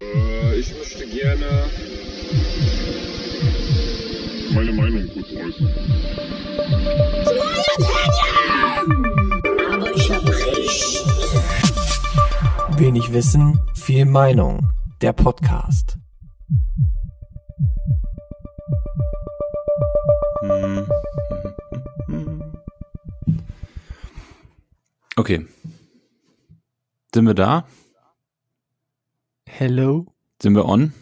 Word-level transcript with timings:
Äh, 0.00 0.58
ich 0.58 0.74
möchte 0.76 1.06
gerne 1.06 1.66
meine 4.52 4.72
Meinung 4.72 5.08
kurz 5.08 5.30
äußern. 5.32 5.74
Aber 9.74 9.94
ich 9.94 10.10
hab 10.10 10.28
recht. 10.28 11.04
Wenig 12.78 13.12
Wissen, 13.12 13.60
viel 13.74 14.04
Meinung. 14.06 14.72
Der 15.00 15.12
Podcast. 15.12 15.98
Okay. 25.16 25.46
Sind 27.14 27.26
wir 27.26 27.34
da? 27.34 27.66
Hello? 29.60 30.06
Sind 30.40 30.54
wir 30.54 30.64
on? 30.64 30.94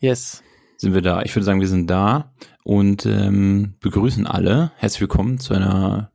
Yes. 0.00 0.42
Sind 0.76 0.92
wir 0.92 1.02
da? 1.02 1.22
Ich 1.22 1.36
würde 1.36 1.44
sagen, 1.44 1.60
wir 1.60 1.68
sind 1.68 1.88
da 1.88 2.34
und 2.64 3.06
ähm, 3.06 3.74
begrüßen 3.78 4.26
alle. 4.26 4.72
Herzlich 4.76 5.02
willkommen 5.02 5.38
zu 5.38 5.54
einer, 5.54 6.10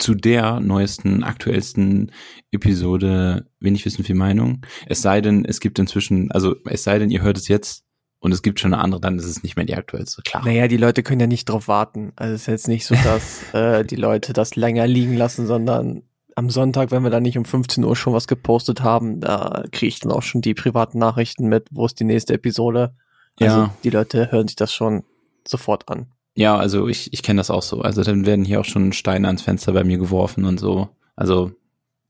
zu 0.00 0.16
der 0.16 0.58
neuesten, 0.58 1.22
aktuellsten 1.22 2.10
Episode 2.50 3.46
Wenig 3.60 3.84
Wissen, 3.84 4.02
viel 4.02 4.16
Meinung. 4.16 4.66
Es 4.86 5.02
sei 5.02 5.20
denn, 5.20 5.44
es 5.44 5.60
gibt 5.60 5.78
inzwischen, 5.78 6.32
also 6.32 6.56
es 6.64 6.82
sei 6.82 6.98
denn, 6.98 7.10
ihr 7.10 7.22
hört 7.22 7.38
es 7.38 7.46
jetzt 7.46 7.84
und 8.18 8.32
es 8.32 8.42
gibt 8.42 8.58
schon 8.58 8.74
eine 8.74 8.82
andere, 8.82 9.00
dann 9.00 9.18
ist 9.18 9.26
es 9.26 9.44
nicht 9.44 9.54
mehr 9.54 9.66
die 9.66 9.76
aktuellste, 9.76 10.22
klar. 10.22 10.44
Naja, 10.44 10.66
die 10.66 10.78
Leute 10.78 11.04
können 11.04 11.20
ja 11.20 11.28
nicht 11.28 11.48
drauf 11.48 11.68
warten. 11.68 12.12
Also 12.16 12.34
es 12.34 12.40
ist 12.40 12.46
jetzt 12.48 12.66
nicht 12.66 12.86
so, 12.86 12.96
dass 12.96 13.44
äh, 13.54 13.84
die 13.84 13.94
Leute 13.94 14.32
das 14.32 14.56
länger 14.56 14.88
liegen 14.88 15.16
lassen, 15.16 15.46
sondern 15.46 16.02
am 16.36 16.50
Sonntag, 16.50 16.90
wenn 16.90 17.02
wir 17.02 17.10
dann 17.10 17.22
nicht 17.22 17.38
um 17.38 17.44
15 17.44 17.84
Uhr 17.84 17.96
schon 17.96 18.12
was 18.12 18.26
gepostet 18.26 18.82
haben, 18.82 19.20
da 19.20 19.64
kriege 19.72 19.88
ich 19.88 20.00
dann 20.00 20.12
auch 20.12 20.22
schon 20.22 20.40
die 20.40 20.54
privaten 20.54 20.98
Nachrichten 20.98 21.48
mit, 21.48 21.66
wo 21.70 21.86
ist 21.86 21.98
die 22.00 22.04
nächste 22.04 22.34
Episode. 22.34 22.94
Also 23.40 23.56
Ja. 23.58 23.74
die 23.84 23.90
Leute 23.90 24.30
hören 24.30 24.48
sich 24.48 24.56
das 24.56 24.72
schon 24.72 25.04
sofort 25.46 25.88
an. 25.88 26.06
Ja, 26.34 26.56
also 26.56 26.88
ich, 26.88 27.12
ich 27.12 27.22
kenne 27.22 27.40
das 27.40 27.50
auch 27.50 27.62
so. 27.62 27.82
Also 27.82 28.02
dann 28.02 28.24
werden 28.26 28.44
hier 28.44 28.60
auch 28.60 28.64
schon 28.64 28.92
Steine 28.92 29.26
ans 29.26 29.42
Fenster 29.42 29.72
bei 29.72 29.84
mir 29.84 29.98
geworfen 29.98 30.44
und 30.44 30.58
so. 30.58 30.88
Also 31.16 31.52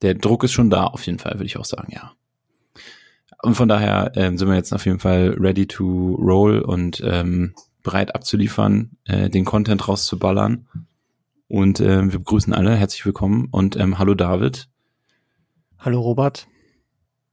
der 0.03 0.15
Druck 0.15 0.45
ist 0.45 0.53
schon 0.53 0.71
da, 0.71 0.85
auf 0.85 1.05
jeden 1.07 1.19
Fall, 1.19 1.35
würde 1.35 1.47
ich 1.47 1.57
auch 1.57 1.65
sagen, 1.65 1.93
ja. 1.93 2.13
Und 3.43 3.57
von 3.57 3.69
daher 3.69 4.13
ähm, 4.15 4.39
sind 4.39 4.49
wir 4.49 4.55
jetzt 4.55 4.73
auf 4.73 4.87
jeden 4.87 5.01
Fall 5.01 5.37
ready 5.39 5.67
to 5.67 6.15
roll 6.15 6.61
und 6.61 7.03
ähm, 7.05 7.55
bereit 7.83 8.15
abzuliefern, 8.15 8.93
äh, 9.05 9.29
den 9.29 9.45
Content 9.45 9.89
rauszuballern. 9.89 10.69
Und 11.53 11.81
ähm, 11.81 12.11
wir 12.11 12.19
begrüßen 12.19 12.55
alle, 12.55 12.75
herzlich 12.75 13.05
willkommen 13.05 13.49
und 13.51 13.77
ähm, 13.77 13.99
hallo 13.99 14.15
David. 14.15 14.71
Hallo 15.79 16.01
Robert. 16.01 16.49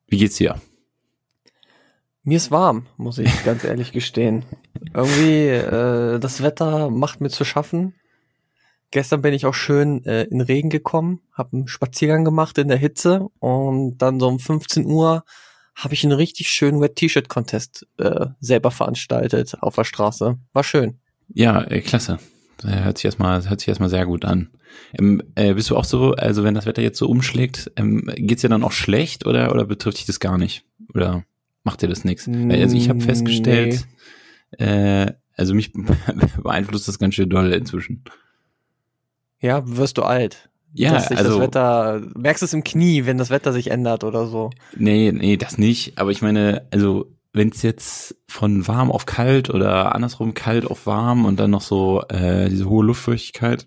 Wie 0.08 0.17
geht's 0.17 0.36
dir? 0.36 0.59
Mir 2.23 2.36
ist 2.36 2.52
warm, 2.52 2.88
muss 2.97 3.17
ich 3.17 3.31
ganz 3.45 3.64
ehrlich 3.64 3.94
gestehen. 3.94 4.44
Irgendwie, 4.94 5.47
äh, 5.47 6.20
das 6.20 6.44
Wetter 6.44 6.90
macht 6.90 7.22
mir 7.22 7.30
zu 7.30 7.45
schaffen. 7.45 7.94
Gestern 8.92 9.22
bin 9.22 9.34
ich 9.34 9.45
auch 9.45 9.53
schön 9.53 10.03
äh, 10.03 10.23
in 10.23 10.42
Regen 10.42 10.70
gekommen, 10.70 11.22
habe 11.31 11.56
einen 11.56 11.70
Spaziergang 11.70 12.25
gemacht 12.25 12.58
in 12.58 12.67
der 12.67 12.78
Hitze 12.78 13.30
und 13.40 14.00
dann 14.00 14.20
so 14.20 14.28
um 14.28 14.40
15 14.40 14.86
Uhr 14.86 15.23
habe 15.75 15.94
ich 15.94 16.03
einen 16.03 16.12
richtig 16.12 16.50
schönen 16.50 16.81
Wet-T-Shirt-Contest 16.81 17.88
äh, 18.00 18.25
selber 18.42 18.72
veranstaltet 18.72 19.56
auf 19.62 19.75
der 19.75 19.86
Straße. 19.86 20.38
War 20.52 20.64
schön. 20.66 21.00
Ja, 21.30 21.64
äh, 21.64 21.80
klasse. 21.80 22.20
Äh, 22.64 22.84
Hört 22.84 22.98
sich 22.98 23.06
erstmal, 23.06 23.48
hört 23.50 23.60
sich 23.60 23.68
erstmal 23.70 23.90
sehr 23.90 24.06
gut 24.06 24.26
an. 24.26 24.50
Ähm, 24.98 25.22
äh, 25.36 25.54
bist 25.54 25.70
du 25.70 25.78
auch 25.78 25.86
so, 25.86 26.14
also 26.14 26.44
wenn 26.44 26.54
das 26.56 26.66
Wetter 26.66 26.82
jetzt 26.82 26.98
so 26.98 27.08
umschlägt, 27.08 27.72
ähm, 27.76 28.10
geht's 28.16 28.42
dir 28.42 28.50
dann 28.50 28.64
auch 28.64 28.72
schlecht 28.72 29.26
oder, 29.26 29.52
oder 29.52 29.66
betrifft 29.66 29.98
dich 29.98 30.06
das 30.06 30.20
gar 30.20 30.38
nicht? 30.38 30.64
Oder 30.94 31.24
macht 31.64 31.82
dir 31.82 31.88
das 31.88 32.04
nichts? 32.06 32.28
Also 32.28 32.76
ich 32.76 32.90
habe 32.90 33.00
Mm, 33.00 33.04
festgestellt, 33.04 33.88
äh, 34.58 35.12
also 35.36 35.54
mich 35.54 35.72
beeinflusst 36.44 36.88
das 36.88 37.00
ganz 37.00 37.16
schön 37.16 37.30
doll 37.30 37.52
inzwischen. 37.54 38.04
Ja, 39.42 39.62
wirst 39.66 39.98
du 39.98 40.03
alt. 40.03 40.50
Ja, 40.74 40.98
also 40.98 41.24
das 41.24 41.40
Wetter, 41.40 42.02
merkst 42.16 42.42
du 42.42 42.46
es 42.46 42.53
im 42.53 42.64
Knie, 42.64 43.06
wenn 43.06 43.18
das 43.18 43.30
Wetter 43.31 43.53
sich 43.53 43.72
ändert 43.72 44.03
oder 44.03 44.28
so. 44.28 44.52
nee, 44.75 45.12
nee, 45.12 45.36
das 45.38 45.58
nicht. 45.58 45.98
Aber 45.98 46.12
ich 46.12 46.22
meine, 46.22 46.68
also 46.72 47.12
wenn 47.39 47.50
es 47.50 47.61
jetzt 47.61 48.17
von 48.27 48.67
warm 48.67 48.91
auf 48.91 49.05
kalt 49.05 49.50
oder 49.50 49.95
andersrum 49.95 50.33
kalt 50.33 50.66
auf 50.66 50.85
warm 50.85 51.23
und 51.23 51.39
dann 51.39 51.51
noch 51.51 51.61
so 51.61 52.03
äh, 52.09 52.50
diese 52.50 52.69
hohe 52.69 52.83
Luftfeuchtigkeit, 52.85 53.66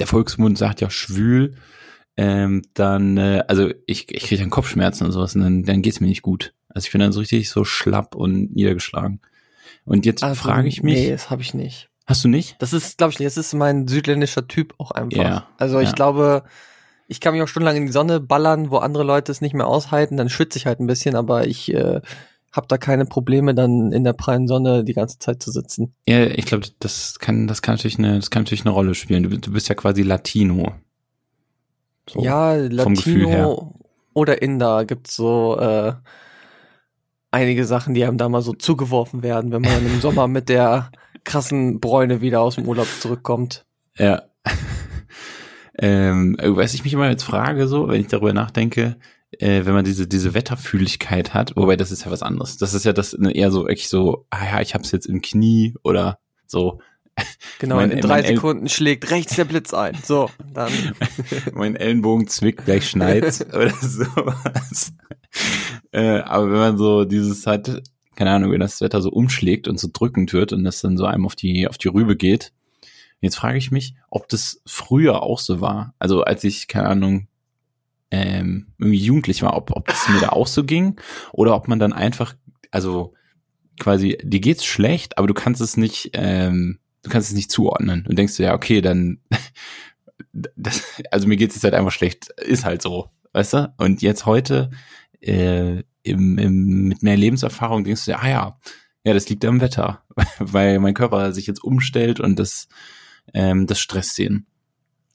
der 0.00 0.06
Volksmund 0.06 0.58
sagt 0.58 0.82
ja 0.82 0.90
schwül, 0.90 1.56
ähm, 2.18 2.60
dann, 2.74 3.16
äh, 3.16 3.42
also 3.48 3.70
ich, 3.86 4.14
ich 4.14 4.22
kriege 4.24 4.42
dann 4.42 4.50
Kopfschmerzen 4.50 5.04
und 5.06 5.12
sowas 5.12 5.34
und 5.34 5.40
dann, 5.40 5.62
dann 5.62 5.80
geht's 5.80 6.00
mir 6.00 6.08
nicht 6.08 6.20
gut. 6.20 6.52
Also 6.68 6.84
ich 6.86 6.92
bin 6.92 7.00
dann 7.00 7.12
so 7.12 7.20
richtig 7.20 7.48
so 7.48 7.64
schlapp 7.64 8.14
und 8.14 8.54
niedergeschlagen. 8.54 9.22
Und 9.86 10.04
jetzt 10.04 10.22
Also, 10.22 10.34
frage 10.38 10.68
ich 10.68 10.82
mich, 10.82 10.94
Nee, 10.94 11.10
das 11.10 11.30
habe 11.30 11.40
ich 11.40 11.54
nicht. 11.54 11.88
hast 12.06 12.22
du 12.22 12.28
nicht? 12.28 12.56
Das 12.58 12.74
ist, 12.74 12.98
glaube 12.98 13.12
ich, 13.14 13.18
nicht. 13.18 13.28
Das 13.28 13.38
ist 13.38 13.54
mein 13.54 13.88
südländischer 13.88 14.46
Typ 14.46 14.74
auch 14.76 14.90
einfach. 14.90 15.16
Ja, 15.16 15.48
also 15.56 15.80
ich 15.80 15.88
ja. 15.88 15.94
glaube, 15.94 16.44
ich 17.08 17.20
kann 17.20 17.34
mich 17.34 17.42
auch 17.42 17.48
stundenlang 17.48 17.76
in 17.76 17.86
die 17.86 17.92
Sonne 17.92 18.20
ballern, 18.20 18.70
wo 18.70 18.78
andere 18.78 19.04
Leute 19.04 19.32
es 19.32 19.40
nicht 19.40 19.54
mehr 19.54 19.66
aushalten, 19.66 20.16
dann 20.16 20.28
schwitze 20.28 20.58
ich 20.58 20.66
halt 20.66 20.80
ein 20.80 20.86
bisschen, 20.86 21.14
aber 21.14 21.46
ich 21.46 21.72
äh, 21.72 22.00
habe 22.52 22.66
da 22.68 22.78
keine 22.78 23.04
Probleme, 23.04 23.54
dann 23.54 23.92
in 23.92 24.02
der 24.02 24.12
prallen 24.12 24.48
Sonne 24.48 24.82
die 24.82 24.94
ganze 24.94 25.18
Zeit 25.18 25.42
zu 25.42 25.50
sitzen. 25.50 25.94
Ja, 26.06 26.24
ich 26.24 26.46
glaube, 26.46 26.66
das 26.78 27.18
kann, 27.18 27.46
das 27.46 27.62
kann 27.62 27.74
natürlich 27.74 27.98
eine, 27.98 28.16
das 28.16 28.30
kann 28.30 28.42
natürlich 28.42 28.64
eine 28.64 28.74
Rolle 28.74 28.94
spielen. 28.94 29.22
Du, 29.22 29.38
du 29.38 29.52
bist 29.52 29.68
ja 29.68 29.74
quasi 29.74 30.02
Latino. 30.02 30.72
So. 32.08 32.22
ja. 32.22 32.54
Latino 32.54 33.74
oder 34.14 34.40
Inder 34.40 34.84
gibt's 34.84 35.14
so 35.14 35.58
äh, 35.58 35.92
einige 37.30 37.66
Sachen, 37.66 37.94
die 37.94 38.04
einem 38.04 38.18
da 38.18 38.28
mal 38.28 38.42
so 38.42 38.52
zugeworfen 38.54 39.22
werden, 39.22 39.52
wenn 39.52 39.62
man 39.62 39.84
im 39.84 40.00
Sommer 40.00 40.26
mit 40.26 40.48
der 40.48 40.90
krassen 41.24 41.80
Bräune 41.80 42.20
wieder 42.20 42.40
aus 42.40 42.54
dem 42.54 42.66
Urlaub 42.66 42.88
zurückkommt. 43.00 43.66
Ja. 43.96 44.22
Ähm, 45.78 46.36
was 46.40 46.74
ich 46.74 46.84
mich 46.84 46.92
immer 46.92 47.08
jetzt 47.10 47.24
frage, 47.24 47.68
so, 47.68 47.88
wenn 47.88 48.00
ich 48.00 48.06
darüber 48.08 48.32
nachdenke, 48.32 48.96
äh, 49.32 49.64
wenn 49.64 49.74
man 49.74 49.84
diese, 49.84 50.06
diese 50.06 50.34
Wetterfühligkeit 50.34 51.34
hat, 51.34 51.54
wobei 51.56 51.76
das 51.76 51.90
ist 51.90 52.04
ja 52.04 52.10
was 52.10 52.22
anderes. 52.22 52.56
Das 52.56 52.74
ist 52.74 52.84
ja 52.84 52.92
das 52.92 53.16
ne, 53.18 53.32
eher 53.34 53.50
so, 53.50 53.68
echt 53.68 53.88
so, 53.88 54.26
ah 54.30 54.44
ja, 54.44 54.60
ich 54.60 54.74
hab's 54.74 54.92
jetzt 54.92 55.06
im 55.06 55.20
Knie 55.20 55.74
oder 55.82 56.18
so. 56.46 56.80
Genau, 57.58 57.76
Mein- 57.76 57.92
in 57.92 58.00
drei 58.02 58.22
Sekunden 58.22 58.68
schlägt 58.68 59.10
rechts 59.10 59.36
der 59.36 59.46
Blitz 59.46 59.72
ein. 59.72 59.96
So, 60.04 60.28
dann 60.52 60.70
mein 61.54 61.74
Ellenbogen 61.74 62.28
zwickt, 62.28 62.66
gleich 62.66 62.90
schneit's 62.90 63.40
oder 63.54 63.70
sowas. 63.70 64.92
äh, 65.92 66.18
aber 66.20 66.50
wenn 66.50 66.58
man 66.58 66.78
so 66.78 67.06
dieses 67.06 67.46
hat, 67.46 67.82
keine 68.16 68.32
Ahnung, 68.32 68.52
wenn 68.52 68.60
das 68.60 68.82
Wetter 68.82 69.00
so 69.00 69.08
umschlägt 69.10 69.66
und 69.66 69.80
so 69.80 69.88
drückend 69.90 70.34
wird 70.34 70.52
und 70.52 70.62
das 70.64 70.82
dann 70.82 70.98
so 70.98 71.06
einem 71.06 71.24
auf 71.24 71.34
die, 71.34 71.66
auf 71.66 71.78
die 71.78 71.88
Rübe 71.88 72.16
geht, 72.16 72.52
jetzt 73.26 73.36
frage 73.36 73.58
ich 73.58 73.70
mich, 73.70 73.94
ob 74.10 74.28
das 74.28 74.62
früher 74.66 75.22
auch 75.22 75.38
so 75.38 75.60
war. 75.60 75.94
Also 75.98 76.22
als 76.22 76.44
ich, 76.44 76.68
keine 76.68 76.88
Ahnung, 76.88 77.28
ähm, 78.10 78.68
irgendwie 78.78 78.98
jugendlich 78.98 79.42
war, 79.42 79.56
ob, 79.56 79.72
ob 79.72 79.86
das 79.88 80.08
mir 80.08 80.20
da 80.20 80.28
auch 80.30 80.46
so 80.46 80.64
ging 80.64 81.00
oder 81.32 81.54
ob 81.54 81.68
man 81.68 81.78
dann 81.78 81.92
einfach, 81.92 82.34
also 82.70 83.14
quasi, 83.78 84.18
dir 84.22 84.40
geht's 84.40 84.64
schlecht, 84.64 85.18
aber 85.18 85.26
du 85.26 85.34
kannst 85.34 85.60
es 85.60 85.76
nicht, 85.76 86.10
ähm, 86.14 86.78
du 87.02 87.10
kannst 87.10 87.28
es 87.28 87.34
nicht 87.34 87.50
zuordnen. 87.50 88.04
Du 88.08 88.14
denkst 88.14 88.36
dir, 88.36 88.44
ja, 88.44 88.54
okay, 88.54 88.80
dann, 88.80 89.20
das, 90.32 90.82
also 91.10 91.26
mir 91.26 91.36
geht's 91.36 91.54
jetzt 91.56 91.64
halt 91.64 91.74
einfach 91.74 91.92
schlecht, 91.92 92.30
ist 92.40 92.64
halt 92.64 92.82
so, 92.82 93.10
weißt 93.32 93.52
du? 93.54 93.74
Und 93.78 94.02
jetzt 94.02 94.26
heute, 94.26 94.70
äh, 95.20 95.82
im, 96.02 96.38
im, 96.38 96.88
mit 96.88 97.02
mehr 97.02 97.16
Lebenserfahrung 97.16 97.84
denkst 97.84 98.04
du 98.04 98.12
dir, 98.12 98.22
ah 98.22 98.28
ja, 98.28 98.58
ja, 99.04 99.14
das 99.14 99.28
liegt 99.28 99.44
am 99.44 99.60
Wetter, 99.60 100.02
weil 100.38 100.78
mein 100.78 100.94
Körper 100.94 101.32
sich 101.32 101.46
jetzt 101.46 101.62
umstellt 101.62 102.20
und 102.20 102.38
das, 102.38 102.68
ähm, 103.34 103.66
das 103.66 103.80
stresst 103.80 104.18
ihn. 104.18 104.46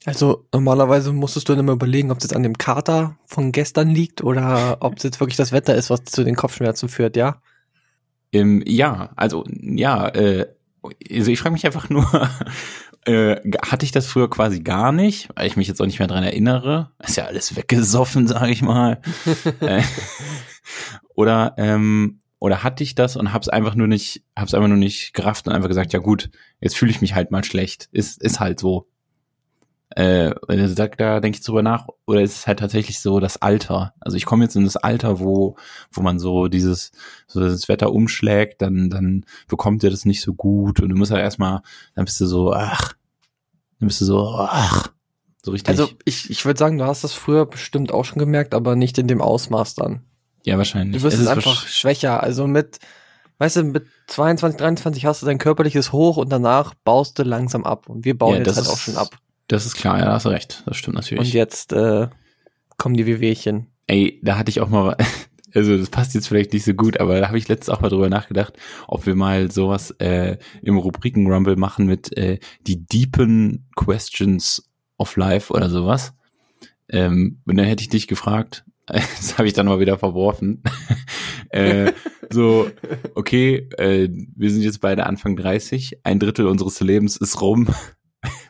Also 0.04 0.46
normalerweise 0.52 1.12
musstest 1.12 1.48
du 1.48 1.52
dann 1.52 1.60
immer 1.60 1.74
überlegen, 1.74 2.10
ob 2.10 2.18
es 2.18 2.24
jetzt 2.24 2.34
an 2.34 2.42
dem 2.42 2.58
Kater 2.58 3.16
von 3.24 3.52
gestern 3.52 3.90
liegt 3.90 4.22
oder 4.22 4.78
ob 4.80 4.96
es 4.96 5.04
jetzt 5.04 5.20
wirklich 5.20 5.36
das 5.36 5.52
Wetter 5.52 5.74
ist, 5.74 5.90
was 5.90 6.04
zu 6.04 6.24
den 6.24 6.34
Kopfschmerzen 6.34 6.88
führt, 6.88 7.16
ja? 7.16 7.40
Ähm, 8.32 8.62
ja, 8.66 9.10
also 9.14 9.44
ja, 9.48 10.08
äh, 10.08 10.46
also 10.82 11.30
ich 11.30 11.38
frage 11.38 11.52
mich 11.52 11.66
einfach 11.66 11.88
nur, 11.88 12.04
äh, 13.04 13.36
hatte 13.64 13.84
ich 13.84 13.92
das 13.92 14.06
früher 14.06 14.28
quasi 14.28 14.60
gar 14.60 14.90
nicht, 14.90 15.28
weil 15.34 15.46
ich 15.46 15.56
mich 15.56 15.68
jetzt 15.68 15.80
auch 15.80 15.86
nicht 15.86 16.00
mehr 16.00 16.08
dran 16.08 16.24
erinnere. 16.24 16.90
Ist 16.98 17.16
ja 17.16 17.26
alles 17.26 17.54
weggesoffen, 17.54 18.26
sage 18.28 18.50
ich 18.50 18.62
mal. 18.62 19.00
äh, 19.60 19.82
oder 21.14 21.54
ähm, 21.58 22.21
oder 22.42 22.64
hatte 22.64 22.82
ich 22.82 22.96
das 22.96 23.14
und 23.14 23.32
hab's 23.32 23.48
einfach 23.48 23.76
nur 23.76 23.86
nicht, 23.86 24.24
hab's 24.34 24.52
einfach 24.52 24.66
nur 24.66 24.76
nicht 24.76 25.14
gerafft 25.14 25.46
und 25.46 25.52
einfach 25.52 25.68
gesagt, 25.68 25.92
ja 25.92 26.00
gut, 26.00 26.28
jetzt 26.60 26.76
fühle 26.76 26.90
ich 26.90 27.00
mich 27.00 27.14
halt 27.14 27.30
mal 27.30 27.44
schlecht. 27.44 27.88
Ist 27.92 28.20
ist 28.20 28.40
halt 28.40 28.58
so. 28.58 28.88
Äh, 29.90 30.34
also 30.48 30.74
da, 30.74 30.88
da 30.88 31.20
denke 31.20 31.38
ich 31.38 31.44
drüber 31.44 31.62
nach, 31.62 31.86
oder 32.04 32.20
ist 32.20 32.34
es 32.34 32.46
halt 32.48 32.58
tatsächlich 32.58 32.98
so 32.98 33.20
das 33.20 33.40
Alter? 33.40 33.94
Also 34.00 34.16
ich 34.16 34.24
komme 34.24 34.42
jetzt 34.42 34.56
in 34.56 34.64
das 34.64 34.76
Alter, 34.76 35.20
wo, 35.20 35.54
wo 35.92 36.02
man 36.02 36.18
so 36.18 36.48
dieses, 36.48 36.90
so 37.28 37.38
das 37.38 37.68
Wetter 37.68 37.92
umschlägt, 37.92 38.60
dann, 38.60 38.90
dann 38.90 39.24
bekommt 39.46 39.84
ihr 39.84 39.90
das 39.90 40.04
nicht 40.04 40.22
so 40.22 40.34
gut 40.34 40.80
und 40.80 40.88
du 40.88 40.96
musst 40.96 41.12
ja 41.12 41.18
erstmal, 41.18 41.60
dann 41.94 42.06
bist 42.06 42.20
du 42.20 42.26
so, 42.26 42.52
ach, 42.52 42.94
dann 43.78 43.86
bist 43.86 44.00
du 44.00 44.04
so, 44.04 44.18
ach, 44.40 44.88
so 45.44 45.52
richtig. 45.52 45.68
Also 45.68 45.88
ich, 46.04 46.28
ich 46.28 46.44
würde 46.44 46.58
sagen, 46.58 46.78
du 46.78 46.86
hast 46.86 47.04
das 47.04 47.12
früher 47.12 47.46
bestimmt 47.46 47.92
auch 47.92 48.04
schon 48.04 48.18
gemerkt, 48.18 48.52
aber 48.52 48.74
nicht 48.74 48.98
in 48.98 49.06
dem 49.06 49.20
Ausmaß 49.20 49.76
dann. 49.76 50.02
Ja, 50.44 50.58
wahrscheinlich. 50.58 50.96
Du 50.96 51.02
wirst 51.04 51.14
Es 51.14 51.20
es 51.20 51.26
ist 51.26 51.32
einfach 51.32 51.66
schwächer. 51.66 52.22
Also 52.22 52.46
mit, 52.46 52.78
weißt 53.38 53.56
du, 53.56 53.64
mit 53.64 53.86
22, 54.08 54.58
23 54.58 55.06
hast 55.06 55.22
du 55.22 55.26
dein 55.26 55.38
körperliches 55.38 55.92
Hoch 55.92 56.16
und 56.16 56.30
danach 56.30 56.74
baust 56.74 57.18
du 57.18 57.22
langsam 57.22 57.64
ab. 57.64 57.88
Und 57.88 58.04
wir 58.04 58.16
bauen 58.16 58.32
Ja, 58.32 58.38
jetzt 58.38 58.48
das 58.48 58.56
halt 58.56 58.68
auch 58.68 58.78
schon 58.78 58.96
ab. 58.96 59.16
Das 59.48 59.66
ist 59.66 59.76
klar, 59.76 59.98
ja, 59.98 60.06
da 60.06 60.12
hast 60.12 60.26
du 60.26 60.30
recht. 60.30 60.62
Das 60.66 60.76
stimmt 60.76 60.96
natürlich. 60.96 61.28
Und 61.28 61.32
jetzt 61.32 61.72
äh, 61.72 62.08
kommen 62.76 62.96
die 62.96 63.06
Wehwehchen. 63.06 63.68
Ey, 63.86 64.20
da 64.22 64.38
hatte 64.38 64.50
ich 64.50 64.60
auch 64.60 64.68
mal, 64.68 64.96
also 65.54 65.76
das 65.76 65.90
passt 65.90 66.14
jetzt 66.14 66.28
vielleicht 66.28 66.52
nicht 66.52 66.64
so 66.64 66.74
gut, 66.74 66.98
aber 66.98 67.20
da 67.20 67.28
habe 67.28 67.38
ich 67.38 67.48
letztens 67.48 67.76
auch 67.76 67.80
mal 67.80 67.88
drüber 67.88 68.08
nachgedacht, 68.08 68.54
ob 68.88 69.06
wir 69.06 69.14
mal 69.14 69.50
sowas 69.50 69.90
äh, 69.98 70.38
im 70.62 70.78
Rubriken-Rumble 70.78 71.56
machen 71.56 71.86
mit 71.86 72.16
äh, 72.16 72.38
die 72.66 72.84
deepen 72.86 73.68
Questions 73.76 74.68
of 74.98 75.16
Life 75.16 75.52
oder 75.52 75.68
sowas. 75.68 76.14
Ähm, 76.88 77.40
und 77.46 77.56
dann 77.56 77.66
hätte 77.66 77.82
ich 77.82 77.88
dich 77.88 78.06
gefragt, 78.06 78.64
das 78.86 79.38
habe 79.38 79.46
ich 79.46 79.54
dann 79.54 79.66
mal 79.66 79.80
wieder 79.80 79.98
verworfen. 79.98 80.62
äh, 81.50 81.92
so, 82.30 82.68
okay, 83.14 83.68
äh, 83.78 84.08
wir 84.36 84.50
sind 84.50 84.62
jetzt 84.62 84.80
beide 84.80 85.06
Anfang 85.06 85.36
30, 85.36 86.00
ein 86.04 86.18
Drittel 86.18 86.46
unseres 86.46 86.80
Lebens 86.80 87.16
ist 87.16 87.40
rum. 87.40 87.68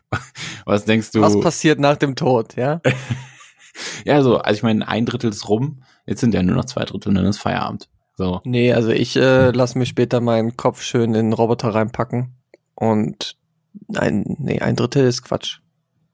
Was 0.65 0.85
denkst 0.85 1.11
du? 1.13 1.21
Was 1.21 1.41
passiert 1.41 1.81
nach 1.81 1.97
dem 1.97 2.15
Tod, 2.15 2.57
ja? 2.57 2.81
Ja, 4.05 4.23
so, 4.23 4.39
also 4.39 4.57
ich 4.57 4.63
meine, 4.63 4.87
ein 4.87 5.07
Drittel 5.07 5.31
ist 5.31 5.49
rum, 5.49 5.83
jetzt 6.07 6.21
sind 6.21 6.35
ja 6.35 6.43
nur 6.43 6.57
noch 6.57 6.67
zwei 6.67 6.85
Drittel 6.85 7.09
und 7.09 7.15
dann 7.15 7.25
ist 7.25 7.39
Feierabend. 7.39 7.89
So. 8.17 8.41
Nee, 8.45 8.73
also 8.73 8.91
ich 8.91 9.17
äh, 9.17 9.51
lasse 9.51 9.79
mir 9.79 9.87
später 9.87 10.21
meinen 10.21 10.57
Kopf 10.57 10.83
schön 10.83 11.15
in 11.15 11.31
den 11.31 11.33
Roboter 11.33 11.75
reinpacken. 11.75 12.35
Und 12.75 13.37
ein, 13.95 14.37
nee, 14.39 14.61
ein 14.61 14.77
Drittel 14.77 15.07
ist 15.07 15.23
Quatsch. 15.23 15.62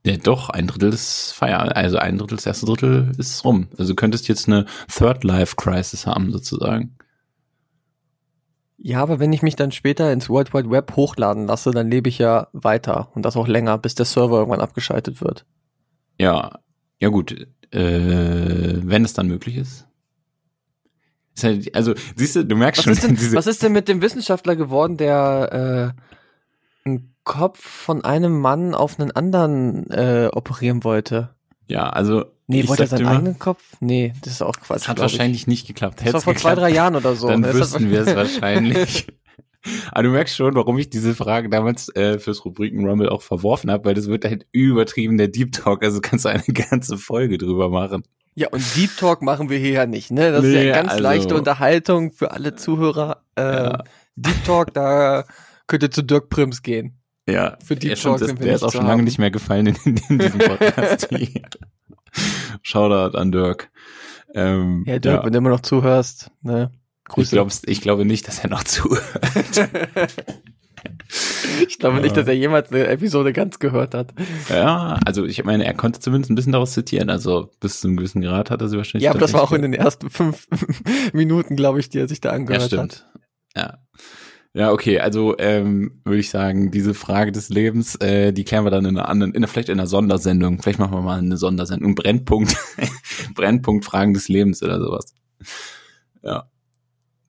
Ja, 0.09 0.17
doch, 0.17 0.49
ein 0.49 0.65
Drittel 0.65 0.91
ist 0.91 1.33
Feierabend, 1.33 1.75
also 1.75 1.97
ein 1.97 2.17
Drittel, 2.17 2.37
das 2.37 2.47
erste 2.47 2.65
Drittel 2.65 3.11
ist 3.19 3.45
rum. 3.45 3.67
Also 3.77 3.93
du 3.93 3.95
könntest 3.95 4.27
jetzt 4.27 4.47
eine 4.47 4.65
Third 4.91 5.23
Life 5.23 5.55
Crisis 5.55 6.07
haben, 6.07 6.31
sozusagen. 6.31 6.95
Ja, 8.79 9.03
aber 9.03 9.19
wenn 9.19 9.31
ich 9.33 9.43
mich 9.43 9.55
dann 9.55 9.71
später 9.71 10.11
ins 10.11 10.27
World 10.27 10.51
Wide 10.51 10.71
Web 10.71 10.95
hochladen 10.95 11.45
lasse, 11.45 11.69
dann 11.71 11.91
lebe 11.91 12.09
ich 12.09 12.17
ja 12.17 12.47
weiter 12.53 13.09
und 13.13 13.23
das 13.23 13.37
auch 13.37 13.47
länger, 13.47 13.77
bis 13.77 13.93
der 13.93 14.05
Server 14.05 14.39
irgendwann 14.39 14.61
abgeschaltet 14.61 15.21
wird. 15.21 15.45
Ja, 16.17 16.59
ja 16.99 17.09
gut, 17.09 17.33
äh, 17.71 18.79
wenn 18.81 19.05
es 19.05 19.13
dann 19.13 19.27
möglich 19.27 19.57
ist. 19.57 19.85
ist 21.35 21.43
halt, 21.43 21.75
also, 21.75 21.93
siehst 22.15 22.35
du, 22.35 22.45
du 22.45 22.55
merkst 22.55 22.79
Was 22.79 23.01
schon, 23.01 23.13
ist, 23.13 23.21
denn, 23.21 23.33
was 23.35 23.45
ist 23.45 23.61
denn 23.61 23.73
mit 23.73 23.87
dem 23.87 24.01
Wissenschaftler 24.01 24.55
geworden, 24.55 24.97
der 24.97 25.93
äh, 26.85 26.99
Kopf 27.29 27.59
von 27.61 28.03
einem 28.03 28.39
Mann 28.39 28.73
auf 28.73 28.99
einen 28.99 29.11
anderen 29.11 29.89
äh, 29.91 30.29
operieren 30.33 30.83
wollte? 30.83 31.29
ja, 31.67 31.87
also, 31.89 32.25
Nee, 32.47 32.67
wollte 32.67 32.83
er 32.83 32.87
seinen 32.87 33.03
mal, 33.05 33.15
eigenen 33.17 33.37
Kopf? 33.37 33.61
Nee, 33.79 34.13
das 34.23 34.33
ist 34.33 34.41
auch 34.41 34.53
Quatsch. 34.53 34.77
das 34.77 34.87
hat 34.87 34.95
glaub 34.95 35.07
ich. 35.07 35.13
wahrscheinlich 35.13 35.45
nicht 35.45 35.67
geklappt. 35.67 35.99
Das 35.99 36.07
war 36.07 36.13
Hätt's 36.13 36.23
vor 36.23 36.35
zwei, 36.35 36.49
geklappt, 36.55 36.61
drei 36.71 36.75
Jahren 36.75 36.95
oder 36.95 37.15
so. 37.15 37.27
dann 37.27 37.43
Das 37.43 37.53
wüssten 37.53 37.91
wir 37.91 38.01
es 38.07 38.15
wahrscheinlich. 38.15 39.07
Aber 39.91 40.03
du 40.03 40.09
merkst 40.09 40.35
schon, 40.35 40.55
warum 40.55 40.79
ich 40.79 40.89
diese 40.89 41.13
Frage 41.13 41.47
damals 41.49 41.93
äh, 41.95 42.17
fürs 42.17 42.43
Rubriken 42.45 42.87
Rumble 42.87 43.09
auch 43.09 43.21
verworfen 43.21 43.69
habe, 43.69 43.85
weil 43.85 43.93
das 43.93 44.07
wird 44.07 44.25
halt 44.25 44.47
übertrieben 44.51 45.17
der 45.19 45.27
Deep 45.27 45.51
Talk, 45.51 45.83
also 45.83 45.99
kannst 46.01 46.25
du 46.25 46.29
eine 46.29 46.41
ganze 46.71 46.97
Folge 46.97 47.37
drüber 47.37 47.69
machen. 47.69 48.01
Ja, 48.33 48.47
und 48.49 48.63
Deep 48.75 48.97
Talk 48.97 49.21
machen 49.21 49.49
wir 49.49 49.59
hier 49.59 49.71
ja 49.73 49.85
nicht, 49.85 50.09
ne? 50.11 50.31
Das 50.31 50.43
ist 50.43 50.51
Nee, 50.53 50.67
ja 50.69 50.73
ganz 50.73 50.89
also- 50.91 51.03
leichte 51.03 51.35
Unterhaltung 51.35 52.11
für 52.11 52.31
alle 52.31 52.55
Zuhörer. 52.55 53.21
Äh, 53.35 53.41
Ja. 53.43 53.83
Deep 54.15 54.43
Talk, 54.45 54.73
da 54.73 55.23
könnt 55.67 55.83
ihr 55.83 55.91
zu 55.91 56.01
Dirk 56.03 56.29
Prims 56.29 56.63
gehen. 56.63 56.98
Ja, 57.31 57.57
Für 57.63 57.75
Deep 57.75 57.89
ja, 57.91 57.95
Talk 57.95 58.19
das, 58.19 58.27
sind 58.29 58.39
wir 58.39 58.45
der 58.47 58.55
ist 58.55 58.63
auch 58.63 58.71
schon 58.71 58.85
lange 58.85 59.03
nicht 59.03 59.19
mehr 59.19 59.31
gefallen 59.31 59.67
in, 59.67 59.75
in, 59.85 59.97
in 60.09 60.19
diesem 60.19 60.39
Podcast. 60.39 61.09
Shoutout 62.63 63.17
an 63.17 63.31
Dirk. 63.31 63.69
Ähm, 64.33 64.83
Ja, 64.87 64.99
Dirk, 64.99 65.25
wenn 65.25 65.31
du 65.33 65.37
immer 65.37 65.49
noch 65.49 65.61
zuhörst, 65.61 66.31
ne? 66.41 66.71
ich, 67.07 67.13
Grüße. 67.13 67.35
glaub, 67.35 67.49
ich 67.65 67.81
glaube 67.81 68.05
nicht, 68.05 68.27
dass 68.27 68.39
er 68.39 68.49
noch 68.49 68.63
zuhört. 68.63 69.01
ich 71.67 71.79
glaube 71.79 72.01
nicht, 72.01 72.15
dass 72.15 72.27
er 72.27 72.35
jemals 72.35 72.71
eine 72.71 72.87
Episode 72.87 73.33
ganz 73.33 73.59
gehört 73.59 73.93
hat. 73.93 74.13
ja, 74.49 74.99
also 75.05 75.25
ich 75.25 75.43
meine, 75.43 75.65
er 75.65 75.73
konnte 75.73 75.99
zumindest 75.99 76.31
ein 76.31 76.35
bisschen 76.35 76.51
daraus 76.51 76.73
zitieren. 76.73 77.09
Also 77.09 77.51
bis 77.59 77.81
zu 77.81 77.87
einem 77.87 77.97
gewissen 77.97 78.21
Grad 78.21 78.51
hat 78.51 78.61
er 78.61 78.69
sie 78.69 78.77
wahrscheinlich. 78.77 79.05
Ja, 79.05 79.11
aber 79.11 79.19
das 79.19 79.33
war 79.33 79.41
auch 79.41 79.51
in 79.51 79.61
den 79.63 79.73
ersten 79.73 80.09
fünf 80.09 80.47
Minuten, 81.13 81.55
glaube 81.55 81.79
ich, 81.79 81.89
die 81.89 81.99
er 81.99 82.07
sich 82.07 82.21
da 82.21 82.29
Ja, 82.29 82.35
angehört 82.35 82.63
stimmt. 82.63 82.81
hat. 82.81 83.21
Ja. 83.57 83.77
Ja, 84.53 84.71
okay, 84.71 84.99
also 84.99 85.37
ähm, 85.37 86.01
würde 86.03 86.19
ich 86.19 86.31
sagen, 86.31 86.71
diese 86.71 86.95
Frage 86.95 87.31
des 87.31 87.49
Lebens, 87.49 87.95
äh, 87.97 88.33
die 88.33 88.43
klären 88.43 88.65
wir 88.65 88.71
dann 88.71 88.85
in 88.85 88.97
einer 88.97 89.07
anderen, 89.07 89.33
in 89.33 89.45
vielleicht 89.47 89.69
in 89.69 89.79
einer 89.79 89.87
Sondersendung. 89.87 90.61
Vielleicht 90.61 90.79
machen 90.79 90.93
wir 90.93 91.01
mal 91.01 91.19
eine 91.19 91.37
Sondersendung. 91.37 91.93
Brennpunkt, 91.93 92.55
Brennpunkt 93.35 93.85
Fragen 93.85 94.13
des 94.15 94.27
Lebens 94.27 94.63
oder 94.63 94.79
sowas. 94.79 95.13
Ja. 96.23 96.49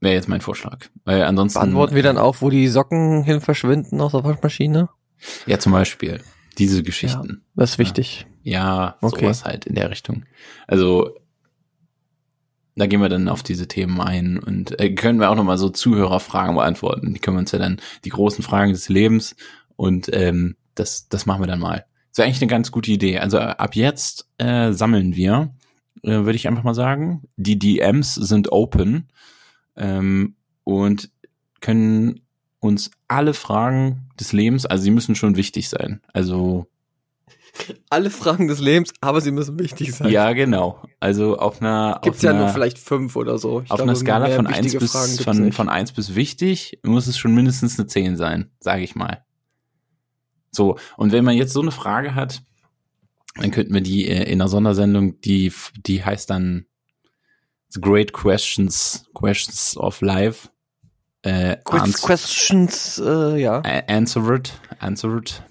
Wäre 0.01 0.15
jetzt 0.15 0.29
mein 0.29 0.41
Vorschlag. 0.41 0.87
Weil 1.05 1.23
ansonsten. 1.25 1.59
Beantworten 1.61 1.95
wir 1.95 2.03
dann 2.03 2.17
auch, 2.17 2.37
wo 2.41 2.49
die 2.49 2.69
Socken 2.69 3.23
hin 3.23 3.43
verschwinden 3.43 4.01
aus 4.01 4.13
der 4.13 4.25
Waschmaschine? 4.25 4.89
Ja, 5.47 5.59
zum 5.59 5.73
Beispiel. 5.73 6.23
Diese 6.57 6.83
Geschichten. 6.83 7.45
Das 7.55 7.73
ist 7.73 7.79
wichtig. 7.79 8.27
Ja, 8.43 8.97
Okay. 9.03 9.27
sowas 9.27 9.45
halt 9.45 9.67
in 9.67 9.75
der 9.75 9.91
Richtung. 9.91 10.25
Also 10.67 11.15
da 12.77 12.87
gehen 12.87 13.01
wir 13.01 13.09
dann 13.09 13.29
auf 13.29 13.43
diese 13.43 13.69
Themen 13.69 14.01
ein 14.01 14.39
und 14.39 14.79
äh, 14.81 14.95
können 14.95 15.21
wir 15.21 15.31
auch 15.31 15.37
nochmal 15.37 15.59
so 15.59 15.69
Zuhörerfragen 15.69 16.55
beantworten. 16.55 17.13
Die 17.13 17.21
können 17.21 17.37
wir 17.37 17.41
uns 17.41 17.53
ja 17.53 17.59
dann, 17.59 17.81
die 18.05 18.11
großen 18.11 18.43
Fragen 18.45 18.73
des 18.73 18.89
Lebens 18.89 19.37
und 19.77 20.11
ähm, 20.13 20.57
das, 20.75 21.09
das 21.09 21.27
machen 21.27 21.43
wir 21.43 21.47
dann 21.47 21.61
mal. 21.61 21.85
Das 22.11 22.19
wäre 22.19 22.27
eigentlich 22.27 22.43
eine 22.43 22.51
ganz 22.51 22.73
gute 22.73 22.91
Idee. 22.91 23.19
Also 23.19 23.39
äh, 23.39 23.43
ab 23.43 23.77
jetzt 23.77 24.29
äh, 24.39 24.73
sammeln 24.73 25.15
wir, 25.15 25.55
äh, 26.03 26.11
würde 26.11 26.37
ich 26.37 26.49
einfach 26.49 26.63
mal 26.63 26.75
sagen. 26.75 27.23
Die 27.37 27.59
DMs 27.59 28.15
sind 28.15 28.53
open 28.53 29.09
ähm, 29.77 30.37
und 30.65 31.11
können 31.61 32.21
uns 32.61 32.91
alle 33.09 33.35
Fragen 33.35 34.09
des 34.19 34.33
Lebens, 34.33 34.67
also 34.67 34.85
sie 34.85 34.91
müssen 34.91 35.15
schon 35.15 35.37
wichtig 35.37 35.69
sein. 35.69 36.01
Also 36.13 36.67
Alle 37.89 38.11
Fragen 38.11 38.49
des 38.49 38.61
Lebens, 38.61 38.93
aber 39.01 39.21
sie 39.21 39.31
müssen 39.31 39.59
wichtig 39.59 39.93
sein. 39.95 40.11
Ja, 40.11 40.33
genau. 40.33 40.83
Also 41.01 41.39
auf 41.39 41.61
einer, 41.61 42.01
Gibt's 42.03 42.21
auf 42.21 42.25
ja 42.25 42.33
nur 42.33 42.49
vielleicht 42.49 42.79
fünf 42.79 43.17
oder 43.17 43.39
so. 43.39 43.63
Ich 43.63 43.71
auf 43.71 43.77
glaube, 43.77 43.91
einer 43.91 43.97
Skala 43.97 44.29
von 44.29 44.47
eins 44.47 44.59
wichtige 44.59 44.79
bis 44.81 44.93
Fragen 44.93 45.11
gibt's 45.11 45.25
von, 45.25 45.53
von 45.53 45.69
eins 45.69 45.93
bis 45.93 46.15
wichtig 46.15 46.79
muss 46.85 47.07
es 47.07 47.19
schon 47.19 47.35
mindestens 47.35 47.79
eine 47.79 47.87
10 47.87 48.17
sein, 48.17 48.51
sage 48.61 48.83
ich 48.83 48.95
mal. 48.95 49.25
So, 50.51 50.79
und 50.97 51.13
wenn 51.13 51.25
man 51.25 51.37
jetzt 51.37 51.53
so 51.53 51.61
eine 51.61 51.71
Frage 51.71 52.15
hat, 52.15 52.43
dann 53.37 53.51
könnten 53.51 53.73
wir 53.73 53.81
die 53.81 54.09
äh, 54.09 54.25
in 54.25 54.41
einer 54.41 54.49
Sondersendung, 54.49 55.21
die, 55.21 55.53
die 55.87 56.05
heißt 56.05 56.29
dann 56.31 56.67
The 57.69 57.81
Great 57.81 58.13
Questions, 58.13 59.07
Questions 59.15 59.77
of 59.77 60.01
Life. 60.01 60.49
Äh, 61.23 61.59
questions, 61.65 62.99
äh, 63.05 63.37
ja. 63.37 63.61
answered, 63.61 64.53
answered 64.79 65.43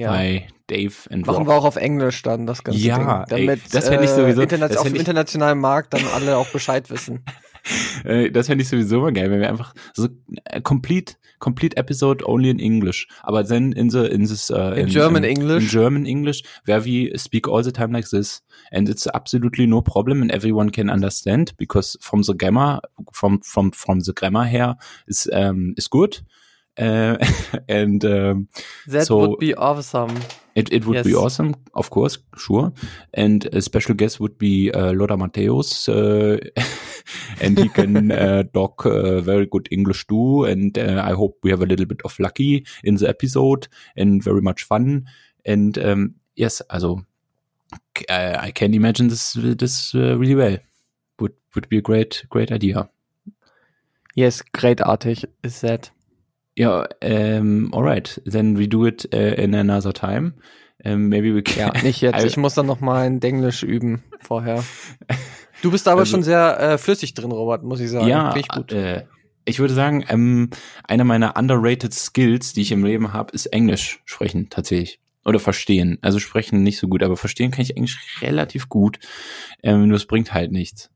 ja. 0.00 0.12
by 0.12 0.44
Dave 0.68 0.92
and 1.10 1.26
Machen 1.26 1.38
Rob. 1.38 1.48
wir 1.48 1.54
auch 1.54 1.64
auf 1.64 1.76
Englisch 1.76 2.22
dann 2.22 2.46
das 2.46 2.62
ganze 2.64 2.80
Ja, 2.80 3.24
Ding. 3.24 3.38
ey, 3.38 3.46
Damit 3.46 3.60
das 3.74 3.88
fänd 3.88 4.02
ich 4.04 4.10
sowieso- 4.10 4.40
äh, 4.40 4.44
interna 4.44 4.68
das 4.68 4.76
auf 4.76 4.86
dem 4.86 4.94
internationalen 4.96 5.58
Markt 5.58 5.92
dann 5.94 6.02
alle 6.14 6.36
auch 6.36 6.48
Bescheid 6.48 6.88
wissen. 6.90 7.24
Äh, 8.04 8.30
das 8.30 8.46
fände 8.46 8.62
ich 8.62 8.68
sowieso 8.70 9.00
mal 9.02 9.12
geil, 9.12 9.30
wenn 9.30 9.40
wir 9.40 9.50
einfach 9.50 9.74
so 9.92 10.08
äh, 10.44 10.62
complete, 10.62 11.16
complete 11.40 11.76
episode 11.76 12.26
only 12.26 12.48
in 12.48 12.58
English. 12.58 13.06
Aber 13.22 13.44
then 13.44 13.72
in 13.72 13.90
the, 13.90 13.98
in 14.06 14.26
this, 14.26 14.50
uh, 14.50 14.72
In 14.74 14.86
German 14.88 15.24
in, 15.24 15.36
English. 15.36 15.64
In 15.64 15.68
German 15.68 16.06
English, 16.06 16.42
where 16.64 16.82
we 16.86 17.12
speak 17.18 17.46
all 17.46 17.62
the 17.62 17.70
time 17.70 17.92
like 17.92 18.08
this. 18.08 18.42
And 18.72 18.88
it's 18.88 19.06
absolutely 19.06 19.66
no 19.66 19.82
problem 19.82 20.22
and 20.22 20.32
everyone 20.32 20.72
can 20.72 20.88
understand 20.88 21.52
because 21.58 21.98
from 22.00 22.22
the 22.22 22.32
grammar, 22.34 22.80
from, 23.12 23.42
from, 23.42 23.72
from 23.72 24.00
the 24.00 24.14
grammar 24.14 24.46
here 24.46 24.76
is, 25.06 25.28
um, 25.30 25.74
is 25.76 25.86
good. 25.88 26.22
Uh, 26.78 27.16
and, 27.68 28.04
um, 28.04 28.48
That 28.86 29.06
So- 29.06 29.18
would 29.30 29.38
be 29.38 29.54
awesome. 29.54 30.16
It, 30.56 30.72
it 30.72 30.84
would 30.84 31.04
be 31.04 31.14
awesome, 31.14 31.54
of 31.74 31.90
course, 31.90 32.18
sure. 32.36 32.72
And 33.14 33.46
a 33.54 33.62
special 33.62 33.94
guest 33.94 34.18
would 34.18 34.36
be 34.36 34.70
uh, 34.72 34.92
Lothar 34.92 35.16
Matthäus, 35.16 35.88
uh, 35.88 36.38
and 37.40 37.56
he 37.56 37.68
can 37.68 38.10
uh, 38.12 38.42
talk 38.52 38.84
uh, 38.84 39.20
very 39.20 39.46
good 39.46 39.68
English 39.70 40.08
too. 40.08 40.44
And 40.44 40.76
uh, 40.76 41.02
I 41.06 41.12
hope 41.12 41.38
we 41.44 41.50
have 41.50 41.62
a 41.62 41.66
little 41.66 41.86
bit 41.86 42.02
of 42.04 42.18
lucky 42.18 42.66
in 42.82 42.96
the 42.96 43.08
episode 43.08 43.68
and 43.96 44.22
very 44.22 44.42
much 44.42 44.64
fun. 44.64 45.06
And 45.46 45.78
um, 45.78 46.14
yes, 46.34 46.60
also 46.68 47.06
I 48.08 48.50
can 48.52 48.74
imagine 48.74 49.08
this 49.08 49.34
this 49.34 49.94
uh, 49.94 50.18
really 50.18 50.34
well. 50.34 50.56
Would 51.20 51.34
would 51.54 51.68
be 51.68 51.78
a 51.78 51.82
great 51.82 52.24
great 52.28 52.50
idea. 52.50 52.90
Yes, 54.16 54.42
greatartig 54.52 55.24
is 55.44 55.60
that. 55.60 55.90
Yeah. 56.60 56.86
Um, 57.38 57.72
all 57.72 57.82
right. 57.82 58.20
Then 58.26 58.58
we 58.58 58.68
do 58.68 58.84
it 58.86 59.08
uh, 59.14 59.16
in 59.40 59.54
another 59.54 59.92
time. 59.94 60.34
Um, 60.84 61.08
maybe 61.08 61.34
we 61.34 61.42
Ja, 61.56 61.70
can. 61.70 61.82
nicht 61.84 62.00
jetzt. 62.02 62.24
Ich 62.24 62.36
muss 62.36 62.54
dann 62.54 62.66
noch 62.66 62.80
mal 62.80 63.06
in 63.06 63.20
Englisch 63.22 63.62
üben 63.62 64.02
vorher. 64.20 64.62
Du 65.62 65.70
bist 65.70 65.88
aber 65.88 66.00
Also- 66.00 66.12
schon 66.12 66.22
sehr 66.22 66.58
äh, 66.60 66.78
flüssig 66.78 67.14
drin, 67.14 67.32
Robert, 67.32 67.62
muss 67.62 67.80
ich 67.80 67.90
sagen. 67.90 68.06
Ja, 68.08 68.32
Finde 68.32 68.40
ich 68.40 68.48
gut. 68.48 68.72
Äh, 68.72 69.04
ich 69.46 69.58
würde 69.58 69.72
sagen, 69.74 70.04
ähm, 70.08 70.50
einer 70.84 71.04
meiner 71.04 71.36
underrated 71.38 71.94
Skills, 71.94 72.52
die 72.52 72.60
ich 72.62 72.72
im 72.72 72.84
Leben 72.84 73.12
habe, 73.12 73.32
ist 73.32 73.46
Englisch 73.46 74.00
sprechen 74.04 74.48
tatsächlich. 74.50 75.00
Oder 75.24 75.38
verstehen. 75.38 75.98
Also 76.02 76.18
sprechen 76.18 76.62
nicht 76.62 76.78
so 76.78 76.88
gut, 76.88 77.02
aber 77.02 77.16
verstehen 77.16 77.50
kann 77.50 77.62
ich 77.62 77.76
Englisch 77.76 77.98
relativ 78.22 78.68
gut. 78.68 78.98
Ähm, 79.62 79.86
nur 79.88 79.96
es 79.96 80.06
bringt 80.06 80.32
halt 80.32 80.50
nichts. 80.52 80.90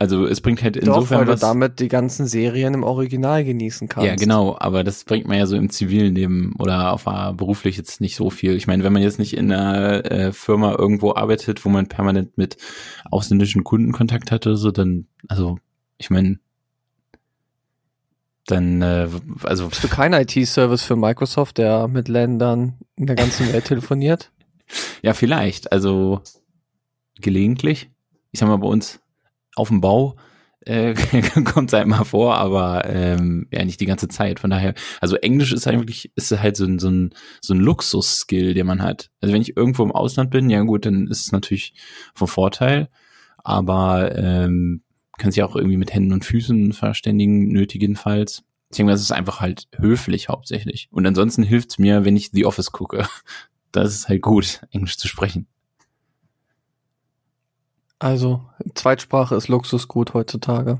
Also 0.00 0.26
es 0.26 0.40
bringt 0.40 0.62
halt 0.62 0.76
Doch, 0.76 0.82
insofern 0.82 1.18
weil 1.18 1.26
du 1.26 1.32
was. 1.32 1.40
damit 1.40 1.80
die 1.80 1.88
ganzen 1.88 2.28
Serien 2.28 2.72
im 2.74 2.84
Original 2.84 3.42
genießen 3.44 3.88
kannst. 3.88 4.06
Ja, 4.06 4.14
genau, 4.14 4.56
aber 4.56 4.84
das 4.84 5.02
bringt 5.02 5.26
man 5.26 5.38
ja 5.38 5.46
so 5.46 5.56
im 5.56 5.70
zivilen 5.70 6.14
Leben 6.14 6.54
oder 6.60 6.92
auf 6.92 7.04
beruflich 7.36 7.76
jetzt 7.76 8.00
nicht 8.00 8.14
so 8.14 8.30
viel. 8.30 8.54
Ich 8.54 8.68
meine, 8.68 8.84
wenn 8.84 8.92
man 8.92 9.02
jetzt 9.02 9.18
nicht 9.18 9.36
in 9.36 9.50
einer 9.50 10.08
äh, 10.08 10.32
Firma 10.32 10.76
irgendwo 10.76 11.14
arbeitet, 11.14 11.64
wo 11.64 11.68
man 11.68 11.88
permanent 11.88 12.38
mit 12.38 12.58
ausländischen 13.10 13.64
Kunden 13.64 13.90
Kontakt 13.90 14.30
hatte, 14.30 14.56
so 14.56 14.70
dann, 14.70 15.08
also 15.26 15.58
ich 15.96 16.10
meine, 16.10 16.38
dann, 18.46 18.80
äh, 18.80 19.08
also 19.42 19.68
Bist 19.68 19.82
du 19.82 19.88
kein 19.88 20.12
IT-Service 20.12 20.84
für 20.84 20.94
Microsoft, 20.94 21.58
der 21.58 21.88
mit 21.88 22.06
Ländern 22.06 22.78
in 22.94 23.06
der 23.06 23.16
ganzen 23.16 23.52
Welt 23.52 23.64
telefoniert? 23.64 24.30
ja, 25.02 25.12
vielleicht, 25.12 25.72
also 25.72 26.20
gelegentlich. 27.20 27.90
Ich 28.30 28.38
sag 28.38 28.48
mal, 28.48 28.58
bei 28.58 28.68
uns 28.68 29.00
auf 29.58 29.68
dem 29.68 29.80
Bau 29.80 30.16
äh, 30.68 30.94
kommt 31.44 31.70
es 31.70 31.72
halt 31.72 31.86
mal 31.86 32.04
vor, 32.04 32.36
aber 32.36 32.84
ähm, 32.86 33.46
ja 33.50 33.64
nicht 33.64 33.80
die 33.80 33.86
ganze 33.86 34.08
Zeit. 34.08 34.40
Von 34.40 34.50
daher, 34.50 34.74
also 35.00 35.16
Englisch 35.16 35.52
ist 35.52 35.66
eigentlich, 35.66 36.12
ist 36.14 36.30
halt 36.30 36.56
so 36.56 36.64
ein, 36.64 36.78
so 36.78 36.90
ein, 36.90 37.14
so 37.40 37.54
ein 37.54 37.60
Luxus-Skill, 37.60 38.54
den 38.54 38.66
man 38.66 38.82
hat. 38.82 39.10
Also 39.20 39.32
wenn 39.32 39.42
ich 39.42 39.56
irgendwo 39.56 39.82
im 39.82 39.92
Ausland 39.92 40.30
bin, 40.30 40.50
ja 40.50 40.60
gut, 40.62 40.84
dann 40.86 41.06
ist 41.06 41.26
es 41.26 41.32
natürlich 41.32 41.74
von 42.14 42.28
Vorteil, 42.28 42.88
aber 43.38 44.16
ähm, 44.16 44.82
kann 45.16 45.32
sich 45.32 45.42
auch 45.42 45.56
irgendwie 45.56 45.76
mit 45.76 45.92
Händen 45.92 46.12
und 46.12 46.24
Füßen 46.24 46.72
verständigen, 46.72 47.48
nötigenfalls. 47.48 48.44
Es 48.70 48.78
ist 48.78 49.12
einfach 49.12 49.40
halt 49.40 49.66
höflich 49.76 50.28
hauptsächlich. 50.28 50.88
Und 50.90 51.06
ansonsten 51.06 51.42
hilft's 51.42 51.78
mir, 51.78 52.04
wenn 52.04 52.16
ich 52.16 52.30
The 52.32 52.44
Office 52.46 52.72
gucke. 52.72 53.06
Das 53.70 53.94
ist 53.94 54.08
halt 54.08 54.22
gut, 54.22 54.62
Englisch 54.70 54.96
zu 54.96 55.08
sprechen. 55.08 55.46
Also, 57.98 58.42
Zweitsprache 58.74 59.34
ist 59.34 59.48
Luxusgut 59.48 60.14
heutzutage. 60.14 60.78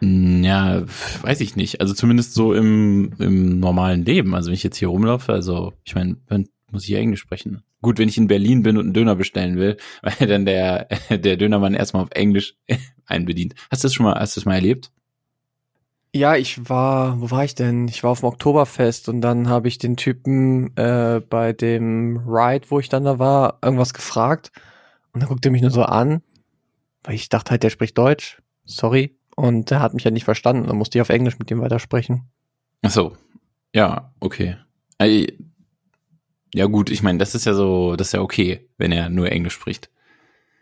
Hm, 0.00 0.42
Ja, 0.44 0.82
weiß 1.22 1.40
ich 1.40 1.56
nicht. 1.56 1.80
Also 1.80 1.94
zumindest 1.94 2.34
so 2.34 2.52
im, 2.52 3.12
im 3.18 3.60
normalen 3.60 4.04
Leben. 4.04 4.34
Also 4.34 4.48
wenn 4.48 4.54
ich 4.54 4.62
jetzt 4.62 4.76
hier 4.76 4.88
rumlaufe, 4.88 5.32
also 5.32 5.72
ich 5.84 5.94
meine, 5.94 6.16
muss 6.70 6.84
ich 6.84 6.90
ja 6.90 6.98
Englisch 6.98 7.20
sprechen. 7.20 7.62
Gut, 7.80 7.98
wenn 7.98 8.08
ich 8.08 8.18
in 8.18 8.26
Berlin 8.28 8.62
bin 8.62 8.76
und 8.76 8.84
einen 8.84 8.94
Döner 8.94 9.14
bestellen 9.14 9.56
will, 9.56 9.76
weil 10.02 10.28
dann 10.28 10.44
der, 10.44 10.88
der 11.10 11.36
Dönermann 11.36 11.74
erstmal 11.74 12.02
auf 12.02 12.10
Englisch 12.12 12.56
einbedient. 13.06 13.54
Hast 13.70 13.84
du 13.84 13.86
das 13.86 13.94
schon 13.94 14.04
mal, 14.04 14.18
hast 14.18 14.36
du 14.36 14.40
das 14.40 14.46
mal 14.46 14.54
erlebt? 14.56 14.90
Ja, 16.16 16.36
ich 16.36 16.68
war, 16.68 17.20
wo 17.20 17.30
war 17.32 17.44
ich 17.44 17.56
denn? 17.56 17.88
Ich 17.88 18.04
war 18.04 18.10
auf 18.12 18.20
dem 18.20 18.28
Oktoberfest 18.28 19.08
und 19.08 19.20
dann 19.20 19.48
habe 19.48 19.66
ich 19.66 19.78
den 19.78 19.96
Typen 19.96 20.76
äh, 20.76 21.20
bei 21.28 21.52
dem 21.52 22.18
Ride, 22.28 22.66
wo 22.70 22.78
ich 22.78 22.88
dann 22.88 23.04
da 23.04 23.18
war, 23.18 23.58
irgendwas 23.62 23.94
gefragt 23.94 24.52
und 25.12 25.20
dann 25.20 25.28
guckte 25.28 25.48
er 25.48 25.52
mich 25.52 25.62
nur 25.62 25.72
so 25.72 25.82
an, 25.82 26.22
weil 27.04 27.14
ich 27.14 27.28
dachte 27.28 27.52
halt, 27.52 27.62
der 27.62 27.70
spricht 27.70 27.96
Deutsch. 27.96 28.42
Sorry. 28.64 29.16
Und 29.36 29.70
er 29.70 29.80
hat 29.80 29.94
mich 29.94 30.04
ja 30.04 30.10
nicht 30.10 30.24
verstanden. 30.24 30.66
Dann 30.66 30.76
musste 30.76 30.98
ich 30.98 31.02
auf 31.02 31.08
Englisch 31.10 31.38
mit 31.38 31.50
ihm 31.50 31.60
weitersprechen. 31.60 32.22
Ach 32.82 32.90
so. 32.90 33.16
Ja, 33.74 34.12
okay. 34.20 34.56
Ja 36.54 36.66
gut, 36.66 36.90
ich 36.90 37.02
meine, 37.02 37.18
das 37.18 37.34
ist 37.34 37.46
ja 37.46 37.54
so, 37.54 37.96
das 37.96 38.08
ist 38.08 38.12
ja 38.12 38.20
okay, 38.20 38.68
wenn 38.78 38.92
er 38.92 39.08
nur 39.10 39.30
Englisch 39.30 39.54
spricht. 39.54 39.90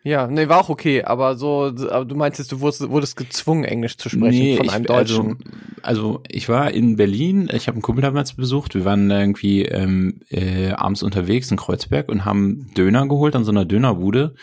Ja, 0.04 0.26
nee, 0.26 0.48
war 0.48 0.58
auch 0.58 0.68
okay, 0.68 1.04
aber 1.04 1.36
so, 1.36 1.72
aber 1.90 2.04
du 2.04 2.16
meintest, 2.16 2.50
du 2.50 2.58
wurdest, 2.60 2.88
wurdest 2.90 3.16
gezwungen, 3.16 3.62
Englisch 3.62 3.98
zu 3.98 4.08
sprechen 4.08 4.56
von 4.56 4.66
ich- 4.66 4.72
einem 4.72 4.84
Deutschen. 4.86 5.38
Also, 5.82 6.08
also 6.14 6.22
ich 6.28 6.48
war 6.48 6.72
in 6.72 6.96
Berlin, 6.96 7.48
ich 7.52 7.68
habe 7.68 7.76
einen 7.76 7.82
Kumpel 7.82 8.02
damals 8.02 8.34
besucht, 8.34 8.74
wir 8.74 8.84
waren 8.84 9.08
da 9.08 9.20
irgendwie 9.20 9.62
ähm, 9.64 10.20
äh, 10.30 10.70
abends 10.70 11.04
unterwegs 11.04 11.52
in 11.52 11.56
Kreuzberg 11.56 12.08
und 12.08 12.24
haben 12.24 12.70
Döner 12.76 13.06
geholt 13.06 13.36
an 13.36 13.44
so 13.44 13.52
einer 13.52 13.64
Dönerbude 13.64 14.34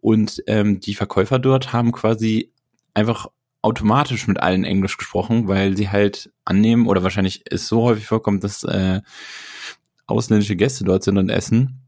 und 0.00 0.42
ähm, 0.46 0.80
die 0.80 0.94
Verkäufer 0.94 1.38
dort 1.38 1.72
haben 1.72 1.92
quasi 1.92 2.52
einfach 2.94 3.28
automatisch 3.62 4.28
mit 4.28 4.40
allen 4.40 4.64
Englisch 4.64 4.96
gesprochen, 4.96 5.48
weil 5.48 5.76
sie 5.76 5.90
halt 5.90 6.30
annehmen 6.44 6.86
oder 6.86 7.02
wahrscheinlich 7.02 7.42
es 7.50 7.66
so 7.66 7.82
häufig 7.82 8.06
vorkommt, 8.06 8.44
dass 8.44 8.62
äh, 8.62 9.00
ausländische 10.06 10.56
Gäste 10.56 10.84
dort 10.84 11.02
sind 11.02 11.18
und 11.18 11.30
essen, 11.30 11.80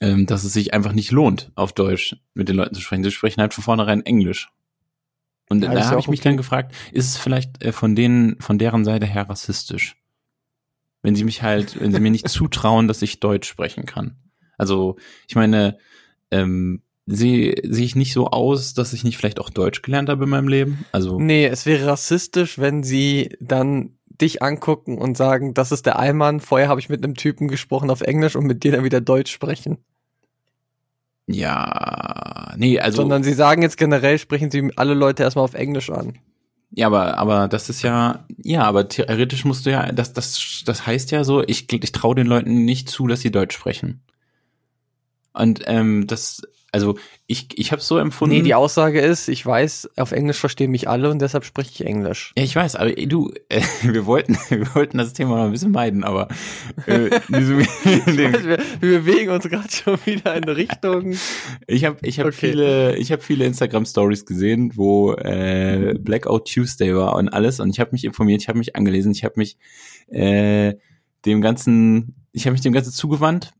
ähm, 0.00 0.26
dass 0.26 0.44
es 0.44 0.52
sich 0.52 0.72
einfach 0.72 0.92
nicht 0.92 1.10
lohnt, 1.10 1.52
auf 1.54 1.72
Deutsch 1.72 2.16
mit 2.34 2.48
den 2.48 2.56
Leuten 2.56 2.74
zu 2.74 2.80
sprechen. 2.80 3.04
Sie 3.04 3.10
sprechen 3.10 3.40
halt 3.40 3.52
von 3.52 3.62
vornherein 3.62 4.04
Englisch. 4.06 4.48
Und 5.48 5.62
Ja, 5.62 5.74
da 5.74 5.86
habe 5.86 6.00
ich 6.00 6.08
mich 6.08 6.20
okay. 6.20 6.30
dann 6.30 6.36
gefragt, 6.38 6.74
ist 6.92 7.10
es 7.10 7.16
vielleicht 7.16 7.62
äh, 7.62 7.72
von 7.72 7.94
denen, 7.94 8.40
von 8.40 8.58
deren 8.58 8.84
Seite 8.84 9.06
her 9.06 9.28
rassistisch? 9.28 9.96
Wenn 11.02 11.14
sie 11.14 11.24
mich 11.24 11.42
halt, 11.42 11.78
wenn 11.78 11.92
sie 11.92 12.00
mir 12.00 12.10
nicht 12.10 12.28
zutrauen, 12.28 12.88
dass 12.88 13.02
ich 13.02 13.20
Deutsch 13.20 13.48
sprechen 13.48 13.86
kann. 13.86 14.16
Also, 14.58 14.96
ich 15.28 15.36
meine, 15.36 15.78
ähm, 16.30 16.82
sehe 17.06 17.54
sehe 17.62 17.84
ich 17.84 17.96
nicht 17.96 18.12
so 18.12 18.28
aus, 18.28 18.74
dass 18.74 18.92
ich 18.92 19.04
nicht 19.04 19.16
vielleicht 19.16 19.40
auch 19.40 19.50
Deutsch 19.50 19.82
gelernt 19.82 20.08
habe 20.08 20.24
in 20.24 20.30
meinem 20.30 20.48
Leben? 20.48 20.84
Also, 20.92 21.20
Nee, 21.20 21.46
es 21.46 21.66
wäre 21.66 21.86
rassistisch, 21.86 22.58
wenn 22.58 22.82
sie 22.82 23.36
dann 23.40 23.98
dich 24.08 24.42
angucken 24.42 24.98
und 24.98 25.16
sagen, 25.16 25.54
das 25.54 25.72
ist 25.72 25.86
der 25.86 25.98
Allmann, 25.98 26.40
vorher 26.40 26.68
habe 26.68 26.80
ich 26.80 26.88
mit 26.88 27.04
einem 27.04 27.14
Typen 27.14 27.48
gesprochen 27.48 27.90
auf 27.90 28.00
Englisch 28.00 28.36
und 28.36 28.46
mit 28.46 28.64
dir 28.64 28.72
dann 28.72 28.84
wieder 28.84 29.00
Deutsch 29.00 29.32
sprechen. 29.32 29.78
ja, 31.28 32.54
nee, 32.56 32.78
also, 32.78 32.98
Sondern 33.02 33.22
sie 33.24 33.34
sagen 33.34 33.62
jetzt 33.62 33.76
generell, 33.76 34.18
sprechen 34.18 34.50
sie 34.50 34.70
alle 34.76 34.94
Leute 34.94 35.22
erstmal 35.24 35.44
auf 35.44 35.54
Englisch 35.54 35.90
an. 35.90 36.18
ja, 36.70 36.86
aber, 36.86 37.18
aber 37.18 37.48
das 37.48 37.68
ist 37.68 37.82
ja, 37.82 38.26
ja, 38.42 38.62
aber 38.62 38.88
theoretisch 38.88 39.44
musst 39.44 39.66
du 39.66 39.70
ja, 39.70 39.92
das, 39.92 40.12
das, 40.12 40.62
das 40.66 40.86
heißt 40.86 41.10
ja 41.10 41.24
so, 41.24 41.42
ich, 41.46 41.72
ich 41.72 41.92
traue 41.92 42.14
den 42.14 42.26
Leuten 42.26 42.64
nicht 42.64 42.88
zu, 42.88 43.06
dass 43.06 43.20
sie 43.20 43.30
Deutsch 43.30 43.54
sprechen. 43.56 44.02
Und 45.32 45.62
ähm, 45.66 46.06
das, 46.06 46.42
also 46.76 46.96
ich, 47.26 47.48
ich 47.58 47.72
habe 47.72 47.80
so 47.80 47.96
empfunden. 47.98 48.36
Nee, 48.36 48.42
die 48.42 48.54
Aussage 48.54 49.00
ist, 49.00 49.28
ich 49.28 49.44
weiß, 49.44 49.90
auf 49.96 50.12
Englisch 50.12 50.38
verstehen 50.38 50.70
mich 50.70 50.88
alle 50.88 51.10
und 51.10 51.20
deshalb 51.20 51.44
spreche 51.44 51.70
ich 51.72 51.86
Englisch. 51.86 52.32
Ja, 52.36 52.44
ich 52.44 52.54
weiß, 52.54 52.76
aber 52.76 52.96
ey, 52.96 53.08
du, 53.08 53.32
äh, 53.48 53.62
wir 53.82 54.04
wollten, 54.04 54.36
wir 54.50 54.74
wollten 54.74 54.98
das 54.98 55.14
Thema 55.14 55.36
mal 55.36 55.46
ein 55.46 55.52
bisschen 55.52 55.72
meiden, 55.72 56.04
aber 56.04 56.28
äh, 56.86 57.08
diese, 57.28 57.58
Ich 57.84 58.06
weiß, 58.06 58.44
wir, 58.44 58.58
wir 58.80 58.98
bewegen 59.00 59.30
uns 59.30 59.48
gerade 59.48 59.70
schon 59.70 59.98
wieder 60.04 60.36
in 60.36 60.44
Richtung. 60.44 61.14
ich 61.66 61.84
habe 61.86 61.96
ich 62.02 62.20
hab 62.20 62.26
Okay. 62.26 62.50
viele, 62.50 62.96
ich 62.96 63.10
habe 63.10 63.22
viele 63.22 63.46
Instagram 63.46 63.86
Stories 63.86 64.26
gesehen, 64.26 64.72
wo 64.74 65.14
äh, 65.14 65.94
Blackout 65.98 66.52
Tuesday 66.52 66.94
war 66.94 67.16
und 67.16 67.30
alles, 67.30 67.58
und 67.58 67.70
ich 67.70 67.80
habe 67.80 67.92
mich 67.92 68.04
informiert, 68.04 68.42
ich 68.42 68.48
habe 68.48 68.58
mich 68.58 68.76
angelesen, 68.76 69.12
ich 69.12 69.24
habe 69.24 69.34
mich 69.36 69.56
äh, 70.08 70.74
dem 71.24 71.40
ganzen, 71.40 72.14
ich 72.32 72.44
habe 72.46 72.52
mich 72.52 72.60
dem 72.60 72.72
ganzen 72.72 72.92
zugewandt. 72.92 73.52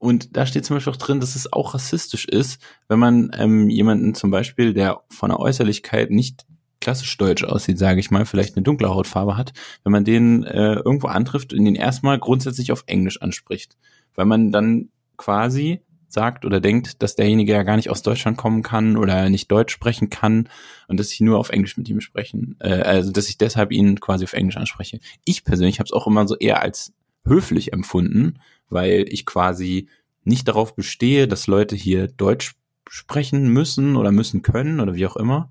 Und 0.00 0.34
da 0.34 0.46
steht 0.46 0.64
zum 0.64 0.76
Beispiel 0.76 0.94
auch 0.94 0.96
drin, 0.96 1.20
dass 1.20 1.36
es 1.36 1.52
auch 1.52 1.74
rassistisch 1.74 2.24
ist, 2.24 2.60
wenn 2.88 2.98
man 2.98 3.30
ähm, 3.38 3.68
jemanden 3.68 4.14
zum 4.14 4.30
Beispiel, 4.30 4.72
der 4.72 5.02
von 5.10 5.28
der 5.28 5.38
Äußerlichkeit 5.38 6.10
nicht 6.10 6.46
klassisch 6.80 7.18
deutsch 7.18 7.44
aussieht, 7.44 7.78
sage 7.78 8.00
ich 8.00 8.10
mal, 8.10 8.24
vielleicht 8.24 8.56
eine 8.56 8.64
dunkle 8.64 8.88
Hautfarbe 8.88 9.36
hat, 9.36 9.52
wenn 9.84 9.92
man 9.92 10.04
den 10.04 10.42
äh, 10.44 10.76
irgendwo 10.76 11.08
antrifft 11.08 11.52
und 11.52 11.66
ihn 11.66 11.74
erstmal 11.74 12.18
grundsätzlich 12.18 12.72
auf 12.72 12.84
Englisch 12.86 13.20
anspricht. 13.20 13.76
Weil 14.14 14.24
man 14.24 14.50
dann 14.50 14.88
quasi 15.18 15.82
sagt 16.08 16.46
oder 16.46 16.60
denkt, 16.60 17.02
dass 17.02 17.14
derjenige 17.14 17.52
ja 17.52 17.62
gar 17.62 17.76
nicht 17.76 17.90
aus 17.90 18.00
Deutschland 18.00 18.38
kommen 18.38 18.62
kann 18.62 18.96
oder 18.96 19.28
nicht 19.28 19.52
Deutsch 19.52 19.74
sprechen 19.74 20.08
kann 20.08 20.48
und 20.88 20.98
dass 20.98 21.12
ich 21.12 21.20
nur 21.20 21.38
auf 21.38 21.50
Englisch 21.50 21.76
mit 21.76 21.90
ihm 21.90 22.00
sprechen, 22.00 22.56
äh, 22.58 22.80
also 22.80 23.12
dass 23.12 23.28
ich 23.28 23.36
deshalb 23.36 23.70
ihn 23.70 24.00
quasi 24.00 24.24
auf 24.24 24.32
Englisch 24.32 24.56
anspreche. 24.56 24.98
Ich 25.26 25.44
persönlich 25.44 25.78
habe 25.78 25.86
es 25.86 25.92
auch 25.92 26.06
immer 26.06 26.26
so 26.26 26.36
eher 26.36 26.62
als 26.62 26.94
höflich 27.24 27.72
empfunden, 27.72 28.40
weil 28.68 29.06
ich 29.08 29.26
quasi 29.26 29.88
nicht 30.24 30.48
darauf 30.48 30.74
bestehe, 30.74 31.28
dass 31.28 31.46
Leute 31.46 31.76
hier 31.76 32.08
Deutsch 32.08 32.54
sprechen 32.88 33.48
müssen 33.48 33.96
oder 33.96 34.12
müssen 34.12 34.42
können 34.42 34.80
oder 34.80 34.94
wie 34.94 35.06
auch 35.06 35.16
immer, 35.16 35.50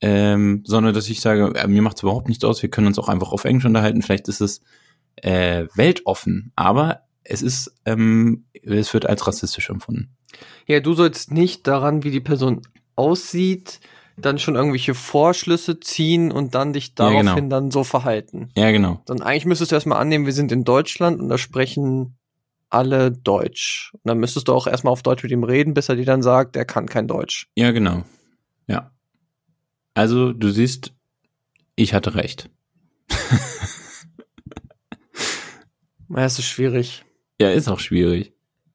ähm, 0.00 0.62
sondern 0.64 0.94
dass 0.94 1.08
ich 1.08 1.20
sage, 1.20 1.52
äh, 1.54 1.66
mir 1.66 1.82
macht 1.82 1.96
es 1.96 2.02
überhaupt 2.02 2.28
nichts 2.28 2.44
aus, 2.44 2.62
wir 2.62 2.70
können 2.70 2.86
uns 2.86 2.98
auch 2.98 3.08
einfach 3.08 3.32
auf 3.32 3.44
Englisch 3.44 3.64
unterhalten, 3.64 4.02
vielleicht 4.02 4.28
ist 4.28 4.40
es 4.40 4.62
äh, 5.16 5.66
weltoffen, 5.74 6.52
aber 6.56 7.02
es 7.22 7.42
ist, 7.42 7.74
ähm, 7.86 8.44
es 8.52 8.92
wird 8.92 9.06
als 9.06 9.26
rassistisch 9.26 9.70
empfunden. 9.70 10.10
Ja, 10.66 10.80
du 10.80 10.94
sollst 10.94 11.32
nicht 11.32 11.66
daran, 11.66 12.02
wie 12.02 12.10
die 12.10 12.20
Person 12.20 12.62
aussieht, 12.96 13.80
dann 14.16 14.38
schon 14.38 14.54
irgendwelche 14.54 14.94
Vorschlüsse 14.94 15.80
ziehen 15.80 16.30
und 16.32 16.54
dann 16.54 16.72
dich 16.72 16.92
Ja, 16.98 17.08
genau. 17.10 17.22
daraufhin 17.22 17.50
dann 17.50 17.70
so 17.70 17.84
verhalten. 17.84 18.50
Ja, 18.56 18.70
genau. 18.70 19.02
Dann 19.06 19.22
eigentlich 19.22 19.46
müsstest 19.46 19.72
du 19.72 19.76
erstmal 19.76 19.98
annehmen, 20.00 20.26
wir 20.26 20.32
sind 20.32 20.52
in 20.52 20.64
Deutschland 20.64 21.20
und 21.20 21.28
da 21.28 21.38
sprechen 21.38 22.16
alle 22.70 23.10
Deutsch. 23.12 23.90
Und 23.94 24.02
dann 24.04 24.18
müsstest 24.18 24.48
du 24.48 24.52
auch 24.52 24.66
erstmal 24.66 24.92
auf 24.92 25.02
Deutsch 25.02 25.22
mit 25.22 25.32
ihm 25.32 25.44
reden, 25.44 25.74
bis 25.74 25.88
er 25.88 25.96
dir 25.96 26.04
dann 26.04 26.22
sagt, 26.22 26.56
er 26.56 26.64
kann 26.64 26.86
kein 26.86 27.06
Deutsch. 27.08 27.48
Ja, 27.56 27.70
genau. 27.70 28.02
Ja. 28.66 28.90
Also, 29.94 30.32
du 30.32 30.50
siehst, 30.50 30.92
ich 31.76 31.94
hatte 31.94 32.14
recht. 32.14 32.50
Ja, 36.08 36.24
es 36.24 36.38
ist 36.38 36.46
schwierig. 36.46 37.04
Ja, 37.40 37.50
ist 37.50 37.68
auch 37.68 37.80
schwierig. 37.80 38.32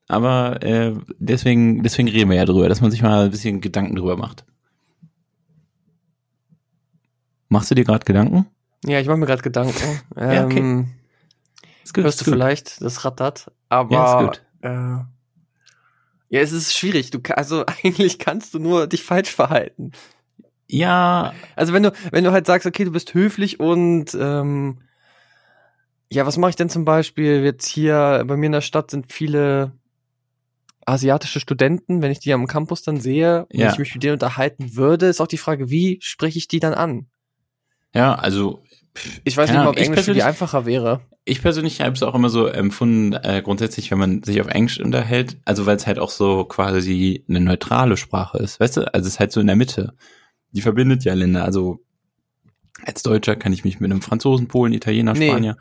Aber 0.07 0.61
äh, 0.63 0.95
deswegen, 1.19 1.83
deswegen 1.83 2.07
reden 2.09 2.29
wir 2.29 2.37
ja 2.37 2.45
drüber, 2.45 2.67
dass 2.67 2.81
man 2.81 2.91
sich 2.91 3.01
mal 3.01 3.25
ein 3.25 3.31
bisschen 3.31 3.61
Gedanken 3.61 3.95
drüber 3.95 4.17
macht. 4.17 4.45
Machst 7.49 7.71
du 7.71 7.75
dir 7.75 7.83
gerade 7.83 8.05
Gedanken? 8.05 8.45
Ja, 8.85 8.99
ich 8.99 9.07
mache 9.07 9.17
mir 9.17 9.25
gerade 9.25 9.41
Gedanken. 9.41 9.99
Ja, 10.15 10.45
okay. 10.45 10.59
ähm, 10.59 10.91
Ist 11.83 11.93
gut, 11.93 12.03
hörst 12.05 12.19
du 12.21 12.23
ist 12.23 12.25
gut. 12.25 12.33
vielleicht, 12.35 12.81
das 12.81 13.03
rattert. 13.05 13.51
Aber 13.69 13.93
Ja, 13.93 14.03
ist 14.21 14.27
gut. 14.27 14.45
Äh, 14.61 14.69
ja, 16.31 16.41
es 16.41 16.51
ist 16.51 16.75
schwierig. 16.77 17.09
Du 17.11 17.19
also 17.35 17.65
eigentlich 17.83 18.19
kannst 18.19 18.53
du 18.53 18.59
nur 18.59 18.87
dich 18.87 19.03
falsch 19.03 19.31
verhalten. 19.31 19.91
Ja, 20.67 21.33
Also 21.55 21.73
wenn 21.73 21.81
du, 21.83 21.91
wenn 22.11 22.23
du 22.23 22.31
halt 22.31 22.45
sagst, 22.45 22.67
okay, 22.67 22.85
du 22.85 22.91
bist 22.91 23.15
höflich 23.15 23.59
und 23.59 24.15
ähm, 24.19 24.81
ja, 26.11 26.25
was 26.25 26.37
mache 26.37 26.51
ich 26.51 26.55
denn 26.55 26.69
zum 26.69 26.85
Beispiel? 26.85 27.43
Jetzt 27.43 27.67
hier 27.67 28.23
bei 28.27 28.37
mir 28.37 28.47
in 28.47 28.51
der 28.51 28.61
Stadt 28.61 28.91
sind 28.91 29.11
viele 29.11 29.71
asiatische 30.85 31.39
Studenten. 31.39 32.01
Wenn 32.01 32.11
ich 32.11 32.19
die 32.19 32.33
am 32.33 32.47
Campus 32.47 32.83
dann 32.83 32.99
sehe, 32.99 33.47
wenn 33.49 33.59
Ja. 33.59 33.71
ich 33.71 33.79
mich 33.79 33.93
mit 33.93 34.03
denen 34.03 34.13
unterhalten 34.13 34.75
würde, 34.75 35.07
ist 35.07 35.21
auch 35.21 35.27
die 35.27 35.37
Frage, 35.37 35.69
wie 35.69 35.99
spreche 36.01 36.37
ich 36.37 36.47
die 36.47 36.59
dann 36.59 36.73
an? 36.73 37.07
Ja, 37.95 38.15
also 38.15 38.63
Ich 39.23 39.37
weiß 39.37 39.49
nicht 39.49 39.57
mal, 39.59 39.67
ob 39.67 39.77
Englisch 39.77 40.05
für 40.05 40.13
die 40.13 40.23
einfacher 40.23 40.65
wäre. 40.65 41.01
ich 41.25 41.41
persönlich 41.41 41.81
habe 41.81 41.93
es 41.93 42.03
auch 42.03 42.15
immer 42.15 42.29
so 42.29 42.47
empfunden, 42.47 43.13
äh, 43.13 43.41
grundsätzlich, 43.43 43.91
wenn 43.91 43.99
man 43.99 44.23
sich 44.23 44.41
auf 44.41 44.47
Englisch 44.47 44.79
unterhält, 44.79 45.37
also 45.45 45.65
weil 45.65 45.75
es 45.77 45.87
halt 45.87 45.99
auch 45.99 46.09
so 46.09 46.43
quasi 46.45 47.23
eine 47.29 47.39
neutrale 47.39 47.97
Sprache 47.97 48.37
ist, 48.39 48.59
weißt 48.59 48.77
du? 48.77 48.93
Also 48.93 49.07
es 49.07 49.13
ist 49.13 49.19
halt 49.19 49.31
so 49.31 49.39
in 49.41 49.47
der 49.47 49.55
Mitte. 49.55 49.93
Die 50.51 50.61
verbindet 50.61 51.03
ja 51.03 51.13
Länder. 51.13 51.43
Also 51.45 51.79
als 52.83 53.03
Deutscher 53.03 53.35
kann 53.35 53.53
ich 53.53 53.63
mich 53.63 53.79
mit 53.79 53.91
einem 53.91 54.01
Franzosen, 54.01 54.47
Polen, 54.47 54.73
Italiener, 54.73 55.13
Nee. 55.13 55.29
Spanier. 55.29 55.57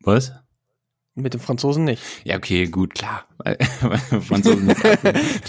Was? 0.00 0.32
Mit 1.16 1.32
dem 1.32 1.40
Franzosen 1.40 1.84
nicht. 1.84 2.02
Ja, 2.24 2.36
okay, 2.36 2.66
gut, 2.66 2.94
klar. 2.94 3.24
Franzosen 4.20 4.74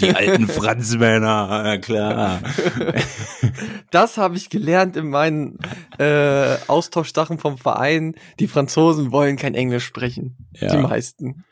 die 0.00 0.14
alten 0.14 0.46
Franzmänner, 0.48 1.78
klar. 1.78 2.40
Das 3.90 4.16
habe 4.18 4.36
ich 4.36 4.50
gelernt 4.50 4.96
in 4.96 5.08
meinen 5.08 5.58
äh, 5.98 6.56
Austauschsachen 6.68 7.38
vom 7.38 7.58
Verein. 7.58 8.14
Die 8.38 8.46
Franzosen 8.48 9.10
wollen 9.12 9.36
kein 9.36 9.54
Englisch 9.54 9.84
sprechen. 9.84 10.36
Die 10.60 10.66
Ja, 10.66 10.80
meisten. 10.82 11.44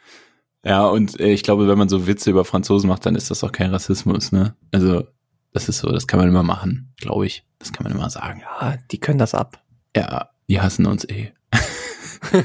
ja 0.64 0.84
und 0.86 1.18
äh, 1.18 1.32
ich 1.32 1.42
glaube, 1.42 1.66
wenn 1.68 1.78
man 1.78 1.88
so 1.88 2.06
Witze 2.06 2.30
über 2.30 2.44
Franzosen 2.44 2.88
macht, 2.88 3.06
dann 3.06 3.16
ist 3.16 3.30
das 3.30 3.42
auch 3.42 3.52
kein 3.52 3.70
Rassismus, 3.70 4.30
ne? 4.32 4.54
Also, 4.72 5.04
das 5.52 5.68
ist 5.68 5.78
so, 5.78 5.90
das 5.90 6.06
kann 6.06 6.20
man 6.20 6.28
immer 6.28 6.42
machen, 6.42 6.92
glaube 6.98 7.26
ich. 7.26 7.44
Das 7.58 7.72
kann 7.72 7.84
man 7.84 7.92
immer 7.92 8.10
sagen. 8.10 8.42
Ja, 8.60 8.76
die 8.90 8.98
können 8.98 9.18
das 9.18 9.34
ab. 9.34 9.60
Ja, 9.96 10.28
die 10.48 10.60
hassen 10.60 10.86
uns 10.86 11.04
eh. 11.08 11.32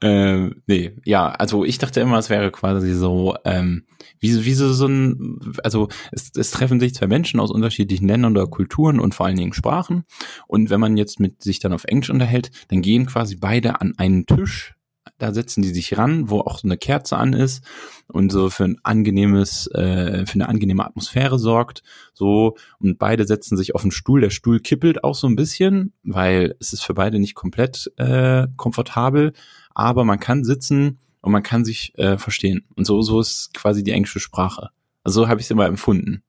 ähm, 0.00 0.62
nee, 0.66 0.92
ja, 1.04 1.28
also 1.28 1.64
ich 1.64 1.78
dachte 1.78 2.00
immer, 2.00 2.18
es 2.18 2.30
wäre 2.30 2.50
quasi 2.50 2.94
so, 2.94 3.34
ähm, 3.44 3.84
wie, 4.20 4.30
so- 4.32 4.44
wie 4.44 4.54
so, 4.54 4.72
so 4.72 4.86
ein, 4.86 5.40
also 5.64 5.88
es, 6.12 6.30
es 6.36 6.50
treffen 6.52 6.78
sich 6.80 6.94
zwei 6.94 7.06
Menschen 7.08 7.40
aus 7.40 7.50
unterschiedlichen 7.50 8.06
Ländern 8.06 8.32
oder 8.36 8.46
Kulturen 8.46 9.00
und 9.00 9.14
vor 9.14 9.26
allen 9.26 9.36
Dingen 9.36 9.52
Sprachen. 9.52 10.04
Und 10.46 10.70
wenn 10.70 10.80
man 10.80 10.96
jetzt 10.96 11.18
mit 11.20 11.42
sich 11.42 11.58
dann 11.58 11.72
auf 11.72 11.84
Englisch 11.84 12.10
unterhält, 12.10 12.50
dann 12.68 12.82
gehen 12.82 13.06
quasi 13.06 13.36
beide 13.36 13.80
an 13.80 13.94
einen 13.96 14.24
Tisch. 14.26 14.74
Da 15.18 15.32
setzen 15.34 15.62
die 15.62 15.70
sich 15.70 15.98
ran, 15.98 16.30
wo 16.30 16.40
auch 16.40 16.58
so 16.60 16.68
eine 16.68 16.76
Kerze 16.76 17.16
an 17.16 17.32
ist 17.32 17.64
und 18.06 18.30
so 18.30 18.50
für 18.50 18.64
ein 18.64 18.76
angenehmes, 18.84 19.66
äh, 19.68 20.24
für 20.26 20.34
eine 20.34 20.48
angenehme 20.48 20.84
Atmosphäre 20.84 21.40
sorgt. 21.40 21.82
So 22.14 22.56
und 22.78 22.98
beide 23.00 23.26
setzen 23.26 23.56
sich 23.56 23.74
auf 23.74 23.82
den 23.82 23.90
Stuhl. 23.90 24.20
Der 24.20 24.30
Stuhl 24.30 24.60
kippelt 24.60 25.02
auch 25.02 25.16
so 25.16 25.26
ein 25.26 25.34
bisschen, 25.34 25.92
weil 26.04 26.54
es 26.60 26.72
ist 26.72 26.84
für 26.84 26.94
beide 26.94 27.18
nicht 27.18 27.34
komplett 27.34 27.90
äh, 27.96 28.46
komfortabel, 28.56 29.32
aber 29.78 30.04
man 30.04 30.18
kann 30.20 30.44
sitzen 30.44 30.98
und 31.20 31.32
man 31.32 31.42
kann 31.42 31.64
sich 31.64 31.96
äh, 31.98 32.18
verstehen. 32.18 32.64
Und 32.74 32.84
so 32.84 33.00
so 33.00 33.20
ist 33.20 33.54
quasi 33.54 33.82
die 33.82 33.92
englische 33.92 34.20
Sprache. 34.20 34.70
Also 35.04 35.22
so 35.22 35.28
habe 35.28 35.40
ich 35.40 35.46
es 35.46 35.50
immer 35.50 35.66
empfunden. 35.66 36.22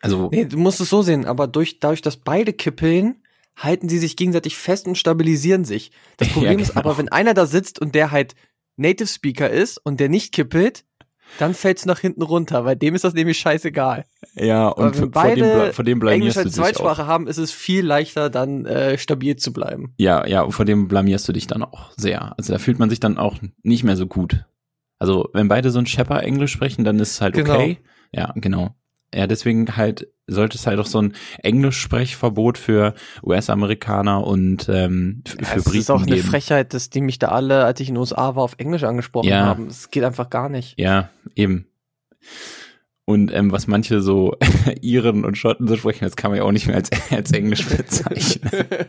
Also 0.00 0.28
Nee, 0.32 0.44
du 0.44 0.58
musst 0.58 0.80
es 0.80 0.90
so 0.90 1.02
sehen, 1.02 1.24
aber 1.24 1.46
durch, 1.46 1.78
dadurch, 1.78 2.02
dass 2.02 2.16
beide 2.16 2.52
kippeln, 2.52 3.22
halten 3.56 3.88
sie 3.88 3.98
sich 3.98 4.16
gegenseitig 4.16 4.56
fest 4.56 4.86
und 4.86 4.98
stabilisieren 4.98 5.64
sich. 5.64 5.92
Das 6.16 6.28
Ja, 6.34 6.34
Problem 6.34 6.58
ist 6.58 6.74
genau. 6.74 6.80
aber, 6.80 6.98
wenn 6.98 7.08
einer 7.08 7.34
da 7.34 7.46
sitzt 7.46 7.78
und 7.80 7.94
der 7.94 8.10
halt 8.10 8.34
Native 8.76 9.06
Speaker 9.06 9.48
ist 9.48 9.78
und 9.78 10.00
der 10.00 10.08
nicht 10.08 10.32
kippelt, 10.32 10.84
dann 11.38 11.54
fällt's 11.54 11.86
nach 11.86 11.98
hinten 11.98 12.22
runter, 12.22 12.64
weil 12.64 12.76
dem 12.76 12.94
ist 12.94 13.04
das 13.04 13.14
nämlich 13.14 13.38
scheißegal. 13.38 14.04
ja 14.34 14.68
und 14.68 14.84
wenn 14.84 14.94
vor 14.94 15.02
dem, 15.02 15.10
beide 15.10 15.72
vor 15.72 15.84
dem 15.84 15.98
Englisch 16.02 16.34
blamierst 16.34 16.36
du 16.36 16.40
als 16.40 16.52
dich 16.52 16.60
auch. 16.60 16.64
Zweitsprache 16.66 17.06
haben, 17.06 17.26
ist 17.26 17.38
es 17.38 17.52
viel 17.52 17.84
leichter, 17.84 18.30
dann 18.30 18.64
äh, 18.66 18.98
stabil 18.98 19.36
zu 19.36 19.52
bleiben. 19.52 19.94
Ja, 19.98 20.26
ja, 20.26 20.42
und 20.42 20.52
vor 20.52 20.64
dem 20.64 20.88
blamierst 20.88 21.28
du 21.28 21.32
dich 21.32 21.46
dann 21.46 21.62
auch 21.62 21.90
sehr. 21.96 22.34
Also 22.38 22.52
da 22.52 22.58
fühlt 22.58 22.78
man 22.78 22.90
sich 22.90 23.00
dann 23.00 23.18
auch 23.18 23.36
nicht 23.62 23.84
mehr 23.84 23.96
so 23.96 24.06
gut. 24.06 24.44
Also 24.98 25.28
wenn 25.32 25.48
beide 25.48 25.70
so 25.70 25.78
ein 25.78 25.86
Schepper 25.86 26.22
Englisch 26.22 26.52
sprechen, 26.52 26.84
dann 26.84 26.98
ist 26.98 27.12
es 27.12 27.20
halt 27.20 27.34
Genau. 27.34 27.54
okay. 27.54 27.78
Ja, 28.12 28.32
genau. 28.36 28.74
Ja, 29.14 29.26
deswegen 29.28 29.76
halt 29.76 30.08
sollte 30.26 30.56
es 30.58 30.66
halt 30.66 30.80
auch 30.80 30.86
so 30.86 31.00
ein 31.00 31.12
Englisch-Sprechverbot 31.42 32.58
für 32.58 32.94
US-Amerikaner 33.22 34.26
und 34.26 34.68
ähm, 34.68 35.22
f- 35.26 35.36
Ja, 35.40 35.46
für 35.46 35.58
es 35.58 35.64
Briten 35.64 35.78
ist 35.78 35.90
auch 35.90 36.02
eine 36.02 36.16
geben. 36.16 36.26
Frechheit, 36.26 36.74
dass 36.74 36.90
die 36.90 37.00
mich 37.00 37.18
da 37.18 37.28
alle, 37.28 37.64
als 37.64 37.78
ich 37.80 37.88
in 37.88 37.94
den 37.94 38.00
USA 38.00 38.34
war, 38.34 38.42
auf 38.42 38.54
Englisch 38.58 38.82
angesprochen 38.84 39.28
Ja. 39.28 39.44
haben. 39.44 39.66
Es 39.68 39.90
geht 39.90 40.02
einfach 40.02 40.30
gar 40.30 40.48
nicht. 40.48 40.78
Ja, 40.80 41.10
eben. 41.36 41.66
Und 43.04 43.32
ähm, 43.34 43.52
was 43.52 43.66
manche 43.66 44.00
so 44.00 44.34
Iren 44.80 45.24
und 45.26 45.36
Schotten 45.36 45.68
so 45.68 45.76
sprechen, 45.76 46.04
das 46.04 46.16
kann 46.16 46.30
man 46.30 46.38
ja 46.38 46.44
auch 46.44 46.52
nicht 46.52 46.66
mehr 46.66 46.76
als, 46.76 46.88
als 47.10 47.30
Englisch 47.32 47.66
bezeichnen. 47.66 48.50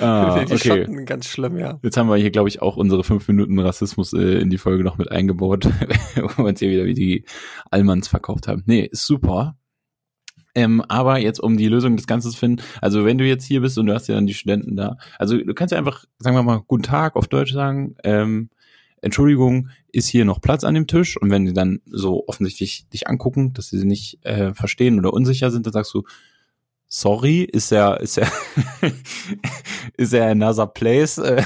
ah, 0.00 0.44
die 0.44 0.52
okay. 0.52 0.58
Schotten 0.58 1.06
ganz 1.06 1.26
schlimm, 1.26 1.58
ja. 1.58 1.78
Jetzt 1.82 1.96
haben 1.96 2.08
wir 2.08 2.16
hier, 2.16 2.30
glaube 2.30 2.48
ich, 2.48 2.62
auch 2.62 2.76
unsere 2.76 3.04
fünf 3.04 3.26
Minuten 3.28 3.58
Rassismus 3.58 4.12
äh, 4.12 4.40
in 4.40 4.50
die 4.50 4.58
Folge 4.58 4.84
noch 4.84 4.98
mit 4.98 5.10
eingebaut, 5.10 5.64
wo 6.16 6.28
wir 6.42 6.44
uns 6.44 6.60
hier 6.60 6.70
wieder 6.70 6.84
wie 6.84 6.94
die 6.94 7.24
Allmanns 7.70 8.08
verkauft 8.08 8.48
haben. 8.48 8.62
Nee, 8.66 8.88
ist 8.90 9.06
super. 9.06 9.56
Ähm, 10.54 10.82
aber 10.82 11.18
jetzt, 11.18 11.40
um 11.40 11.56
die 11.56 11.68
Lösung 11.68 11.96
des 11.96 12.06
Ganzen 12.06 12.30
zu 12.30 12.36
finden, 12.36 12.62
also 12.80 13.04
wenn 13.06 13.16
du 13.16 13.24
jetzt 13.24 13.44
hier 13.44 13.62
bist 13.62 13.78
und 13.78 13.86
du 13.86 13.94
hast 13.94 14.08
ja 14.08 14.14
dann 14.14 14.26
die 14.26 14.34
Studenten 14.34 14.76
da, 14.76 14.98
also 15.18 15.38
du 15.38 15.54
kannst 15.54 15.72
ja 15.72 15.78
einfach, 15.78 16.04
sagen 16.18 16.36
wir 16.36 16.42
mal, 16.42 16.60
guten 16.66 16.82
Tag 16.82 17.16
auf 17.16 17.26
Deutsch 17.26 17.52
sagen, 17.52 17.94
ähm, 18.04 18.50
Entschuldigung, 19.00 19.70
ist 19.90 20.08
hier 20.08 20.24
noch 20.24 20.40
Platz 20.40 20.62
an 20.62 20.74
dem 20.74 20.86
Tisch? 20.86 21.16
Und 21.20 21.30
wenn 21.30 21.44
die 21.44 21.52
dann 21.52 21.80
so 21.86 22.24
offensichtlich 22.28 22.88
dich 22.90 23.08
angucken, 23.08 23.52
dass 23.52 23.68
sie 23.68 23.78
sie 23.78 23.86
nicht 23.86 24.24
äh, 24.24 24.54
verstehen 24.54 24.98
oder 24.98 25.12
unsicher 25.12 25.50
sind, 25.50 25.66
dann 25.66 25.72
sagst 25.72 25.92
du, 25.92 26.04
sorry, 26.92 27.42
ist 27.42 27.72
er, 27.72 28.00
ist 28.00 28.18
er, 28.18 28.30
ist 29.96 30.12
er 30.12 30.30
another 30.30 30.66
place 30.66 31.16
äh, 31.18 31.42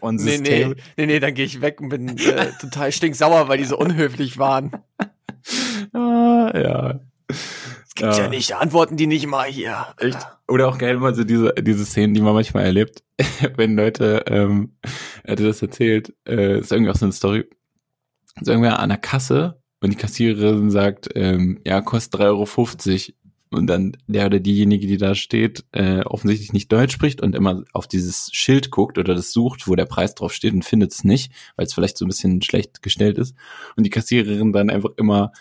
on 0.00 0.16
Nee, 0.16 0.24
this 0.32 0.40
nee, 0.40 0.62
table? 0.62 0.76
nee, 0.96 1.06
nee, 1.06 1.20
dann 1.20 1.34
gehe 1.34 1.44
ich 1.44 1.60
weg 1.60 1.80
und 1.80 1.88
bin 1.88 2.18
äh, 2.18 2.50
total 2.60 2.90
stinksauer, 2.90 3.48
weil 3.48 3.58
die 3.58 3.64
so 3.64 3.78
unhöflich 3.78 4.38
waren. 4.38 4.72
Ah, 5.94 6.50
ja. 6.54 7.00
Es 7.28 7.94
gibt 7.94 8.12
ja. 8.14 8.24
Ja. 8.24 8.28
nicht, 8.28 8.54
antworten 8.56 8.96
die 8.98 9.06
nicht 9.06 9.26
mal 9.26 9.46
hier. 9.48 9.86
Echt? 9.96 10.18
Oder 10.46 10.68
auch 10.68 10.76
geil, 10.76 10.96
immer 10.96 11.14
so 11.14 11.24
diese, 11.24 11.54
diese 11.54 11.86
Szenen, 11.86 12.12
die 12.12 12.20
man 12.20 12.34
manchmal 12.34 12.64
erlebt, 12.64 13.02
wenn 13.56 13.76
Leute, 13.76 14.24
ähm, 14.26 14.76
er 15.22 15.32
hatte 15.32 15.44
das 15.44 15.62
erzählt, 15.62 16.12
äh, 16.28 16.58
ist 16.58 16.70
irgendwie 16.72 16.90
auch 16.90 16.96
so 16.96 17.06
eine 17.06 17.12
Story, 17.12 17.48
ist 18.38 18.48
irgendwer 18.48 18.78
an 18.80 18.90
der 18.90 18.98
Kasse 18.98 19.62
und 19.80 19.90
die 19.90 19.96
Kassiererin 19.96 20.70
sagt, 20.70 21.08
ähm, 21.14 21.60
ja, 21.64 21.80
kostet 21.80 22.20
3,50 22.20 22.24
Euro. 22.26 22.46
Und 23.50 23.66
dann 23.66 23.96
der 24.06 24.26
oder 24.26 24.40
diejenige, 24.40 24.86
die 24.86 24.98
da 24.98 25.14
steht, 25.14 25.64
äh, 25.72 26.00
offensichtlich 26.00 26.52
nicht 26.52 26.70
Deutsch 26.70 26.92
spricht 26.92 27.22
und 27.22 27.34
immer 27.34 27.64
auf 27.72 27.86
dieses 27.86 28.28
Schild 28.32 28.70
guckt 28.70 28.98
oder 28.98 29.14
das 29.14 29.32
sucht, 29.32 29.66
wo 29.66 29.74
der 29.74 29.86
Preis 29.86 30.14
drauf 30.14 30.34
steht 30.34 30.52
und 30.52 30.64
findet 30.64 30.92
es 30.92 31.04
nicht, 31.04 31.32
weil 31.56 31.64
es 31.64 31.72
vielleicht 31.72 31.96
so 31.96 32.04
ein 32.04 32.08
bisschen 32.08 32.42
schlecht 32.42 32.82
gestellt 32.82 33.16
ist. 33.16 33.34
Und 33.76 33.84
die 33.84 33.90
Kassiererin 33.90 34.52
dann 34.52 34.70
einfach 34.70 34.90
immer 34.96 35.32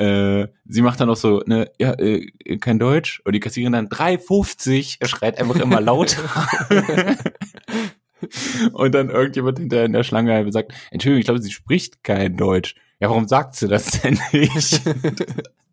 äh, 0.00 0.48
sie 0.66 0.80
macht 0.80 0.98
dann 1.00 1.10
auch 1.10 1.16
so, 1.16 1.42
ne, 1.44 1.70
ja, 1.78 1.92
äh, 1.98 2.26
kein 2.58 2.78
Deutsch. 2.78 3.20
Und 3.24 3.34
die 3.34 3.40
Kassiererin 3.40 3.74
dann 3.74 3.88
3,50, 3.88 5.06
schreit 5.06 5.38
einfach 5.38 5.56
immer 5.56 5.80
lauter. 5.82 6.22
und 8.72 8.94
dann 8.94 9.10
irgendjemand 9.10 9.58
hinter 9.58 9.84
in 9.84 9.92
der 9.92 10.04
Schlange 10.04 10.50
sagt, 10.52 10.72
Entschuldigung, 10.90 11.20
ich 11.20 11.26
glaube, 11.26 11.42
sie 11.42 11.50
spricht 11.50 12.02
kein 12.02 12.38
Deutsch. 12.38 12.76
Ja, 12.98 13.10
warum 13.10 13.28
sagt 13.28 13.56
sie 13.56 13.68
das 13.68 14.00
denn 14.00 14.18
nicht? 14.32 14.80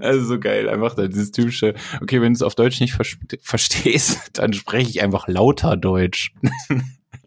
also 0.00 0.24
so 0.24 0.40
geil, 0.40 0.68
einfach 0.68 0.94
dieses 0.94 1.32
typische, 1.32 1.74
okay, 2.00 2.20
wenn 2.20 2.32
du 2.32 2.36
es 2.36 2.42
auf 2.42 2.54
Deutsch 2.54 2.80
nicht 2.80 2.94
vers 2.94 3.16
verstehst, 3.40 4.30
dann 4.38 4.52
spreche 4.52 4.90
ich 4.90 5.02
einfach 5.02 5.28
lauter 5.28 5.76
Deutsch. 5.76 6.34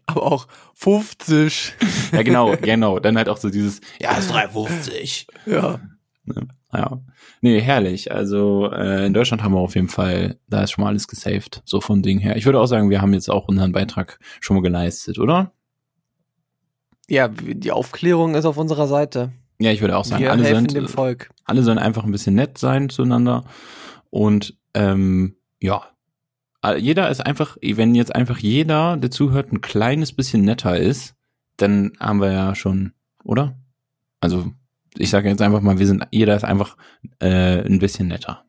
Aber 0.06 0.22
auch 0.22 0.48
50. 0.74 1.74
ja, 2.12 2.22
genau, 2.22 2.56
genau. 2.56 2.98
Dann 2.98 3.18
halt 3.18 3.28
auch 3.28 3.36
so 3.36 3.50
dieses, 3.50 3.82
ja, 4.00 4.16
ist 4.16 4.32
3,50. 4.32 5.26
Ja. 5.44 5.80
Ja. 6.72 7.00
Nee, 7.40 7.60
herrlich. 7.60 8.12
Also 8.12 8.70
äh, 8.70 9.06
in 9.06 9.14
Deutschland 9.14 9.42
haben 9.42 9.52
wir 9.52 9.60
auf 9.60 9.74
jeden 9.74 9.88
Fall, 9.88 10.38
da 10.48 10.62
ist 10.62 10.72
schon 10.72 10.82
mal 10.82 10.88
alles 10.88 11.08
gesaved, 11.08 11.62
so 11.64 11.80
vom 11.80 12.02
Ding 12.02 12.18
her. 12.18 12.36
Ich 12.36 12.46
würde 12.46 12.60
auch 12.60 12.66
sagen, 12.66 12.90
wir 12.90 13.00
haben 13.00 13.14
jetzt 13.14 13.30
auch 13.30 13.48
unseren 13.48 13.72
Beitrag 13.72 14.18
schon 14.40 14.56
mal 14.56 14.62
geleistet, 14.62 15.18
oder? 15.18 15.52
Ja, 17.08 17.28
die 17.28 17.72
Aufklärung 17.72 18.34
ist 18.34 18.44
auf 18.44 18.58
unserer 18.58 18.86
Seite. 18.86 19.32
Ja, 19.60 19.72
ich 19.72 19.80
würde 19.80 19.96
auch 19.96 20.04
sagen, 20.04 20.22
Wir 20.22 20.30
alle 20.30 20.44
helfen 20.44 20.68
sind, 20.68 20.74
dem 20.74 20.88
Volk. 20.88 21.30
alle 21.44 21.62
sollen 21.62 21.78
einfach 21.78 22.04
ein 22.04 22.12
bisschen 22.12 22.34
nett 22.34 22.58
sein 22.58 22.88
zueinander. 22.88 23.44
Und 24.10 24.56
ähm, 24.74 25.36
ja, 25.60 25.82
jeder 26.76 27.10
ist 27.10 27.24
einfach, 27.24 27.56
wenn 27.60 27.94
jetzt 27.94 28.14
einfach 28.14 28.38
jeder, 28.38 28.96
der 28.96 29.10
zuhört, 29.10 29.52
ein 29.52 29.60
kleines 29.60 30.12
bisschen 30.12 30.42
netter 30.42 30.78
ist, 30.78 31.14
dann 31.56 31.92
haben 31.98 32.20
wir 32.20 32.32
ja 32.32 32.54
schon, 32.54 32.92
oder? 33.24 33.56
Also 34.20 34.52
ich 34.96 35.10
sage 35.10 35.28
jetzt 35.28 35.42
einfach 35.42 35.60
mal, 35.60 35.78
wir 35.78 35.86
sind, 35.86 36.06
jeder 36.10 36.36
ist 36.36 36.44
einfach 36.44 36.76
äh, 37.20 37.60
ein 37.64 37.78
bisschen 37.78 38.08
netter 38.08 38.44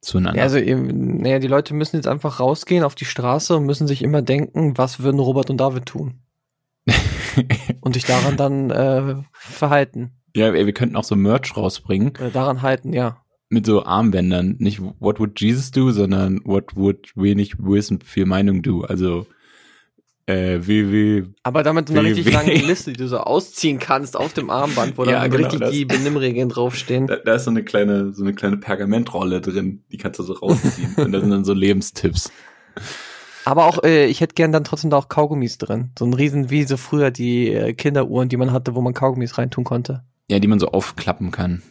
zueinander. 0.00 0.38
Ja, 0.38 0.44
also, 0.44 0.58
naja, 0.60 1.38
die 1.38 1.48
Leute 1.48 1.74
müssen 1.74 1.96
jetzt 1.96 2.06
einfach 2.06 2.40
rausgehen 2.40 2.84
auf 2.84 2.94
die 2.94 3.04
Straße 3.04 3.56
und 3.56 3.66
müssen 3.66 3.88
sich 3.88 4.02
immer 4.02 4.22
denken, 4.22 4.78
was 4.78 5.00
würden 5.00 5.20
Robert 5.20 5.50
und 5.50 5.58
David 5.58 5.86
tun? 5.86 6.20
Und 7.82 7.92
sich 7.92 8.04
daran 8.04 8.38
dann 8.38 8.70
äh, 8.70 9.16
verhalten. 9.32 10.17
Ja, 10.38 10.54
wir 10.54 10.66
wir 10.66 10.72
könnten 10.72 10.96
auch 10.96 11.04
so 11.04 11.16
Merch 11.16 11.56
rausbringen. 11.56 12.14
Äh, 12.16 12.30
daran 12.30 12.62
halten, 12.62 12.92
ja. 12.92 13.18
mit 13.50 13.66
so 13.66 13.84
Armbändern. 13.84 14.56
Nicht 14.58 14.80
What 15.00 15.20
would 15.20 15.40
Jesus 15.40 15.70
do, 15.70 15.90
sondern 15.90 16.40
What 16.44 16.76
would 16.76 17.12
wenig 17.16 17.58
Wissen 17.58 18.00
viel 18.00 18.26
Meinung 18.26 18.62
do. 18.62 18.82
Also 18.82 19.26
äh, 20.26 20.60
wie, 20.66 20.92
wie, 20.92 21.24
Aber 21.42 21.62
damit 21.62 21.88
eine 21.90 22.02
Wie- 22.04 22.08
richtig 22.12 22.30
lange 22.34 22.52
Liste, 22.66 22.92
die 22.92 22.98
du 22.98 23.08
so 23.08 23.16
ausziehen 23.18 23.78
kannst 23.78 24.14
auf 24.14 24.34
dem 24.34 24.50
Armband, 24.50 24.98
wo 24.98 25.04
Ja, 25.04 25.22
dann 25.22 25.30
genau, 25.30 25.44
richtig 25.44 25.60
das- 25.60 25.70
die 25.70 25.86
Benimmregeln 25.86 26.50
draufstehen. 26.50 27.06
da, 27.06 27.16
da 27.16 27.34
ist 27.36 27.44
so 27.44 27.50
eine 27.50 27.64
kleine, 27.64 28.12
so 28.12 28.22
eine 28.22 28.34
kleine 28.34 28.58
Pergamentrolle 28.58 29.40
drin, 29.40 29.82
die 29.90 29.96
kannst 29.96 30.18
du 30.18 30.24
so 30.24 30.34
rausziehen. 30.34 30.94
Und 30.96 31.12
da 31.12 31.20
sind 31.20 31.30
dann 31.30 31.44
so 31.46 31.54
Lebenstipps. 31.54 32.30
Aber 33.46 33.64
auch, 33.64 33.82
äh, 33.82 34.04
ich 34.04 34.20
hätte 34.20 34.34
gern 34.34 34.52
dann 34.52 34.64
trotzdem 34.64 34.90
da 34.90 34.98
auch 34.98 35.08
Kaugummis 35.08 35.56
drin. 35.56 35.92
So 35.98 36.04
ein 36.04 36.12
riesen, 36.12 36.50
wie 36.50 36.64
so 36.64 36.76
früher 36.76 37.10
die 37.10 37.48
äh, 37.50 37.72
Kinderuhren, 37.72 38.28
die 38.28 38.36
man 38.36 38.52
hatte, 38.52 38.74
wo 38.74 38.82
man 38.82 38.92
Kaugummis 38.92 39.38
reintun 39.38 39.64
konnte. 39.64 40.02
Ja, 40.28 40.38
die 40.38 40.48
man 40.48 40.58
so 40.58 40.68
aufklappen 40.68 41.30
kann. 41.30 41.62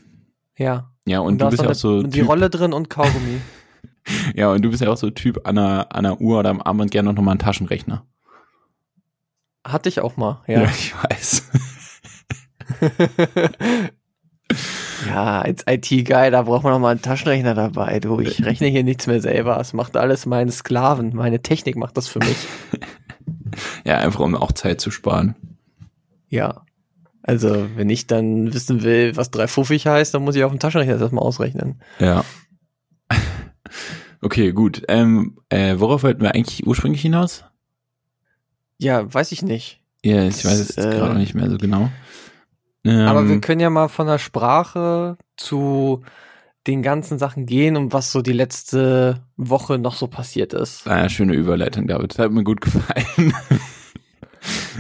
Ja. 0.58 0.92
Ja, 1.06 1.20
und, 1.20 1.40
da 1.40 1.46
du 1.46 1.56
ist 1.56 1.62
bist 1.62 1.64
ja 1.64 1.70
auch 1.70 1.76
so 1.76 2.04
die 2.04 2.20
Typ, 2.20 2.28
Rolle 2.28 2.50
drin 2.50 2.74
und 2.74 2.90
Kaugummi. 2.90 3.40
ja, 4.36 4.52
und 4.52 4.62
du 4.62 4.70
bist 4.70 4.82
ja 4.82 4.90
auch 4.90 4.98
so 4.98 5.10
Typ 5.10 5.48
an 5.48 5.58
einer, 5.58 5.96
an 5.96 6.06
einer 6.06 6.20
Uhr 6.20 6.40
oder 6.40 6.50
am 6.50 6.62
Armband 6.62 6.92
gerne 6.92 7.14
noch 7.14 7.22
mal 7.22 7.32
einen 7.32 7.40
Taschenrechner. 7.40 8.06
Hatte 9.66 9.90
ich 9.90 10.02
auch 10.02 10.18
mal, 10.18 10.42
ja. 10.48 10.64
ich 10.64 10.94
weiß. 10.96 11.44
Ja, 15.06 15.42
als 15.42 15.64
IT-Guy, 15.68 16.32
da 16.32 16.42
braucht 16.44 16.64
man 16.64 16.74
noch 16.74 16.80
mal 16.80 16.92
einen 16.92 17.02
Taschenrechner 17.02 17.54
dabei. 17.54 18.00
Du, 18.00 18.20
ich 18.20 18.44
rechne 18.44 18.68
hier 18.68 18.84
nichts 18.84 19.08
mehr 19.08 19.22
selber. 19.22 19.60
Es 19.60 19.74
macht 19.74 19.96
alles 19.96 20.26
meine 20.26 20.52
Sklaven. 20.52 21.16
Meine 21.16 21.42
Technik 21.42 21.76
macht 21.76 21.98
das 21.98 22.08
für 22.08 22.20
mich. 22.20 22.38
Ja, 23.84 23.98
einfach 23.98 24.20
um 24.20 24.36
auch 24.36 24.52
Zeit 24.52 24.80
zu 24.82 24.92
sparen. 24.92 25.36
Ja. 26.28 26.64
Also, 27.28 27.68
wenn 27.76 27.90
ich 27.90 28.08
dann 28.08 28.54
wissen 28.54 28.82
will, 28.84 29.16
was 29.16 29.30
350 29.32 29.86
heißt, 29.86 30.14
dann 30.14 30.24
muss 30.24 30.36
ich 30.36 30.44
auf 30.44 30.52
dem 30.52 30.60
Taschenrechner 30.60 30.94
das 30.94 31.02
erstmal 31.04 31.24
ausrechnen. 31.24 31.82
Ja. 32.00 32.24
Okay, 34.20 34.52
gut. 34.52 34.82
Ähm, 34.88 35.38
äh, 35.50 35.76
worauf 35.78 36.02
wollten 36.02 36.22
wir 36.22 36.34
eigentlich 36.34 36.66
ursprünglich 36.66 37.04
hinaus? 37.04 37.46
Ja, 38.80 39.14
weiß 39.14 39.32
ich 39.32 39.44
nicht. 39.44 39.80
Ja, 40.04 40.24
ich 40.24 40.44
weiß 40.44 40.60
es 40.60 40.76
Äh, 40.76 40.90
gerade 40.90 41.20
nicht 41.20 41.36
mehr 41.36 41.48
so 41.52 41.58
genau. 41.58 41.92
Ähm, 42.84 43.08
Aber 43.08 43.30
wir 43.30 43.40
können 43.40 43.62
ja 43.62 43.70
mal 43.70 43.90
von 43.90 44.08
der 44.08 44.18
Sprache 44.18 45.18
zu 45.38 46.02
den 46.66 46.82
ganzen 46.82 47.20
Sachen 47.20 47.46
gehen 47.46 47.78
und 47.78 47.94
was 47.94 48.12
so 48.12 48.24
die 48.24 48.34
letzte 48.34 49.24
Woche 49.38 49.78
noch 49.78 49.96
so 49.96 50.08
passiert 50.08 50.54
ist. 50.54 50.88
Ah, 50.88 51.08
schöne 51.10 51.34
Überleitung, 51.36 51.86
David. 51.88 52.12
Das 52.12 52.20
hat 52.20 52.32
mir 52.32 52.44
gut 52.44 52.62
gefallen. 52.62 53.34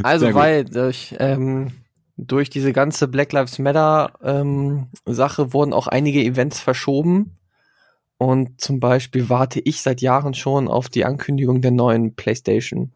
Also, 0.01 0.33
weil 0.33 0.65
durch, 0.65 1.15
ähm, 1.19 1.73
durch 2.17 2.49
diese 2.49 2.73
ganze 2.73 3.07
Black 3.07 3.31
Lives 3.31 3.59
Matter 3.59 4.13
ähm, 4.23 4.87
Sache 5.05 5.53
wurden 5.53 5.73
auch 5.73 5.87
einige 5.87 6.23
Events 6.23 6.59
verschoben. 6.59 7.37
Und 8.17 8.59
zum 8.59 8.79
Beispiel 8.79 9.29
warte 9.29 9.59
ich 9.59 9.81
seit 9.81 10.01
Jahren 10.01 10.33
schon 10.33 10.67
auf 10.67 10.89
die 10.89 11.05
Ankündigung 11.05 11.61
der 11.61 11.71
neuen 11.71 12.15
PlayStation. 12.15 12.91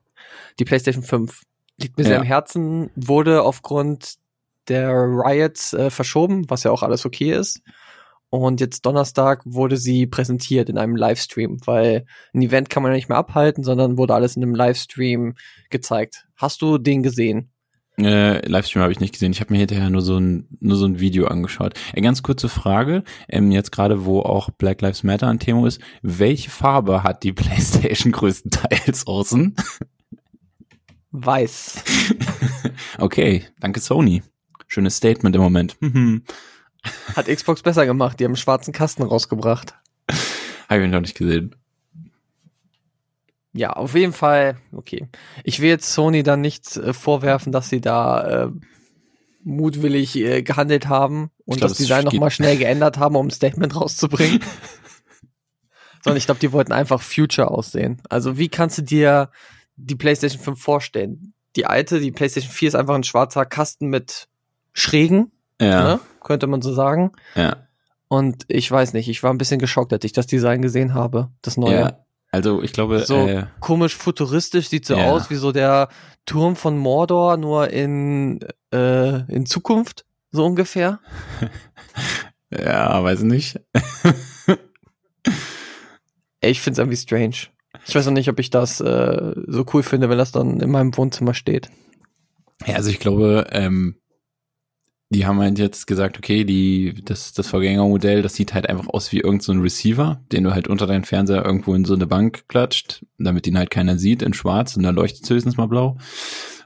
Die 0.59 0.65
PlayStation 0.65 1.03
5. 1.03 1.43
Liegt 1.77 1.97
mir 1.97 2.03
sehr 2.03 2.13
Ja. 2.13 2.19
am 2.21 2.25
Herzen, 2.25 2.89
wurde 2.95 3.43
aufgrund 3.43 4.15
der 4.67 4.91
Riots 4.91 5.73
äh, 5.73 5.89
verschoben, 5.91 6.49
was 6.49 6.63
ja 6.63 6.71
auch 6.71 6.81
alles 6.83 7.05
okay 7.05 7.33
ist. 7.33 7.61
Und 8.29 8.61
jetzt 8.61 8.85
Donnerstag 8.85 9.41
wurde 9.45 9.77
sie 9.77 10.07
präsentiert 10.07 10.69
in 10.69 10.77
einem 10.77 10.95
Livestream, 10.95 11.59
weil 11.65 12.05
ein 12.33 12.41
Event 12.41 12.69
kann 12.69 12.81
man 12.81 12.93
ja 12.93 12.95
nicht 12.95 13.09
mehr 13.09 13.17
abhalten, 13.17 13.63
sondern 13.63 13.97
wurde 13.97 14.13
alles 14.15 14.35
in 14.37 14.43
einem 14.43 14.55
Livestream 14.55 15.35
gezeigt. 15.69 16.27
Hast 16.37 16.61
du 16.61 16.77
den 16.77 17.03
gesehen? 17.03 17.51
Äh, 17.97 18.47
Livestream 18.47 18.81
habe 18.81 18.91
ich 18.91 18.99
nicht 18.99 19.13
gesehen. 19.13 19.31
Ich 19.31 19.41
habe 19.41 19.53
mir 19.53 19.59
hinterher 19.59 19.89
nur 19.89 20.01
so 20.01 20.17
ein 20.17 20.47
nur 20.59 20.77
so 20.77 20.85
ein 20.85 20.99
Video 20.99 21.27
angeschaut. 21.27 21.73
Äh, 21.93 22.01
ganz 22.01 22.23
kurze 22.23 22.49
Frage. 22.49 23.03
Ähm, 23.27 23.51
jetzt 23.51 23.71
gerade, 23.71 24.05
wo 24.05 24.21
auch 24.21 24.49
Black 24.49 24.81
Lives 24.81 25.03
Matter 25.03 25.27
ein 25.27 25.39
Thema 25.39 25.67
ist, 25.67 25.81
welche 26.01 26.49
Farbe 26.49 27.03
hat 27.03 27.23
die 27.23 27.33
PlayStation 27.33 28.11
größtenteils 28.11 29.07
außen? 29.07 29.55
Weiß. 31.11 31.83
okay, 32.97 33.45
danke 33.59 33.81
Sony. 33.81 34.23
Schönes 34.67 34.95
Statement 34.95 35.35
im 35.35 35.41
Moment. 35.41 35.77
Hat 37.15 37.27
Xbox 37.27 37.61
besser 37.61 37.85
gemacht. 37.85 38.19
Die 38.19 38.23
haben 38.23 38.31
einen 38.31 38.37
schwarzen 38.37 38.73
Kasten 38.73 39.03
rausgebracht. 39.03 39.75
habe 40.69 40.85
ich 40.85 40.89
noch 40.89 41.01
nicht 41.01 41.17
gesehen. 41.17 41.55
Ja, 43.53 43.71
auf 43.71 43.95
jeden 43.95 44.13
Fall. 44.13 44.57
Okay. 44.71 45.07
Ich 45.43 45.59
will 45.59 45.69
jetzt 45.69 45.91
Sony 45.91 46.23
dann 46.23 46.41
nicht 46.41 46.77
äh, 46.77 46.93
vorwerfen, 46.93 47.51
dass 47.51 47.69
sie 47.69 47.81
da 47.81 48.45
äh, 48.45 48.49
mutwillig 49.43 50.15
äh, 50.15 50.41
gehandelt 50.41 50.87
haben 50.87 51.31
und 51.45 51.57
glaub, 51.57 51.69
das 51.69 51.71
es 51.73 51.77
Design 51.79 52.05
nochmal 52.05 52.31
schnell 52.31 52.57
geändert 52.57 52.97
haben, 52.97 53.15
um 53.15 53.27
ein 53.27 53.31
Statement 53.31 53.75
rauszubringen. 53.75 54.39
Sondern 56.03 56.17
ich 56.17 56.25
glaube, 56.25 56.39
die 56.39 56.51
wollten 56.51 56.71
einfach 56.71 57.01
Future 57.01 57.51
aussehen. 57.51 58.01
Also 58.09 58.37
wie 58.37 58.49
kannst 58.49 58.77
du 58.77 58.81
dir 58.81 59.29
die 59.75 59.95
PlayStation 59.95 60.41
5 60.41 60.59
vorstellen? 60.61 61.33
Die 61.55 61.65
alte, 61.65 61.99
die 61.99 62.11
PlayStation 62.11 62.51
4 62.51 62.67
ist 62.69 62.75
einfach 62.75 62.95
ein 62.95 63.03
schwarzer 63.03 63.45
Kasten 63.45 63.87
mit 63.87 64.27
Schrägen, 64.73 65.31
Ja, 65.59 65.83
ne? 65.83 65.99
könnte 66.23 66.47
man 66.47 66.61
so 66.61 66.73
sagen. 66.73 67.11
ja, 67.35 67.67
Und 68.07 68.45
ich 68.47 68.71
weiß 68.71 68.93
nicht, 68.93 69.09
ich 69.09 69.21
war 69.21 69.31
ein 69.33 69.37
bisschen 69.37 69.59
geschockt, 69.59 69.91
als 69.93 70.05
ich 70.05 70.13
das 70.13 70.27
Design 70.27 70.61
gesehen 70.61 70.93
habe, 70.93 71.29
das 71.41 71.57
neue. 71.57 71.79
ja. 71.81 71.97
Also 72.31 72.61
ich 72.63 72.71
glaube, 72.71 72.99
So 73.05 73.27
äh, 73.27 73.45
komisch 73.59 73.95
futuristisch, 73.95 74.69
sieht 74.69 74.85
so 74.85 74.95
Ja. 74.95 75.03
aus 75.05 75.29
wie 75.29 75.35
so 75.35 75.51
der 75.51 75.89
Turm 76.25 76.55
von 76.55 76.77
Mordor, 76.77 77.35
nur 77.37 77.69
in, 77.69 78.39
äh, 78.73 79.29
in 79.31 79.45
Zukunft, 79.45 80.05
so 80.31 80.45
ungefähr. 80.45 80.99
ja, 82.51 83.03
weiß 83.03 83.23
nicht. 83.23 83.59
Ich 86.43 86.61
find's 86.61 86.79
irgendwie 86.79 86.97
strange. 86.97 87.35
Ich 87.85 87.93
weiß 87.93 88.07
auch 88.07 88.11
nicht, 88.11 88.27
ob 88.29 88.39
ich 88.39 88.49
das 88.49 88.81
äh, 88.81 89.33
so 89.47 89.65
cool 89.73 89.83
finde, 89.83 90.09
wenn 90.09 90.17
das 90.17 90.31
dann 90.31 90.59
in 90.59 90.71
meinem 90.71 90.95
Wohnzimmer 90.97 91.33
steht. 91.35 91.69
Ja, 92.65 92.75
also 92.75 92.89
ich 92.89 92.99
glaube, 92.99 93.47
ähm, 93.51 94.00
die 95.11 95.25
haben 95.25 95.39
halt 95.41 95.59
jetzt 95.59 95.87
gesagt, 95.87 96.17
okay, 96.17 96.45
die, 96.45 96.95
das, 97.03 97.33
das 97.33 97.47
Vorgängermodell, 97.47 98.21
das 98.21 98.33
sieht 98.35 98.53
halt 98.53 98.69
einfach 98.69 98.87
aus 98.87 99.11
wie 99.11 99.17
irgendein 99.17 99.41
so 99.41 99.51
ein 99.51 99.59
Receiver, 99.59 100.21
den 100.31 100.45
du 100.45 100.53
halt 100.53 100.69
unter 100.69 100.87
deinen 100.87 101.03
Fernseher 101.03 101.43
irgendwo 101.45 101.75
in 101.75 101.83
so 101.83 101.93
eine 101.93 102.07
Bank 102.07 102.47
klatscht, 102.47 103.05
damit 103.17 103.45
ihn 103.45 103.57
halt 103.57 103.71
keiner 103.71 103.97
sieht, 103.97 104.21
in 104.21 104.33
schwarz 104.33 104.77
und 104.77 104.83
dann 104.83 104.95
leuchtet 104.95 105.25
es 105.25 105.29
höchstens 105.29 105.57
mal 105.57 105.67
blau. 105.67 105.97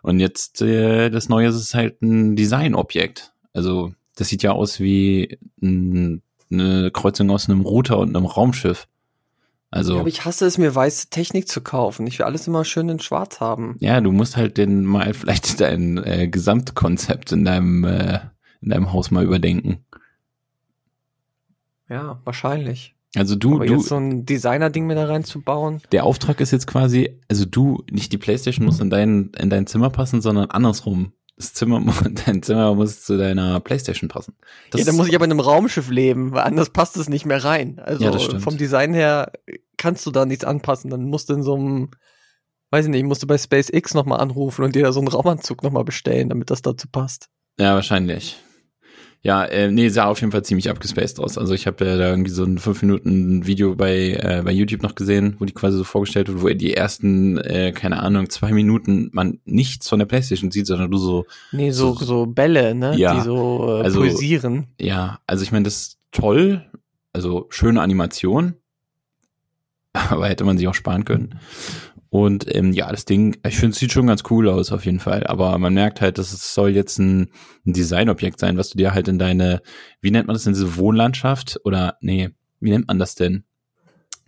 Und 0.03 0.19
jetzt, 0.19 0.61
äh, 0.61 1.09
das 1.09 1.27
Neue 1.27 1.47
ist 1.47 1.73
halt 1.73 2.03
ein 2.03 2.35
Designobjekt. 2.35 3.33
Also, 3.53 3.93
das 4.15 4.29
sieht 4.29 4.43
ja 4.43 4.51
aus 4.51 4.79
wie 4.79 5.39
ein, 5.63 6.21
eine 6.51 6.91
Kreuzung 6.91 7.31
aus 7.31 7.49
einem 7.49 7.61
Router 7.61 7.97
und 7.97 8.15
einem 8.15 8.27
Raumschiff. 8.27 8.87
Also, 9.71 9.95
Ja, 9.95 9.99
aber 10.01 10.09
ich 10.09 10.23
hasse 10.23 10.45
es, 10.45 10.59
mir 10.59 10.75
weiße 10.75 11.09
Technik 11.09 11.47
zu 11.47 11.61
kaufen. 11.61 12.05
Ich 12.05 12.19
will 12.19 12.27
alles 12.27 12.47
immer 12.47 12.63
schön 12.63 12.89
in 12.89 12.99
schwarz 12.99 13.39
haben. 13.39 13.75
Ja, 13.79 13.99
du 13.99 14.11
musst 14.11 14.37
halt 14.37 14.57
den 14.57 14.85
mal 14.85 15.15
vielleicht 15.15 15.59
dein 15.59 15.97
äh, 15.97 16.27
Gesamtkonzept 16.27 17.31
in 17.31 17.43
deinem 17.43 17.83
äh, 17.85 18.19
in 18.65 18.71
deinem 18.71 18.91
Haus 18.91 19.11
mal 19.11 19.23
überdenken. 19.23 19.85
Ja, 21.89 22.19
wahrscheinlich. 22.25 22.95
Also 23.15 23.35
du, 23.35 23.55
aber 23.55 23.65
du, 23.65 23.75
jetzt 23.75 23.87
so 23.87 23.95
ein 23.95 24.25
Designer-Ding 24.25 24.85
mir 24.85 24.95
da 24.95 25.05
reinzubauen. 25.05 25.81
der 25.91 26.03
Auftrag 26.03 26.41
ist 26.41 26.51
jetzt 26.51 26.67
quasi, 26.67 27.17
also 27.29 27.45
du, 27.45 27.83
nicht 27.89 28.11
die 28.11 28.17
Playstation 28.17 28.65
muss 28.65 28.81
in 28.81 28.89
dein 28.89 29.31
in 29.39 29.49
dein 29.49 29.67
Zimmer 29.67 29.89
passen, 29.89 30.21
sondern 30.21 30.49
andersrum. 30.49 31.13
Das 31.37 31.53
Zimmer, 31.53 31.81
dein 32.25 32.43
Zimmer 32.43 32.75
muss 32.75 33.03
zu 33.03 33.17
deiner 33.17 33.59
Playstation 33.59 34.09
passen. 34.09 34.35
Das 34.71 34.81
ja, 34.81 34.85
dann 34.85 34.95
muss 34.95 35.07
ich 35.07 35.15
aber 35.15 35.25
in 35.25 35.31
einem 35.31 35.39
Raumschiff 35.39 35.89
leben, 35.89 36.31
weil 36.31 36.43
anders 36.43 36.71
passt 36.71 36.97
es 36.97 37.07
nicht 37.07 37.25
mehr 37.25 37.43
rein. 37.43 37.79
Also 37.79 38.03
Ja, 38.03 38.39
vom 38.39 38.57
Design 38.57 38.93
her 38.93 39.31
kannst 39.77 40.05
du 40.05 40.11
da 40.11 40.25
nichts 40.25 40.43
anpassen. 40.43 40.89
Dann 40.89 41.05
musst 41.05 41.29
du 41.29 41.33
in 41.33 41.43
so 41.43 41.55
einem, 41.55 41.91
weiß 42.71 42.85
ich 42.85 42.91
nicht, 42.91 43.03
musst 43.03 43.23
du 43.23 43.27
bei 43.27 43.37
SpaceX 43.37 43.93
nochmal 43.93 44.19
anrufen 44.19 44.63
und 44.63 44.75
dir 44.75 44.83
da 44.83 44.91
so 44.91 44.99
einen 44.99 45.09
Raumanzug 45.09 45.63
nochmal 45.63 45.83
bestellen, 45.83 46.29
damit 46.29 46.49
das 46.49 46.61
dazu 46.61 46.87
passt. 46.89 47.29
Ja, 47.59 47.75
wahrscheinlich. 47.75 48.37
Ja, 49.25 49.43
äh, 49.43 49.71
nee, 49.71 49.89
sah 49.89 50.05
auf 50.05 50.21
jeden 50.21 50.31
Fall 50.31 50.45
ziemlich 50.45 50.69
abgespaced 50.69 51.19
aus. 51.19 51.39
Also 51.39 51.55
ich 51.55 51.65
habe 51.65 51.83
ja 51.83 51.97
da 51.97 52.09
irgendwie 52.11 52.29
so 52.29 52.43
ein 52.43 52.59
fünf 52.59 52.83
Minuten 52.83 53.47
Video 53.47 53.75
bei 53.75 54.11
äh, 54.11 54.43
bei 54.45 54.51
YouTube 54.51 54.83
noch 54.83 54.93
gesehen, 54.93 55.35
wo 55.39 55.45
die 55.45 55.53
quasi 55.53 55.77
so 55.77 55.83
vorgestellt 55.83 56.27
wird, 56.27 56.43
wo 56.43 56.47
die 56.49 56.75
ersten, 56.75 57.39
äh, 57.39 57.71
keine 57.71 58.03
Ahnung, 58.03 58.29
zwei 58.29 58.51
Minuten 58.51 59.09
man 59.13 59.39
nichts 59.43 59.89
von 59.89 59.97
der 59.97 60.05
Playstation 60.05 60.51
sieht, 60.51 60.67
sondern 60.67 60.91
du 60.91 60.97
so, 60.97 61.25
Nee, 61.51 61.71
so, 61.71 61.95
So- 61.95 62.05
so 62.05 62.25
Bälle, 62.27 62.75
ne? 62.75 62.95
Ja, 62.97 63.15
Die 63.15 63.21
so 63.21 63.79
äh, 63.79 63.83
also- 63.85 64.01
pulsieren. 64.01 64.67
ja, 64.79 65.17
also 65.25 65.41
ich 65.43 65.51
meine, 65.51 65.63
das 65.63 65.75
ist 65.81 65.97
toll, 66.11 66.63
also 67.11 67.47
schöne 67.49 67.81
Animation, 67.81 68.53
aber 69.93 70.27
hätte 70.27 70.43
man 70.43 70.59
sich 70.59 70.67
auch 70.67 70.75
sparen 70.75 71.03
können. 71.03 71.39
Und 72.09 72.53
ähm, 72.55 72.71
ja, 72.71 72.89
das 72.91 73.05
Ding, 73.05 73.37
ich 73.45 73.57
finde, 73.57 73.73
es 73.73 73.79
sieht 73.79 73.91
schon 73.91 74.07
ganz 74.07 74.23
cool 74.29 74.47
aus 74.47 74.71
auf 74.71 74.85
jeden 74.85 74.99
Fall, 74.99 75.25
aber 75.27 75.57
man 75.57 75.73
merkt 75.73 76.01
halt, 76.01 76.17
dass 76.17 76.31
es 76.31 76.53
soll 76.53 76.69
jetzt 76.69 76.97
ein, 76.97 77.31
ein 77.65 77.73
Designobjekt 77.73 78.39
sein, 78.39 78.57
was 78.57 78.69
du 78.69 78.77
dir 78.77 78.93
halt 78.93 79.07
in 79.07 79.19
deine, 79.19 79.61
wie 80.01 80.11
nennt 80.11 80.27
man 80.27 80.35
das 80.35 80.43
denn, 80.43 80.53
diese 80.53 80.77
Wohnlandschaft 80.77 81.59
oder, 81.65 81.97
nee, 82.01 82.29
wie 82.59 82.69
nennt 82.69 82.87
man 82.87 82.99
das 82.99 83.15
denn? 83.15 83.43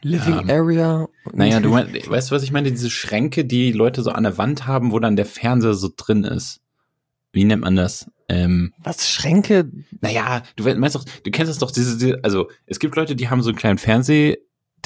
Living 0.01 0.39
ähm, 0.41 0.49
Area. 0.49 1.07
Naja, 1.33 1.59
du 1.59 1.69
meinst, 1.71 2.09
weißt 2.09 2.31
du, 2.31 2.35
was 2.35 2.43
ich 2.43 2.51
meine? 2.51 2.71
Diese 2.71 2.89
Schränke, 2.89 3.45
die 3.45 3.71
Leute 3.71 4.01
so 4.01 4.11
an 4.11 4.23
der 4.23 4.37
Wand 4.37 4.67
haben, 4.67 4.91
wo 4.91 4.99
dann 4.99 5.15
der 5.15 5.25
Fernseher 5.25 5.73
so 5.73 5.89
drin 5.95 6.23
ist. 6.23 6.61
wie 7.31 7.45
nennt 7.45 7.63
man 7.63 7.75
das? 7.75 8.09
Ähm, 8.29 8.73
Was, 8.83 9.09
Schränke? 9.09 9.71
naja, 10.01 10.43
du 10.55 10.63
meinst 10.75 10.95
doch, 10.95 11.05
du 11.23 11.31
kennst 11.31 11.49
das 11.49 11.59
doch, 11.59 11.71
diese, 11.71 11.97
diese, 11.97 12.23
also 12.23 12.49
es 12.65 12.79
gibt 12.79 12.95
Leute, 12.95 13.15
die 13.15 13.29
haben 13.29 13.41
so 13.41 13.49
einen 13.49 13.57
kleinen 13.57 13.77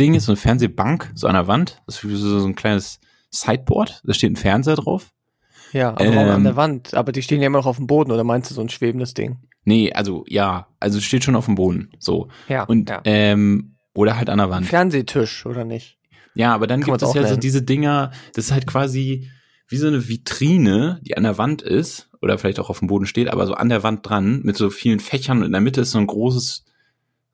Fernsehding, 0.01 0.19
so 0.19 0.31
eine 0.31 0.37
Fernsehbank, 0.37 1.11
so 1.15 1.27
an 1.27 1.33
der 1.35 1.47
Wand, 1.47 1.81
das 1.85 2.03
ist 2.03 2.19
so, 2.19 2.45
ein 2.45 2.55
kleines 2.55 2.99
Sideboard, 3.29 4.01
da 4.03 4.13
steht 4.13 4.31
ein 4.31 4.35
Fernseher 4.35 4.75
drauf. 4.75 5.11
Ja, 5.73 5.89
aber 5.91 6.05
warum 6.15 6.29
an 6.29 6.35
Ähm. 6.37 6.43
der 6.43 6.55
Wand? 6.55 6.93
Aber 6.95 7.11
die 7.11 7.21
stehen 7.21 7.39
ja 7.39 7.47
immer 7.47 7.59
noch 7.59 7.65
auf 7.65 7.77
dem 7.77 7.87
Boden, 7.87 8.11
oder 8.11 8.23
meinst 8.23 8.51
du 8.51 8.55
so 8.55 8.61
ein 8.61 8.69
schwebendes 8.69 9.13
Ding? 9.13 9.37
Nee, 9.63 9.93
also 9.93 10.25
ja, 10.27 10.67
also 10.79 10.99
steht 10.99 11.23
schon 11.23 11.35
auf 11.35 11.45
dem 11.45 11.55
Boden, 11.55 11.91
so. 11.99 12.27
Ja, 12.49 12.63
Und, 12.63 12.89
ja. 12.89 13.01
ähm, 13.05 13.75
oder 13.93 14.17
halt 14.17 14.29
an 14.29 14.39
der 14.39 14.49
Wand. 14.49 14.65
Fersehtisch, 14.65 15.45
oder 15.45 15.63
nicht? 15.63 15.97
Ja, 16.33 16.53
aber 16.53 16.65
dann 16.67 16.81
Kann 16.81 16.93
gibt 16.97 17.03
es 17.03 17.13
ja 17.13 17.27
so 17.27 17.35
diese 17.35 17.61
Dinger, 17.61 18.11
das 18.33 18.45
ist 18.45 18.51
halt 18.51 18.65
quasi 18.65 19.29
wie 19.67 19.77
so 19.77 19.87
eine 19.87 20.07
Vitrine, 20.09 20.99
die 21.03 21.15
an 21.15 21.23
der 21.23 21.37
Wand 21.37 21.61
ist 21.61 22.09
oder 22.21 22.37
vielleicht 22.37 22.59
auch 22.59 22.69
auf 22.69 22.79
dem 22.79 22.87
Boden 22.87 23.05
steht, 23.05 23.29
aber 23.29 23.45
so 23.47 23.53
an 23.53 23.69
der 23.69 23.83
Wand 23.83 24.07
dran 24.07 24.41
mit 24.43 24.57
so 24.57 24.69
vielen 24.69 24.99
Fächern 24.99 25.39
und 25.39 25.45
in 25.45 25.51
der 25.51 25.61
Mitte 25.61 25.81
ist 25.81 25.91
so 25.91 25.99
ein 25.99 26.07
großes 26.07 26.65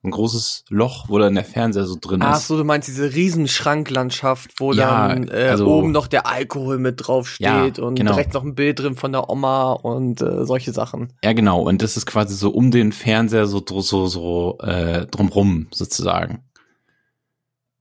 ein 0.04 0.12
großes 0.12 0.64
Loch, 0.70 1.10
wo 1.10 1.18
dann 1.18 1.34
der 1.36 1.44
Fernseher 1.44 1.86
so 1.86 1.98
drin 2.00 2.22
Ach 2.22 2.38
ist. 2.38 2.48
so, 2.48 2.56
du 2.58 2.64
meinst 2.64 2.88
diese 2.88 3.14
Riesenschranklandschaft, 3.14 4.52
wo 4.60 4.72
Ja, 4.72 5.08
dann 5.10 5.28
äh, 5.28 5.48
also- 5.50 5.68
oben 5.68 5.92
noch 5.92 6.08
der 6.08 6.28
Alkohol 6.28 6.78
mit 6.78 7.08
drauf 7.08 7.38
Ja, 7.40 7.62
steht 7.64 7.80
und 7.80 7.96
genau. 7.96 8.16
rechts 8.16 8.34
noch 8.34 8.44
ein 8.44 8.56
Bild 8.56 8.80
drin 8.80 8.96
von 8.96 9.12
der 9.12 9.30
Oma 9.30 9.74
und 9.74 10.22
äh, 10.22 10.46
solche 10.46 10.72
Sachen. 10.72 11.14
Ja, 11.24 11.34
genau, 11.34 11.62
und 11.62 11.82
das 11.82 11.98
ist 11.98 12.06
quasi 12.06 12.36
so 12.36 12.52
um 12.52 12.72
den 12.72 12.92
Fernseher 12.92 13.48
so 13.48 13.64
so 13.82 14.08
so 14.08 14.58
äh, 14.60 15.06
drumrum 15.08 15.68
sozusagen. 15.72 16.44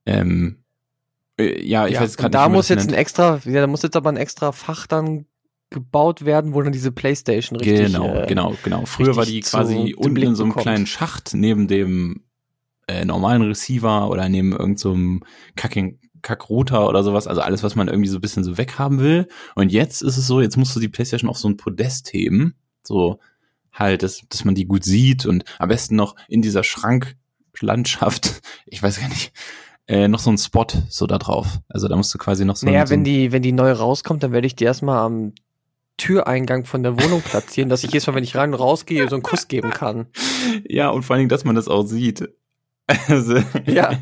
Ähm 0.06 0.62
äh, 1.38 1.62
ja, 1.66 1.86
ich 1.86 1.94
ja, 1.94 2.00
weiß 2.00 2.16
gerade 2.16 2.30
da 2.30 2.38
nicht, 2.40 2.48
man 2.48 2.52
muss 2.52 2.68
jetzt 2.68 2.84
ein 2.84 2.86
nennt. 2.86 2.98
extra, 2.98 3.40
ja, 3.44 3.60
da 3.60 3.66
muss 3.66 3.82
jetzt 3.82 3.96
aber 3.96 4.08
ein 4.10 4.16
extra 4.16 4.52
Fach 4.52 4.86
dann 4.86 5.26
gebaut 5.70 6.24
werden, 6.24 6.54
wo 6.54 6.62
dann 6.62 6.72
diese 6.72 6.92
Playstation 6.92 7.58
richtig. 7.58 7.92
Genau, 7.92 8.14
äh, 8.14 8.26
genau, 8.26 8.54
genau. 8.62 8.86
Früher 8.86 9.16
war 9.16 9.26
die 9.26 9.40
quasi 9.40 9.94
unten 9.96 10.22
in 10.22 10.34
so 10.34 10.44
einem 10.44 10.50
bekommt. 10.50 10.62
kleinen 10.62 10.86
Schacht 10.86 11.34
neben 11.34 11.66
dem 11.66 12.24
äh, 12.86 13.04
normalen 13.04 13.42
Receiver 13.42 14.08
oder 14.08 14.28
neben 14.28 14.52
irgendeinem 14.52 15.20
so 15.20 15.26
Kacking 15.56 15.98
Kackrouter 16.22 16.88
oder 16.88 17.04
sowas, 17.04 17.26
also 17.26 17.40
alles, 17.40 17.62
was 17.62 17.76
man 17.76 17.88
irgendwie 17.88 18.08
so 18.08 18.18
ein 18.18 18.20
bisschen 18.20 18.42
so 18.42 18.58
weghaben 18.58 18.98
will. 18.98 19.28
Und 19.54 19.70
jetzt 19.70 20.02
ist 20.02 20.16
es 20.16 20.26
so, 20.26 20.40
jetzt 20.40 20.56
musst 20.56 20.74
du 20.74 20.80
die 20.80 20.88
Playstation 20.88 21.30
auf 21.30 21.38
so 21.38 21.48
ein 21.48 21.56
Podest 21.56 22.12
heben, 22.12 22.56
so 22.82 23.20
halt, 23.72 24.02
dass, 24.02 24.22
dass 24.28 24.44
man 24.44 24.54
die 24.54 24.66
gut 24.66 24.84
sieht 24.84 25.26
und 25.26 25.44
am 25.58 25.68
besten 25.68 25.94
noch 25.94 26.16
in 26.28 26.42
dieser 26.42 26.64
Schranklandschaft, 26.64 28.40
ich 28.66 28.82
weiß 28.82 29.00
gar 29.00 29.08
nicht, 29.08 29.32
äh, 29.86 30.08
noch 30.08 30.18
so 30.18 30.30
ein 30.30 30.38
Spot 30.38 30.66
so 30.88 31.06
da 31.06 31.18
drauf. 31.18 31.60
Also 31.68 31.86
da 31.86 31.96
musst 31.96 32.12
du 32.12 32.18
quasi 32.18 32.44
noch 32.44 32.56
so, 32.56 32.66
Naja, 32.66 32.86
so 32.86 32.90
wenn 32.90 33.04
die, 33.04 33.30
wenn 33.30 33.42
die 33.42 33.52
neu 33.52 33.70
rauskommt, 33.70 34.22
dann 34.22 34.32
werde 34.32 34.46
ich 34.46 34.56
die 34.56 34.64
erstmal 34.64 34.98
am 34.98 35.32
Türeingang 35.96 36.64
von 36.64 36.82
der 36.82 37.00
Wohnung 37.00 37.22
platzieren, 37.22 37.68
dass 37.68 37.84
ich 37.84 37.90
jedes 37.92 38.06
Mal, 38.06 38.14
wenn 38.14 38.24
ich 38.24 38.36
rein 38.36 38.52
und 38.52 38.60
rausgehe, 38.60 39.08
so 39.08 39.16
einen 39.16 39.22
Kuss 39.22 39.48
geben 39.48 39.70
kann. 39.70 40.06
ja, 40.68 40.88
und 40.90 41.04
vor 41.04 41.14
allen 41.14 41.20
Dingen, 41.20 41.28
dass 41.30 41.44
man 41.44 41.54
das 41.56 41.68
auch 41.68 41.84
sieht. 41.86 42.28
Also, 43.08 43.38
Ja. 43.66 43.98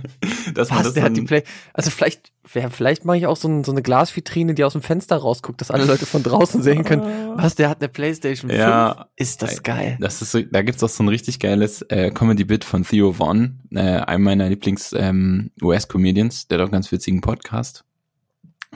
dass 0.53 0.69
man 0.69 0.81
Was, 0.81 0.85
das 0.89 0.95
der 0.95 1.05
hat 1.05 1.17
die 1.17 1.23
Play. 1.23 1.43
Also 1.73 1.91
vielleicht, 1.91 2.33
ja, 2.53 2.69
vielleicht 2.69 3.07
mache 3.07 3.17
ich 3.17 3.27
auch 3.27 3.37
so, 3.37 3.49
ein, 3.49 3.65
so 3.65 3.73
eine 3.73 3.81
Glasvitrine, 3.81 4.53
die 4.53 4.63
aus 4.63 4.73
dem 4.75 4.83
Fenster 4.83 5.17
rausguckt, 5.17 5.59
dass 5.63 5.71
alle 5.71 5.87
Leute 5.87 6.05
von 6.05 6.23
draußen 6.23 6.63
sehen 6.63 6.85
können. 6.85 7.33
Was, 7.35 7.55
der 7.55 7.71
hat 7.71 7.81
eine 7.81 7.89
Playstation 7.89 8.51
5? 8.51 8.61
Ja, 8.61 9.07
Ist 9.17 9.41
das 9.41 9.63
geil. 9.63 9.97
das 10.01 10.21
ist 10.21 10.33
so, 10.33 10.43
da 10.43 10.61
gibt's 10.61 10.83
auch 10.83 10.91
so 10.91 11.03
ein 11.03 11.09
richtig 11.09 11.41
geiles 11.41 11.81
äh, 11.83 12.11
Comedy-Bit 12.11 12.65
von 12.65 12.85
Theo 12.85 13.15
Vaughn, 13.15 13.61
äh, 13.71 13.81
einem 13.81 14.25
meiner 14.25 14.51
Lieblings 14.51 14.93
ähm, 14.93 15.51
der 15.63 15.71
hat 15.71 16.61
auch 16.61 16.61
einen 16.61 16.71
ganz 16.73 16.93
witzigen 16.93 17.23
Podcast. 17.23 17.85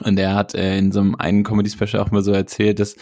Und 0.01 0.15
der 0.15 0.35
hat 0.35 0.55
äh, 0.55 0.77
in 0.77 0.91
so 0.91 0.99
einem 0.99 1.15
einen 1.15 1.43
Comedy-Special 1.43 2.01
auch 2.01 2.11
mal 2.11 2.23
so 2.23 2.31
erzählt, 2.31 2.79
dass 2.79 2.95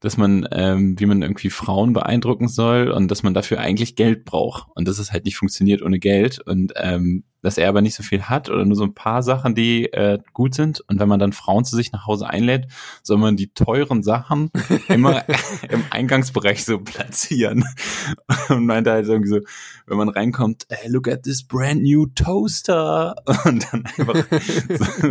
dass 0.00 0.16
man, 0.18 0.46
ähm, 0.52 1.00
wie 1.00 1.06
man 1.06 1.22
irgendwie 1.22 1.50
Frauen 1.50 1.92
beeindrucken 1.92 2.48
soll 2.48 2.90
und 2.90 3.10
dass 3.10 3.22
man 3.22 3.34
dafür 3.34 3.60
eigentlich 3.60 3.96
Geld 3.96 4.24
braucht. 4.24 4.68
Und 4.74 4.86
dass 4.86 4.98
es 4.98 5.12
halt 5.12 5.24
nicht 5.24 5.36
funktioniert 5.36 5.82
ohne 5.82 5.98
Geld. 5.98 6.38
Und 6.38 6.74
ähm, 6.76 7.24
dass 7.46 7.58
er 7.58 7.68
aber 7.68 7.80
nicht 7.80 7.94
so 7.94 8.02
viel 8.02 8.24
hat 8.24 8.50
oder 8.50 8.64
nur 8.64 8.74
so 8.74 8.82
ein 8.82 8.92
paar 8.94 9.22
Sachen, 9.22 9.54
die 9.54 9.84
äh, 9.92 10.18
gut 10.32 10.54
sind 10.54 10.80
und 10.88 10.98
wenn 10.98 11.08
man 11.08 11.20
dann 11.20 11.32
Frauen 11.32 11.64
zu 11.64 11.76
sich 11.76 11.92
nach 11.92 12.04
Hause 12.04 12.28
einlädt, 12.28 12.66
soll 13.04 13.18
man 13.18 13.36
die 13.36 13.48
teuren 13.54 14.02
Sachen 14.02 14.50
immer 14.88 15.24
im 15.70 15.84
Eingangsbereich 15.90 16.64
so 16.64 16.78
platzieren 16.78 17.64
und 18.48 18.66
meinte 18.66 18.90
halt 18.90 19.06
irgendwie 19.06 19.28
so, 19.28 19.40
wenn 19.86 19.96
man 19.96 20.08
reinkommt, 20.08 20.66
hey, 20.68 20.90
look 20.90 21.06
at 21.06 21.22
this 21.22 21.44
brand 21.44 21.82
new 21.82 22.06
toaster 22.06 23.14
und 23.44 23.64
dann 23.72 23.84
einfach 23.96 24.16
so, 24.68 25.06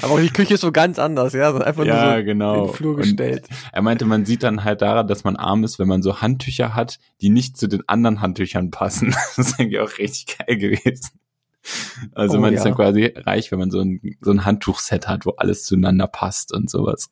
Aber 0.00 0.14
auch 0.14 0.20
die 0.20 0.30
Küche 0.30 0.54
ist 0.54 0.62
so 0.62 0.72
ganz 0.72 0.98
anders, 0.98 1.34
ja. 1.34 1.52
So 1.52 1.58
einfach 1.58 1.84
ja, 1.84 2.06
nur 2.06 2.18
so 2.18 2.24
genau. 2.24 2.54
in 2.54 2.66
den 2.68 2.74
Flur 2.74 2.94
Und 2.94 3.02
gestellt. 3.02 3.46
er 3.72 3.82
meinte, 3.82 4.06
man 4.06 4.24
sieht 4.24 4.42
dann 4.42 4.64
halt 4.64 4.80
daran, 4.80 5.06
dass 5.06 5.24
man 5.24 5.36
arm 5.36 5.64
ist, 5.64 5.78
wenn 5.78 5.88
man 5.88 6.02
so 6.02 6.22
Handtücher 6.22 6.74
hat, 6.74 6.98
die 7.20 7.28
nicht 7.28 7.58
zu 7.58 7.68
den 7.68 7.86
anderen 7.88 8.20
Handtüchern 8.20 8.70
passen. 8.70 9.14
Das 9.36 9.46
ist 9.46 9.60
eigentlich 9.60 9.80
auch 9.80 9.98
richtig 9.98 10.38
geil 10.38 10.56
gewesen. 10.56 11.21
Also 12.14 12.38
Oh, 12.38 12.40
man 12.40 12.52
ist 12.52 12.58
ja. 12.60 12.64
dann 12.64 12.74
quasi 12.74 13.12
reich, 13.16 13.52
wenn 13.52 13.58
man 13.58 13.70
so 13.70 13.80
ein, 13.80 14.00
so 14.20 14.30
ein 14.32 14.44
Handtuchset 14.44 15.06
hat, 15.08 15.26
wo 15.26 15.30
alles 15.36 15.64
zueinander 15.64 16.06
passt 16.08 16.52
und 16.52 16.68
sowas. 16.68 17.10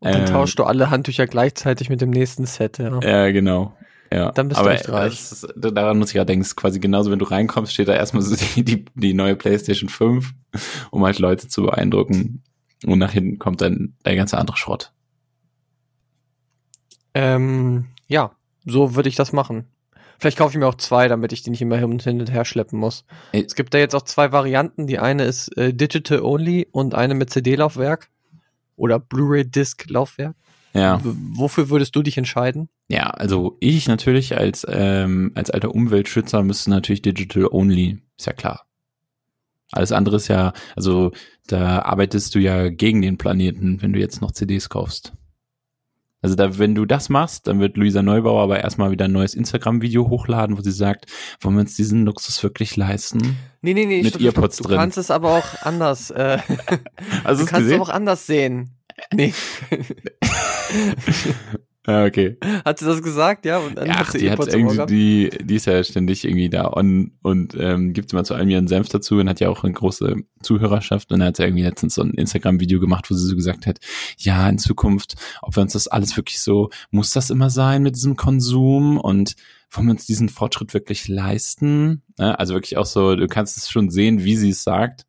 Und 0.00 0.12
dann 0.12 0.22
Ähm, 0.22 0.26
tauschst 0.26 0.58
du 0.58 0.64
alle 0.64 0.90
Handtücher 0.90 1.26
gleichzeitig 1.28 1.88
mit 1.88 2.00
dem 2.00 2.10
nächsten 2.10 2.44
Set, 2.46 2.78
ja. 2.78 3.00
Ja, 3.02 3.30
genau. 3.30 3.76
Ja. 4.12 4.32
Dann 4.32 4.48
bist 4.48 4.58
du 4.58 4.64
Aber 4.64 4.74
echt 4.74 4.88
reich. 4.90 5.12
das 5.16 5.32
Ist, 5.44 5.54
daran 5.56 5.98
muss 5.98 6.08
ich 6.10 6.16
ja 6.16 6.24
denken, 6.24 6.42
es 6.42 6.48
ist 6.48 6.56
quasi 6.56 6.80
genauso, 6.80 7.10
wenn 7.10 7.18
du 7.20 7.24
reinkommst, 7.24 7.72
steht 7.72 7.88
da 7.88 7.94
erstmal 7.94 8.22
so 8.22 8.34
die, 8.56 8.64
die, 8.64 8.84
die 8.94 9.14
neue 9.14 9.36
PlayStation 9.36 9.88
5, 9.88 10.32
um 10.90 11.04
halt 11.04 11.18
Leute 11.18 11.48
zu 11.48 11.62
beeindrucken. 11.62 12.42
Und 12.84 12.98
nach 12.98 13.12
hinten 13.12 13.38
kommt 13.38 13.60
dann 13.60 13.94
der 14.04 14.16
ganze 14.16 14.36
andere 14.38 14.56
Schrott. 14.56 14.92
Ähm, 17.14 17.86
ja, 18.08 18.32
so 18.64 18.94
würde 18.94 19.08
ich 19.08 19.14
das 19.16 19.32
machen. 19.32 19.66
Vielleicht 20.22 20.38
kaufe 20.38 20.52
ich 20.52 20.58
mir 20.58 20.68
auch 20.68 20.76
zwei, 20.76 21.08
damit 21.08 21.32
ich 21.32 21.42
die 21.42 21.50
nicht 21.50 21.62
immer 21.62 21.76
hin 21.76 21.90
und 21.90 22.32
her 22.32 22.44
schleppen 22.44 22.78
muss. 22.78 23.04
Ey. 23.32 23.44
Es 23.44 23.56
gibt 23.56 23.74
da 23.74 23.78
jetzt 23.78 23.92
auch 23.96 24.02
zwei 24.02 24.30
Varianten. 24.30 24.86
Die 24.86 25.00
eine 25.00 25.24
ist 25.24 25.48
äh, 25.56 25.74
Digital 25.74 26.20
Only 26.20 26.68
und 26.70 26.94
eine 26.94 27.16
mit 27.16 27.30
CD-Laufwerk 27.30 28.08
oder 28.76 29.00
Blu-ray-Disc-Laufwerk. 29.00 30.36
Ja. 30.74 31.00
Wofür 31.02 31.70
würdest 31.70 31.96
du 31.96 32.04
dich 32.04 32.18
entscheiden? 32.18 32.68
Ja, 32.86 33.10
also 33.10 33.56
ich 33.58 33.88
natürlich 33.88 34.36
als, 34.36 34.64
ähm, 34.70 35.32
als 35.34 35.50
alter 35.50 35.74
Umweltschützer 35.74 36.44
müsste 36.44 36.70
natürlich 36.70 37.02
Digital 37.02 37.48
Only, 37.50 37.98
ist 38.16 38.26
ja 38.28 38.32
klar. 38.32 38.64
Alles 39.72 39.90
andere 39.90 40.14
ist 40.14 40.28
ja, 40.28 40.52
also 40.76 41.10
da 41.48 41.80
arbeitest 41.80 42.36
du 42.36 42.38
ja 42.38 42.68
gegen 42.68 43.02
den 43.02 43.18
Planeten, 43.18 43.82
wenn 43.82 43.92
du 43.92 43.98
jetzt 43.98 44.20
noch 44.20 44.30
CDs 44.30 44.68
kaufst. 44.68 45.14
Also 46.22 46.34
da, 46.36 46.58
wenn 46.58 46.74
du 46.74 46.84
das 46.86 47.08
machst, 47.08 47.46
dann 47.48 47.58
wird 47.60 47.76
Luisa 47.76 48.02
Neubauer 48.02 48.42
aber 48.44 48.60
erstmal 48.60 48.90
wieder 48.92 49.06
ein 49.06 49.12
neues 49.12 49.34
Instagram-Video 49.34 50.08
hochladen, 50.08 50.56
wo 50.56 50.62
sie 50.62 50.70
sagt, 50.72 51.06
wollen 51.40 51.56
wir 51.56 51.60
uns 51.62 51.74
diesen 51.76 52.04
Luxus 52.04 52.40
wirklich 52.44 52.76
leisten? 52.76 53.36
Nee, 53.60 53.74
nee, 53.74 53.86
nee, 53.86 54.02
Mit 54.02 54.14
stopp, 54.14 54.22
stopp. 54.32 54.56
Du 54.56 54.62
drin. 54.68 54.76
kannst 54.78 54.98
es 54.98 55.10
aber 55.10 55.36
auch 55.38 55.62
anders. 55.62 56.10
Äh, 56.12 56.38
Also 57.24 57.26
du 57.40 57.44
es 57.44 57.50
kannst 57.50 57.52
es 57.52 57.58
gesehen? 57.64 57.80
auch 57.82 57.88
anders 57.88 58.26
sehen. 58.26 58.70
Nee. 59.12 59.34
Ah, 61.84 62.04
okay. 62.04 62.36
hat 62.64 62.78
sie 62.78 62.84
das 62.86 63.02
gesagt? 63.02 63.44
Ja, 63.44 63.58
und 63.58 63.76
dann 63.76 63.88
Ja, 63.88 63.94
hat 63.96 64.06
ach, 64.06 64.12
sie 64.12 64.18
die 64.18 64.30
hat 64.30 64.38
im 64.46 64.66
Ohr 64.68 64.74
irgendwie, 64.78 65.30
die, 65.30 65.44
die 65.44 65.56
ist 65.56 65.66
ja 65.66 65.82
ständig 65.82 66.24
irgendwie 66.24 66.48
da 66.48 66.72
on 66.72 67.10
und 67.22 67.56
ähm, 67.58 67.92
gibt 67.92 68.12
immer 68.12 68.22
zu 68.22 68.34
allem 68.34 68.48
ihren 68.50 68.68
Senf 68.68 68.88
dazu 68.88 69.16
und 69.16 69.28
hat 69.28 69.40
ja 69.40 69.48
auch 69.48 69.64
eine 69.64 69.72
große 69.72 70.14
Zuhörerschaft 70.42 71.10
und 71.10 71.18
dann 71.18 71.26
hat 71.28 71.36
sie 71.38 71.42
irgendwie 71.42 71.64
letztens 71.64 71.96
so 71.96 72.02
ein 72.02 72.12
Instagram-Video 72.12 72.78
gemacht, 72.78 73.10
wo 73.10 73.14
sie 73.14 73.26
so 73.26 73.34
gesagt 73.34 73.66
hat, 73.66 73.80
ja, 74.16 74.48
in 74.48 74.58
Zukunft, 74.58 75.16
ob 75.42 75.56
wir 75.56 75.62
uns 75.62 75.72
das 75.72 75.88
alles 75.88 76.16
wirklich 76.16 76.40
so, 76.40 76.70
muss 76.92 77.10
das 77.10 77.30
immer 77.30 77.50
sein 77.50 77.82
mit 77.82 77.96
diesem 77.96 78.14
Konsum 78.14 78.96
und 78.98 79.34
wollen 79.72 79.86
wir 79.88 79.92
uns 79.92 80.06
diesen 80.06 80.28
Fortschritt 80.28 80.74
wirklich 80.74 81.08
leisten? 81.08 82.02
Ja, 82.18 82.32
also 82.34 82.54
wirklich 82.54 82.76
auch 82.76 82.86
so, 82.86 83.16
du 83.16 83.26
kannst 83.26 83.56
es 83.56 83.68
schon 83.68 83.90
sehen, 83.90 84.22
wie 84.22 84.36
sie 84.36 84.50
es 84.50 84.62
sagt, 84.62 85.06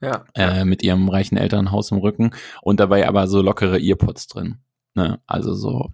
Ja. 0.00 0.24
äh, 0.34 0.64
mit 0.64 0.82
ihrem 0.82 1.08
reichen 1.10 1.36
Elternhaus 1.36 1.90
im 1.90 1.98
Rücken 1.98 2.30
und 2.62 2.80
dabei 2.80 3.06
aber 3.06 3.28
so 3.28 3.42
lockere 3.42 3.78
Earpods 3.78 4.28
drin. 4.28 4.58
Ne? 4.94 5.18
Also 5.26 5.52
so, 5.52 5.90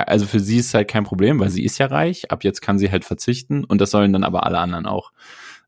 also 0.00 0.26
für 0.26 0.40
sie 0.40 0.58
ist 0.58 0.74
halt 0.74 0.88
kein 0.88 1.04
Problem, 1.04 1.38
weil 1.40 1.50
sie 1.50 1.64
ist 1.64 1.78
ja 1.78 1.86
reich. 1.86 2.30
Ab 2.30 2.44
jetzt 2.44 2.60
kann 2.60 2.78
sie 2.78 2.90
halt 2.90 3.04
verzichten 3.04 3.64
und 3.64 3.80
das 3.80 3.90
sollen 3.90 4.12
dann 4.12 4.24
aber 4.24 4.44
alle 4.44 4.58
anderen 4.58 4.86
auch. 4.86 5.12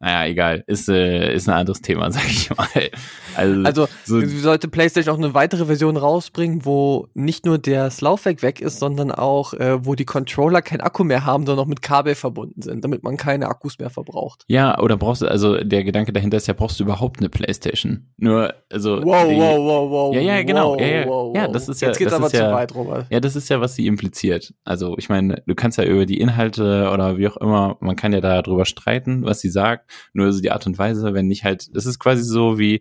Naja, 0.04 0.26
egal, 0.30 0.64
ist, 0.66 0.88
äh, 0.90 1.32
ist 1.34 1.48
ein 1.48 1.54
anderes 1.54 1.80
Thema, 1.80 2.10
sag 2.10 2.26
ich 2.28 2.50
mal. 2.54 2.66
Also, 3.36 3.62
Also 3.64 3.88
so, 4.04 4.20
sollte 4.26 4.68
PlayStation 4.68 5.14
auch 5.14 5.18
eine 5.18 5.32
weitere 5.32 5.64
Version 5.64 5.96
rausbringen, 5.96 6.66
wo 6.66 7.08
nicht 7.14 7.46
nur 7.46 7.56
das 7.58 8.02
Laufwerk 8.02 8.42
weg 8.42 8.60
ist, 8.60 8.78
sondern 8.80 9.10
auch, 9.10 9.54
äh, 9.54 9.84
wo 9.84 9.94
die 9.94 10.04
Controller 10.04 10.60
kein 10.60 10.82
Akku 10.82 11.04
mehr 11.04 11.24
haben, 11.24 11.46
sondern 11.46 11.64
auch 11.64 11.68
mit 11.68 11.80
Kabel 11.80 12.14
verbunden 12.14 12.60
sind, 12.60 12.84
damit 12.84 13.02
man 13.02 13.16
keine 13.16 13.48
Akkus 13.48 13.78
mehr 13.78 13.88
verbraucht. 13.88 14.44
ja, 14.46 14.78
oder 14.78 14.98
brauchst 14.98 15.22
du, 15.22 15.26
also 15.26 15.56
der 15.56 15.84
Gedanke 15.84 16.12
dahinter 16.12 16.36
ist 16.36 16.48
ja, 16.48 16.54
brauchst 16.54 16.78
du 16.78 16.84
überhaupt 16.84 17.20
eine 17.20 17.30
Playstation? 17.30 18.06
Nur, 18.18 18.52
also. 18.70 19.02
Wow, 19.02 19.26
die, 19.28 19.36
wow, 19.36 19.58
wow, 19.58 19.90
wow. 19.90 20.14
Ja, 20.14 20.20
ja, 20.20 20.42
genau. 20.42 20.72
Wow, 20.74 20.80
Ja, 20.80 20.86
ja. 20.86 21.06
wow, 21.06 21.34
Ja, 21.36 21.44
wow. 21.46 21.52
das 21.52 21.68
ist 21.70 21.80
ja- 21.80 21.88
Jetzt 21.88 21.98
geht's 21.98 22.10
das 22.10 22.18
aber 22.18 22.26
ist 22.26 22.36
zu 22.36 22.42
ja- 22.42 22.52
weit, 22.52 22.74
Robert. 22.74 23.06
Ja, 23.10 23.20
das 23.20 23.36
ist 23.36 23.48
ja, 23.48 23.60
was 23.62 23.74
sie 23.74 23.86
impliziert. 23.86 24.52
Also 24.64 24.96
ich 24.98 25.08
meine, 25.08 25.42
du 25.46 25.54
kannst 25.54 25.78
ja 25.78 25.84
über 25.84 26.04
die 26.04 26.20
Inhalte 26.20 26.90
oder 26.92 27.16
wie 27.16 27.26
auch 27.28 27.38
immer, 27.38 27.78
man 27.80 27.96
kann 27.96 28.12
ja 28.12 28.20
da 28.20 28.42
drüber 28.42 28.66
streiten, 28.66 29.24
was 29.24 29.40
sie 29.40 29.48
sagt. 29.48 29.90
Nur 30.12 30.32
so 30.32 30.40
die 30.40 30.50
Art 30.50 30.66
und 30.66 30.78
Weise, 30.78 31.14
wenn 31.14 31.26
nicht 31.26 31.44
halt, 31.44 31.68
es 31.74 31.86
ist 31.86 31.98
quasi 31.98 32.22
so 32.22 32.58
wie, 32.58 32.80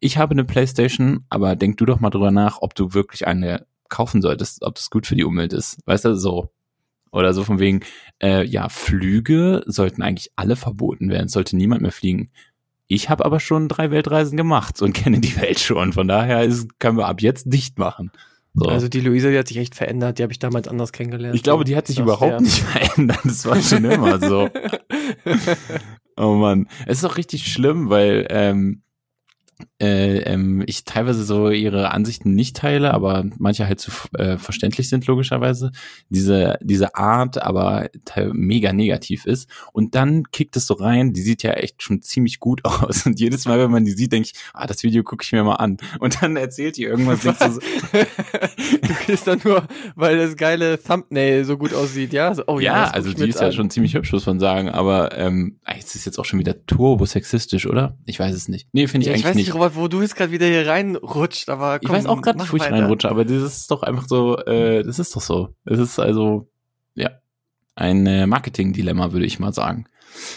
ich 0.00 0.18
habe 0.18 0.32
eine 0.32 0.44
Playstation, 0.44 1.24
aber 1.28 1.56
denk 1.56 1.76
du 1.76 1.86
doch 1.86 2.00
mal 2.00 2.10
drüber 2.10 2.30
nach, 2.30 2.58
ob 2.60 2.74
du 2.74 2.94
wirklich 2.94 3.26
eine 3.26 3.66
kaufen 3.88 4.22
solltest, 4.22 4.62
ob 4.62 4.76
das 4.76 4.88
gut 4.88 5.06
für 5.06 5.16
die 5.16 5.24
Umwelt 5.24 5.52
ist. 5.52 5.78
Weißt 5.84 6.06
du, 6.06 6.16
so. 6.16 6.50
Oder 7.12 7.34
so 7.34 7.42
von 7.42 7.58
wegen, 7.58 7.80
äh, 8.22 8.46
ja, 8.46 8.68
Flüge 8.68 9.62
sollten 9.66 10.00
eigentlich 10.00 10.30
alle 10.36 10.54
verboten 10.54 11.10
werden, 11.10 11.26
es 11.26 11.32
sollte 11.32 11.56
niemand 11.56 11.82
mehr 11.82 11.90
fliegen. 11.90 12.30
Ich 12.86 13.10
habe 13.10 13.24
aber 13.24 13.40
schon 13.40 13.68
drei 13.68 13.90
Weltreisen 13.90 14.36
gemacht 14.36 14.80
und 14.80 14.92
kenne 14.94 15.20
die 15.20 15.36
Welt 15.36 15.58
schon. 15.58 15.92
Von 15.92 16.08
daher 16.08 16.44
ist, 16.44 16.78
können 16.78 16.96
wir 16.96 17.06
ab 17.06 17.20
jetzt 17.20 17.52
dicht 17.52 17.78
machen. 17.78 18.10
So. 18.54 18.66
Also 18.68 18.88
die 18.88 19.00
Luisa, 19.00 19.30
die 19.30 19.38
hat 19.38 19.46
sich 19.48 19.58
echt 19.58 19.74
verändert, 19.76 20.18
die 20.18 20.22
habe 20.24 20.32
ich 20.32 20.38
damals 20.40 20.66
anders 20.66 20.92
kennengelernt. 20.92 21.36
ich 21.36 21.42
glaube, 21.42 21.64
die 21.64 21.76
hat 21.76 21.86
sich 21.86 21.96
Das 21.96 22.02
überhaupt 22.02 22.32
der- 22.32 22.40
nicht 22.40 22.58
verändert. 22.62 23.20
Das 23.24 23.46
war 23.46 23.60
schon 23.62 23.84
immer 23.84 24.18
so. 24.18 24.48
Oh 26.16 26.34
Mann. 26.34 26.68
Es 26.86 26.98
ist 26.98 27.04
auch 27.04 27.16
richtig 27.16 27.50
schlimm, 27.50 27.88
weil 27.88 28.26
ähm, 28.30 28.82
äh, 29.80 30.18
ähm, 30.18 30.62
ich 30.66 30.84
teilweise 30.84 31.24
so 31.24 31.50
ihre 31.50 31.90
Ansichten 31.92 32.34
nicht 32.34 32.56
teile, 32.56 32.92
aber 32.94 33.24
manche 33.38 33.66
halt 33.66 33.80
zu 33.80 33.90
äh, 34.16 34.36
verständlich 34.38 34.88
sind, 34.88 35.06
logischerweise. 35.06 35.72
Diese, 36.08 36.58
diese 36.62 36.94
Art 36.94 37.42
aber 37.42 37.88
mega 38.32 38.72
negativ 38.72 39.26
ist. 39.26 39.48
Und 39.72 39.94
dann 39.94 40.24
kickt 40.30 40.56
es 40.56 40.66
so 40.66 40.74
rein, 40.74 41.12
die 41.12 41.22
sieht 41.22 41.42
ja 41.42 41.52
echt 41.52 41.82
schon 41.82 42.02
ziemlich 42.02 42.40
gut 42.40 42.64
aus. 42.64 43.06
Und 43.06 43.20
jedes 43.20 43.46
Mal, 43.46 43.58
wenn 43.58 43.70
man 43.70 43.84
die 43.84 43.92
sieht, 43.92 44.12
denke 44.12 44.30
ich, 44.32 44.40
ah, 44.52 44.66
das 44.66 44.82
Video 44.82 45.02
gucke 45.02 45.24
ich 45.24 45.32
mir 45.32 45.44
mal 45.44 45.56
an. 45.56 45.78
Und 45.98 46.22
dann 46.22 46.36
erzählt 46.36 46.76
die 46.76 46.84
irgendwas, 46.84 47.20
denkst 47.20 47.38
du 47.38 47.52
so, 47.52 47.60
du 48.82 48.94
gehst 49.06 49.26
dann 49.26 49.40
nur, 49.44 49.66
weil 49.94 50.18
das 50.18 50.36
geile 50.36 50.82
Thumbnail 50.82 51.44
so 51.44 51.56
gut 51.56 51.74
aussieht, 51.74 52.12
ja? 52.12 52.34
So, 52.34 52.44
oh, 52.46 52.58
ja, 52.58 52.86
guck 52.86 52.94
also 52.94 53.08
ich 53.10 53.14
die 53.16 53.22
ist 53.22 53.26
jetzt 53.28 53.40
ja 53.40 53.46
an. 53.48 53.52
schon 53.52 53.70
ziemlich 53.70 53.94
hübsch, 53.94 54.12
muss 54.12 54.26
man 54.26 54.40
sagen, 54.40 54.68
aber 54.68 55.16
ähm, 55.16 55.58
ah, 55.64 55.74
jetzt 55.74 55.94
ist 55.94 56.04
jetzt 56.04 56.18
auch 56.18 56.24
schon 56.24 56.38
wieder 56.38 56.66
turbo-sexistisch, 56.66 57.66
oder? 57.66 57.96
Ich 58.06 58.18
weiß 58.18 58.34
es 58.34 58.48
nicht. 58.48 58.68
Nee, 58.72 58.86
finde 58.86 59.06
ich 59.06 59.08
Ja, 59.08 59.14
ich 59.14 59.24
eigentlich 59.24 59.30
weiß 59.30 59.36
nicht, 59.36 59.49
nicht. 59.52 59.62
Robert, 59.62 59.76
wo 59.76 59.88
du 59.88 60.00
jetzt 60.02 60.16
gerade 60.16 60.32
wieder 60.32 60.46
hier 60.46 60.66
reinrutscht, 60.66 61.48
aber 61.48 61.78
Ich 61.80 61.86
komm, 61.86 61.96
weiß 61.96 62.06
auch 62.06 62.20
gerade 62.22 62.38
nicht, 62.38 62.52
wo 62.52 62.56
ich 62.56 62.62
reinrutsche, 62.70 63.08
aber 63.10 63.24
das 63.24 63.42
ist 63.42 63.70
doch 63.70 63.82
einfach 63.82 64.06
so, 64.08 64.36
äh, 64.38 64.82
das 64.82 64.98
ist 64.98 65.14
doch 65.14 65.20
so. 65.20 65.54
Es 65.64 65.78
ist 65.78 65.98
also, 65.98 66.48
ja, 66.94 67.10
ein 67.76 68.06
äh, 68.06 68.26
Marketing-Dilemma, 68.26 69.12
würde 69.12 69.26
ich 69.26 69.38
mal 69.38 69.52
sagen. 69.52 69.84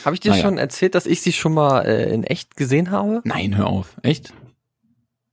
Habe 0.06 0.16
ich 0.16 0.20
dir 0.20 0.32
Naja. 0.32 0.44
schon 0.44 0.58
erzählt, 0.58 0.94
dass 0.96 1.06
ich 1.06 1.22
sie 1.22 1.34
schon 1.34 1.54
mal 1.54 1.82
äh, 1.82 2.14
in 2.14 2.24
echt 2.24 2.56
gesehen 2.56 2.92
habe? 2.92 3.22
Nein, 3.26 3.58
hör 3.58 3.68
auf. 3.68 3.98
Echt? 4.04 4.34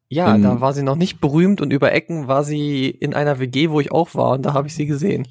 Ja, 0.09 0.35
In- 0.35 0.43
da 0.43 0.61
war 0.61 0.73
sie 0.73 0.83
noch 0.83 0.97
nicht 0.97 1.21
berühmt 1.21 1.61
und 1.61 1.73
über 1.73 1.93
Ecken 1.93 2.27
war 2.27 2.43
sie 2.43 2.89
in 2.89 3.15
einer 3.15 3.39
WG, 3.39 3.71
wo 3.71 3.81
ich 3.81 3.93
auch 3.93 4.15
war 4.15 4.33
und 4.33 4.43
da 4.43 4.55
habe 4.55 4.67
ich 4.67 4.75
sie 4.75 4.87
gesehen. 4.87 5.29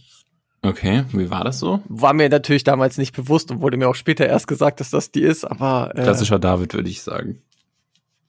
Okay, 0.61 1.03
wie 1.13 1.29
war 1.29 1.43
das 1.43 1.59
so? 1.59 1.81
War 1.87 2.13
mir 2.13 2.29
natürlich 2.29 2.63
damals 2.65 2.97
nicht 2.97 3.15
bewusst 3.15 3.49
und 3.49 3.61
wurde 3.61 3.77
mir 3.77 3.87
auch 3.89 3.95
später 3.95 4.27
erst 4.27 4.47
gesagt, 4.47 4.79
dass 4.81 4.89
das 4.89 5.09
die 5.11 5.21
ist, 5.21 5.45
aber 5.45 5.91
äh, 5.95 6.03
Klassischer 6.03 6.37
David, 6.39 6.73
würde 6.73 6.89
ich 6.89 7.01
sagen. 7.01 7.41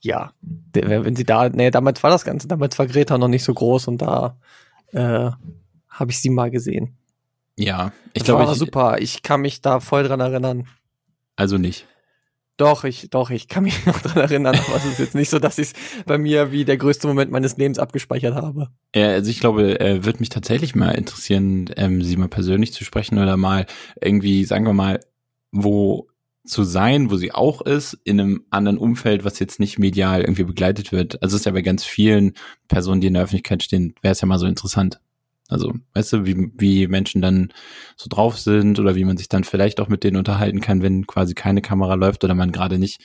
Ja, 0.01 0.33
wenn 0.73 1.17
sie 1.17 1.25
da, 1.25 1.49
nee, 1.49 1.71
damals 1.71 2.03
war 2.03 2.11
das 2.11 2.25
Ganze, 2.25 2.49
damals 2.49 2.79
war 2.79 2.87
Greta 2.87 3.19
noch 3.19 3.29
nicht 3.29 3.45
so 3.45 3.53
groß 3.55 3.89
und 3.89 4.03
da 4.03 4.37
äh, 4.93 5.31
habe 5.89 6.11
ich 6.11 6.21
sie 6.21 6.31
mal 6.31 6.51
gesehen. 6.51 6.97
Ja, 7.59 7.93
ich 8.15 8.23
Das 8.23 8.25
glaube, 8.25 8.45
war 8.45 8.53
ich, 8.53 8.59
super, 8.59 8.99
ich 9.01 9.23
kann 9.23 9.43
mich 9.43 9.61
da 9.61 9.81
voll 9.81 10.05
dran 10.05 10.21
erinnern. 10.21 10.67
also 11.37 11.59
nicht. 11.59 11.87
Doch, 12.57 12.85
ich, 12.85 13.09
doch, 13.09 13.31
ich 13.31 13.49
kann 13.49 13.65
mich 13.65 13.87
noch 13.87 14.01
dran 14.01 14.19
erinnern, 14.19 14.55
aber 14.55 14.77
es 14.77 14.85
ist 14.85 14.99
jetzt 14.99 15.15
nicht 15.15 15.31
so, 15.31 15.39
dass 15.39 15.59
ich 15.59 15.69
es 15.69 15.75
bei 16.05 16.19
mir 16.19 16.53
wie 16.53 16.67
der 16.67 16.77
größte 16.77 17.07
Moment 17.07 17.31
meines 17.31 17.57
Lebens 17.57 17.79
abgespeichert 17.79 18.35
habe. 18.35 18.69
Ja, 18.95 19.09
also 19.09 19.31
ich 19.31 19.41
glaube, 19.41 19.81
äh, 19.81 20.05
wird 20.05 20.21
mich 20.21 20.29
tatsächlich 20.29 20.75
mal 20.75 20.91
interessieren, 20.91 21.71
ähm, 21.77 22.03
sie 22.03 22.17
mal 22.19 22.29
persönlich 22.29 22.75
zu 22.75 22.85
sprechen 22.85 23.19
oder 23.19 23.39
mal 23.39 23.65
irgendwie, 24.01 24.45
sagen 24.45 24.67
wir 24.67 24.75
mal, 24.75 25.01
wo 25.53 26.10
zu 26.45 26.65
sein, 26.65 27.11
wo 27.11 27.17
sie 27.17 27.33
auch 27.33 27.61
ist, 27.61 27.99
in 28.05 28.21
einem 28.21 28.45
anderen 28.51 28.79
Umfeld, 28.79 29.25
was 29.25 29.39
jetzt 29.39 29.61
nicht 29.61 29.79
medial 29.79 30.23
irgendwie 30.23 30.45
begleitet 30.45 30.93
wird. 30.93 31.23
Also 31.23 31.37
ist 31.37 31.47
ja 31.47 31.53
bei 31.53 31.63
ganz 31.63 31.85
vielen 31.85 32.33
Personen, 32.69 33.01
die 33.01 33.09
in 33.09 33.15
der 33.15 33.25
Öffentlichkeit 33.25 33.63
stehen, 33.63 33.95
wäre 34.03 34.13
es 34.13 34.21
ja 34.21 34.27
mal 34.27 34.39
so 34.39 34.47
interessant. 34.47 35.01
Also, 35.49 35.75
weißt 35.95 36.13
du, 36.13 36.27
wie, 36.27 36.53
wie 36.57 36.87
Menschen 36.87 37.21
dann 37.21 37.53
so 37.97 38.07
drauf 38.09 38.39
sind 38.39 38.79
oder 38.79 38.95
wie 38.95 39.05
man 39.05 39.17
sich 39.17 39.29
dann 39.29 39.43
vielleicht 39.43 39.81
auch 39.81 39.89
mit 39.89 40.05
denen 40.05 40.17
unterhalten 40.17 40.61
kann, 40.61 40.81
wenn 40.81 41.09
quasi 41.09 41.35
keine 41.35 41.61
Kamera 41.61 41.95
läuft 41.95 42.23
oder 42.23 42.35
man 42.35 42.53
gerade 42.53 42.79
nicht 42.79 43.01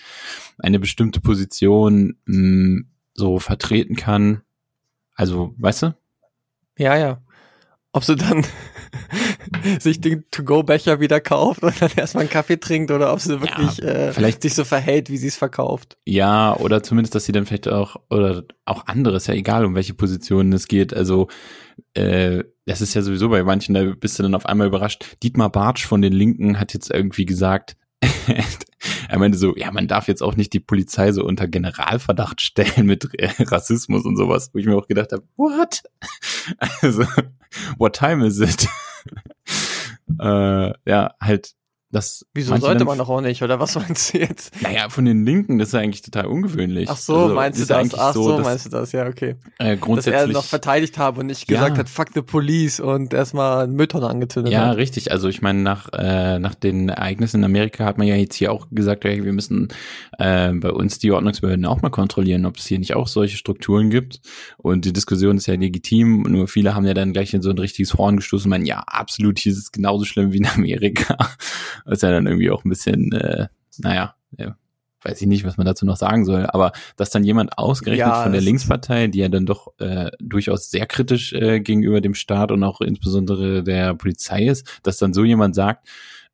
eine 0.59 0.79
bestimmte 0.79 1.21
Position 1.21 2.17
mh, 2.25 2.83
so 3.15 3.39
vertreten 3.39 3.95
kann. 3.95 4.43
Also, 5.15 5.55
weißt 5.57 5.83
du? 5.83 5.95
Ja, 6.77 6.95
ja. 6.95 7.21
Ob 7.95 8.03
sie 8.03 8.17
dann 8.17 8.45
sich 9.79 10.01
den 10.01 10.25
To-Go-Becher 10.31 10.99
wieder 10.99 11.21
kauft 11.21 11.63
und 11.63 11.81
dann 11.81 11.91
erstmal 11.95 12.23
einen 12.23 12.29
Kaffee 12.29 12.57
trinkt 12.59 12.91
oder 12.91 13.13
ob 13.13 13.21
sie 13.21 13.39
wirklich 13.39 13.81
äh, 13.81 14.11
vielleicht- 14.11 14.41
sich 14.41 14.53
so 14.53 14.65
verhält, 14.65 15.09
wie 15.09 15.17
sie 15.17 15.27
es 15.27 15.37
verkauft. 15.37 15.97
Ja, 16.05 16.55
oder 16.57 16.83
zumindest, 16.83 17.15
dass 17.15 17.23
sie 17.25 17.31
dann 17.31 17.45
vielleicht 17.45 17.69
auch, 17.69 17.95
oder 18.09 18.43
auch 18.65 18.87
andere, 18.87 19.15
ist 19.15 19.27
ja 19.27 19.33
egal, 19.33 19.63
um 19.65 19.75
welche 19.75 19.93
Positionen 19.93 20.51
es 20.51 20.67
geht. 20.67 20.93
Also, 20.93 21.29
äh, 21.93 22.43
das 22.65 22.81
ist 22.81 22.93
ja 22.95 23.01
sowieso 23.01 23.29
bei 23.29 23.43
manchen, 23.43 23.73
da 23.73 23.83
bist 23.97 24.19
du 24.19 24.23
dann 24.23 24.35
auf 24.35 24.45
einmal 24.45 24.67
überrascht. 24.67 25.17
Dietmar 25.23 25.49
Bartsch 25.51 25.85
von 25.85 26.01
den 26.01 26.11
Linken 26.13 26.59
hat 26.59 26.73
jetzt 26.73 26.91
irgendwie 26.91 27.25
gesagt, 27.25 27.77
er 29.09 29.19
meinte 29.19 29.37
so, 29.37 29.55
ja, 29.55 29.71
man 29.71 29.87
darf 29.87 30.07
jetzt 30.07 30.21
auch 30.21 30.35
nicht 30.35 30.53
die 30.53 30.59
Polizei 30.59 31.11
so 31.11 31.23
unter 31.23 31.47
Generalverdacht 31.47 32.41
stellen 32.41 32.85
mit 32.85 33.13
äh, 33.15 33.29
Rassismus 33.39 34.05
und 34.05 34.17
sowas, 34.17 34.51
wo 34.53 34.59
ich 34.59 34.65
mir 34.65 34.75
auch 34.75 34.87
gedacht 34.87 35.11
habe, 35.11 35.23
what? 35.35 35.83
Also, 36.81 37.05
what 37.77 37.95
time 37.95 38.25
is 38.25 38.39
it? 38.39 38.67
äh, 40.19 40.73
ja, 40.85 41.15
halt, 41.19 41.54
das. 41.95 42.25
Wieso 42.33 42.55
sollte 42.57 42.85
man 42.85 42.97
doch 42.97 43.09
auch 43.09 43.21
nicht, 43.21 43.41
oder 43.41 43.59
was 43.59 43.75
meinst 43.79 44.13
du 44.13 44.19
jetzt? 44.19 44.61
Naja, 44.61 44.89
von 44.89 45.05
den 45.05 45.25
Linken, 45.25 45.57
das 45.57 45.69
ist 45.69 45.73
ja 45.73 45.79
eigentlich 45.79 46.01
total 46.01 46.25
ungewöhnlich. 46.25 46.89
Ach 46.89 46.97
so, 46.97 47.15
Also, 47.15 47.35
meinst 47.35 47.59
du 47.69 47.73
ja 47.73 47.81
das? 47.83 47.97
Ach 47.97 48.13
so, 48.13 48.37
dass, 48.37 48.45
meinst 48.45 48.65
du 48.65 48.69
das? 48.69 48.91
Ja, 48.91 49.07
okay. 49.07 49.29
äh, 49.29 49.35
Dass 49.57 49.67
er 49.67 49.77
grundsätzlich. 49.77 50.33
noch 50.33 50.43
verteidigt 50.43 50.97
habe 50.97 51.21
und 51.21 51.27
nicht 51.27 51.49
Ja. 51.49 51.57
gesagt 51.59 51.77
hat, 51.77 51.89
fuck 51.89 52.09
the 52.13 52.21
police 52.21 52.79
und 52.79 53.13
erstmal 53.13 53.63
einen 53.63 53.79
angezündet 53.79 54.53
ja, 54.53 54.67
hat. 54.67 54.77
richtig. 54.77 55.11
Also 55.11 55.29
ich 55.29 55.41
meine, 55.41 55.59
nach, 55.59 55.89
äh, 55.93 56.39
nach 56.39 56.55
den 56.55 56.89
Ereignissen 56.89 57.37
in 57.37 57.43
Amerika 57.45 57.85
hat 57.85 57.97
man 57.97 58.07
ja 58.07 58.15
jetzt 58.15 58.35
hier 58.35 58.51
auch 58.51 58.67
gesagt, 58.71 59.05
hey, 59.05 59.23
wir 59.23 59.33
müssen 59.33 59.69
äh, 60.17 60.51
bei 60.53 60.71
uns 60.71 60.99
die 60.99 61.11
Ordnungsbehörden 61.11 61.65
auch 61.65 61.81
mal 61.81 61.89
kontrollieren, 61.89 62.45
ob 62.45 62.57
es 62.57 62.65
hier 62.65 62.79
nicht 62.79 62.95
auch 62.95 63.07
solche 63.07 63.37
Strukturen 63.37 63.89
gibt. 63.89 64.19
Und 64.57 64.85
die 64.85 64.93
Diskussion 64.93 65.37
ist 65.37 65.45
ja 65.47 65.55
legitim, 65.55 66.23
nur 66.23 66.47
viele 66.47 66.75
haben 66.75 66.85
ja 66.85 66.93
dann 66.93 67.13
gleich 67.13 67.33
in 67.33 67.41
so 67.41 67.49
ein 67.49 67.57
richtiges 67.57 67.93
Horn 67.95 68.17
gestoßen 68.17 68.45
und 68.47 68.49
meinen, 68.49 68.65
ja, 68.65 68.79
absolut, 68.79 69.39
hier 69.39 69.51
ist 69.51 69.59
es 69.59 69.71
genauso 69.71 70.05
schlimm 70.05 70.33
wie 70.33 70.37
in 70.37 70.47
Amerika. 70.47 71.17
Was 71.85 72.01
ja 72.01 72.11
dann 72.11 72.27
irgendwie 72.27 72.51
auch 72.51 72.65
ein 72.65 72.69
bisschen, 72.69 73.11
äh, 73.13 73.47
naja, 73.77 74.15
ja, 74.37 74.57
weiß 75.03 75.21
ich 75.21 75.27
nicht, 75.27 75.45
was 75.45 75.57
man 75.57 75.65
dazu 75.67 75.85
noch 75.85 75.97
sagen 75.97 76.25
soll, 76.25 76.47
aber 76.47 76.71
dass 76.97 77.11
dann 77.11 77.23
jemand 77.23 77.57
ausgerechnet 77.59 78.07
Ja, 78.07 78.23
von 78.23 78.31
der 78.31 78.41
das- 78.41 78.45
Linkspartei, 78.45 79.07
die 79.07 79.19
ja 79.19 79.29
dann 79.29 79.45
doch 79.45 79.67
äh, 79.79 80.09
durchaus 80.19 80.71
sehr 80.71 80.87
kritisch 80.87 81.31
äh, 81.33 81.59
gegenüber 81.59 82.01
dem 82.01 82.15
Staat 82.15 82.51
und 82.51 82.63
auch 82.63 82.81
insbesondere 82.81 83.63
der 83.63 83.93
Polizei 83.93 84.47
ist, 84.47 84.79
dass 84.83 84.97
dann 84.97 85.13
so 85.13 85.23
jemand 85.23 85.53
sagt, 85.55 85.87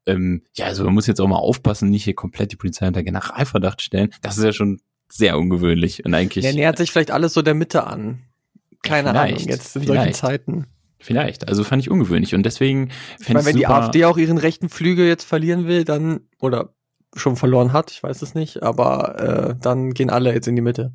ähm, 0.05 0.43
ja, 0.55 0.65
also 0.65 0.83
man 0.85 0.93
muss 0.93 1.05
jetzt 1.05 1.19
auch 1.21 1.27
mal 1.27 1.35
aufpassen, 1.35 1.89
nicht 1.89 2.05
hier 2.05 2.15
komplett 2.15 2.51
die 2.51 2.55
Polizei 2.55 2.87
unter 2.87 3.03
Generalverdacht 3.03 3.81
stellen, 3.81 4.09
das 4.21 4.37
ist 4.37 4.43
ja 4.45 4.53
schon 4.53 4.79
sehr 5.09 5.37
ungewöhnlich 5.37 6.05
und 6.05 6.13
eigentlich 6.13 6.43
Der 6.45 6.53
nähert 6.53 6.77
sich 6.77 6.91
vielleicht 6.91 7.11
alles 7.11 7.33
so 7.33 7.41
der 7.41 7.53
Mitte 7.53 7.85
an. 7.85 8.21
Keine 8.83 9.09
Ahnung, 9.13 9.37
jetzt 9.37 9.75
in 9.75 9.85
solchen. 9.85 10.13
Zeiten. 10.13 10.65
Vielleicht, 11.01 11.47
also 11.47 11.63
fand 11.63 11.81
ich 11.81 11.91
ungewöhnlich 11.91 12.35
und 12.35 12.43
deswegen 12.43 12.89
Ich 13.19 13.25
fände 13.25 13.39
meine, 13.39 13.45
wenn 13.45 13.55
ich 13.55 13.61
die 13.61 13.67
AfD 13.67 14.05
auch 14.05 14.17
ihren 14.17 14.37
rechten 14.37 14.69
Flügel 14.69 15.07
jetzt 15.07 15.23
verlieren 15.23 15.67
will, 15.67 15.83
dann, 15.83 16.21
oder 16.39 16.73
schon 17.15 17.35
verloren 17.35 17.73
hat, 17.73 17.91
ich 17.91 18.01
weiß 18.01 18.21
es 18.21 18.35
nicht, 18.35 18.63
aber 18.63 19.19
äh, 19.19 19.55
dann 19.61 19.93
gehen 19.93 20.09
alle 20.09 20.33
jetzt 20.33 20.47
in 20.47 20.55
die 20.55 20.61
Mitte. 20.61 20.93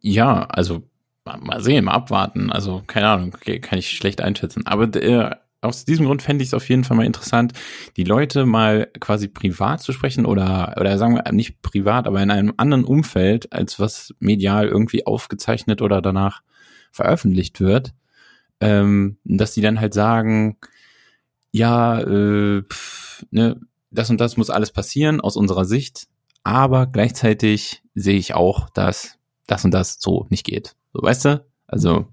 Ja, 0.00 0.44
also 0.44 0.82
mal 1.24 1.60
sehen, 1.60 1.84
mal 1.84 1.92
abwarten. 1.92 2.52
Also 2.52 2.82
keine 2.86 3.08
Ahnung, 3.08 3.30
kann 3.62 3.78
ich 3.78 3.90
schlecht 3.90 4.20
einschätzen. 4.20 4.66
Aber 4.66 4.94
äh, 4.96 5.30
aus 5.60 5.84
diesem 5.84 6.06
Grund 6.06 6.22
fände 6.22 6.42
ich 6.42 6.50
es 6.50 6.54
auf 6.54 6.68
jeden 6.68 6.84
Fall 6.84 6.96
mal 6.96 7.06
interessant, 7.06 7.52
die 7.96 8.04
Leute 8.04 8.46
mal 8.46 8.88
quasi 9.00 9.28
privat 9.28 9.80
zu 9.80 9.92
sprechen 9.92 10.26
oder 10.26 10.74
oder 10.78 10.96
sagen 10.98 11.16
wir 11.16 11.32
nicht 11.32 11.62
privat, 11.62 12.06
aber 12.06 12.22
in 12.22 12.30
einem 12.30 12.54
anderen 12.56 12.84
Umfeld, 12.84 13.52
als 13.52 13.80
was 13.80 14.14
medial 14.20 14.68
irgendwie 14.68 15.06
aufgezeichnet 15.06 15.82
oder 15.82 16.00
danach 16.02 16.42
veröffentlicht 16.92 17.60
wird, 17.60 17.92
ähm, 18.60 19.18
dass 19.24 19.54
die 19.54 19.60
dann 19.60 19.80
halt 19.80 19.94
sagen, 19.94 20.58
ja, 21.50 22.00
äh, 22.00 22.62
pff, 22.62 23.24
ne, 23.30 23.60
das 23.90 24.10
und 24.10 24.20
das 24.20 24.36
muss 24.36 24.50
alles 24.50 24.72
passieren 24.72 25.20
aus 25.20 25.36
unserer 25.36 25.64
Sicht, 25.64 26.08
aber 26.44 26.86
gleichzeitig 26.86 27.82
sehe 27.94 28.18
ich 28.18 28.34
auch, 28.34 28.68
dass 28.70 29.18
das 29.46 29.64
und 29.64 29.72
das 29.72 29.98
so 30.00 30.26
nicht 30.28 30.44
geht. 30.44 30.76
So, 30.92 31.02
weißt 31.02 31.24
du? 31.24 31.44
Also, 31.66 32.06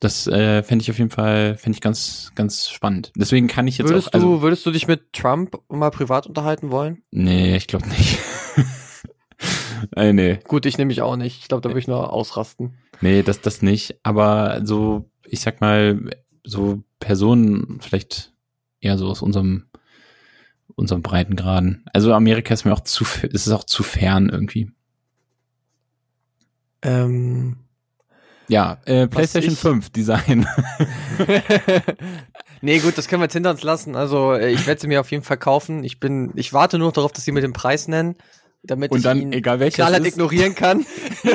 das 0.00 0.26
äh, 0.26 0.62
fände 0.62 0.82
ich 0.82 0.90
auf 0.90 0.98
jeden 0.98 1.10
Fall, 1.10 1.56
fände 1.56 1.76
ich 1.76 1.80
ganz, 1.80 2.32
ganz 2.34 2.68
spannend. 2.68 3.12
Deswegen 3.16 3.48
kann 3.48 3.66
ich 3.66 3.78
jetzt 3.78 3.88
Würdest 3.88 4.08
auch, 4.08 4.12
also, 4.12 4.36
du, 4.36 4.42
würdest 4.42 4.66
du 4.66 4.70
dich 4.70 4.86
mit 4.86 5.12
Trump 5.12 5.58
mal 5.68 5.90
privat 5.90 6.26
unterhalten 6.26 6.70
wollen? 6.70 7.02
nee, 7.10 7.56
ich 7.56 7.66
glaube 7.66 7.88
nicht. 7.88 8.18
äh, 9.96 10.12
nee, 10.12 10.38
Gut, 10.46 10.66
ich 10.66 10.78
nehme 10.78 10.88
mich 10.88 11.02
auch 11.02 11.16
nicht. 11.16 11.40
Ich 11.40 11.48
glaube, 11.48 11.60
da 11.62 11.68
würde 11.70 11.78
ich 11.80 11.88
nur 11.88 12.12
ausrasten. 12.12 12.74
nee, 13.00 13.22
das, 13.22 13.40
das 13.40 13.62
nicht. 13.62 13.98
Aber 14.02 14.60
so, 14.64 15.08
ich 15.26 15.40
sag 15.40 15.60
mal, 15.60 16.10
so 16.44 16.82
Personen 17.00 17.78
vielleicht 17.80 18.32
eher 18.80 18.98
so 18.98 19.08
aus 19.08 19.22
unserem, 19.22 19.66
unserem 20.76 21.02
Breitengraden. 21.02 21.84
Also 21.92 22.12
Amerika 22.12 22.52
ist 22.54 22.64
mir 22.64 22.72
auch 22.72 22.80
zu, 22.80 23.04
es 23.32 23.46
ist 23.46 23.52
auch 23.52 23.64
zu 23.64 23.82
fern 23.82 24.28
irgendwie. 24.28 24.70
Ähm, 26.82 27.56
Ja, 28.48 28.78
äh, 28.84 29.06
PlayStation 29.06 29.54
ich- 29.54 29.58
5 29.58 29.90
Design. 29.90 30.46
nee, 32.60 32.78
gut, 32.80 32.98
das 32.98 33.08
können 33.08 33.20
wir 33.22 33.24
jetzt 33.26 33.32
hinter 33.34 33.50
uns 33.50 33.62
lassen. 33.62 33.96
Also, 33.96 34.32
äh, 34.34 34.50
ich 34.50 34.66
werde 34.66 34.80
sie 34.80 34.86
mir 34.88 35.00
auf 35.00 35.10
jeden 35.10 35.22
Fall 35.24 35.38
kaufen. 35.38 35.82
Ich 35.84 35.98
bin, 36.00 36.32
ich 36.34 36.52
warte 36.52 36.78
nur 36.78 36.92
darauf, 36.92 37.12
dass 37.12 37.24
sie 37.24 37.32
mir 37.32 37.40
den 37.40 37.52
Preis 37.54 37.88
nennen, 37.88 38.16
damit 38.66 38.90
Und 38.92 38.98
ich 38.98 39.04
dann, 39.04 39.20
ihn 39.20 39.32
egal 39.32 39.60
welches 39.60 39.88
ist. 39.88 40.06
ignorieren 40.06 40.54
kann 40.54 40.84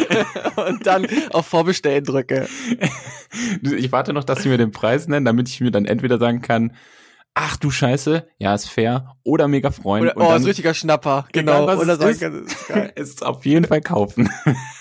und 0.68 0.86
dann 0.88 1.08
auf 1.32 1.46
Vorbestellen 1.48 2.04
drücke. 2.04 2.48
Ich 3.62 3.92
warte 3.92 4.14
noch, 4.14 4.24
dass 4.24 4.44
sie 4.44 4.50
mir 4.50 4.58
den 4.58 4.72
Preis 4.72 5.08
nennen, 5.08 5.26
damit 5.26 5.48
ich 5.50 5.62
mir 5.62 5.72
dann 5.72 5.86
entweder 5.86 6.18
sagen 6.18 6.42
kann, 6.42 6.74
ach 7.36 7.56
du 7.58 7.70
Scheiße, 7.72 8.28
ja, 8.40 8.54
ist 8.56 8.68
fair, 8.70 9.16
oder 9.24 9.48
mega 9.48 9.72
freuen. 9.72 10.04
Oder, 10.04 10.18
und 10.18 10.24
oh, 10.24 10.30
dann 10.30 10.42
ist 10.42 10.48
richtiger 10.48 10.74
Schnapper. 10.74 11.26
Egal, 11.32 11.44
Genau. 11.62 11.68
was 11.68 11.80
Oder 11.80 11.96
sagen 11.96 12.12
ist. 12.12 12.20
kann, 12.20 12.44
das 12.44 12.54
ist 12.54 12.68
geil. 12.68 12.92
es 12.96 13.22
auf 13.22 13.46
jeden 13.46 13.66
Fall 13.66 13.82
kaufen. 13.82 14.30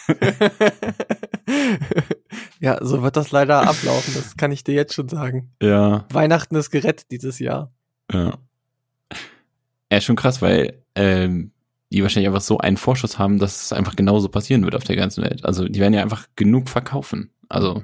ja, 2.61 2.79
so 2.85 3.03
wird 3.03 3.17
das 3.17 3.31
leider 3.31 3.69
ablaufen. 3.69 4.15
Das 4.15 4.37
kann 4.37 4.53
ich 4.53 4.65
dir 4.65 4.75
jetzt 4.75 4.95
schon 4.95 5.09
sagen. 5.09 5.53
Ja, 5.63 6.07
Weihnachten 6.11 6.57
ist 6.57 6.71
gerettet 6.71 7.11
dieses 7.11 7.39
Jahr. 7.39 7.73
ja. 8.13 8.39
Ja, 9.91 9.97
ist 9.97 10.05
schon 10.05 10.17
krass, 10.17 10.43
weil 10.43 10.83
ähm, 10.95 11.51
die 11.91 12.03
wahrscheinlich 12.03 12.29
einfach 12.29 12.43
so 12.43 12.59
einen 12.59 12.77
Vorschuss 12.77 13.19
haben, 13.19 13.39
dass 13.39 13.65
es 13.65 13.73
einfach 13.73 13.97
genauso 13.97 14.29
passieren 14.29 14.65
wird 14.65 14.75
auf 14.75 14.85
der 14.85 14.97
ganzen 14.97 15.25
Welt. 15.25 15.45
Also 15.45 15.67
die 15.67 15.81
werden 15.81 15.95
ja 15.95 16.03
einfach 16.03 16.27
genug 16.37 16.69
verkaufen. 16.69 17.31
Also 17.49 17.83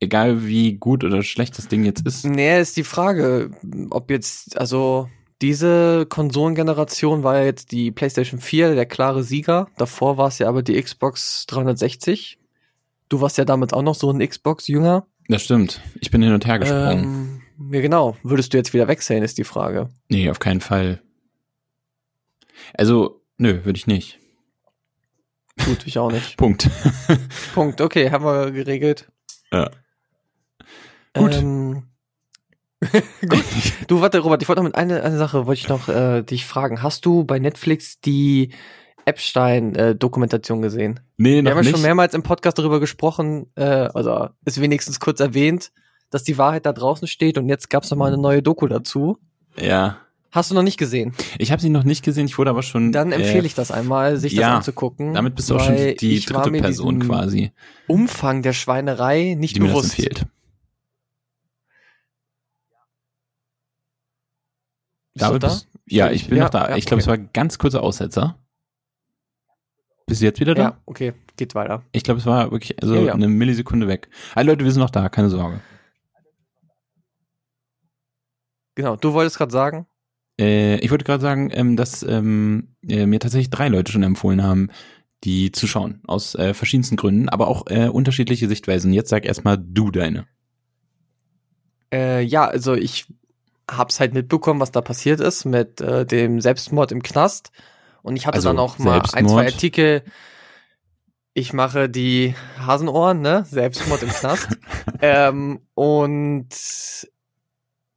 egal 0.00 0.46
wie 0.46 0.74
gut 0.74 1.04
oder 1.04 1.22
schlecht 1.22 1.58
das 1.58 1.68
Ding 1.68 1.84
jetzt 1.84 2.06
ist. 2.06 2.24
Nee, 2.24 2.60
ist 2.60 2.76
die 2.76 2.84
Frage, 2.84 3.50
ob 3.90 4.10
jetzt, 4.10 4.58
also 4.58 5.08
diese 5.40 6.06
Konsolengeneration 6.06 7.24
war 7.24 7.38
ja 7.38 7.44
jetzt 7.44 7.72
die 7.72 7.90
PlayStation 7.90 8.40
4 8.40 8.74
der 8.74 8.86
klare 8.86 9.24
Sieger. 9.24 9.68
Davor 9.76 10.16
war 10.16 10.28
es 10.28 10.38
ja 10.38 10.48
aber 10.48 10.62
die 10.62 10.80
Xbox 10.80 11.46
360. 11.46 12.38
Du 13.08 13.20
warst 13.20 13.38
ja 13.38 13.44
damit 13.44 13.74
auch 13.74 13.82
noch 13.82 13.96
so 13.96 14.10
ein 14.10 14.26
Xbox-Jünger. 14.26 15.06
Das 15.28 15.42
stimmt. 15.42 15.80
Ich 16.00 16.10
bin 16.10 16.22
hin 16.22 16.32
und 16.32 16.46
her 16.46 16.58
gesprungen. 16.58 17.42
Ähm, 17.60 17.72
ja, 17.72 17.80
genau. 17.80 18.16
Würdest 18.22 18.52
du 18.52 18.58
jetzt 18.58 18.72
wieder 18.72 18.88
wechseln, 18.88 19.22
ist 19.22 19.38
die 19.38 19.44
Frage. 19.44 19.90
Nee, 20.08 20.30
auf 20.30 20.38
keinen 20.38 20.60
Fall. 20.60 21.02
Also, 22.74 23.21
nö, 23.38 23.64
würde 23.64 23.76
ich 23.76 23.86
nicht. 23.86 24.18
Gut, 25.64 25.86
ich 25.86 25.98
auch 25.98 26.10
nicht. 26.10 26.36
Punkt. 26.38 26.68
Punkt. 27.54 27.80
Okay, 27.80 28.10
haben 28.10 28.24
wir 28.24 28.50
geregelt. 28.52 29.10
Ja. 29.52 29.70
Gut. 31.14 31.34
Ähm, 31.34 31.82
gut. 33.28 33.44
Du, 33.86 34.00
warte, 34.00 34.18
Robert, 34.20 34.42
ich 34.42 34.48
wollte 34.48 34.60
noch 34.62 34.68
mit 34.68 34.74
eine, 34.76 35.02
eine 35.02 35.18
Sache, 35.18 35.46
wollte 35.46 35.60
ich 35.60 35.68
noch 35.68 35.88
äh, 35.88 36.22
dich 36.22 36.46
fragen. 36.46 36.82
Hast 36.82 37.04
du 37.04 37.24
bei 37.24 37.38
Netflix 37.38 38.00
die 38.00 38.52
Epstein-Dokumentation 39.04 40.62
gesehen? 40.62 41.00
Nee, 41.16 41.36
Wir 41.36 41.42
noch 41.42 41.50
haben 41.50 41.56
ja 41.58 41.62
nicht. 41.62 41.70
schon 41.72 41.82
mehrmals 41.82 42.14
im 42.14 42.22
Podcast 42.22 42.58
darüber 42.58 42.80
gesprochen, 42.80 43.46
äh, 43.56 43.62
also 43.94 44.28
ist 44.44 44.60
wenigstens 44.60 45.00
kurz 45.00 45.20
erwähnt, 45.20 45.72
dass 46.10 46.24
die 46.24 46.38
Wahrheit 46.38 46.66
da 46.66 46.72
draußen 46.72 47.06
steht 47.08 47.38
und 47.38 47.48
jetzt 47.48 47.68
gab's 47.70 47.90
noch 47.90 47.98
mal 47.98 48.06
eine 48.12 48.18
neue 48.20 48.42
Doku 48.42 48.66
dazu. 48.66 49.18
ja. 49.56 49.98
Hast 50.32 50.50
du 50.50 50.54
noch 50.54 50.62
nicht 50.62 50.78
gesehen? 50.78 51.14
Ich 51.38 51.52
habe 51.52 51.60
sie 51.60 51.68
noch 51.68 51.84
nicht 51.84 52.02
gesehen, 52.02 52.24
ich 52.24 52.38
wurde 52.38 52.48
aber 52.50 52.62
schon. 52.62 52.90
Dann 52.90 53.12
empfehle 53.12 53.42
äh, 53.42 53.46
ich 53.46 53.54
das 53.54 53.70
einmal, 53.70 54.16
sich 54.16 54.32
ja, 54.32 54.48
das 54.48 54.56
anzugucken. 54.58 55.12
Damit 55.12 55.34
bist 55.36 55.50
du 55.50 55.56
auch 55.56 55.60
schon 55.64 55.76
die 55.76 56.20
dritte 56.20 56.50
Person 56.52 57.00
quasi, 57.00 57.52
Umfang 57.86 58.40
der 58.40 58.54
Schweinerei 58.54 59.34
nicht 59.38 59.56
die 59.56 59.60
mir 59.60 59.66
das 59.68 59.74
bewusst. 59.76 59.98
empfiehlt. 59.98 60.26
Bist 65.14 65.26
du 65.26 65.26
David, 65.26 65.42
da? 65.42 65.48
bist- 65.48 65.68
ja, 65.86 66.10
ich 66.10 66.28
bin 66.28 66.38
Ja, 66.38 66.44
noch 66.44 66.50
da. 66.50 66.70
ja, 66.70 66.76
ich 66.76 66.86
glaube, 66.86 67.02
okay. 67.02 67.02
es 67.02 67.06
war 67.08 67.14
ein 67.14 67.30
ganz 67.34 67.58
kurzer 67.58 67.82
Aussetzer. 67.82 68.38
Bist 70.06 70.22
du 70.22 70.24
jetzt 70.24 70.40
wieder 70.40 70.54
da? 70.54 70.62
Ja, 70.62 70.80
okay, 70.86 71.12
geht 71.36 71.54
weiter. 71.54 71.82
Ich 71.92 72.02
glaube, 72.04 72.20
es 72.20 72.26
war 72.26 72.50
wirklich 72.50 72.76
so 72.82 72.94
Ja, 72.94 73.12
eine 73.12 73.28
Millisekunde 73.28 73.86
weg. 73.88 74.08
Ah, 74.34 74.40
Leute, 74.40 74.64
wir 74.64 74.72
sind 74.72 74.80
noch 74.80 74.90
da, 74.90 75.08
keine 75.10 75.28
Sorge. 75.28 75.60
Genau, 78.74 78.96
du 78.96 79.12
wolltest 79.12 79.36
gerade 79.36 79.52
sagen, 79.52 79.86
Äh, 80.40 80.76
ich 80.78 80.90
wollte 80.90 81.04
gerade 81.04 81.22
sagen, 81.22 81.50
ähm, 81.52 81.76
dass 81.76 82.02
ähm, 82.02 82.74
äh, 82.88 83.06
mir 83.06 83.20
tatsächlich 83.20 83.50
drei 83.50 83.68
Leute 83.68 83.92
schon 83.92 84.02
empfohlen 84.02 84.42
haben, 84.42 84.68
die 85.24 85.52
zu 85.52 85.66
schauen. 85.66 86.00
Aus 86.06 86.34
äh, 86.34 86.54
verschiedensten 86.54 86.96
Gründen, 86.96 87.28
aber 87.28 87.48
auch 87.48 87.66
äh, 87.68 87.88
unterschiedliche 87.88 88.48
Sichtweisen. 88.48 88.92
Jetzt 88.92 89.10
sag 89.10 89.24
erstmal 89.24 89.58
du 89.58 89.90
deine. 89.90 90.26
äh, 91.92 92.22
ja, 92.22 92.46
also 92.46 92.74
ich 92.74 93.06
hab's 93.70 94.00
halt 94.00 94.14
mitbekommen, 94.14 94.60
was 94.60 94.72
da 94.72 94.80
passiert 94.80 95.20
ist 95.20 95.44
mit 95.44 95.80
äh, 95.80 96.04
dem 96.06 96.40
Selbstmord 96.40 96.92
im 96.92 97.02
Knast. 97.02 97.52
Und 98.02 98.16
ich 98.16 98.26
hatte 98.26 98.36
Also 98.36 98.48
dann 98.48 98.58
auch 98.58 98.78
mal 98.78 99.04
ein, 99.12 99.28
Selbstmord? 99.28 99.28
zwei 99.28 99.46
Artikel. 99.46 100.02
Ich 101.34 101.52
mache 101.52 101.88
die 101.88 102.34
Hasenohren, 102.58 103.20
ne? 103.22 103.44
Selbstmord 103.48 104.02
im 104.02 104.10
Knast. 104.10 104.48
ähm, 105.00 105.60
und 105.74 106.48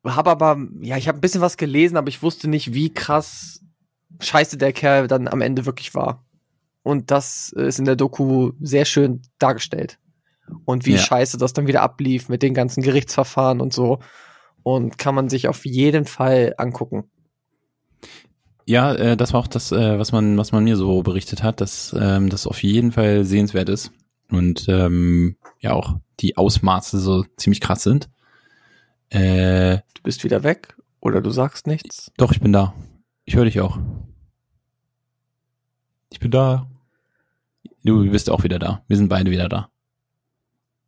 habe 0.06 0.30
aber, 0.30 0.58
ja, 0.82 0.98
ich 0.98 1.08
habe 1.08 1.18
ein 1.18 1.22
bisschen 1.22 1.42
was 1.42 1.58
gelesen, 1.58 1.98
aber 1.98 2.10
ich 2.10 2.22
wusste 2.22 2.48
nicht, 2.48 2.74
wie 2.74 2.94
krass 2.94 3.62
scheiße 4.20 4.58
der 4.58 4.74
Kerl 4.74 5.08
dann 5.08 5.28
am 5.28 5.42
Ende 5.42 5.66
wirklich 5.66 5.96
war. 5.96 6.24
Und 6.84 7.12
das 7.12 7.50
ist 7.50 7.80
in 7.80 7.86
der 7.86 7.96
Doku 7.96 8.52
sehr 8.62 8.86
schön 8.86 9.22
dargestellt. 9.40 9.98
Und 10.66 10.86
wie 10.86 10.94
Ja. 10.94 11.00
scheiße 11.00 11.38
das 11.38 11.54
dann 11.54 11.68
wieder 11.68 11.82
ablief 11.82 12.30
mit 12.30 12.44
den 12.44 12.54
ganzen 12.54 12.84
Gerichtsverfahren 12.84 13.60
und 13.62 13.74
so. 13.74 14.00
Und 14.62 14.98
kann 14.98 15.16
man 15.16 15.30
sich 15.30 15.48
auf 15.48 15.66
jeden 15.66 16.06
Fall 16.06 16.54
angucken. 16.58 17.10
Ja, 18.66 18.94
äh, 18.94 19.18
das 19.18 19.34
war 19.34 19.42
auch 19.42 19.48
das, 19.48 19.72
äh, 19.72 20.00
was 20.00 20.12
man, 20.12 20.38
was 20.38 20.52
man 20.52 20.64
mir 20.64 20.76
so 20.76 21.04
berichtet 21.04 21.44
hat, 21.44 21.62
dass 21.62 21.96
ähm, 22.00 22.30
das 22.30 22.48
auf 22.48 22.64
jeden 22.64 22.92
Fall 22.92 23.24
sehenswert 23.24 23.70
ist 23.70 23.92
und 24.32 24.68
ähm, 24.68 25.38
ja 25.60 25.74
auch 25.74 25.98
die 26.20 26.38
Ausmaße 26.38 27.00
so 27.00 27.26
ziemlich 27.38 27.62
krass 27.62 27.84
sind. 27.84 28.10
Äh, 29.10 29.78
Du 29.94 30.04
bist 30.04 30.24
wieder 30.24 30.44
weg 30.44 30.76
oder 31.00 31.22
du 31.22 31.30
sagst 31.32 31.68
nichts. 31.68 32.12
doch, 32.18 32.32
ich 32.32 32.40
bin 32.42 32.54
da. 32.54 32.74
Ich 33.26 33.36
höre 33.36 33.46
dich 33.46 33.60
auch. 33.62 33.80
Ich 36.12 36.20
bin 36.20 36.32
da. 36.32 36.68
Du 37.84 38.10
bist 38.10 38.30
auch 38.30 38.44
wieder 38.44 38.60
da. 38.60 38.84
Wir 38.88 38.98
sind 38.98 39.10
beide 39.10 39.30
wieder 39.32 39.50
da. 39.50 39.70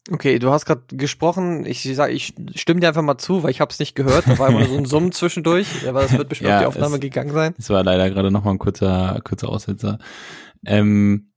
Okay, 0.10 0.40
du 0.40 0.52
hast 0.52 0.66
gerade 0.66 0.84
gesprochen. 0.96 1.66
Ich 1.66 1.84
sag, 1.84 2.12
ich 2.12 2.34
stimme 2.56 2.80
dir 2.80 2.88
einfach 2.88 3.02
mal 3.02 3.18
zu, 3.18 3.44
weil 3.44 3.52
ich 3.52 3.60
habe 3.60 3.72
es 3.72 3.80
nicht 3.80 3.94
gehört. 3.94 4.26
Da 4.28 4.40
war 4.40 4.50
immer 4.50 4.66
so 4.66 4.78
ein 4.78 4.86
Summen 4.86 5.12
zwischendurch, 5.12 5.68
aber 5.88 6.02
das 6.04 6.18
wird 6.18 6.30
bestimmt 6.30 6.50
Ja, 6.50 6.58
auf 6.60 6.62
die 6.64 6.68
Aufnahme 6.80 6.96
es- 6.96 7.02
gegangen 7.02 7.34
sein. 7.34 7.54
Es 7.58 7.70
war 7.70 7.84
leider 7.84 8.10
gerade 8.10 8.32
noch 8.32 8.44
mal 8.46 8.52
ein 8.52 8.58
kurzer, 8.60 9.20
kurzer 9.24 9.50
Aussetzer. 9.50 10.00
Ähm, 10.66 11.32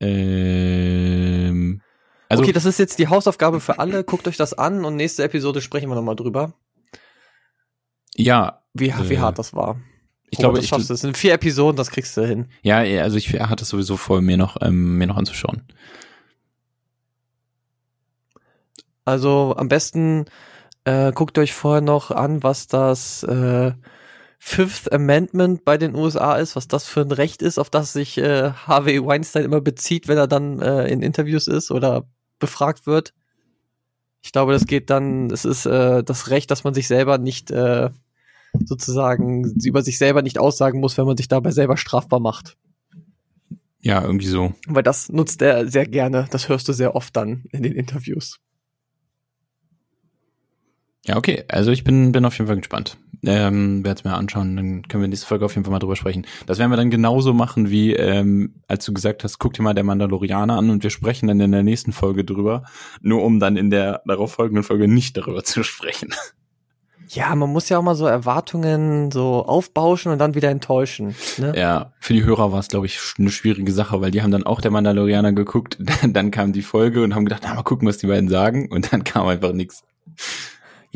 ähm, 0.00 1.80
also 2.28 2.42
okay, 2.42 2.52
das 2.52 2.64
ist 2.64 2.78
jetzt 2.78 2.98
die 2.98 3.08
Hausaufgabe 3.08 3.60
für 3.60 3.78
alle. 3.78 4.04
Guckt 4.04 4.28
euch 4.28 4.36
das 4.36 4.54
an 4.54 4.84
und 4.84 4.96
nächste 4.96 5.22
Episode 5.24 5.60
sprechen 5.60 5.88
wir 5.88 5.94
nochmal 5.94 6.16
drüber, 6.16 6.54
ja, 8.16 8.62
wie, 8.74 8.92
wie 9.08 9.14
Äh, 9.14 9.18
hart 9.18 9.38
das 9.38 9.54
war. 9.54 9.80
ich 10.30 10.38
glaube, 10.38 10.56
das 10.56 10.64
ich, 10.64 10.68
schaffst 10.70 10.90
du. 10.90 10.94
Das 10.94 11.00
sind 11.02 11.16
vier 11.16 11.34
Episoden, 11.34 11.76
das 11.76 11.90
kriegst 11.90 12.16
du 12.16 12.26
hin. 12.26 12.48
ja, 12.62 12.82
ja, 12.82 13.02
also 13.02 13.16
ich 13.16 13.32
hatte 13.40 13.62
es 13.62 13.68
sowieso 13.70 13.96
vor, 13.96 14.20
mir 14.20 14.36
noch, 14.36 14.56
ähm, 14.60 14.98
mir 14.98 15.06
noch 15.06 15.16
anzuschauen. 15.16 15.62
Also 19.04 19.54
am 19.56 19.68
besten 19.68 20.26
äh, 20.84 21.12
guckt 21.12 21.38
euch 21.38 21.52
vorher 21.54 21.80
noch 21.80 22.10
an, 22.10 22.42
was 22.42 22.66
das 22.66 23.22
äh, 23.22 23.72
Fifth 24.38 24.92
Amendment 24.92 25.64
bei 25.64 25.78
den 25.78 25.94
USA 25.94 26.36
ist, 26.36 26.56
was 26.56 26.68
das 26.68 26.86
für 26.86 27.00
ein 27.00 27.10
Recht 27.12 27.42
ist, 27.42 27.58
auf 27.58 27.70
das 27.70 27.92
sich 27.92 28.18
äh, 28.18 28.52
Harvey 28.52 29.04
Weinstein 29.04 29.44
immer 29.44 29.60
bezieht, 29.60 30.08
wenn 30.08 30.18
er 30.18 30.28
dann 30.28 30.60
äh, 30.60 30.86
in 30.88 31.02
Interviews 31.02 31.48
ist 31.48 31.70
oder 31.70 32.06
befragt 32.38 32.86
wird. 32.86 33.14
Ich 34.22 34.32
glaube, 34.32 34.52
das 34.52 34.66
geht 34.66 34.90
dann, 34.90 35.30
es 35.30 35.44
ist 35.44 35.66
äh, 35.66 36.02
das 36.02 36.30
Recht, 36.30 36.50
dass 36.50 36.64
man 36.64 36.74
sich 36.74 36.88
selber 36.88 37.18
nicht 37.18 37.50
äh, 37.50 37.90
sozusagen 38.64 39.44
über 39.62 39.82
sich 39.82 39.98
selber 39.98 40.22
nicht 40.22 40.38
aussagen 40.38 40.80
muss, 40.80 40.98
wenn 40.98 41.06
man 41.06 41.16
sich 41.16 41.28
dabei 41.28 41.50
selber 41.50 41.76
strafbar 41.76 42.20
macht. 42.20 42.56
Ja, 43.80 44.02
irgendwie 44.02 44.26
so. 44.26 44.54
Weil 44.66 44.82
das 44.82 45.08
nutzt 45.08 45.40
er 45.40 45.68
sehr 45.68 45.86
gerne. 45.86 46.26
Das 46.30 46.48
hörst 46.48 46.68
du 46.68 46.72
sehr 46.72 46.96
oft 46.96 47.14
dann 47.16 47.44
in 47.52 47.62
den 47.62 47.72
Interviews. 47.72 48.40
Ja, 51.06 51.16
okay. 51.16 51.44
Also 51.48 51.70
ich 51.70 51.84
bin, 51.84 52.12
bin 52.12 52.24
auf 52.24 52.36
jeden 52.36 52.48
Fall 52.48 52.56
gespannt. 52.56 52.98
Ähm, 53.24 53.84
werde 53.84 53.98
es 53.98 54.04
mir 54.04 54.14
anschauen, 54.14 54.56
dann 54.56 54.82
können 54.82 55.02
wir 55.02 55.08
nächste 55.08 55.26
Folge 55.26 55.44
auf 55.44 55.54
jeden 55.54 55.64
Fall 55.64 55.72
mal 55.72 55.80
drüber 55.80 55.96
sprechen. 55.96 56.24
Das 56.46 56.58
werden 56.58 56.70
wir 56.70 56.76
dann 56.76 56.90
genauso 56.90 57.34
machen, 57.34 57.68
wie 57.68 57.92
ähm, 57.94 58.54
als 58.68 58.84
du 58.84 58.92
gesagt 58.92 59.24
hast, 59.24 59.38
guck 59.38 59.54
dir 59.54 59.62
mal 59.62 59.74
der 59.74 59.84
Mandalorianer 59.84 60.56
an 60.56 60.70
und 60.70 60.82
wir 60.84 60.90
sprechen 60.90 61.26
dann 61.26 61.40
in 61.40 61.50
der 61.50 61.64
nächsten 61.64 61.92
Folge 61.92 62.24
drüber, 62.24 62.62
nur 63.00 63.24
um 63.24 63.40
dann 63.40 63.56
in 63.56 63.70
der 63.70 64.02
darauf 64.06 64.32
folgenden 64.32 64.62
Folge 64.62 64.86
nicht 64.86 65.16
darüber 65.16 65.42
zu 65.42 65.64
sprechen. 65.64 66.14
Ja, 67.10 67.34
man 67.34 67.50
muss 67.50 67.68
ja 67.68 67.78
auch 67.78 67.82
mal 67.82 67.94
so 67.94 68.06
Erwartungen 68.06 69.10
so 69.10 69.44
aufbauschen 69.46 70.12
und 70.12 70.18
dann 70.18 70.34
wieder 70.34 70.50
enttäuschen. 70.50 71.14
Ne? 71.38 71.54
Ja, 71.56 71.92
für 72.00 72.12
die 72.12 72.24
Hörer 72.24 72.52
war 72.52 72.58
es, 72.58 72.68
glaube 72.68 72.86
ich, 72.86 72.98
eine 73.18 73.30
schwierige 73.30 73.72
Sache, 73.72 74.00
weil 74.00 74.10
die 74.10 74.22
haben 74.22 74.30
dann 74.30 74.44
auch 74.44 74.60
der 74.60 74.70
Mandalorianer 74.70 75.32
geguckt, 75.32 75.78
dann, 75.80 76.12
dann 76.12 76.30
kam 76.30 76.52
die 76.52 76.62
Folge 76.62 77.02
und 77.02 77.14
haben 77.14 77.24
gedacht, 77.24 77.42
na, 77.44 77.54
mal 77.54 77.62
gucken, 77.62 77.88
was 77.88 77.98
die 77.98 78.06
beiden 78.06 78.28
sagen 78.28 78.70
und 78.70 78.92
dann 78.92 79.04
kam 79.04 79.26
einfach 79.26 79.52
nichts. 79.52 79.82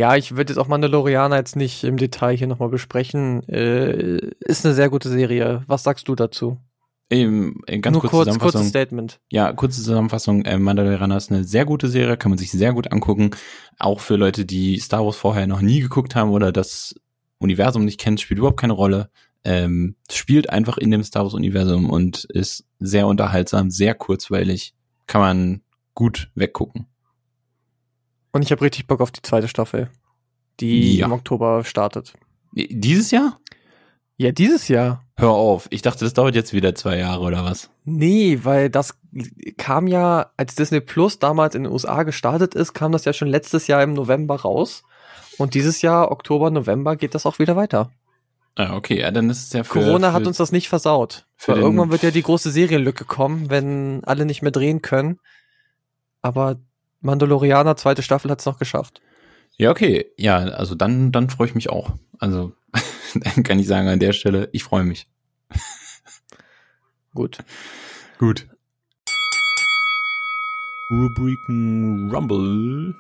Ja, 0.03 0.17
ich 0.17 0.35
würde 0.35 0.53
jetzt 0.53 0.59
auch 0.59 0.67
Mandalorianer 0.67 1.37
jetzt 1.37 1.55
nicht 1.55 1.85
im 1.85 1.97
Detail 1.97 2.37
hier 2.37 2.49
nochmal 2.49 2.71
besprechen. 2.71 3.49
Äh, 3.49 4.33
ist 4.41 4.67
eine 4.67 4.75
sehr 4.75 4.91
gute 4.91 5.09
Serie. 5.09 5.63
Was 5.69 5.85
sagst 5.85 6.09
du 6.09 6.17
dazu? 6.17 6.59
Ähm, 7.09 7.63
äh, 7.69 7.79
ganz 7.79 7.95
Nur 7.95 8.01
kurze 8.01 8.11
kurz, 8.11 8.25
Zusammenfassung. 8.27 8.53
kurzes 8.53 8.69
Statement. 8.71 9.21
Ja, 9.31 9.53
kurze 9.53 9.77
Zusammenfassung. 9.81 10.45
Äh, 10.45 10.59
Mandalorianer 10.59 11.17
ist 11.17 11.31
eine 11.31 11.45
sehr 11.45 11.65
gute 11.65 11.87
Serie, 11.87 12.17
kann 12.17 12.33
man 12.33 12.39
sich 12.39 12.51
sehr 12.51 12.73
gut 12.73 12.91
angucken. 12.91 13.31
Auch 13.79 14.01
für 14.01 14.17
Leute, 14.17 14.45
die 14.45 14.81
Star 14.81 15.05
Wars 15.05 15.15
vorher 15.15 15.47
noch 15.47 15.61
nie 15.61 15.79
geguckt 15.79 16.17
haben 16.17 16.31
oder 16.31 16.51
das 16.51 16.97
Universum 17.39 17.85
nicht 17.85 18.01
kennt, 18.01 18.21
spielt 18.21 18.39
überhaupt 18.39 18.59
keine 18.59 18.73
Rolle. 18.73 19.09
Ähm, 19.45 19.95
spielt 20.11 20.51
einfach 20.51 20.79
in 20.79 20.91
dem 20.91 21.05
Star 21.05 21.23
Wars 21.23 21.35
Universum 21.35 21.89
und 21.89 22.25
ist 22.25 22.65
sehr 22.81 23.07
unterhaltsam, 23.07 23.71
sehr 23.71 23.95
kurzweilig. 23.95 24.75
Kann 25.07 25.21
man 25.21 25.61
gut 25.95 26.33
weggucken. 26.35 26.89
Und 28.33 28.43
ich 28.43 28.51
habe 28.51 28.63
richtig 28.63 28.87
Bock 28.87 29.01
auf 29.01 29.11
die 29.11 29.23
zweite 29.23 29.49
Staffel, 29.49 29.91
die 30.61 30.97
Ja. 30.99 31.07
im 31.07 31.13
Oktober 31.13 31.65
startet. 31.65 32.15
Dieses 32.55 33.11
Jahr? 33.11 33.39
Ja, 34.17 34.31
dieses 34.33 34.69
Jahr. 34.69 35.05
Hör 35.17 35.31
auf. 35.31 35.67
Ich 35.71 35.83
dachte, 35.83 36.05
das 36.05 36.15
dauert 36.15 36.35
jetzt 36.35 36.53
wieder 36.53 36.75
zwei 36.75 36.99
Jahre 36.99 37.23
oder 37.23 37.45
was? 37.45 37.71
Nee, 37.85 38.41
weil 38.43 38.71
das 38.71 38.95
kam 39.57 39.87
ja, 39.87 40.31
als 40.37 40.55
Disney 40.55 40.81
Plus 40.81 41.19
damals 41.19 41.55
in 41.55 41.65
den 41.65 41.73
USA 41.73 42.03
gestartet 42.03 42.55
ist, 42.55 42.73
kam 42.73 42.93
das 42.93 43.05
ja 43.05 43.13
schon 43.13 43.29
letztes 43.29 43.67
Jahr 43.67 43.83
im 43.83 43.95
November 43.95 44.37
raus. 44.41 44.83
Und 45.39 45.55
dieses 45.55 45.83
Jahr, 45.83 46.11
Oktober, 46.11 46.51
November, 46.51 46.97
geht 46.97 47.15
das 47.15 47.27
auch 47.27 47.39
wieder 47.39 47.57
weiter. 47.57 47.91
Ah, 48.55 48.77
okay, 48.77 49.01
ja, 49.01 49.11
dann 49.11 49.31
ist 49.31 49.45
es 49.47 49.53
ja 49.55 49.65
für 49.65 49.81
Corona 49.81 50.09
für, 50.11 50.13
hat 50.15 50.27
uns 50.27 50.37
das 50.37 50.53
nicht 50.53 50.69
versaut. 50.69 51.27
Weil 51.47 51.59
irgendwann 51.59 51.91
wird 51.91 52.03
ja 52.03 52.11
die 52.11 52.23
große 52.23 52.51
Serienlücke 52.51 53.07
kommen, 53.07 53.49
wenn 53.49 54.05
alle 54.05 54.27
nicht 54.27 54.43
mehr 54.43 54.53
drehen 54.53 54.83
können. 54.83 55.19
Aber 56.21 56.57
Mandalorianer, 57.03 57.77
zweite 57.77 58.03
Staffel 58.03 58.31
hat's 58.31 58.47
noch 58.47 58.59
geschafft. 58.59 59.01
Ja, 59.59 59.71
okay. 59.71 60.07
Ja, 60.17 60.39
also 60.39 60.75
dann, 60.75 61.13
dann 61.13 61.29
freue 61.29 61.49
ich 61.49 61.55
mich 61.55 61.69
auch. 61.69 61.93
Also 62.19 62.53
dann 63.15 63.43
kann 63.43 63.59
ich 63.59 63.67
sagen 63.67 63.89
an 63.89 64.01
der 64.01 64.13
Stelle, 64.13 64.49
ich 64.53 64.65
freue 64.65 64.85
mich. 64.85 65.07
Gut. 67.15 67.39
Gut. 68.19 68.49
Rubriken 70.91 72.11
Rumble. 72.11 72.95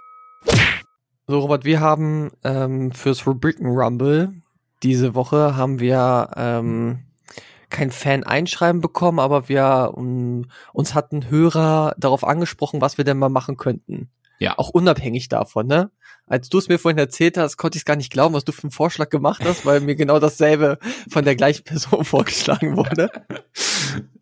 So, 1.26 1.38
Robert, 1.38 1.64
wir 1.64 1.80
haben 1.80 2.30
ähm, 2.44 2.92
fürs 2.92 3.26
Rubriken 3.26 3.66
Rumble 3.66 4.42
diese 4.82 5.14
Woche 5.14 5.56
haben 5.56 5.78
wir 5.80 6.30
ähm, 6.36 7.04
kein 7.72 7.90
Fan-Einschreiben 7.90 8.80
bekommen, 8.80 9.18
aber 9.18 9.48
wir 9.48 9.92
um, 9.94 10.46
uns 10.72 10.94
hatten 10.94 11.28
Hörer 11.30 11.94
darauf 11.98 12.22
angesprochen, 12.24 12.80
was 12.80 12.98
wir 12.98 13.04
denn 13.04 13.18
mal 13.18 13.28
machen 13.28 13.56
könnten. 13.56 14.10
Ja. 14.38 14.58
Auch 14.58 14.68
unabhängig 14.70 15.28
davon, 15.28 15.66
ne? 15.66 15.90
Als 16.26 16.48
du 16.48 16.58
es 16.58 16.68
mir 16.68 16.78
vorhin 16.78 16.98
erzählt 16.98 17.36
hast, 17.36 17.56
konnte 17.56 17.76
ich 17.76 17.82
es 17.82 17.84
gar 17.84 17.96
nicht 17.96 18.12
glauben, 18.12 18.34
was 18.34 18.44
du 18.44 18.52
für 18.52 18.62
einen 18.62 18.70
Vorschlag 18.70 19.08
gemacht 19.10 19.42
hast, 19.44 19.66
weil 19.66 19.80
mir 19.80 19.96
genau 19.96 20.18
dasselbe 20.20 20.78
von 21.10 21.24
der 21.24 21.34
gleichen 21.34 21.64
Person 21.64 22.04
vorgeschlagen 22.04 22.76
wurde. 22.76 23.10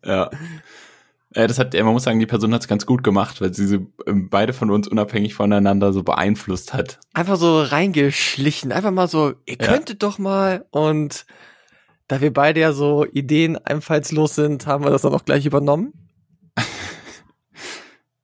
Ja. 0.03 0.29
Äh, 1.33 1.47
das 1.47 1.59
hat, 1.59 1.73
man 1.73 1.85
muss 1.93 2.03
sagen, 2.03 2.19
die 2.19 2.25
Person 2.25 2.53
hat 2.53 2.61
es 2.61 2.67
ganz 2.67 2.85
gut 2.85 3.03
gemacht, 3.03 3.39
weil 3.39 3.53
sie 3.53 3.67
so, 3.67 3.77
ähm, 4.07 4.29
beide 4.29 4.51
von 4.51 4.69
uns 4.71 4.87
unabhängig 4.87 5.33
voneinander 5.35 5.93
so 5.93 6.03
beeinflusst 6.03 6.73
hat. 6.73 6.99
Einfach 7.13 7.37
so 7.37 7.61
reingeschlichen, 7.61 8.71
einfach 8.71 8.91
mal 8.91 9.07
so, 9.07 9.33
ihr 9.45 9.57
Ja. 9.61 9.67
könntet 9.67 10.03
doch 10.03 10.17
mal 10.17 10.65
und 10.71 11.25
da 12.11 12.19
wir 12.19 12.33
beide 12.33 12.59
ja 12.59 12.73
so 12.73 13.05
Ideen 13.05 13.55
einfallslos 13.55 14.35
sind, 14.35 14.67
haben 14.67 14.83
wir 14.83 14.91
das 14.91 15.03
dann 15.03 15.13
auch 15.13 15.23
gleich 15.23 15.45
übernommen. 15.45 15.93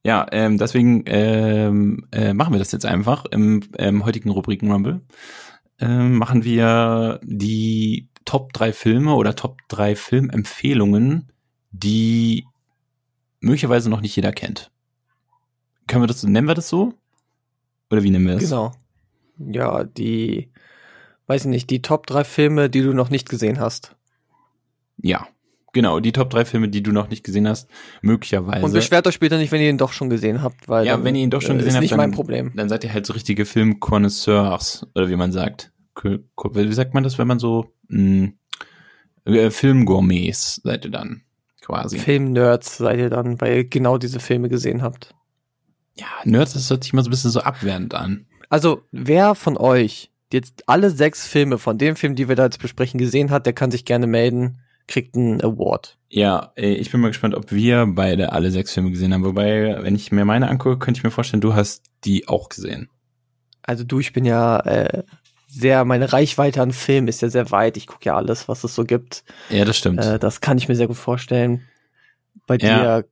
Ja, 0.04 0.26
ähm, 0.32 0.58
deswegen 0.58 1.04
ähm, 1.06 2.06
äh, 2.12 2.34
machen 2.34 2.54
wir 2.54 2.60
das 2.60 2.74
jetzt 2.74 2.86
einfach 2.86 3.26
im 3.32 3.62
ähm, 3.78 4.06
heutigen 4.06 4.30
Rubriken 4.30 4.72
Rumble. 4.72 5.02
Ähm, 5.80 6.18
machen 6.18 6.44
wir 6.44 7.22
die 7.24 8.10
Top 8.26 8.52
3 8.54 8.74
Filme 8.74 9.16
oder 9.16 9.36
Top 9.36 9.58
3 9.70 9.96
Filmempfehlungen, 9.96 11.32
die 11.72 12.46
möglicherweise 13.40 13.90
noch 13.90 14.02
nicht 14.02 14.16
jeder 14.18 14.34
kennt. 14.34 14.72
Können 15.88 16.04
wir 16.04 16.08
das, 16.08 16.24
nennen 16.24 16.48
wir 16.48 16.56
das 16.56 16.68
so? 16.68 16.94
Oder 17.90 18.04
wie 18.04 18.10
nennen 18.10 18.28
wir 18.28 18.34
das? 18.36 18.44
Genau. 18.44 18.74
Ja, 19.40 19.84
die, 19.86 20.52
weiß 21.28 21.42
ich 21.46 21.50
nicht, 21.50 21.70
die 21.70 21.82
Top 21.82 22.08
drei 22.08 22.24
Filme, 22.24 22.70
die 22.70 22.82
du 22.82 22.94
noch 22.94 23.10
nicht 23.10 23.30
gesehen 23.30 23.60
hast. 23.60 23.96
Ja, 24.98 25.28
genau, 25.74 26.00
die 26.00 26.12
Top 26.12 26.32
3 26.32 26.44
Filme, 26.46 26.70
die 26.70 26.82
du 26.82 26.92
noch 26.92 27.08
nicht 27.10 27.24
gesehen 27.24 27.48
hast, 27.48 27.70
möglicherweise. 28.02 28.66
Und 28.66 28.74
beschwert 28.74 29.06
euch 29.06 29.14
später 29.14 29.38
nicht, 29.38 29.52
wenn 29.52 29.62
ihr 29.62 29.70
ihn 29.70 29.78
doch 29.78 29.94
schon 29.94 30.10
gesehen 30.10 30.42
habt, 30.42 30.68
weil 30.68 30.88
Ja, 30.88 30.94
dann, 30.96 31.04
wenn 31.04 31.14
ihr 31.16 31.22
ihn 31.24 31.30
doch 31.30 31.42
schon 31.44 31.58
äh, 31.58 31.60
gesehen 31.60 31.70
ist 31.70 31.76
habt, 31.76 31.82
nicht 31.84 31.92
dann- 31.92 31.98
mein 32.00 32.12
Problem. 32.12 32.52
dann 32.56 32.68
seid 32.68 32.84
ihr 32.84 32.92
halt 32.92 33.06
so 33.06 33.14
richtige 33.14 33.46
Filmkonnoisseurs, 33.46 34.88
oder 34.96 35.08
wie 35.10 35.16
man 35.16 35.32
sagt. 35.32 35.72
Wie 36.04 36.74
sagt 36.74 36.94
man 36.96 37.04
das, 37.04 37.18
wenn 37.20 37.28
man 37.28 37.38
so 37.40 37.72
mh, 37.90 38.30
äh, 39.26 39.50
Filmgourmets 39.52 40.62
seid 40.64 40.86
ihr 40.86 40.92
dann 40.92 41.22
quasi. 41.62 41.98
Film-Nerds 42.00 42.78
seid 42.78 43.00
ihr 43.00 43.10
dann, 43.10 43.40
weil 43.42 43.58
ihr 43.58 43.64
genau 43.66 43.98
diese 43.98 44.20
Filme 44.20 44.50
gesehen 44.50 44.82
habt. 44.82 45.14
ja, 45.96 46.06
Nerds, 46.24 46.54
das 46.54 46.70
hört 46.70 46.84
sich 46.84 46.94
mal 46.94 47.04
so 47.04 47.10
ein 47.10 47.12
bisschen 47.12 47.32
so 47.32 47.42
abwertend 47.42 47.94
an. 47.94 48.26
Also, 48.50 48.84
wer 48.92 49.36
von 49.36 49.58
euch 49.58 50.12
jetzt 50.34 50.64
alle 50.68 50.90
sechs 50.90 51.28
Filme 51.28 51.58
von 51.58 51.78
dem 51.78 51.96
Film, 51.96 52.16
die 52.16 52.28
wir 52.28 52.36
da 52.36 52.46
jetzt 52.46 52.60
besprechen, 52.62 52.98
gesehen 53.00 53.32
hat, 53.32 53.46
der 53.46 53.54
kann 53.54 53.72
sich 53.72 53.86
gerne 53.86 54.08
melden, 54.08 54.60
kriegt 54.88 55.16
einen 55.16 55.42
Award. 55.42 55.98
Ja, 56.10 56.52
äh, 56.56 56.74
ich 56.74 56.92
bin 56.92 57.02
mal 57.02 57.08
gespannt, 57.10 57.36
ob 57.36 57.52
wir 57.52 57.86
beide 57.88 58.32
alle 58.32 58.52
sechs 58.52 58.74
Filme 58.74 58.92
gesehen 58.92 59.14
haben. 59.14 59.26
Wobei, 59.26 59.78
wenn 59.84 59.96
ich 59.96 60.12
mir 60.12 60.26
meine 60.26 60.50
angucke, 60.50 60.80
könnte 60.80 61.00
ich 61.00 61.04
mir 61.04 61.12
vorstellen, 61.12 61.42
du 61.42 61.54
hast 61.54 61.86
die 62.06 62.28
auch 62.28 62.50
gesehen. 62.50 62.90
Also 63.64 63.84
du, 63.84 64.00
ich 64.00 64.14
bin 64.14 64.24
ja 64.24 64.60
äh, 64.62 65.04
sehr, 65.48 65.84
meine 65.86 66.14
Reichweite 66.14 66.62
an 66.62 66.72
Film 66.72 67.08
ist 67.08 67.22
ja 67.22 67.30
sehr 67.30 67.52
weit. 67.52 67.76
Ich 67.78 67.88
gucke 67.88 68.06
ja 68.06 68.16
alles, 68.16 68.48
was 68.48 68.64
es 68.64 68.76
so 68.76 68.86
gibt. 68.86 69.24
Ja, 69.50 69.66
das 69.66 69.78
stimmt. 69.78 70.04
Äh, 70.04 70.20
das 70.20 70.40
kann 70.42 70.58
ich 70.58 70.70
mir 70.70 70.76
sehr 70.76 70.88
gut 70.88 70.98
vorstellen. 70.98 71.64
Bei 72.46 72.58
Ja. 72.58 73.02
dir, 73.02 73.06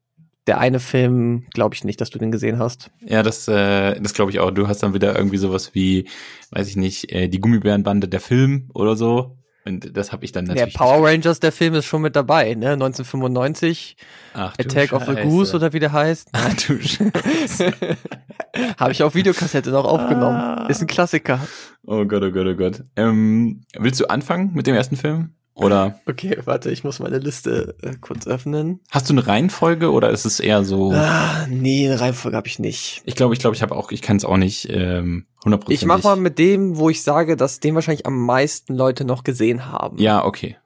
der 0.47 0.59
eine 0.59 0.79
Film, 0.79 1.45
glaube 1.53 1.75
ich 1.75 1.83
nicht, 1.83 1.99
dass 2.01 2.09
du 2.09 2.19
den 2.19 2.31
gesehen 2.31 2.59
hast. 2.59 2.91
Ja, 3.01 3.23
das, 3.23 3.47
äh, 3.47 3.99
das 3.99 4.13
glaube 4.13 4.31
ich 4.31 4.39
auch. 4.39 4.51
Du 4.51 4.67
hast 4.67 4.83
dann 4.83 4.93
wieder 4.93 5.15
irgendwie 5.15 5.37
sowas 5.37 5.73
wie, 5.73 6.07
weiß 6.51 6.67
ich 6.67 6.75
nicht, 6.75 7.11
äh, 7.11 7.27
die 7.27 7.39
Gummibärenbande 7.39 8.07
der 8.07 8.19
Film 8.19 8.69
oder 8.73 8.95
so. 8.95 9.37
Und 9.67 9.97
das 9.97 10.11
habe 10.11 10.23
ich 10.23 10.31
dann 10.31 10.45
Der 10.45 10.53
natürlich. 10.53 10.75
Power 10.75 11.07
Rangers, 11.07 11.39
der 11.39 11.51
Film 11.51 11.73
ist 11.73 11.85
schon 11.85 12.03
mit 12.03 12.15
dabei, 12.15 12.53
ne? 12.53 12.73
1995, 12.73 13.97
Ach, 14.35 14.55
du 14.55 14.63
Attack 14.63 14.93
of 14.93 15.05
the 15.05 15.13
Scheiße. 15.13 15.27
Goose 15.27 15.55
oder 15.55 15.73
wie 15.73 15.79
der 15.79 15.91
heißt. 15.91 16.29
Ach 16.33 16.53
du 16.53 16.79
Scheiße. 16.79 17.73
Habe 18.77 18.91
ich 18.91 19.01
auf 19.01 19.15
Videokassette 19.15 19.71
noch 19.71 19.85
aufgenommen. 19.85 20.37
Ah. 20.37 20.67
Ist 20.69 20.81
ein 20.81 20.87
Klassiker. 20.87 21.39
Oh 21.83 22.05
Gott, 22.05 22.21
oh 22.21 22.31
Gott, 22.31 22.45
oh 22.45 22.55
Gott. 22.55 22.83
Ähm, 22.95 23.61
willst 23.75 23.99
du 23.99 24.05
anfangen 24.05 24.51
mit 24.53 24.67
dem 24.67 24.75
ersten 24.75 24.97
Film? 24.97 25.33
Oder 25.55 26.01
Okay, 26.05 26.37
warte, 26.43 26.69
ich 26.69 26.83
muss 26.83 26.99
meine 26.99 27.17
Liste 27.17 27.75
äh, 27.81 27.93
kurz 28.01 28.27
öffnen. 28.27 28.81
hast 28.91 29.09
du 29.09 29.13
eine 29.13 29.25
Reihenfolge 29.25 29.89
oder 29.89 30.09
ist 30.09 30.25
es 30.25 30.41
eher 30.41 30.65
so? 30.65 30.91
Ah, 30.91 31.47
nee, 31.49 31.87
eine 31.87 31.99
Reihenfolge 31.99 32.35
habe 32.35 32.47
ich 32.47 32.59
nicht. 32.59 33.01
Ich 33.05 33.15
glaube, 33.15 33.33
ich 33.33 33.39
glaube, 33.39 33.55
ich 33.55 33.61
habe 33.61 33.73
auch, 33.73 33.91
ich 33.91 34.01
kann 34.01 34.17
es 34.17 34.25
auch 34.25 34.35
nicht 34.35 34.67
ähm, 34.69 35.25
100%. 35.45 35.63
Ich 35.69 35.85
mach 35.85 36.03
mal 36.03 36.17
mit 36.17 36.39
dem, 36.39 36.77
wo 36.77 36.89
ich 36.89 37.03
sage, 37.03 37.37
dass 37.37 37.61
den 37.61 37.73
wahrscheinlich 37.73 38.05
am 38.05 38.25
meisten 38.25 38.75
Leute 38.75 39.05
noch 39.05 39.23
gesehen 39.23 39.71
haben. 39.71 39.97
Ja, 39.97 40.25
okay. 40.25 40.57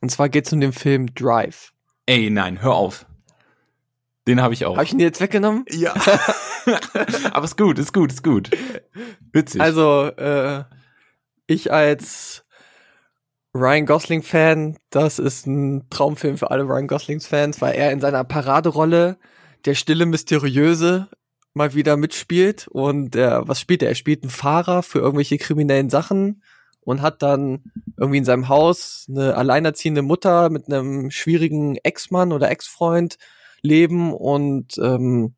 Und 0.00 0.10
zwar 0.10 0.28
geht's 0.28 0.52
um 0.52 0.60
den 0.60 0.72
Film 0.72 1.12
Drive. 1.14 1.72
Ey, 2.06 2.30
nein, 2.30 2.62
hör 2.62 2.74
auf. 2.74 3.06
Den 4.28 4.40
habe 4.40 4.54
ich 4.54 4.66
auch. 4.66 4.76
Habe 4.76 4.84
ich 4.84 4.92
ihn 4.92 5.00
jetzt 5.00 5.20
weggenommen? 5.20 5.64
ja. 5.70 5.94
Aber 7.32 7.44
ist 7.44 7.56
gut, 7.56 7.78
ist 7.80 7.92
gut, 7.92 8.12
ist 8.12 8.22
gut. 8.22 8.50
Witzig. 9.32 9.60
Also, 9.60 10.06
äh, 10.16 10.62
ich 11.48 11.72
als 11.72 12.44
Ryan 13.54 13.84
Gosling-Fan, 13.84 14.78
das 14.90 15.18
ist 15.18 15.46
ein 15.46 15.88
Traumfilm 15.90 16.38
für 16.38 16.50
alle 16.50 16.64
Ryan 16.64 16.86
Goslings-Fans, 16.86 17.60
weil 17.60 17.74
er 17.74 17.90
in 17.90 18.00
seiner 18.00 18.22
Paraderolle 18.24 19.18
der 19.64 19.74
stille, 19.74 20.06
mysteriöse 20.06 21.08
mal 21.52 21.74
wieder 21.74 21.96
mitspielt. 21.96 22.68
Und 22.68 23.16
äh, 23.16 23.46
was 23.46 23.60
spielt 23.60 23.82
er? 23.82 23.88
Er 23.88 23.94
spielt 23.96 24.22
einen 24.22 24.30
Fahrer 24.30 24.82
für 24.82 25.00
irgendwelche 25.00 25.36
kriminellen 25.38 25.90
Sachen 25.90 26.42
und 26.82 27.02
hat 27.02 27.22
dann 27.22 27.64
irgendwie 27.96 28.18
in 28.18 28.24
seinem 28.24 28.48
Haus 28.48 29.06
eine 29.08 29.36
alleinerziehende 29.36 30.02
Mutter 30.02 30.48
mit 30.48 30.66
einem 30.66 31.10
schwierigen 31.10 31.76
Ex-Mann 31.76 32.32
oder 32.32 32.50
Ex-Freund 32.50 33.18
leben 33.62 34.14
und 34.14 34.78
ähm, 34.78 35.34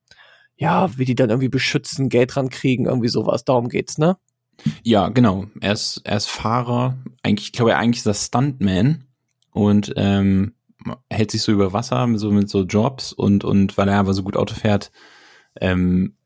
ja, 0.57 0.97
wie 0.97 1.07
die 1.07 1.15
dann 1.15 1.31
irgendwie 1.31 1.49
beschützen, 1.49 2.09
Geld 2.09 2.37
rankriegen, 2.37 2.87
irgendwie 2.87 3.09
sowas. 3.09 3.45
Darum 3.45 3.69
geht's, 3.69 3.99
ne? 3.99 4.17
Ja, 4.83 5.09
genau. 5.09 5.47
Er 5.61 5.73
ist, 5.73 6.01
er 6.05 6.17
ist 6.17 6.29
Fahrer. 6.29 6.97
Eigentlich, 7.23 7.47
ich 7.49 7.53
glaube, 7.53 7.77
eigentlich 7.77 7.99
ist 8.01 8.07
er 8.07 8.15
Stuntman 8.15 9.05
und 9.51 9.93
ähm, 9.97 10.55
hält 11.11 11.31
sich 11.31 11.43
so 11.43 11.53
über 11.53 11.73
Wasser 11.73 12.09
so 12.17 12.31
mit 12.31 12.49
so 12.51 12.63
Jobs 12.63 13.13
und 13.13 13.45
und 13.45 13.77
weil 13.79 13.89
er 13.89 13.99
aber 13.99 14.15
so 14.15 14.23
gut 14.23 14.37
Auto 14.37 14.55
fährt, 14.55 14.91
ähm, 15.61 16.17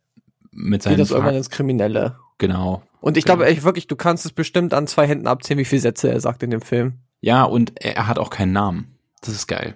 mit 0.51 0.80
Geht 0.80 0.82
seinen 0.82 0.99
das 0.99 1.11
irgendwann 1.11 1.34
ins 1.34 1.51
Kriminelle. 1.51 2.16
genau. 2.39 2.82
Und 3.01 3.16
ich 3.16 3.24
Genau. 3.24 3.37
glaube 3.37 3.51
echt 3.51 3.62
wirklich, 3.62 3.87
du 3.87 3.95
kannst 3.97 4.24
es 4.24 4.32
bestimmt 4.32 4.74
an 4.74 4.87
zwei 4.87 5.07
Händen 5.07 5.26
abzählen, 5.26 5.59
wie 5.61 5.64
viele 5.64 5.82
Sätze 5.82 6.11
er 6.11 6.20
sagt 6.20 6.43
in 6.43 6.51
dem 6.51 6.62
Film. 6.62 6.95
Ja, 7.20 7.45
und 7.45 7.72
er, 7.82 7.97
er 7.97 8.07
hat 8.09 8.18
auch 8.18 8.30
keinen 8.30 8.53
Namen. 8.53 8.97
Das 9.20 9.30
ist 9.34 9.47
geil. 9.47 9.74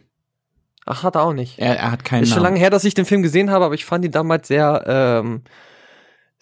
Ach, 0.87 1.03
hat 1.05 1.15
er 1.15 1.23
auch 1.23 1.33
nicht. 1.35 1.59
Er, 1.59 1.79
er 1.79 1.93
hat 1.93 2.05
keinen 2.05 2.23
Ist 2.25 2.31
schon 2.31 2.39
Namen. 2.39 2.45
lange 2.55 2.59
her, 2.61 2.71
dass 2.71 2.85
ich 2.85 2.95
den 2.95 3.05
Film 3.05 3.23
gesehen 3.23 3.51
habe, 3.51 3.65
aber 3.65 3.75
ich 3.75 3.85
fand 3.85 4.05
ihn 4.05 4.11
damals 4.11 4.49
sehr, 4.49 4.83
ähm, 4.87 5.43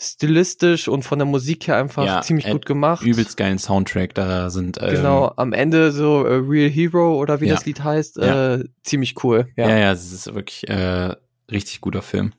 stilistisch 0.01 0.87
und 0.89 1.03
von 1.03 1.19
der 1.19 1.27
Musik 1.27 1.67
her 1.67 1.77
einfach 1.77 2.07
Ja, 2.07 2.21
ziemlich 2.23 2.47
äh, 2.47 2.53
gut 2.53 2.67
gemacht. 2.67 3.05
Übelst 3.05 3.37
geilen 3.37 3.59
Soundtrack, 3.59 4.15
da 4.15 4.49
sind 4.51 4.79
ähm, 4.81 4.91
Genau, 4.91 5.33
am 5.37 5.53
Ende 5.53 5.91
so 5.93 6.25
äh, 6.25 6.35
Real 6.35 6.71
Hero 6.71 7.17
oder 7.19 7.41
wie 7.41 7.47
Ja. 7.49 7.55
das 7.55 7.67
Lied 7.67 7.83
heißt, 7.83 8.17
Ja. 8.19 8.55
äh, 8.55 8.65
ziemlich 8.83 9.23
cool. 9.25 9.49
Ja. 9.57 9.69
Ja, 9.69 9.93
es 9.93 10.13
ist 10.13 10.33
wirklich 10.35 10.69
äh, 10.69 11.15
richtig 11.51 11.81
guter 11.81 12.03
Film. 12.03 12.33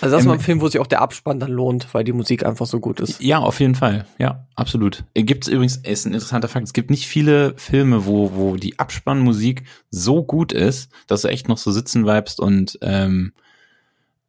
Also 0.00 0.14
das 0.14 0.20
ist 0.22 0.26
Ähm, 0.26 0.28
mal 0.28 0.34
ein 0.34 0.40
Film, 0.40 0.60
wo 0.60 0.68
sich 0.68 0.80
auch 0.80 0.86
der 0.86 1.00
Abspann 1.02 1.40
dann 1.40 1.50
lohnt, 1.50 1.92
weil 1.94 2.04
die 2.04 2.12
Musik 2.12 2.44
einfach 2.44 2.66
so 2.66 2.80
gut 2.80 3.00
ist. 3.00 3.20
Ja, 3.22 3.38
auf 3.38 3.60
jeden 3.60 3.74
Fall. 3.74 4.04
Ja, 4.18 4.46
absolut. 4.54 5.04
Gibt 5.14 5.48
übrigens, 5.48 5.76
ist 5.78 6.04
ein 6.04 6.12
interessanter 6.14 6.48
Fakt, 6.48 6.66
es 6.66 6.72
gibt 6.72 6.90
nicht 6.90 7.06
viele 7.06 7.54
Filme, 7.56 8.06
wo, 8.06 8.32
wo 8.34 8.56
die 8.56 8.78
Abspannmusik 8.78 9.62
so 9.90 10.22
gut 10.22 10.52
ist, 10.52 10.90
dass 11.06 11.22
du 11.22 11.28
echt 11.28 11.48
noch 11.48 11.58
so 11.58 11.70
sitzen 11.70 12.02
bleibst 12.02 12.40
und 12.40 12.78
ähm, 12.82 13.32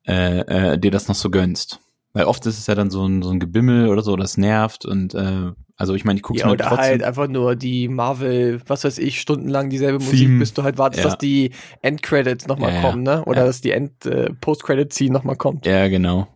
äh, 0.08 0.40
äh, 0.74 0.78
dir 0.80 0.92
das 0.92 1.08
noch 1.08 1.16
so 1.16 1.30
gönnst. 1.30 1.80
Weil 2.18 2.26
oft 2.26 2.46
ist 2.46 2.58
es 2.58 2.68
ja 2.68 2.76
dann 2.76 2.90
so 2.90 3.06
ein, 3.06 3.22
so 3.22 3.30
ein 3.30 3.40
Gebimmel 3.40 3.88
oder 3.90 4.02
so, 4.02 4.16
das 4.16 4.38
nervt 4.38 4.86
und 4.86 5.14
äh, 5.14 5.52
also 5.76 5.94
ich 5.94 6.06
meine, 6.06 6.18
ich 6.18 6.24
guck's 6.24 6.40
Ja, 6.40 6.48
mir 6.48 6.54
oder 6.54 6.66
trotzdem. 6.66 6.84
halt 6.86 7.04
einfach 7.04 7.28
nur 7.28 7.56
die 7.56 7.88
Marvel, 7.88 8.60
was 8.68 8.84
weiß 8.84 8.98
ich, 8.98 9.22
stundenlang 9.22 9.70
dieselbe 9.70 10.00
Musik, 10.04 10.20
Theme. 10.28 10.40
bis 10.40 10.54
du 10.54 10.64
halt 10.64 10.78
wartest, 10.80 11.04
Ja. 11.04 11.10
dass 11.10 11.18
die 11.20 11.52
Endcredits 11.84 12.48
nochmal 12.48 12.74
Ja, 12.74 12.82
kommen, 12.82 13.04
ne? 13.04 13.24
Oder 13.26 13.42
Ja. 13.42 13.46
dass 13.46 13.62
die 13.62 13.72
End 13.72 14.06
äh, 14.06 14.32
Post-Credit-Scene 14.42 15.12
nochmal 15.14 15.36
kommt. 15.36 15.66
Ja, 15.68 15.88
genau. 15.88 16.28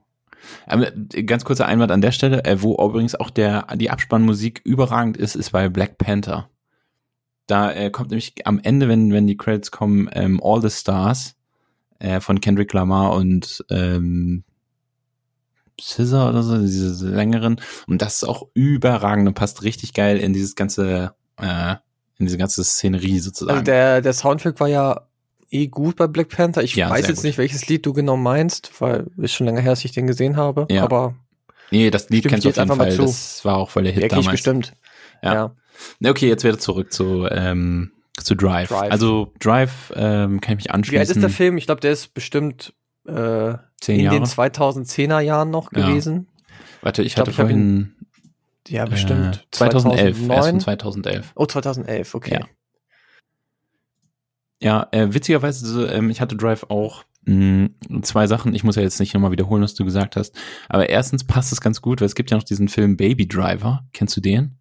Aber 0.67 0.87
äh, 1.13 1.23
ganz 1.23 1.43
kurzer 1.45 1.65
Einwand 1.65 1.91
an 1.91 2.01
der 2.01 2.11
Stelle, 2.11 2.43
äh, 2.45 2.61
wo 2.61 2.73
übrigens 2.85 3.15
auch 3.15 3.29
der 3.31 3.65
die 3.75 3.89
Abspannmusik 3.89 4.61
überragend 4.63 5.17
ist, 5.17 5.35
ist 5.35 5.51
bei 5.51 5.69
Black 5.69 5.97
Panther. 5.97 6.47
Da 7.47 7.71
äh, 7.71 7.89
kommt 7.89 8.11
nämlich 8.11 8.33
am 8.45 8.59
Ende, 8.61 8.87
wenn 8.87 9.11
wenn 9.11 9.25
die 9.27 9.37
Credits 9.37 9.71
kommen, 9.71 10.07
ähm, 10.13 10.39
All 10.43 10.61
the 10.61 10.69
Stars 10.69 11.35
äh, 11.99 12.19
von 12.19 12.39
Kendrick 12.41 12.71
Lamar 12.73 13.13
und 13.13 13.65
ähm, 13.69 14.43
Scissor 15.79 16.29
oder 16.29 16.43
so, 16.43 16.57
diese 16.57 17.07
längeren. 17.09 17.59
Und 17.87 18.01
das 18.01 18.15
ist 18.17 18.23
auch 18.23 18.47
überragend 18.53 19.27
und 19.27 19.33
passt 19.33 19.63
richtig 19.63 19.93
geil 19.93 20.17
in 20.17 20.33
dieses 20.33 20.55
ganze, 20.55 21.13
äh, 21.37 21.75
in 22.17 22.25
diese 22.25 22.37
ganze 22.37 22.63
Szenerie 22.63 23.19
sozusagen. 23.19 23.51
Also 23.59 23.63
der, 23.65 24.01
der 24.01 24.13
Soundtrack 24.13 24.59
war 24.59 24.67
ja 24.67 25.07
eh 25.49 25.67
gut 25.67 25.95
bei 25.95 26.07
Black 26.07 26.29
Panther. 26.29 26.63
Ich 26.63 26.75
Ja, 26.75 26.89
weiß 26.89 27.07
jetzt 27.07 27.17
gut. 27.17 27.23
nicht, 27.25 27.37
welches 27.37 27.67
Lied 27.67 27.85
du 27.85 27.93
genau 27.93 28.17
meinst, 28.17 28.71
weil 28.79 29.07
ist 29.17 29.33
schon 29.33 29.45
länger 29.47 29.61
her, 29.61 29.71
dass 29.71 29.83
ich 29.85 29.91
den 29.91 30.07
gesehen 30.07 30.37
habe. 30.37 30.65
Ja. 30.69 30.83
Aber 30.83 31.15
nee, 31.71 31.89
das 31.89 32.09
Lied 32.09 32.23
kennst 32.27 32.45
ich 32.45 32.53
du 32.53 32.61
auf 32.61 32.67
jetzt 32.69 32.77
jeden 32.79 32.97
Fall. 32.97 33.05
Das 33.05 33.43
war 33.45 33.57
auch 33.57 33.69
voll 33.69 33.83
der 33.83 33.91
Hit 33.91 34.03
wirklich 34.03 34.19
damals. 34.25 34.31
bestimmt. 34.31 34.73
Ja. 35.23 35.33
Ja. 36.01 36.09
Okay, 36.09 36.27
jetzt 36.27 36.43
wieder 36.43 36.59
zurück 36.59 36.93
zu, 36.93 37.27
ähm, 37.29 37.91
zu 38.21 38.35
Drive. 38.35 38.69
Drive. 38.69 38.91
Also 38.91 39.33
Drive 39.39 39.91
ähm, 39.95 40.39
kann 40.41 40.53
ich 40.53 40.57
mich 40.57 40.65
Wie 40.65 40.69
anschließen. 40.69 40.99
alt 40.99 41.09
ist 41.09 41.21
der 41.21 41.29
Film? 41.29 41.57
Ich 41.57 41.65
glaube, 41.65 41.81
der 41.81 41.91
ist 41.91 42.13
bestimmt 42.13 42.73
äh, 43.07 43.49
in 43.87 43.99
Jahre. 43.99 44.15
den 44.19 44.25
2010er 44.25 45.19
Jahren 45.19 45.49
noch 45.51 45.71
Ja. 45.73 45.87
gewesen. 45.87 46.27
Warte, 46.81 47.03
ich 47.03 47.15
glaub, 47.15 47.23
hatte 47.27 47.31
ich 47.31 47.35
vorhin 47.37 47.95
Ja, 48.67 48.85
bestimmt. 48.85 49.37
Äh, 49.37 49.51
2011. 49.51 50.05
Erst 50.07 50.25
2009. 50.27 50.51
von 50.51 50.59
2011. 50.61 51.31
Oh, 51.35 51.45
2011, 51.45 52.15
okay. 52.15 52.39
Ja. 52.41 52.47
Ja, 54.63 54.87
äh, 54.91 55.13
witzigerweise, 55.13 55.87
ähm, 55.87 56.09
ich 56.09 56.21
hatte 56.21 56.35
Drive 56.35 56.65
auch 56.69 57.03
mh, 57.25 57.69
zwei 58.03 58.27
Sachen. 58.27 58.53
Ich 58.53 58.63
muss 58.63 58.75
ja 58.75 58.83
jetzt 58.83 58.99
nicht 58.99 59.13
nochmal 59.13 59.31
wiederholen, 59.31 59.63
was 59.63 59.73
du 59.73 59.83
gesagt 59.85 60.15
hast. 60.15 60.35
Aber 60.69 60.89
erstens 60.89 61.23
passt 61.23 61.51
es 61.51 61.61
ganz 61.61 61.81
gut, 61.81 61.99
weil 62.01 62.05
es 62.07 62.15
gibt 62.15 62.29
ja 62.31 62.37
noch 62.37 62.43
diesen 62.43 62.67
Film 62.67 62.95
Baby 62.97 63.27
Driver. 63.27 63.83
Kennst 63.93 64.15
du 64.17 64.21
den? 64.21 64.57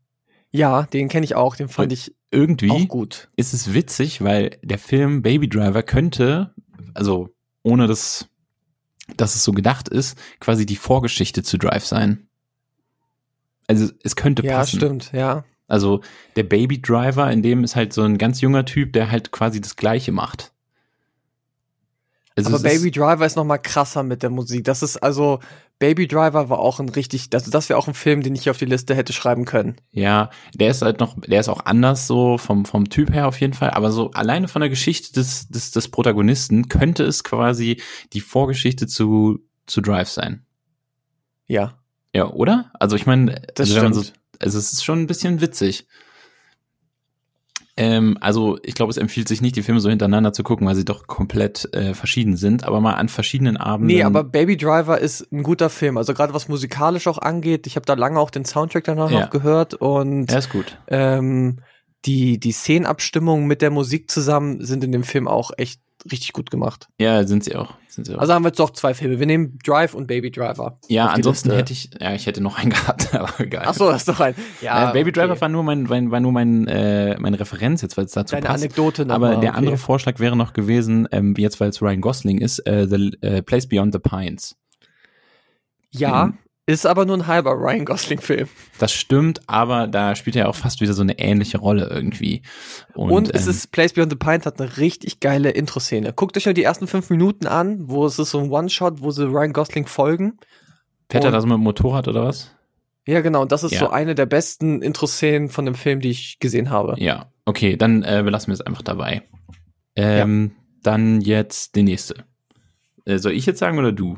Ja, 0.50 0.82
den 0.84 1.08
kenne 1.08 1.24
ich 1.24 1.34
auch. 1.36 1.54
Den 1.54 1.68
fand 1.68 1.92
ich 1.92 2.14
Irgendwie 2.30 2.70
auch 2.70 2.88
gut. 2.88 3.28
ist 3.36 3.52
es 3.54 3.72
witzig, 3.74 4.22
weil 4.24 4.58
der 4.62 4.78
Film 4.78 5.22
Baby 5.22 5.48
Driver 5.48 5.82
könnte, 5.82 6.54
also 6.94 7.28
ohne 7.62 7.86
dass, 7.86 8.28
dass 9.16 9.34
es 9.34 9.44
so 9.44 9.52
gedacht 9.52 9.88
ist, 9.88 10.18
quasi 10.40 10.66
die 10.66 10.76
Vorgeschichte 10.76 11.42
zu 11.42 11.58
Drive 11.58 11.84
sein. 11.86 12.26
Also 13.66 13.90
es 14.02 14.16
könnte 14.16 14.44
Ja, 14.44 14.58
passen. 14.58 14.76
stimmt, 14.78 15.12
ja. 15.12 15.44
Also 15.68 16.00
der 16.34 16.42
Baby 16.42 16.82
Driver, 16.82 17.30
in 17.30 17.42
dem 17.42 17.62
ist 17.62 17.76
halt 17.76 17.92
so 17.92 18.02
ein 18.02 18.18
ganz 18.18 18.40
junger 18.40 18.64
Typ, 18.64 18.92
der 18.92 19.10
halt 19.10 19.30
quasi 19.30 19.60
das 19.60 19.76
Gleiche 19.76 20.10
macht. 20.10 20.52
Also 22.36 22.50
Aber 22.50 22.58
Baby 22.62 22.88
ist, 22.88 22.96
Driver 22.96 23.24
ist 23.24 23.36
noch 23.36 23.44
mal 23.44 23.58
krasser 23.58 24.02
mit 24.02 24.22
der 24.22 24.30
Musik. 24.30 24.64
Das 24.64 24.82
ist 24.82 24.96
also 24.96 25.38
Baby 25.80 26.06
Driver 26.06 26.50
war 26.50 26.60
auch 26.60 26.78
ein 26.78 26.90
richtig, 26.90 27.30
also 27.32 27.50
das 27.50 27.70
wäre 27.70 27.78
auch 27.78 27.88
ein 27.88 27.94
Film, 27.94 28.22
den 28.22 28.34
ich 28.34 28.42
hier 28.44 28.50
auf 28.50 28.58
die 28.58 28.66
Liste 28.66 28.94
hätte 28.94 29.12
schreiben 29.14 29.46
können. 29.46 29.76
ja, 29.90 30.30
der 30.54 30.70
ist 30.70 30.82
halt 30.82 31.00
noch, 31.00 31.16
der 31.18 31.40
ist 31.40 31.48
auch 31.48 31.64
anders 31.64 32.06
so 32.06 32.36
vom, 32.38 32.66
vom 32.66 32.90
Typ 32.90 33.12
her 33.12 33.26
auf 33.26 33.40
jeden 33.40 33.54
Fall, 33.54 33.70
aber 33.70 33.90
so 33.90 34.10
alleine 34.10 34.46
von 34.46 34.60
der 34.60 34.68
Geschichte 34.68 35.14
des, 35.14 35.48
des, 35.48 35.70
des 35.70 35.88
Protagonisten 35.88 36.68
könnte 36.68 37.02
es 37.02 37.24
quasi 37.24 37.80
die 38.12 38.20
Vorgeschichte 38.20 38.86
zu, 38.86 39.40
zu 39.66 39.80
Drive 39.80 40.10
sein. 40.10 40.44
Ja, 41.46 41.78
Ja, 42.14 42.30
oder? 42.30 42.70
Also 42.78 42.94
ich 42.94 43.06
meine, 43.06 43.40
also 43.58 44.02
so, 44.02 44.12
also 44.38 44.58
es 44.58 44.72
ist 44.72 44.84
schon 44.84 45.00
ein 45.00 45.06
bisschen 45.06 45.40
witzig. 45.40 45.86
Ähm, 47.76 48.18
also 48.20 48.58
ich 48.62 48.74
glaube, 48.74 48.90
es 48.90 48.96
empfiehlt 48.96 49.28
sich 49.28 49.40
nicht, 49.40 49.56
die 49.56 49.62
Filme 49.62 49.80
so 49.80 49.88
hintereinander 49.88 50.32
zu 50.32 50.42
gucken, 50.42 50.66
weil 50.66 50.74
sie 50.74 50.84
doch 50.84 51.06
komplett 51.06 51.72
äh, 51.72 51.94
verschieden 51.94 52.36
sind, 52.36 52.64
aber 52.64 52.80
mal 52.80 52.94
an 52.94 53.08
verschiedenen 53.08 53.56
Abenden. 53.56 53.94
nee, 53.94 54.02
aber 54.02 54.24
Baby 54.24 54.56
Driver 54.56 54.98
ist 54.98 55.30
ein 55.32 55.42
guter 55.42 55.70
Film. 55.70 55.96
Also 55.96 56.12
gerade 56.12 56.34
was 56.34 56.48
musikalisch 56.48 57.06
auch 57.06 57.18
angeht. 57.18 57.66
Ich 57.66 57.76
habe 57.76 57.86
da 57.86 57.94
lange 57.94 58.18
auch 58.18 58.30
den 58.30 58.44
Soundtrack 58.44 58.84
danach 58.84 59.10
Ja. 59.10 59.20
noch 59.20 59.30
gehört 59.30 59.74
und 59.74 60.30
er 60.30 60.38
ist 60.38 60.50
gut. 60.50 60.76
ähm, 60.88 61.58
die, 62.06 62.38
die 62.40 62.52
Szenenabstimmungen 62.52 63.46
mit 63.46 63.62
der 63.62 63.70
Musik 63.70 64.10
zusammen 64.10 64.64
sind 64.64 64.82
in 64.84 64.92
dem 64.92 65.02
Film 65.04 65.28
auch 65.28 65.50
echt 65.56 65.80
richtig 66.10 66.32
gut 66.32 66.50
gemacht. 66.50 66.88
Ja, 66.98 67.26
sind 67.26 67.44
sie 67.44 67.56
auch. 67.56 67.74
Sind 67.88 68.06
sie 68.06 68.14
auch. 68.14 68.20
Also 68.20 68.32
haben 68.32 68.44
wir 68.44 68.48
jetzt 68.48 68.60
doch 68.60 68.70
zwei 68.70 68.94
Filme. 68.94 69.18
Wir 69.18 69.26
nehmen 69.26 69.58
Drive 69.64 69.94
und 69.94 70.06
Baby 70.06 70.30
Driver. 70.30 70.78
ja, 70.88 71.06
ansonsten 71.08 71.50
hätte 71.50 71.72
ich, 71.72 71.90
ja, 72.00 72.14
ich 72.14 72.26
hätte 72.26 72.40
noch 72.40 72.58
einen 72.58 72.70
gehabt, 72.70 73.14
aber 73.14 73.40
egal. 73.40 73.64
Ach 73.66 73.74
so, 73.74 73.88
das 73.90 74.02
ist 74.02 74.08
doch 74.08 74.20
ein. 74.20 74.34
Ja, 74.60 74.90
äh, 74.90 74.92
Baby 74.92 75.12
Driver 75.12 75.32
okay. 75.32 75.40
war 75.40 75.48
nur 75.48 75.62
mein, 75.64 75.84
mein 75.84 76.10
war 76.10 76.20
nur 76.20 76.32
mein, 76.32 76.66
äh, 76.68 77.18
meine 77.18 77.40
Referenz 77.40 77.82
jetzt, 77.82 77.96
weil 77.96 78.04
es 78.04 78.12
dazu 78.12 78.34
Deine 78.34 78.46
passt. 78.46 78.62
Anekdote 78.62 79.06
noch 79.06 79.14
Aber 79.14 79.34
mal, 79.34 79.40
der 79.40 79.50
okay. 79.50 79.58
andere 79.58 79.76
Vorschlag 79.76 80.18
wäre 80.20 80.36
noch 80.36 80.52
gewesen, 80.52 81.08
ähm, 81.12 81.34
jetzt 81.36 81.60
weil 81.60 81.70
es 81.70 81.82
Ryan 81.82 82.00
Gosling 82.00 82.38
ist, 82.38 82.60
äh, 82.66 82.86
The 82.88 83.16
äh, 83.20 83.42
Place 83.42 83.68
Beyond 83.68 83.92
the 83.92 83.98
Pines. 83.98 84.56
Ja, 85.90 86.26
Mhm. 86.26 86.38
Ist 86.72 86.86
aber 86.86 87.04
nur 87.04 87.16
ein 87.16 87.26
halber 87.26 87.52
Ryan 87.52 87.84
Gosling-Film. 87.84 88.48
Das 88.78 88.92
stimmt, 88.92 89.40
aber 89.48 89.86
da 89.86 90.14
spielt 90.14 90.36
er 90.36 90.48
auch 90.48 90.54
fast 90.54 90.80
wieder 90.80 90.92
so 90.92 91.02
eine 91.02 91.18
ähnliche 91.18 91.58
Rolle 91.58 91.88
irgendwie. 91.90 92.42
Und, 92.94 93.10
Und, 93.10 93.34
es 93.34 93.44
ähm, 93.44 93.50
ist 93.50 93.72
Place 93.72 93.92
Beyond 93.92 94.12
the 94.12 94.16
Pines 94.16 94.46
hat 94.46 94.60
eine 94.60 94.76
richtig 94.76 95.20
geile 95.20 95.50
Intro-Szene. 95.50 96.12
Guckt 96.12 96.36
euch 96.36 96.44
nur 96.46 96.54
die 96.54 96.62
ersten 96.62 96.86
fünf 96.86 97.10
Minuten 97.10 97.46
an, 97.46 97.88
wo 97.88 98.06
es 98.06 98.18
ist 98.18 98.30
so 98.30 98.40
ein 98.40 98.50
One-Shot, 98.50 99.02
wo 99.02 99.10
sie 99.10 99.24
Ryan 99.26 99.52
Gosling 99.52 99.86
folgen. 99.86 100.38
fährt 101.08 101.24
er 101.24 101.30
da 101.32 101.40
so 101.40 101.46
mit 101.46 101.54
dem 101.56 101.62
Motorrad 101.62 102.06
oder 102.08 102.24
was? 102.24 102.50
Ja, 103.06 103.20
genau. 103.20 103.42
Und 103.42 103.50
das 103.50 103.64
ist 103.64 103.72
Ja. 103.72 103.80
so 103.80 103.90
eine 103.90 104.14
der 104.14 104.26
besten 104.26 104.82
Intro-Szenen 104.82 105.48
von 105.48 105.64
dem 105.64 105.74
Film, 105.74 106.00
die 106.00 106.10
ich 106.10 106.38
gesehen 106.38 106.70
habe. 106.70 106.94
Ja, 106.98 107.32
okay, 107.46 107.76
dann 107.76 108.02
äh, 108.02 108.22
belassen 108.24 108.48
wir 108.48 108.54
es 108.54 108.60
einfach 108.60 108.82
dabei. 108.82 109.22
Ähm, 109.96 110.52
Dann 110.82 111.20
jetzt 111.20 111.74
die 111.74 111.82
nächste. 111.82 112.24
Äh, 113.04 113.18
soll 113.18 113.32
ich 113.32 113.44
jetzt 113.46 113.58
sagen 113.58 113.78
oder 113.78 113.92
du? 113.92 114.16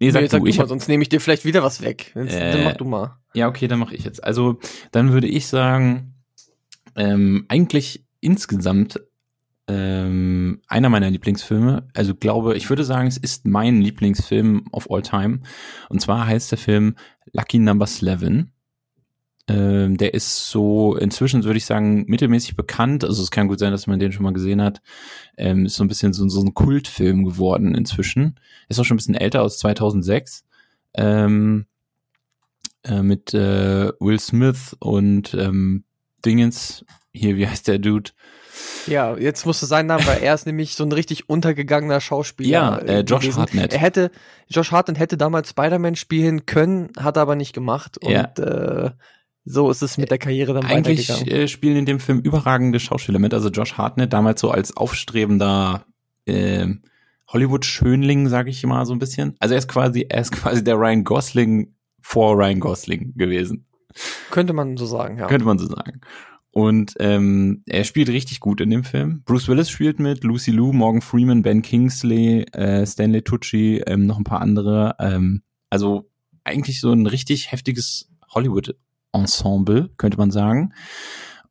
Nee, 0.00 0.10
sag 0.10 0.22
Nee, 0.22 0.28
sag 0.28 0.40
du. 0.40 0.44
du 0.44 0.50
Ich 0.50 0.56
mal, 0.58 0.62
hab, 0.62 0.68
sonst 0.68 0.88
nehme 0.88 1.02
ich 1.02 1.08
dir 1.08 1.20
vielleicht 1.20 1.44
wieder 1.44 1.62
was 1.62 1.82
weg. 1.82 2.12
Jetzt, 2.14 2.34
Äh, 2.34 2.52
dann 2.52 2.64
mach 2.64 2.76
du 2.76 2.84
mal. 2.84 3.16
ja, 3.34 3.48
okay, 3.48 3.68
dann 3.68 3.78
mache 3.78 3.94
ich 3.94 4.04
jetzt. 4.04 4.22
Also, 4.22 4.58
dann 4.92 5.12
würde 5.12 5.26
ich 5.26 5.46
sagen, 5.46 6.14
ähm, 6.96 7.44
eigentlich 7.48 8.04
insgesamt 8.20 9.00
ähm, 9.68 10.60
einer 10.66 10.88
meiner 10.88 11.10
Lieblingsfilme. 11.10 11.88
Also 11.94 12.14
glaube, 12.14 12.56
ich 12.56 12.68
würde 12.70 12.84
sagen, 12.84 13.06
es 13.06 13.18
ist 13.18 13.46
mein 13.46 13.80
Lieblingsfilm 13.82 14.66
of 14.72 14.90
all 14.90 15.02
time. 15.02 15.40
Und 15.90 16.00
zwar 16.00 16.26
heißt 16.26 16.50
der 16.50 16.58
Film 16.58 16.96
Lucky 17.32 17.58
Number 17.58 17.86
11. 17.86 18.46
Ähm, 19.48 19.96
der 19.96 20.12
ist 20.14 20.50
so 20.50 20.94
inzwischen, 20.96 21.44
würde 21.44 21.56
ich 21.56 21.64
sagen, 21.64 22.04
mittelmäßig 22.06 22.54
bekannt. 22.54 23.02
Also 23.04 23.22
es 23.22 23.30
kann 23.30 23.48
gut 23.48 23.58
sein, 23.58 23.72
dass 23.72 23.86
man 23.86 23.98
den 23.98 24.12
schon 24.12 24.24
mal 24.24 24.32
gesehen 24.34 24.60
hat. 24.60 24.82
Ähm, 25.38 25.64
ist 25.66 25.76
so 25.76 25.84
ein 25.84 25.88
bisschen 25.88 26.12
so, 26.12 26.28
so 26.28 26.42
ein 26.42 26.52
Kultfilm 26.54 27.24
geworden 27.24 27.74
inzwischen. 27.74 28.38
Ist 28.68 28.78
auch 28.78 28.84
schon 28.84 28.96
ein 28.96 28.98
bisschen 28.98 29.14
älter, 29.14 29.42
aus 29.42 29.58
2006. 29.58 30.44
Ähm, 30.94 31.66
äh, 32.84 33.02
mit 33.02 33.32
äh, 33.34 33.90
Will 34.00 34.20
Smith 34.20 34.76
und 34.80 35.34
ähm, 35.34 35.84
Dingens. 36.24 36.84
Hier, 37.12 37.36
wie 37.36 37.48
heißt 37.48 37.68
der 37.68 37.78
Dude? 37.78 38.10
Ja, 38.86 39.16
jetzt 39.16 39.46
musst 39.46 39.62
du 39.62 39.66
seinen 39.66 39.86
Namen, 39.86 40.06
weil 40.06 40.22
er 40.22 40.34
ist 40.34 40.46
nämlich 40.46 40.74
so 40.74 40.84
ein 40.84 40.92
richtig 40.92 41.28
untergegangener 41.28 42.00
Schauspieler. 42.00 42.50
Ja, 42.50 42.78
äh, 42.78 43.00
Josh 43.00 43.22
gewesen. 43.22 43.40
Hartnett. 43.40 43.72
Er 43.72 43.78
hätte, 43.78 44.10
Josh 44.48 44.72
Hartnett 44.72 44.98
hätte 44.98 45.16
damals 45.16 45.50
Spider-Man 45.50 45.96
spielen 45.96 46.44
können, 46.46 46.90
hat 46.98 47.16
er 47.16 47.22
aber 47.22 47.36
nicht 47.36 47.52
gemacht. 47.52 47.98
Und 47.98 48.10
Ja. 48.10 48.24
äh, 48.36 48.90
so 49.48 49.70
ist 49.70 49.82
es 49.82 49.98
mit 49.98 50.10
der 50.10 50.18
Karriere 50.18 50.54
dann 50.54 50.66
Eigentlich 50.66 51.08
weitergegangen. 51.08 51.44
äh, 51.44 51.48
spielen 51.48 51.76
in 51.76 51.86
dem 51.86 52.00
Film 52.00 52.20
überragende 52.20 52.80
Schauspieler 52.80 53.18
mit. 53.18 53.32
Also 53.34 53.48
Josh 53.48 53.74
Hartnett 53.74 54.12
damals 54.12 54.40
so 54.40 54.50
als 54.50 54.76
aufstrebender 54.76 55.84
äh, 56.26 56.66
Hollywood-Schönling, 57.28 58.28
sage 58.28 58.50
ich 58.50 58.64
mal 58.64 58.84
so 58.86 58.92
ein 58.92 58.98
bisschen. 58.98 59.36
Also 59.38 59.54
er 59.54 59.58
ist 59.58 59.68
quasi, 59.68 60.06
er 60.08 60.20
ist 60.20 60.32
quasi 60.32 60.62
der 60.62 60.76
Ryan 60.76 61.04
Gosling 61.04 61.74
vor 62.00 62.36
Ryan 62.36 62.60
Gosling 62.60 63.14
gewesen, 63.16 63.66
Könnte 64.30 64.52
man 64.52 64.76
so 64.76 64.86
sagen, 64.86 65.18
ja. 65.18 65.26
könnte 65.26 65.44
man 65.46 65.58
so 65.58 65.66
sagen. 65.66 66.00
Und 66.50 66.94
ähm, 66.98 67.62
er 67.66 67.84
spielt 67.84 68.08
richtig 68.08 68.40
gut 68.40 68.60
in 68.60 68.70
dem 68.70 68.82
Film. 68.84 69.22
Bruce 69.24 69.48
Willis 69.48 69.70
spielt 69.70 70.00
mit, 70.00 70.24
Lucy 70.24 70.50
Liu, 70.50 70.72
Morgan 70.72 71.02
Freeman, 71.02 71.42
Ben 71.42 71.62
Kingsley, 71.62 72.42
äh, 72.52 72.86
Stanley 72.86 73.22
Tucci, 73.22 73.82
ähm, 73.86 74.06
noch 74.06 74.18
ein 74.18 74.24
paar 74.24 74.40
andere. 74.40 74.96
Ähm, 74.98 75.42
also 75.70 76.10
eigentlich 76.44 76.80
so 76.80 76.92
ein 76.92 77.06
richtig 77.06 77.52
heftiges 77.52 78.10
Hollywood-Ensemble, 79.14 79.90
könnte 79.96 80.18
man 80.18 80.30
sagen. 80.30 80.74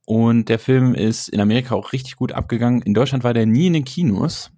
Und 0.06 0.50
der 0.50 0.60
Film 0.60 0.96
ist 0.96 1.28
in 1.28 1.42
Amerika 1.42 1.76
auch 1.76 1.92
richtig 1.92 2.16
gut 2.16 2.32
abgegangen. 2.32 2.82
In 2.82 2.94
Deutschland 2.94 3.24
war 3.24 3.34
der 3.34 3.46
nie 3.46 3.68
in 3.68 3.74
den 3.74 3.84
Kinos, 3.84 4.52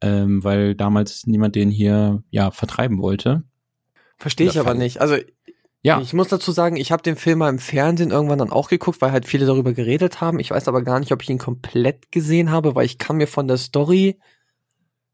ähm, 0.00 0.42
weil 0.42 0.74
damals 0.74 1.26
niemand 1.26 1.54
den 1.54 1.70
hier 1.70 2.22
ja 2.30 2.50
vertreiben 2.50 3.00
wollte. 3.00 3.44
Verstehe 4.18 4.48
ich 4.48 4.58
aber 4.58 4.74
nicht. 4.74 5.00
Also 5.00 5.16
Ja, 5.82 6.00
ich 6.00 6.12
muss 6.12 6.28
dazu 6.28 6.50
sagen, 6.50 6.76
ich 6.76 6.90
habe 6.90 7.02
den 7.02 7.16
Film 7.16 7.38
mal 7.38 7.50
im 7.50 7.60
Fernsehen 7.60 8.10
irgendwann 8.10 8.40
dann 8.40 8.50
auch 8.50 8.68
geguckt, 8.68 9.00
weil 9.00 9.12
halt 9.12 9.26
viele 9.26 9.46
darüber 9.46 9.72
geredet 9.72 10.20
haben. 10.20 10.40
Ich 10.40 10.50
weiß 10.50 10.66
aber 10.66 10.82
gar 10.82 10.98
nicht, 10.98 11.12
ob 11.12 11.22
ich 11.22 11.30
ihn 11.30 11.38
komplett 11.38 12.10
gesehen 12.10 12.50
habe, 12.50 12.74
weil 12.74 12.86
ich 12.86 12.98
kann 12.98 13.16
mir 13.16 13.28
von 13.28 13.46
der 13.46 13.58
Story 13.58 14.18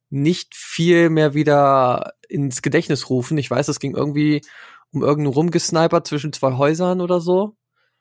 nicht 0.09 0.55
viel 0.55 1.11
mehr 1.11 1.35
wieder 1.35 2.15
ins 2.29 2.63
Gedächtnis 2.63 3.11
rufen. 3.11 3.37
Ich 3.37 3.51
weiß, 3.51 3.69
es 3.69 3.81
ging 3.81 3.95
irgendwie 3.95 4.43
um 4.93 5.03
irgendeinen 5.03 5.35
Rumgesniper 5.35 6.05
zwischen 6.05 6.33
zwei 6.33 6.53
Häusern 6.57 7.01
oder 7.01 7.21
so. 7.21 7.57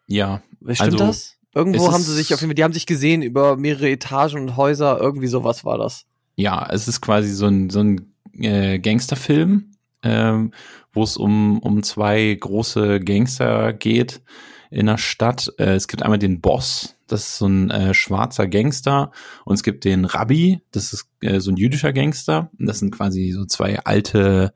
ja, 0.07 0.41
Stimmt 0.61 0.81
Also, 0.81 0.97
das? 0.97 1.37
Irgendwo 1.53 1.91
haben 1.91 2.03
sie 2.03 2.13
sich 2.13 2.33
auf 2.33 2.39
jeden 2.39 2.51
Fall, 2.51 2.55
die 2.55 2.63
haben 2.63 2.73
sich 2.73 2.85
gesehen 2.85 3.21
über 3.23 3.57
mehrere 3.57 3.89
Etagen 3.89 4.39
und 4.39 4.55
Häuser, 4.55 4.99
irgendwie 5.01 5.27
sowas 5.27 5.65
war 5.65 5.77
das. 5.77 6.05
Ja, 6.37 6.65
es 6.69 6.87
ist 6.87 7.01
quasi 7.01 7.29
so 7.33 7.47
ein, 7.47 7.69
so 7.69 7.81
ein 7.81 8.13
äh, 8.39 8.79
Gangsterfilm, 8.79 9.71
ähm, 10.03 10.53
wo 10.93 11.03
es 11.03 11.17
um, 11.17 11.59
um 11.59 11.83
zwei 11.83 12.33
große 12.39 13.01
Gangster 13.01 13.73
geht 13.73 14.21
in 14.69 14.85
der 14.85 14.97
Stadt. 14.97 15.51
Äh, 15.57 15.73
es 15.73 15.89
gibt 15.89 16.03
einmal 16.03 16.19
den 16.19 16.39
Boss, 16.39 16.95
das 17.07 17.27
ist 17.27 17.37
so 17.39 17.47
ein 17.47 17.69
äh, 17.69 17.93
schwarzer 17.93 18.47
Gangster, 18.47 19.11
und 19.43 19.55
es 19.55 19.63
gibt 19.63 19.83
den 19.83 20.05
Rabbi, 20.05 20.61
das 20.71 20.93
ist 20.93 21.07
äh, 21.19 21.41
so 21.41 21.51
ein 21.51 21.57
jüdischer 21.57 21.91
Gangster. 21.91 22.49
Das 22.57 22.79
sind 22.79 22.91
quasi 22.91 23.31
so 23.31 23.45
zwei 23.45 23.79
alte, 23.79 24.53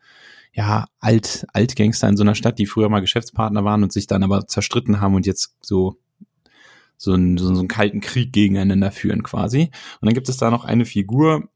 ja, 0.56 0.88
alt, 1.00 1.46
Altgangster 1.52 2.08
in 2.08 2.16
so 2.16 2.24
einer 2.24 2.34
Stadt, 2.34 2.58
die 2.58 2.66
früher 2.66 2.88
mal 2.88 3.02
Geschäftspartner 3.02 3.66
waren 3.66 3.84
und 3.84 3.92
sich 3.92 4.08
dann 4.08 4.24
aber 4.24 4.48
zerstritten 4.48 5.02
haben 5.02 5.14
und 5.14 5.26
jetzt 5.26 5.56
so 5.62 5.98
so 6.98 7.12
einen, 7.12 7.38
so 7.38 7.50
einen 7.50 7.68
kalten 7.68 8.00
Krieg 8.00 8.32
gegeneinander 8.32 8.90
führen 8.90 9.22
quasi. 9.22 9.64
Und 10.00 10.06
dann 10.06 10.14
gibt 10.14 10.30
es 10.30 10.38
da 10.38 10.50
noch 10.50 10.64
eine 10.64 10.86
Figur, 10.86 11.50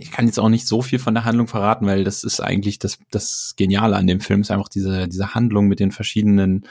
ich 0.00 0.10
kann 0.10 0.26
jetzt 0.26 0.38
auch 0.38 0.48
nicht 0.48 0.66
so 0.66 0.82
viel 0.82 0.98
von 0.98 1.14
der 1.14 1.24
Handlung 1.24 1.46
verraten, 1.46 1.86
weil 1.86 2.02
das 2.02 2.24
ist 2.24 2.40
eigentlich 2.40 2.80
das, 2.80 2.98
das 3.12 3.54
Geniale 3.56 3.96
an 3.96 4.08
dem 4.08 4.20
Film, 4.20 4.40
ist 4.40 4.50
einfach 4.50 4.68
diese, 4.68 5.06
diese 5.06 5.34
Handlung 5.34 5.68
mit 5.68 5.78
den 5.78 5.92
verschiedenen 5.92 6.66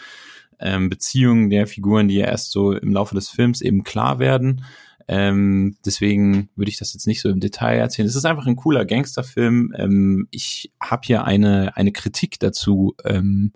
ähm, 0.59 0.89
Beziehungen 0.89 1.49
der 1.49 1.65
Figuren, 1.65 2.09
die 2.09 2.15
ja 2.15 2.25
erst 2.25 2.51
so 2.51 2.73
im 2.73 2.91
Laufe 2.91 3.15
des 3.15 3.29
Films 3.29 3.61
eben 3.61 3.83
klar 3.83 4.19
werden. 4.19 4.65
Ähm, 5.07 5.77
deswegen 5.85 6.49
würde 6.55 6.69
ich 6.69 6.77
das 6.77 6.93
jetzt 6.93 7.07
nicht 7.07 7.21
so 7.21 7.29
im 7.29 7.39
Detail 7.39 7.77
erzählen. 7.77 8.07
Es 8.07 8.15
ist 8.15 8.25
einfach 8.25 8.45
ein 8.45 8.57
cooler 8.57 8.85
Gangsterfilm. 8.85 9.73
Ähm, 9.77 10.27
ich 10.31 10.71
habe 10.81 11.01
hier 11.05 11.23
eine, 11.23 11.77
eine 11.77 11.91
Kritik 11.91 12.39
dazu 12.39 12.95
ähm, 13.05 13.53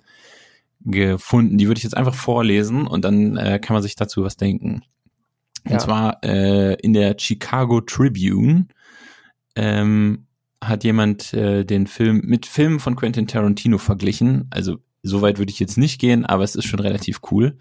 gefunden, 0.84 1.58
die 1.58 1.68
würde 1.68 1.78
ich 1.78 1.84
jetzt 1.84 1.97
einfach 1.97 2.16
vorlesen 2.16 2.88
und 2.88 3.06
dann 3.06 3.38
äh, 3.38 3.60
kann 3.60 3.74
man 3.74 3.84
sich 3.84 3.95
dazu 3.95 4.24
was 4.24 4.38
denken. 4.38 4.84
Ja. 5.66 5.74
Und 5.74 5.82
zwar 5.82 6.24
äh, 6.24 6.74
in 6.76 6.93
der 6.93 7.16
Chicago 7.20 7.82
Tribune 7.82 8.68
ähm, 9.56 10.26
hat 10.64 10.84
jemand 10.84 11.34
äh, 11.34 11.66
den 11.66 11.88
Film 11.88 12.22
mit 12.24 12.45
Filmen 12.45 12.80
von 12.80 12.95
Quentin 12.95 13.28
Tarantino 13.28 13.78
verglichen. 13.78 14.47
Also 14.52 14.80
soweit 15.04 15.38
würde 15.39 15.52
ich 15.52 15.60
jetzt 15.60 15.78
nicht 15.78 15.99
gehen, 15.99 16.26
aber 16.26 16.43
es 16.43 16.56
ist 16.56 16.66
schon 16.66 16.80
relativ 16.80 17.22
cool. 17.32 17.58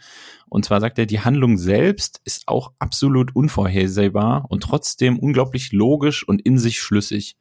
Und 0.48 0.64
zwar 0.64 0.80
sagt 0.80 0.98
er, 0.98 1.06
die 1.06 1.20
Handlung 1.20 1.58
selbst 1.58 2.20
ist 2.24 2.48
auch 2.48 2.72
absolut 2.78 3.34
unvorhersehbar 3.34 4.46
und 4.48 4.62
trotzdem 4.62 5.18
unglaublich 5.18 5.72
logisch 5.72 6.26
und 6.26 6.42
in 6.42 6.58
sich 6.58 6.80
schlüssig. 6.80 7.36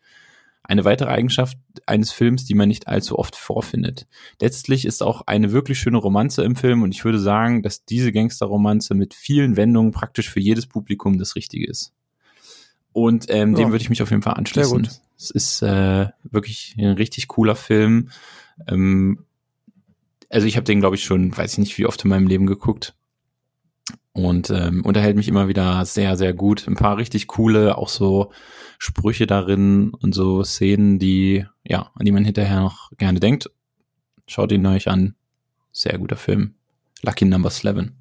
Eine 0.64 0.86
weitere 0.86 1.10
Eigenschaft 1.10 1.58
eines 1.88 2.12
Films, 2.12 2.46
die 2.46 2.54
man 2.54 2.68
nicht 2.68 2.88
allzu 2.88 3.18
oft 3.18 3.36
vorfindet. 3.36 4.08
Letztlich 4.40 4.86
ist 4.86 5.02
auch 5.02 5.24
eine 5.26 5.52
wirklich 5.52 5.80
schöne 5.80 5.98
Romanze 5.98 6.44
im 6.44 6.56
Film 6.56 6.84
und 6.84 6.94
ich 6.94 7.04
würde 7.04 7.20
sagen, 7.20 7.64
dass 7.64 7.86
diese 7.86 8.12
Gangsterromanze 8.12 8.94
mit 8.94 9.16
vielen 9.16 9.58
Wendungen 9.58 9.92
praktisch 9.92 10.30
für 10.30 10.40
jedes 10.40 10.68
Publikum 10.68 11.18
das 11.18 11.36
Richtige 11.36 11.68
ist. 11.68 11.92
Und 12.94 13.26
ähm, 13.30 13.54
Ja. 13.54 13.64
dem 13.64 13.72
würde 13.72 13.82
ich 13.82 13.90
mich 13.90 14.04
auf 14.04 14.12
jeden 14.12 14.22
Fall 14.22 14.36
anschließen. 14.36 14.88
Es 15.18 15.32
ist 15.32 15.62
äh, 15.64 16.08
wirklich 16.24 16.76
ein 16.78 16.94
richtig 16.94 17.28
cooler 17.28 17.56
Film. 17.56 18.10
Ähm, 18.68 19.26
also 20.30 20.48
ich 20.48 20.56
habe 20.56 20.64
den, 20.64 20.80
glaube 20.80 20.96
ich, 20.96 21.04
schon, 21.04 21.36
weiß 21.36 21.54
ich 21.54 21.58
nicht, 21.58 21.78
wie 21.78 21.86
oft 21.86 22.04
in 22.04 22.10
meinem 22.10 22.28
Leben 22.28 22.46
geguckt. 22.46 22.96
Und 24.12 24.50
ähm, 24.50 24.84
unterhält 24.86 25.16
mich 25.16 25.28
immer 25.28 25.48
wieder 25.48 25.86
sehr, 25.86 26.18
sehr 26.18 26.34
gut. 26.34 26.68
Ein 26.68 26.76
paar 26.76 26.98
richtig 26.98 27.28
coole, 27.28 27.78
auch 27.78 27.90
so 27.90 28.32
Sprüche 28.78 29.28
darin 29.28 29.92
und 29.94 30.14
so 30.14 30.44
Szenen, 30.44 31.00
die, 31.00 31.46
ja, 31.64 31.92
an 31.96 32.06
die 32.06 32.12
man 32.12 32.26
hinterher 32.26 32.60
noch 32.60 32.92
gerne 32.98 33.20
denkt. 33.20 33.50
Schaut 34.28 34.52
ihn 34.52 34.66
euch 34.66 34.88
an. 34.88 35.16
Sehr 35.72 35.98
guter 35.98 36.18
Film. 36.18 36.56
Lucky 37.02 37.26
Number 37.26 37.50
11. 37.50 37.92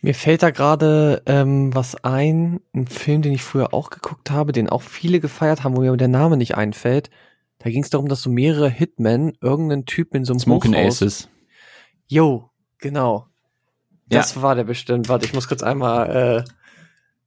Mir 0.00 0.14
fällt 0.14 0.42
da 0.42 0.50
gerade 0.50 1.22
ähm, 1.24 1.74
was 1.74 2.04
ein, 2.04 2.60
ein 2.74 2.86
Film, 2.86 3.22
den 3.22 3.32
ich 3.32 3.42
früher 3.42 3.72
auch 3.72 3.88
geguckt 3.88 4.30
habe, 4.30 4.52
den 4.52 4.68
auch 4.68 4.82
viele 4.82 5.20
gefeiert 5.20 5.64
haben, 5.64 5.76
wo 5.76 5.80
mir 5.80 5.96
der 5.96 6.08
Name 6.08 6.36
nicht 6.36 6.56
einfällt. 6.56 7.08
Da 7.58 7.70
ging 7.70 7.82
es 7.82 7.90
darum, 7.90 8.08
dass 8.08 8.22
so 8.22 8.30
mehrere 8.30 8.68
Hitmen 8.68 9.32
irgendeinen 9.40 9.86
Typen 9.86 10.18
in 10.18 10.24
so 10.24 10.32
einem 10.32 10.40
Smoking 10.40 10.74
Aces. 10.74 11.28
Jo, 12.06 12.50
genau. 12.78 13.26
Ja. 14.10 14.18
Das 14.18 14.40
war 14.42 14.54
der 14.54 14.64
bestimmt. 14.64 15.08
Warte, 15.08 15.24
ich 15.24 15.32
muss 15.32 15.48
kurz 15.48 15.62
einmal 15.62 16.44
äh, 16.44 16.50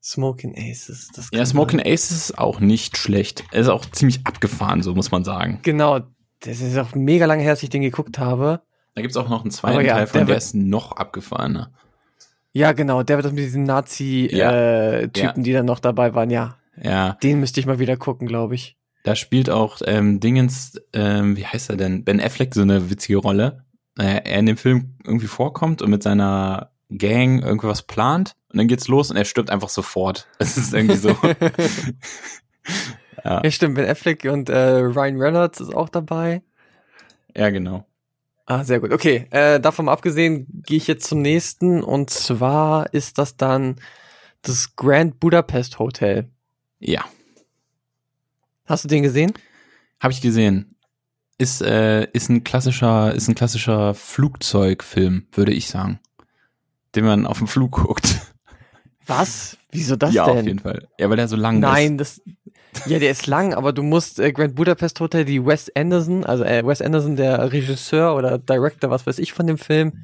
Smoking 0.04 0.56
Aces. 0.58 1.10
Ja, 1.32 1.46
Smoking. 1.46 1.82
Aces 1.82 2.12
ist 2.12 2.38
auch 2.38 2.60
nicht 2.60 2.98
schlecht. 2.98 3.44
Er 3.52 3.62
ist 3.62 3.68
auch 3.68 3.86
ziemlich 3.86 4.22
abgefahren, 4.26 4.84
so 4.84 4.94
muss 4.94 5.12
man 5.12 5.24
sagen. 5.24 5.60
Genau. 5.64 6.02
Das 6.42 6.62
ist 6.62 6.78
auch 6.78 6.94
mega 6.94 7.26
lange 7.26 7.42
her, 7.42 7.54
dass 7.54 7.64
ich 7.64 7.70
den 7.70 7.82
geguckt 7.82 8.20
habe. 8.20 8.62
Da 8.94 9.02
gibt's 9.02 9.18
auch 9.18 9.30
noch 9.30 9.42
einen 9.42 9.52
zweiten 9.52 9.84
ja, 9.86 9.96
Teil 9.96 10.08
von, 10.08 10.20
der 10.20 10.26
der 10.28 10.38
ist 10.38 10.54
noch 10.54 10.92
abgefahrener. 10.92 11.72
Ja, 12.54 12.72
genau. 12.72 13.04
Der 13.04 13.18
wird 13.18 13.26
das 13.26 13.34
mit 13.34 13.44
diesen 13.44 13.66
Ja. 13.66 13.76
Nazi-Typen, 13.76 15.44
die 15.44 15.54
dann 15.54 15.66
noch 15.66 15.80
dabei 15.80 16.14
waren. 16.14 16.30
Ja, 16.30 16.58
Ja, 16.82 17.14
den 17.24 17.40
müsste 17.40 17.60
ich 17.60 17.66
mal 17.66 17.80
wieder 17.80 17.98
gucken, 17.98 18.28
glaube 18.28 18.56
ich. 18.56 18.78
Da 19.08 19.16
spielt 19.16 19.50
auch 19.50 19.80
ähm, 19.86 20.20
Dingens, 20.20 20.82
ähm, 20.92 21.38
wie 21.38 21.46
heißt 21.46 21.70
er 21.70 21.78
denn? 21.78 22.04
Ben 22.04 22.20
Affleck 22.20 22.54
so 22.54 22.62
eine 22.62 22.90
witzige 22.90 23.20
Rolle. 23.20 23.64
Naja, 23.96 24.18
er 24.18 24.40
in 24.40 24.48
dem 24.48 24.58
Film 24.58 24.98
irgendwie 25.06 25.28
vorkommt 25.28 25.82
und 25.82 25.90
mit 25.90 26.04
seiner 26.04 26.72
Gang 26.90 27.42
irgendwas 27.42 27.84
plant 27.84 28.34
und 28.52 28.58
dann 28.58 28.68
geht's 28.68 28.90
los 28.90 29.10
und 29.10 29.16
er 29.16 29.24
stirbt 29.24 29.50
einfach 29.50 29.70
sofort. 29.70 30.28
Es 30.40 30.58
ist 30.58 30.74
irgendwie 30.74 30.98
so. 30.98 31.10
ja, 33.24 33.42
Ja, 33.46 33.50
stimmt. 33.50 33.76
Ben 33.76 33.90
Affleck 33.90 34.26
und 34.26 34.50
äh, 34.50 34.80
Ryan 34.80 35.22
Reynolds 35.22 35.62
ist 35.62 35.74
auch 35.74 35.88
dabei. 35.88 36.42
ja, 37.34 37.50
genau. 37.50 37.86
Ah, 38.46 38.66
sehr 38.66 38.82
gut. 38.82 38.92
Okay, 38.92 39.28
äh, 39.30 39.62
davon 39.62 39.86
mal 39.86 39.94
abgesehen 39.94 40.48
gehe 40.66 40.80
ich 40.80 40.88
jetzt 40.88 41.08
zum 41.08 41.22
nächsten 41.22 41.82
und 41.82 42.10
zwar 42.10 42.94
ist 42.94 43.20
das 43.20 43.38
dann 43.38 43.78
das 44.42 44.76
Grand 44.76 45.22
Budapest 45.22 45.80
Hotel. 45.80 46.30
Ja, 46.80 47.06
Hast 48.68 48.84
du 48.84 48.88
den 48.88 49.04
gesehen? 49.04 49.34
habe 50.00 50.14
ich 50.14 50.22
gesehen. 50.22 50.76
Ist 51.38 51.62
äh, 51.62 52.06
ist 52.14 52.30
ein 52.30 52.44
klassischer 52.44 53.14
ist 53.14 53.28
ein 53.28 53.36
klassischer 53.36 53.94
Flugzeugfilm, 53.94 55.28
würde 55.32 55.54
ich 55.54 55.68
sagen, 55.68 56.00
den 56.96 57.06
man 57.06 57.28
auf 57.28 57.38
dem 57.38 57.48
Flug 57.48 57.72
guckt. 57.72 58.34
Was? 59.06 59.58
Wieso 59.72 59.96
das 59.96 60.14
ja, 60.14 60.26
denn? 60.26 60.38
auf 60.38 60.46
jeden 60.46 60.60
Fall. 60.60 60.88
Ja, 61.00 61.10
weil 61.10 61.18
der 61.18 61.28
so 61.28 61.36
lang 61.36 61.56
ist. 61.56 61.62
Nein, 61.62 61.98
das 61.98 62.22
ja, 62.86 63.00
der 63.00 63.12
ist 63.12 63.28
lang, 63.28 63.54
aber 63.54 63.72
du 63.72 63.82
musst 63.82 64.20
äh, 64.20 64.32
Grand 64.32 64.56
Budapest 64.56 65.00
Hotel, 65.00 65.26
die 65.26 65.44
Wes 65.46 65.72
Anderson, 65.76 66.26
also 66.26 66.44
äh, 66.44 66.66
Wes 66.66 66.82
Anderson, 66.82 67.16
der 67.16 67.52
Regisseur 67.52 68.16
oder 68.16 68.38
Director, 68.38 68.90
was 68.90 69.08
weiß 69.08 69.20
ich 69.20 69.34
von 69.34 69.48
dem 69.48 69.58
Film, 69.58 70.04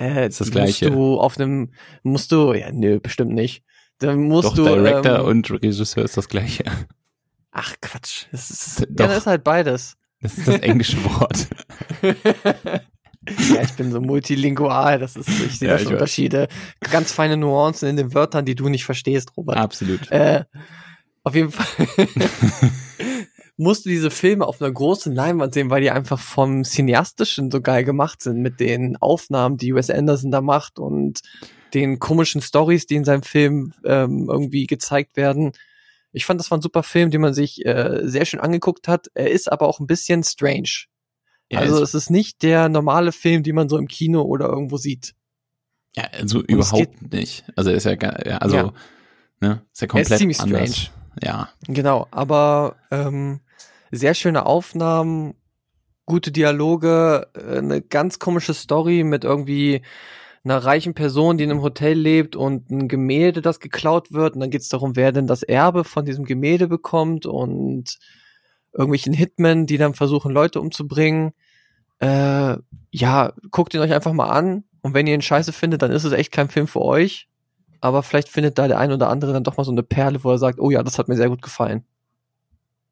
äh, 0.00 0.28
Ist 0.28 0.40
das 0.40 0.50
Gleiche. 0.50 0.86
Musst 0.86 0.96
du 0.96 1.20
auf 1.20 1.38
einem, 1.38 1.70
musst 2.02 2.32
du, 2.32 2.54
ja, 2.54 2.72
nö, 2.72 3.00
bestimmt 3.00 3.32
nicht. 3.32 3.64
Dann 3.98 4.22
musst 4.22 4.48
Doch, 4.48 4.54
du, 4.54 4.64
Director 4.64 5.20
ähm, 5.20 5.26
und 5.26 5.50
Regisseur 5.50 6.04
ist 6.04 6.16
das 6.16 6.28
gleiche. 6.28 6.64
Ach 7.52 7.74
Quatsch, 7.80 8.26
das 8.32 8.50
ist, 8.50 8.80
Doch. 8.90 9.04
ja, 9.04 9.08
das 9.08 9.18
ist 9.18 9.26
halt 9.26 9.44
beides. 9.44 9.96
Das 10.22 10.36
ist 10.36 10.48
das 10.48 10.56
englische 10.60 11.02
Wort. 11.04 11.46
ja, 12.02 13.62
ich 13.62 13.72
bin 13.74 13.90
so 13.90 14.00
multilingual, 14.00 14.98
das 14.98 15.16
ist, 15.16 15.28
ich 15.28 15.58
sehe 15.58 15.68
Ja, 15.68 15.76
ich 15.76 15.82
schon 15.82 15.92
weiß. 15.92 16.00
Unterschiede, 16.00 16.48
ganz 16.90 17.12
feine 17.12 17.36
Nuancen 17.36 17.88
in 17.88 17.96
den 17.96 18.14
Wörtern, 18.14 18.44
die 18.44 18.54
du 18.54 18.68
nicht 18.68 18.84
verstehst, 18.84 19.36
Robert. 19.36 19.56
Absolut. 19.56 20.10
Äh, 20.10 20.44
auf 21.22 21.34
jeden 21.34 21.50
Fall 21.50 21.66
musst 23.56 23.84
du 23.84 23.90
diese 23.90 24.10
Filme 24.10 24.46
auf 24.46 24.60
einer 24.60 24.72
großen 24.72 25.14
Leinwand 25.14 25.52
sehen, 25.52 25.68
weil 25.68 25.82
die 25.82 25.90
einfach 25.90 26.18
vom 26.18 26.64
Cineastischen 26.64 27.50
so 27.50 27.60
geil 27.60 27.84
gemacht 27.84 28.22
sind 28.22 28.40
mit 28.40 28.58
den 28.58 28.96
Aufnahmen, 28.96 29.58
die 29.58 29.74
Wes 29.74 29.90
Anderson 29.90 30.30
da 30.30 30.40
macht 30.40 30.78
und 30.78 31.20
den 31.74 31.98
komischen 31.98 32.40
Stories, 32.40 32.86
die 32.86 32.96
in 32.96 33.04
seinem 33.04 33.22
Film 33.22 33.74
ähm, 33.84 34.28
irgendwie 34.30 34.66
gezeigt 34.66 35.16
werden. 35.16 35.52
Ich 36.12 36.24
fand, 36.26 36.40
das 36.40 36.50
war 36.50 36.58
ein 36.58 36.62
super 36.62 36.82
Film, 36.82 37.10
den 37.10 37.20
man 37.20 37.34
sich 37.34 37.64
äh, 37.64 38.00
sehr 38.02 38.24
schön 38.24 38.40
angeguckt 38.40 38.88
hat. 38.88 39.08
Er 39.14 39.30
ist 39.30 39.50
aber 39.50 39.68
auch 39.68 39.80
ein 39.80 39.86
bisschen 39.86 40.22
strange. 40.24 40.86
Ja, 41.50 41.60
also 41.60 41.82
es, 41.82 41.94
ist 41.94 42.10
nicht 42.10 42.42
der 42.42 42.68
normale 42.68 43.12
Film, 43.12 43.42
den 43.42 43.54
man 43.56 43.68
so 43.68 43.76
im 43.76 43.88
Kino 43.88 44.22
oder 44.22 44.48
irgendwo 44.48 44.76
sieht. 44.76 45.14
ja, 45.96 46.04
also 46.12 46.40
es 46.40 46.44
überhaupt 46.48 47.12
nicht. 47.12 47.44
Also 47.56 47.70
ist 47.70 47.84
ja, 47.84 47.92
ja 47.92 48.38
also, 48.38 48.56
Ja. 48.56 48.72
ne, 49.40 49.62
ist 49.72 49.80
ja 49.80 49.86
Er 49.86 49.88
komplett 49.88 50.10
ist 50.12 50.18
ziemlich 50.18 50.40
anders. 50.40 50.76
strange. 50.76 50.90
Ja, 51.22 51.48
Genau, 51.66 52.06
aber 52.12 52.76
ähm, 52.92 53.40
sehr 53.90 54.14
schöne 54.14 54.46
Aufnahmen, 54.46 55.34
gute 56.06 56.30
Dialoge, 56.30 57.28
äh, 57.34 57.58
eine 57.58 57.82
ganz 57.82 58.20
komische 58.20 58.54
Story 58.54 59.02
mit 59.02 59.24
irgendwie 59.24 59.82
einer 60.44 60.58
reichen 60.58 60.94
Person, 60.94 61.36
die 61.36 61.44
in 61.44 61.50
einem 61.50 61.62
Hotel 61.62 61.98
lebt 61.98 62.34
und 62.34 62.70
ein 62.70 62.88
Gemälde, 62.88 63.42
das 63.42 63.60
geklaut 63.60 64.12
wird. 64.12 64.34
Und 64.34 64.40
dann 64.40 64.50
geht 64.50 64.62
es 64.62 64.68
darum, 64.68 64.96
wer 64.96 65.12
denn 65.12 65.26
das 65.26 65.42
Erbe 65.42 65.84
von 65.84 66.04
diesem 66.04 66.24
Gemälde 66.24 66.66
bekommt 66.66 67.26
und 67.26 67.98
irgendwelchen 68.72 69.12
Hitmen, 69.12 69.66
die 69.66 69.76
dann 69.76 69.94
versuchen, 69.94 70.32
Leute 70.32 70.60
umzubringen. 70.60 71.32
Äh, 71.98 72.56
ja, 72.90 73.32
guckt 73.50 73.74
ihn 73.74 73.80
euch 73.80 73.92
einfach 73.92 74.12
mal 74.12 74.30
an. 74.30 74.64
Und 74.80 74.94
wenn 74.94 75.06
ihr 75.06 75.14
ihn 75.14 75.22
scheiße 75.22 75.52
findet, 75.52 75.82
dann 75.82 75.90
ist 75.90 76.04
es 76.04 76.12
echt 76.12 76.32
kein 76.32 76.48
Film 76.48 76.66
für 76.66 76.80
euch. 76.80 77.28
Aber 77.82 78.02
vielleicht 78.02 78.28
findet 78.28 78.58
da 78.58 78.68
der 78.68 78.78
ein 78.78 78.92
oder 78.92 79.08
andere 79.08 79.32
dann 79.32 79.44
doch 79.44 79.56
mal 79.56 79.64
so 79.64 79.72
eine 79.72 79.82
Perle, 79.82 80.24
wo 80.24 80.30
er 80.30 80.38
sagt, 80.38 80.58
oh 80.58 80.70
ja, 80.70 80.82
das 80.82 80.98
hat 80.98 81.08
mir 81.08 81.16
sehr 81.16 81.28
gut 81.28 81.42
gefallen. 81.42 81.84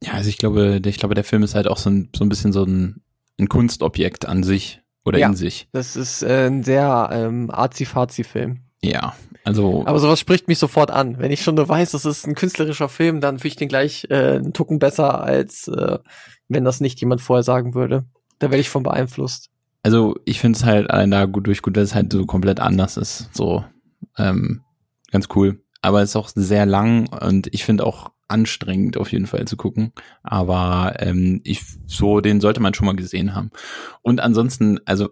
Ja, 0.02 0.12
also 0.12 0.28
ich 0.28 0.38
glaube, 0.38 0.80
ich 0.84 0.98
glaube, 0.98 1.14
der 1.14 1.24
Film 1.24 1.42
ist 1.42 1.54
halt 1.54 1.66
auch 1.66 1.78
so 1.78 1.90
ein, 1.90 2.10
so 2.14 2.24
ein 2.24 2.28
bisschen 2.28 2.52
so 2.52 2.64
ein, 2.64 3.02
ein 3.38 3.48
Kunstobjekt 3.48 4.26
an 4.26 4.42
sich 4.42 4.82
oder 5.08 5.18
Ja. 5.18 5.28
in 5.28 5.34
sich. 5.36 5.68
Das 5.72 5.96
ist 5.96 6.22
äh, 6.22 6.46
ein 6.46 6.62
sehr 6.62 7.08
ähm, 7.12 7.50
arzi-fazi-Film. 7.50 8.58
Ja, 8.82 9.14
also 9.44 9.84
Aber 9.86 9.98
sowas 9.98 10.20
spricht 10.20 10.46
mich 10.46 10.58
sofort 10.58 10.90
an. 10.90 11.18
Wenn 11.18 11.32
ich 11.32 11.42
schon 11.42 11.56
nur 11.56 11.68
weiß, 11.68 11.90
das 11.92 12.04
ist 12.04 12.26
ein 12.26 12.34
künstlerischer 12.34 12.88
Film, 12.88 13.20
dann 13.20 13.38
finde 13.38 13.48
ich 13.48 13.56
den 13.56 13.68
gleich 13.68 14.06
äh, 14.10 14.36
einen 14.36 14.52
Tucken 14.52 14.78
besser, 14.78 15.20
als 15.22 15.66
äh, 15.68 15.98
wenn 16.48 16.64
das 16.64 16.80
nicht 16.80 17.00
jemand 17.00 17.20
vorher 17.20 17.42
sagen 17.42 17.74
würde. 17.74 18.04
Da 18.38 18.50
werde 18.50 18.60
ich 18.60 18.68
von 18.70 18.84
beeinflusst. 18.84 19.50
Also 19.82 20.16
ich 20.24 20.38
finde 20.40 20.56
es 20.58 20.64
halt 20.64 20.90
allein 20.90 21.10
da 21.10 21.24
gut 21.24 21.46
durch 21.46 21.62
gut, 21.62 21.76
dass 21.76 21.84
es 21.90 21.94
halt 21.94 22.12
so 22.12 22.24
komplett 22.26 22.60
anders 22.60 22.96
ist. 22.96 23.30
So 23.34 23.64
ähm, 24.16 24.62
ganz 25.10 25.28
cool. 25.34 25.60
Aber 25.82 26.02
es 26.02 26.10
ist 26.10 26.16
auch 26.16 26.28
sehr 26.34 26.66
lang 26.66 27.08
und 27.08 27.52
ich 27.52 27.64
finde 27.64 27.84
auch 27.86 28.10
anstrengend 28.28 28.96
auf 28.96 29.10
jeden 29.10 29.26
Fall 29.26 29.46
zu 29.46 29.56
gucken. 29.56 29.92
Aber 30.22 30.96
ähm, 30.98 31.40
ich 31.44 31.62
so 31.86 32.20
den 32.20 32.40
sollte 32.40 32.60
man 32.60 32.74
schon 32.74 32.86
mal 32.86 32.96
gesehen 32.96 33.34
haben. 33.34 33.50
Und 34.02 34.20
ansonsten, 34.20 34.80
also 34.84 35.08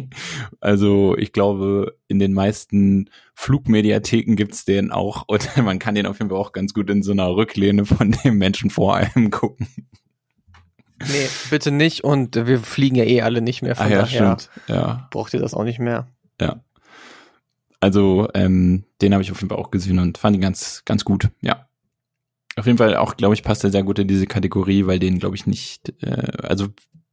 also 0.60 1.16
ich 1.16 1.32
glaube 1.32 1.96
in 2.08 2.18
den 2.18 2.32
meisten 2.32 3.10
Flugmediatheken 3.34 4.34
gibt's 4.34 4.64
den 4.64 4.90
auch 4.90 5.24
und 5.28 5.56
man 5.58 5.78
kann 5.78 5.94
den 5.94 6.06
auf 6.06 6.18
jeden 6.18 6.30
Fall 6.30 6.38
auch 6.38 6.52
ganz 6.52 6.74
gut 6.74 6.90
in 6.90 7.02
so 7.02 7.12
einer 7.12 7.36
Rücklehne 7.36 7.84
von 7.84 8.12
dem 8.24 8.38
Menschen 8.38 8.70
vor 8.70 8.96
einem 8.96 9.30
gucken. 9.30 9.68
Nee, 11.00 11.28
bitte 11.50 11.70
nicht. 11.70 12.04
Und 12.04 12.34
wir 12.46 12.60
fliegen 12.60 12.96
ja 12.96 13.04
eh 13.04 13.22
alle 13.22 13.42
nicht 13.42 13.62
mehr. 13.62 13.76
Von 13.76 13.86
Ah 13.86 13.90
ja, 13.90 14.02
daher 14.02 14.38
stimmt. 14.38 14.50
Ja. 14.68 15.08
braucht 15.10 15.34
ihr 15.34 15.40
das 15.40 15.54
auch 15.54 15.64
nicht 15.64 15.78
mehr. 15.78 16.06
Ja. 16.40 16.62
Also, 17.80 18.28
ähm, 18.32 18.84
den 19.02 19.12
habe 19.12 19.22
ich 19.22 19.30
auf 19.30 19.40
jeden 19.40 19.50
Fall 19.50 19.58
auch 19.58 19.70
gesehen 19.70 19.98
und 19.98 20.16
fand 20.16 20.34
ihn 20.34 20.40
ganz, 20.40 20.82
ganz 20.86 21.04
gut, 21.04 21.28
ja. 21.42 21.68
Auf 22.56 22.66
jeden 22.66 22.78
Fall 22.78 22.96
auch, 22.96 23.16
glaube 23.16 23.34
ich, 23.34 23.42
passt 23.42 23.64
er 23.64 23.70
sehr 23.70 23.82
gut 23.82 23.98
in 23.98 24.08
diese 24.08 24.26
Kategorie, 24.26 24.86
weil 24.86 24.98
den, 24.98 25.18
glaube 25.18 25.34
ich, 25.36 25.46
nicht, 25.46 25.92
äh, 26.02 26.32
also 26.42 26.68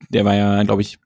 der 0.10 0.26
war 0.26 0.36
ja, 0.36 0.62
glaube 0.64 0.82
ich, 0.82 1.00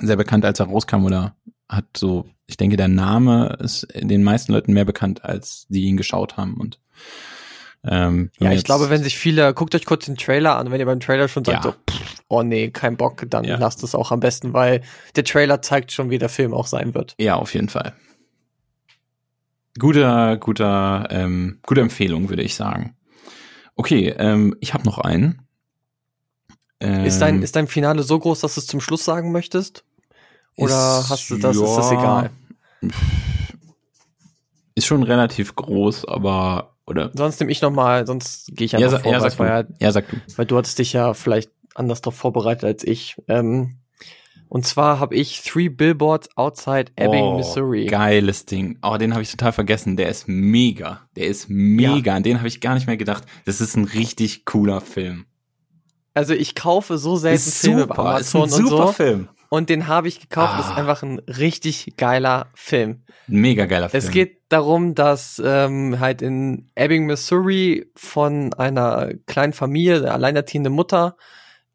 sehr 0.00 0.16
bekannt, 0.16 0.44
als 0.44 0.60
er 0.60 0.66
rauskam 0.66 1.04
oder 1.04 1.34
hat 1.68 1.84
so, 1.96 2.26
ich 2.46 2.56
denke, 2.56 2.76
der 2.76 2.88
Name 2.88 3.56
ist 3.60 3.86
den 3.94 4.22
meisten 4.22 4.52
Leuten 4.52 4.72
mehr 4.72 4.84
bekannt, 4.84 5.24
als 5.24 5.66
die 5.68 5.82
ihn 5.82 5.96
geschaut 5.96 6.36
haben 6.36 6.54
und 6.56 6.78
ähm, 7.84 8.30
Ja, 8.38 8.52
ich 8.52 8.64
glaube, 8.64 8.90
wenn 8.90 9.02
sich 9.02 9.16
viele, 9.18 9.54
guckt 9.54 9.74
euch 9.74 9.84
kurz 9.86 10.06
den 10.06 10.16
Trailer 10.16 10.56
an, 10.56 10.70
wenn 10.70 10.80
ihr 10.80 10.86
beim 10.86 11.00
Trailer 11.00 11.28
schon 11.28 11.44
sagt, 11.44 11.64
Ja. 11.64 11.70
so, 11.72 11.76
pff, 11.90 12.14
oh 12.28 12.42
nee, 12.42 12.70
kein 12.70 12.96
Bock, 12.96 13.24
dann 13.28 13.44
Ja. 13.44 13.56
lasst 13.58 13.82
es 13.82 13.94
auch 13.94 14.10
am 14.12 14.20
besten, 14.20 14.52
weil 14.52 14.82
der 15.16 15.24
Trailer 15.24 15.62
zeigt 15.62 15.92
schon, 15.92 16.10
wie 16.10 16.18
der 16.18 16.28
Film 16.28 16.54
auch 16.54 16.66
sein 16.66 16.94
wird. 16.94 17.14
Ja, 17.18 17.36
auf 17.36 17.54
jeden 17.54 17.68
Fall. 17.68 17.92
Guter, 19.78 20.36
guter, 20.38 21.06
ähm, 21.10 21.58
gute 21.62 21.80
Empfehlung, 21.82 22.28
würde 22.30 22.42
ich 22.42 22.54
sagen. 22.56 22.94
Okay, 23.78 24.08
ähm, 24.18 24.56
ich 24.60 24.74
habe 24.74 24.84
noch 24.84 24.98
einen. 24.98 25.42
Ähm, 26.80 27.04
Ist 27.04 27.20
dein, 27.20 27.42
ist 27.42 27.54
dein 27.54 27.68
Finale 27.68 28.02
so 28.02 28.18
groß, 28.18 28.40
dass 28.40 28.54
du 28.56 28.60
es 28.60 28.66
zum 28.66 28.80
Schluss 28.80 29.04
sagen 29.04 29.30
möchtest? 29.30 29.84
Oder 30.56 30.98
ist- 31.00 31.08
hast 31.10 31.30
du 31.30 31.36
das, 31.38 31.56
ist 31.56 31.76
das 31.76 31.90
ja, 31.92 31.98
egal? 32.00 32.30
Ist 34.74 34.86
schon 34.86 35.04
relativ 35.04 35.54
groß, 35.54 36.06
aber 36.06 36.74
oder 36.86 37.10
Sonst 37.14 37.38
nehme 37.38 37.52
ich 37.52 37.62
noch 37.62 37.70
mal, 37.70 38.04
sonst 38.06 38.50
gehe 38.56 38.64
ich 38.64 38.72
ja, 38.72 38.78
einfach 38.78 38.90
sa 38.90 38.98
vor, 38.98 39.12
ja, 39.12 39.20
sag 39.20 39.38
weil, 39.38 39.64
du. 39.64 39.74
ja, 39.78 39.92
sag 39.92 40.08
du. 40.08 40.16
weil 40.36 40.46
du 40.46 40.56
hattest 40.56 40.78
dich 40.78 40.92
ja 40.92 41.14
vielleicht 41.14 41.50
anders 41.74 42.00
darauf 42.00 42.16
vorbereitet 42.16 42.64
als 42.64 42.84
ich. 42.84 43.16
Ähm, 43.28 43.76
und 44.48 44.66
zwar 44.66 44.98
habe 45.00 45.14
ich 45.14 45.42
Three 45.42 45.68
Billboards 45.68 46.28
Outside 46.36 46.86
Ebbing, 46.96 47.22
oh, 47.22 47.36
Missouri. 47.36 47.86
Geiles 47.86 48.44
Ding. 48.46 48.78
Oh, 48.82 48.96
den 48.96 49.12
habe 49.12 49.22
ich 49.22 49.30
total 49.30 49.52
vergessen. 49.52 49.96
Der 49.96 50.08
ist 50.08 50.26
mega. 50.28 51.02
Der 51.16 51.26
ist 51.26 51.48
mega. 51.48 52.14
An 52.14 52.22
den 52.22 52.38
habe 52.38 52.48
ich 52.48 52.60
gar 52.60 52.74
nicht 52.74 52.86
mehr 52.86 52.96
gedacht. 52.96 53.24
Das 53.44 53.60
ist 53.60 53.76
ein 53.76 53.84
richtig 53.84 54.44
cooler 54.44 54.80
Film. 54.80 55.26
Also 56.14 56.34
ich 56.34 56.54
kaufe 56.54 56.98
so 56.98 57.16
selten 57.16 57.36
Ist 57.36 57.60
Filme 57.60 57.86
bei 57.86 57.94
super. 57.94 58.20
Ist 58.20 58.34
ein 58.34 58.40
Amazon 58.42 58.42
und 58.62 58.68
super 58.68 58.86
so. 58.88 58.92
Film. 58.92 59.28
Und 59.50 59.70
den 59.70 59.86
habe 59.86 60.08
ich 60.08 60.20
gekauft. 60.20 60.58
Das 60.58 60.66
ist 60.66 60.72
Ah. 60.72 60.76
einfach 60.76 61.02
ein 61.02 61.20
richtig 61.20 61.94
geiler 61.96 62.48
Film. 62.54 63.02
Mega 63.28 63.66
geiler 63.66 63.88
Film. 63.88 64.02
Es 64.04 64.10
geht 64.10 64.38
darum, 64.50 64.94
dass 64.94 65.40
ähm, 65.44 66.00
halt 66.00 66.20
in 66.22 66.70
Ebbing, 66.74 67.06
Missouri 67.06 67.90
von 67.96 68.52
einer 68.54 69.10
kleinen 69.26 69.52
Familie, 69.52 70.00
der 70.00 70.14
alleinerziehende 70.14 70.70
Mutter, 70.70 71.16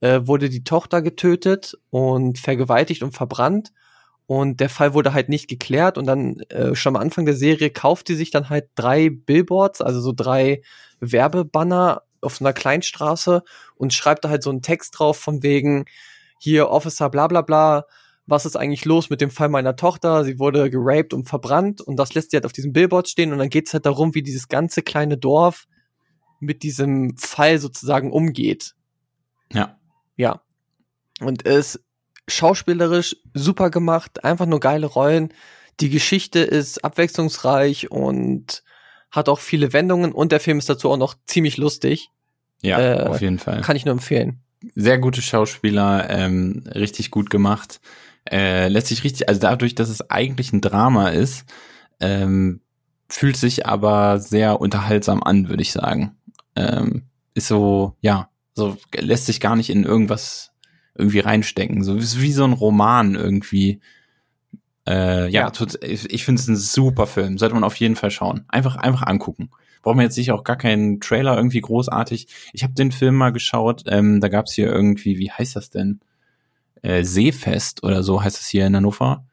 äh, 0.04 0.28
wurde 0.28 0.50
die 0.50 0.66
Tochter 0.66 1.02
getötet 1.02 1.78
und 1.90 2.38
vergewaltigt 2.38 3.04
und 3.04 3.14
verbrannt. 3.14 3.72
Und 4.26 4.60
der 4.60 4.68
Fall 4.68 4.94
wurde 4.94 5.14
halt 5.14 5.30
nicht 5.30 5.48
geklärt. 5.48 5.98
Und 5.98 6.06
dann 6.08 6.42
äh, 6.50 6.76
schon 6.76 6.98
am 6.98 7.02
Anfang 7.02 7.26
der 7.26 7.36
Serie 7.36 7.70
kauft 7.70 8.08
sie 8.08 8.16
sich 8.16 8.30
dann 8.30 8.50
halt 8.50 8.70
drei 8.76 9.10
Billboards, 9.10 9.82
also 9.82 10.02
so 10.02 10.12
drei 10.12 10.62
Werbebanner 11.00 12.04
auf 12.20 12.36
so 12.36 12.44
einer 12.44 12.54
Kleinstraße 12.54 13.44
und 13.76 13.94
schreibt 13.94 14.26
da 14.26 14.30
halt 14.30 14.44
so 14.44 14.50
einen 14.50 14.62
Text 14.62 15.00
drauf 15.00 15.18
von 15.18 15.42
wegen, 15.42 15.86
hier 16.38 16.70
Officer 16.70 17.10
bla 17.10 17.28
bla 17.28 17.42
bla, 17.42 17.86
was 18.26 18.46
ist 18.46 18.58
eigentlich 18.58 18.84
los 18.84 19.10
mit 19.10 19.22
dem 19.22 19.32
Fall 19.32 19.50
meiner 19.50 19.78
Tochter? 19.78 20.26
Sie 20.26 20.38
wurde 20.38 20.70
geraped 20.70 21.14
und 21.14 21.30
verbrannt 21.30 21.80
und 21.80 21.96
das 21.96 22.14
lässt 22.14 22.32
sie 22.32 22.38
halt 22.38 22.46
auf 22.46 22.54
diesem 22.54 22.74
Billboard 22.74 23.08
stehen 23.08 23.32
und 23.32 23.40
dann 23.40 23.50
geht's 23.50 23.74
halt 23.74 23.86
darum, 23.86 24.16
wie 24.16 24.24
dieses 24.24 24.50
ganze 24.50 24.82
kleine 24.82 25.18
Dorf 25.18 25.66
mit 26.40 26.64
diesem 26.64 27.16
Fall 27.18 27.60
sozusagen 27.60 28.12
umgeht. 28.12 28.76
Ja. 29.54 29.78
Ja. 30.16 30.42
Und 31.20 31.46
es 31.46 31.76
ist 31.76 31.84
schauspielerisch 32.28 33.18
super 33.34 33.70
gemacht, 33.70 34.24
einfach 34.24 34.46
nur 34.46 34.60
geile 34.60 34.88
Rollen. 34.88 35.34
Die 35.80 35.90
Geschichte 35.90 36.40
ist 36.40 36.84
abwechslungsreich 36.84 37.92
und 37.92 38.64
hat 39.12 39.30
auch 39.30 39.40
viele 39.40 39.74
Wendungen 39.74 40.12
und 40.12 40.32
der 40.32 40.40
Film 40.40 40.58
ist 40.58 40.70
dazu 40.70 40.90
auch 40.90 40.98
noch 40.98 41.16
ziemlich 41.28 41.58
lustig. 41.58 42.10
Ja, 42.62 42.80
Äh, 42.80 43.08
auf 43.08 43.22
jeden 43.22 43.40
Fall. 43.40 43.62
Kann 43.62 43.76
ich 43.76 43.86
nur 43.86 43.94
empfehlen. 43.94 44.40
Sehr 44.76 44.98
gute 44.98 45.22
Schauspieler, 45.22 46.10
ähm, 46.10 46.64
richtig 46.74 47.12
gut 47.12 47.30
gemacht. 47.30 47.82
Äh, 48.30 48.70
lässt 48.70 48.88
sich 48.88 49.04
richtig, 49.04 49.28
also 49.28 49.42
dadurch, 49.42 49.76
dass 49.76 49.90
es 49.90 50.10
eigentlich 50.10 50.54
ein 50.54 50.62
Drama 50.62 51.10
ist, 51.10 51.46
ähm, 52.00 52.62
fühlt 53.10 53.36
sich 53.36 53.66
aber 53.66 54.20
sehr 54.20 54.62
unterhaltsam 54.62 55.22
an, 55.22 55.50
würde 55.50 55.62
ich 55.62 55.74
sagen. 55.74 56.16
Ähm, 56.56 57.04
ist 57.34 57.48
so, 57.48 57.98
ja, 58.02 58.30
so 58.54 58.78
lässt 58.96 59.26
sich 59.26 59.40
gar 59.40 59.56
nicht 59.56 59.70
in 59.70 59.84
irgendwas 59.84 60.52
irgendwie 60.96 61.20
reinstecken. 61.20 61.84
So 61.84 61.96
ist 61.96 62.22
wie 62.22 62.32
so 62.34 62.44
ein 62.44 62.54
Roman 62.54 63.16
irgendwie. 63.16 63.80
Äh, 64.88 65.24
ja, 65.30 65.42
Ja. 65.42 65.50
tut- 65.50 65.84
ich, 65.84 66.12
ich 66.12 66.26
finde 66.26 66.42
es 66.42 66.48
ein 66.48 66.56
super 66.58 67.08
Film. 67.08 67.38
Sollte 67.38 67.56
man 67.56 67.64
auf 67.64 67.76
jeden 67.78 67.96
Fall 67.96 68.12
schauen. 68.12 68.46
Einfach, 68.50 68.76
einfach 68.76 69.04
angucken. 69.04 69.50
Braucht 69.82 69.96
man 69.96 70.04
jetzt 70.06 70.16
sicher 70.16 70.36
auch 70.36 70.44
gar 70.44 70.56
keinen 70.58 71.00
Trailer 71.00 71.36
irgendwie 71.36 71.62
großartig. 71.62 72.28
Ich 72.54 72.64
habe 72.64 72.74
den 72.74 72.92
Film 72.92 73.16
mal 73.16 73.32
geschaut. 73.32 73.84
Ähm, 73.88 74.22
da 74.22 74.28
gab's 74.30 74.54
hier 74.54 74.68
irgendwie, 74.68 75.18
wie 75.18 75.32
heißt 75.32 75.56
das 75.56 75.70
denn? 75.70 76.00
Äh, 76.82 77.04
Seefest 77.04 77.84
oder 77.84 78.04
so 78.04 78.22
heißt 78.24 78.40
es 78.40 78.48
hier 78.48 78.68
in 78.68 78.76
Hannover. 78.76 79.26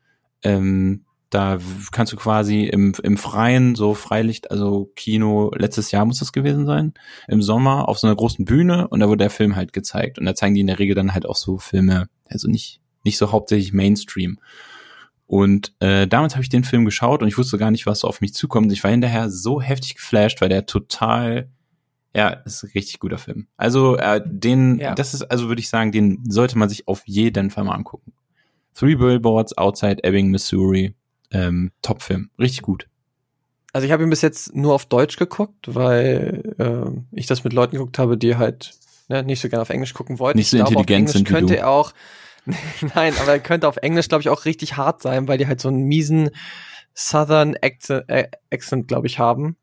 Ähm, 0.42 1.04
da 1.30 1.58
kannst 1.92 2.12
du 2.12 2.16
quasi 2.16 2.64
im, 2.64 2.92
im 3.02 3.16
Freien, 3.16 3.74
so 3.76 3.94
Freilicht, 3.94 4.50
also 4.50 4.90
Kino, 4.96 5.50
letztes 5.56 5.90
Jahr 5.92 6.04
muss 6.04 6.18
das 6.18 6.32
gewesen 6.32 6.66
sein, 6.66 6.92
im 7.28 7.40
Sommer 7.40 7.88
auf 7.88 7.98
so 7.98 8.06
einer 8.06 8.16
großen 8.16 8.44
Bühne 8.44 8.88
und 8.88 9.00
da 9.00 9.08
wurde 9.08 9.24
der 9.24 9.30
Film 9.30 9.56
halt 9.56 9.72
gezeigt. 9.72 10.18
Und 10.18 10.26
da 10.26 10.34
zeigen 10.34 10.54
die 10.54 10.60
in 10.60 10.66
der 10.66 10.78
Regel 10.80 10.94
dann 10.96 11.14
halt 11.14 11.26
auch 11.26 11.36
so 11.36 11.58
Filme, 11.58 12.08
also 12.28 12.48
nicht, 12.48 12.80
nicht 13.04 13.16
so 13.16 13.30
hauptsächlich 13.32 13.72
Mainstream. 13.72 14.38
Und 15.26 15.72
äh, 15.78 16.08
damit 16.08 16.32
habe 16.34 16.42
ich 16.42 16.48
den 16.48 16.64
Film 16.64 16.84
geschaut 16.84 17.22
und 17.22 17.28
ich 17.28 17.38
wusste 17.38 17.56
gar 17.56 17.70
nicht, 17.70 17.86
was 17.86 18.00
so 18.00 18.08
auf 18.08 18.20
mich 18.20 18.34
zukommt. 18.34 18.72
Ich 18.72 18.82
war 18.82 18.90
hinterher 18.90 19.30
so 19.30 19.62
heftig 19.62 19.94
geflasht, 19.94 20.40
weil 20.40 20.48
der 20.48 20.66
total, 20.66 21.48
ja, 22.12 22.30
ist 22.30 22.64
ein 22.64 22.70
richtig 22.74 22.98
guter 22.98 23.18
Film. 23.18 23.46
Also 23.56 23.96
äh, 23.96 24.20
den, 24.26 24.80
Ja. 24.80 24.96
das 24.96 25.14
ist, 25.14 25.22
also 25.22 25.46
würde 25.46 25.60
ich 25.60 25.68
sagen, 25.68 25.92
den 25.92 26.24
sollte 26.28 26.58
man 26.58 26.68
sich 26.68 26.88
auf 26.88 27.04
jeden 27.06 27.50
Fall 27.50 27.62
mal 27.62 27.76
angucken. 27.76 28.12
Three 28.74 28.96
Billboards 28.96 29.56
Outside 29.56 30.02
Ebbing, 30.02 30.30
Missouri. 30.32 30.96
Ähm, 31.30 31.72
Top-Film. 31.82 32.30
Richtig 32.38 32.62
gut. 32.62 32.86
Also 33.72 33.86
ich 33.86 33.92
habe 33.92 34.02
ihn 34.02 34.10
bis 34.10 34.22
jetzt 34.22 34.54
nur 34.54 34.74
auf 34.74 34.86
Deutsch 34.86 35.16
geguckt, 35.16 35.74
weil 35.74 36.54
äh, 36.58 37.16
ich 37.16 37.26
das 37.26 37.44
mit 37.44 37.52
Leuten 37.52 37.76
geguckt 37.76 37.98
habe, 37.98 38.16
die 38.18 38.36
halt 38.36 38.72
ne, 39.08 39.22
nicht 39.22 39.40
so 39.40 39.48
gerne 39.48 39.62
auf 39.62 39.70
Englisch 39.70 39.94
gucken 39.94 40.18
wollten. 40.18 40.38
Nicht 40.38 40.50
so 40.50 40.56
glaube, 40.56 40.68
auf 40.68 40.72
intelligent 40.72 40.98
Englisch 40.98 41.12
sind 41.12 41.28
wie 41.28 41.32
könnte 41.32 41.54
du. 41.54 41.60
er 41.60 41.68
auch 41.68 41.92
Nein, 42.94 43.14
aber 43.20 43.32
er 43.32 43.40
könnte 43.40 43.68
auf 43.68 43.76
Englisch, 43.78 44.08
glaube 44.08 44.22
ich, 44.22 44.28
auch 44.28 44.44
richtig 44.44 44.76
hart 44.76 45.02
sein, 45.02 45.28
weil 45.28 45.38
die 45.38 45.46
halt 45.46 45.60
so 45.60 45.68
einen 45.68 45.82
miesen 45.82 46.30
Southern 46.94 47.54
Accent, 47.60 48.08
äh, 48.08 48.28
Accent 48.50 48.88
glaube 48.88 49.06
ich, 49.06 49.18
haben. 49.18 49.56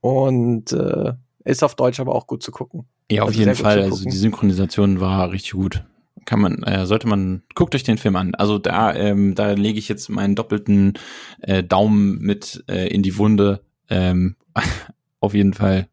Und 0.00 0.72
äh, 0.72 1.12
ist 1.44 1.64
auf 1.64 1.74
Deutsch 1.74 2.00
aber 2.00 2.14
auch 2.14 2.26
gut 2.26 2.42
zu 2.42 2.52
gucken. 2.52 2.86
Ja, 3.10 3.22
auf 3.22 3.28
Also 3.28 3.40
jeden 3.40 3.54
Fall. 3.54 3.82
Also 3.82 4.04
die 4.04 4.16
Synchronisation 4.16 5.00
war 5.00 5.30
richtig 5.30 5.52
gut. 5.52 5.84
Kann 6.24 6.40
man, 6.40 6.62
äh, 6.62 6.86
sollte 6.86 7.06
man, 7.06 7.42
guckt 7.54 7.74
euch 7.74 7.84
den 7.84 7.98
Film 7.98 8.16
an. 8.16 8.34
Also 8.34 8.58
da, 8.58 8.94
ähm, 8.94 9.34
da 9.34 9.52
lege 9.52 9.78
ich 9.78 9.88
jetzt 9.88 10.08
meinen 10.08 10.34
doppelten 10.34 10.94
äh, 11.42 11.62
Daumen 11.62 12.18
mit 12.18 12.64
äh, 12.68 12.88
in 12.88 13.02
die 13.02 13.18
Wunde. 13.18 13.62
Ähm, 13.88 14.36
auf 15.20 15.34
jeden 15.34 15.54
Fall 15.54 15.88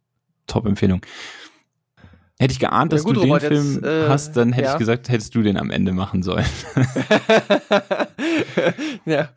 Top-Empfehlung. 0.47 1.01
Hätte 2.39 2.53
ich 2.53 2.59
geahnt, 2.59 2.91
Ja 2.91 2.97
dass 2.97 3.05
gut, 3.05 3.17
du 3.17 3.21
den 3.21 3.31
Robert, 3.31 3.43
jetzt, 3.43 3.51
Film 3.51 3.83
äh, 3.83 4.09
hast, 4.09 4.35
dann 4.35 4.53
hätte 4.53 4.67
ja. 4.67 4.73
ich 4.73 4.79
gesagt, 4.79 5.09
hättest 5.09 5.35
du 5.35 5.43
den 5.43 5.55
am 5.55 5.69
Ende 5.69 5.93
machen 5.93 6.23
sollen. 6.23 6.45
ja, 9.05 9.29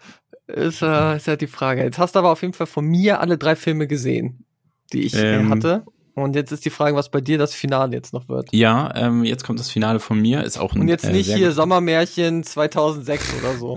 ist, 0.47 0.82
äh, 0.82 1.16
ist 1.16 1.26
ja 1.26 1.37
die 1.37 1.47
Frage. 1.47 1.82
Jetzt 1.82 1.99
hast 1.99 2.14
du 2.14 2.20
aber 2.20 2.30
auf 2.30 2.43
jeden 2.43 2.55
Fall 2.55 2.66
von 2.66 2.87
mir 2.87 3.20
alle 3.20 3.37
drei 3.37 3.55
Filme 3.55 3.87
gesehen, 3.87 4.45
die 4.93 5.03
ich 5.03 5.14
äh, 5.14 5.37
Ähm. 5.37 5.51
hatte. 5.51 5.84
Und 6.17 6.35
jetzt 6.35 6.51
ist 6.51 6.64
die 6.64 6.71
Frage, 6.71 6.97
was 6.97 7.11
bei 7.11 7.21
dir 7.21 7.37
das 7.37 7.53
Finale 7.53 7.95
jetzt 7.95 8.14
noch 8.14 8.31
wird. 8.31 8.49
Ja, 8.51 8.91
ähm, 8.97 9.23
jetzt 9.23 9.45
kommt 9.45 9.61
das 9.61 9.71
Finale 9.71 10.01
von 10.01 10.19
mir. 10.19 10.45
Ist 10.45 10.57
auch 10.57 10.73
ein, 10.73 10.81
Und 10.81 10.89
jetzt 10.89 11.05
äh, 11.05 11.12
nicht 11.12 11.31
hier 11.31 11.53
Sommermärchen 11.53 12.43
2006 12.43 13.35
oder 13.39 13.55
so. 13.57 13.77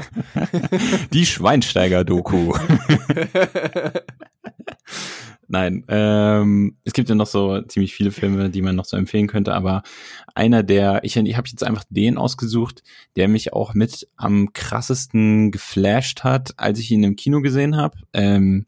die 1.12 1.26
Schweinsteiger-Doku. 1.26 2.54
Nein, 5.50 5.84
ähm, 5.90 6.78
es 6.86 6.94
gibt 6.94 7.10
ja 7.10 7.16
noch 7.16 7.28
so 7.28 7.62
ziemlich 7.64 7.94
viele 7.94 8.12
Filme, 8.12 8.50
die 8.50 8.62
man 8.62 8.78
noch 8.78 8.86
so 8.86 8.96
empfehlen 8.96 9.28
könnte, 9.28 9.54
aber 9.54 9.84
einer 10.34 10.64
der, 10.64 11.04
ich, 11.04 11.18
ich 11.18 11.36
habe 11.36 11.50
jetzt 11.50 11.64
einfach 11.64 11.84
den 11.90 12.18
ausgesucht, 12.18 12.84
der 13.18 13.28
mich 13.28 13.52
auch 13.52 13.74
mit 13.74 14.08
am 14.16 14.54
krassesten 14.54 15.52
geflasht 15.52 16.24
hat, 16.24 16.54
als 16.56 16.80
ich 16.80 16.90
ihn 16.92 17.04
im 17.04 17.18
Kino 17.18 17.42
gesehen 17.42 17.76
habe. 17.76 17.98
Ähm, 18.14 18.66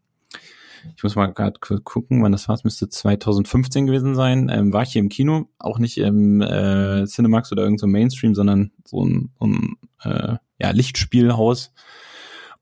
ich 0.96 1.02
muss 1.02 1.14
mal 1.16 1.26
gerade 1.26 1.58
gucken, 1.60 2.22
wann 2.22 2.32
das 2.32 2.48
war. 2.48 2.54
Es 2.54 2.64
müsste 2.64 2.88
2015 2.88 3.86
gewesen 3.86 4.14
sein. 4.14 4.50
Ähm, 4.52 4.72
war 4.72 4.82
ich 4.82 4.92
hier 4.92 5.00
im 5.00 5.08
Kino, 5.08 5.48
auch 5.58 5.78
nicht 5.78 5.98
im 5.98 6.40
äh, 6.40 7.04
Cinemax 7.06 7.52
oder 7.52 7.62
irgend 7.62 7.80
so 7.80 7.86
Mainstream, 7.86 8.34
sondern 8.34 8.70
so 8.84 9.04
ein, 9.04 9.30
ein 9.40 9.76
äh, 10.02 10.36
ja, 10.58 10.70
Lichtspielhaus. 10.70 11.72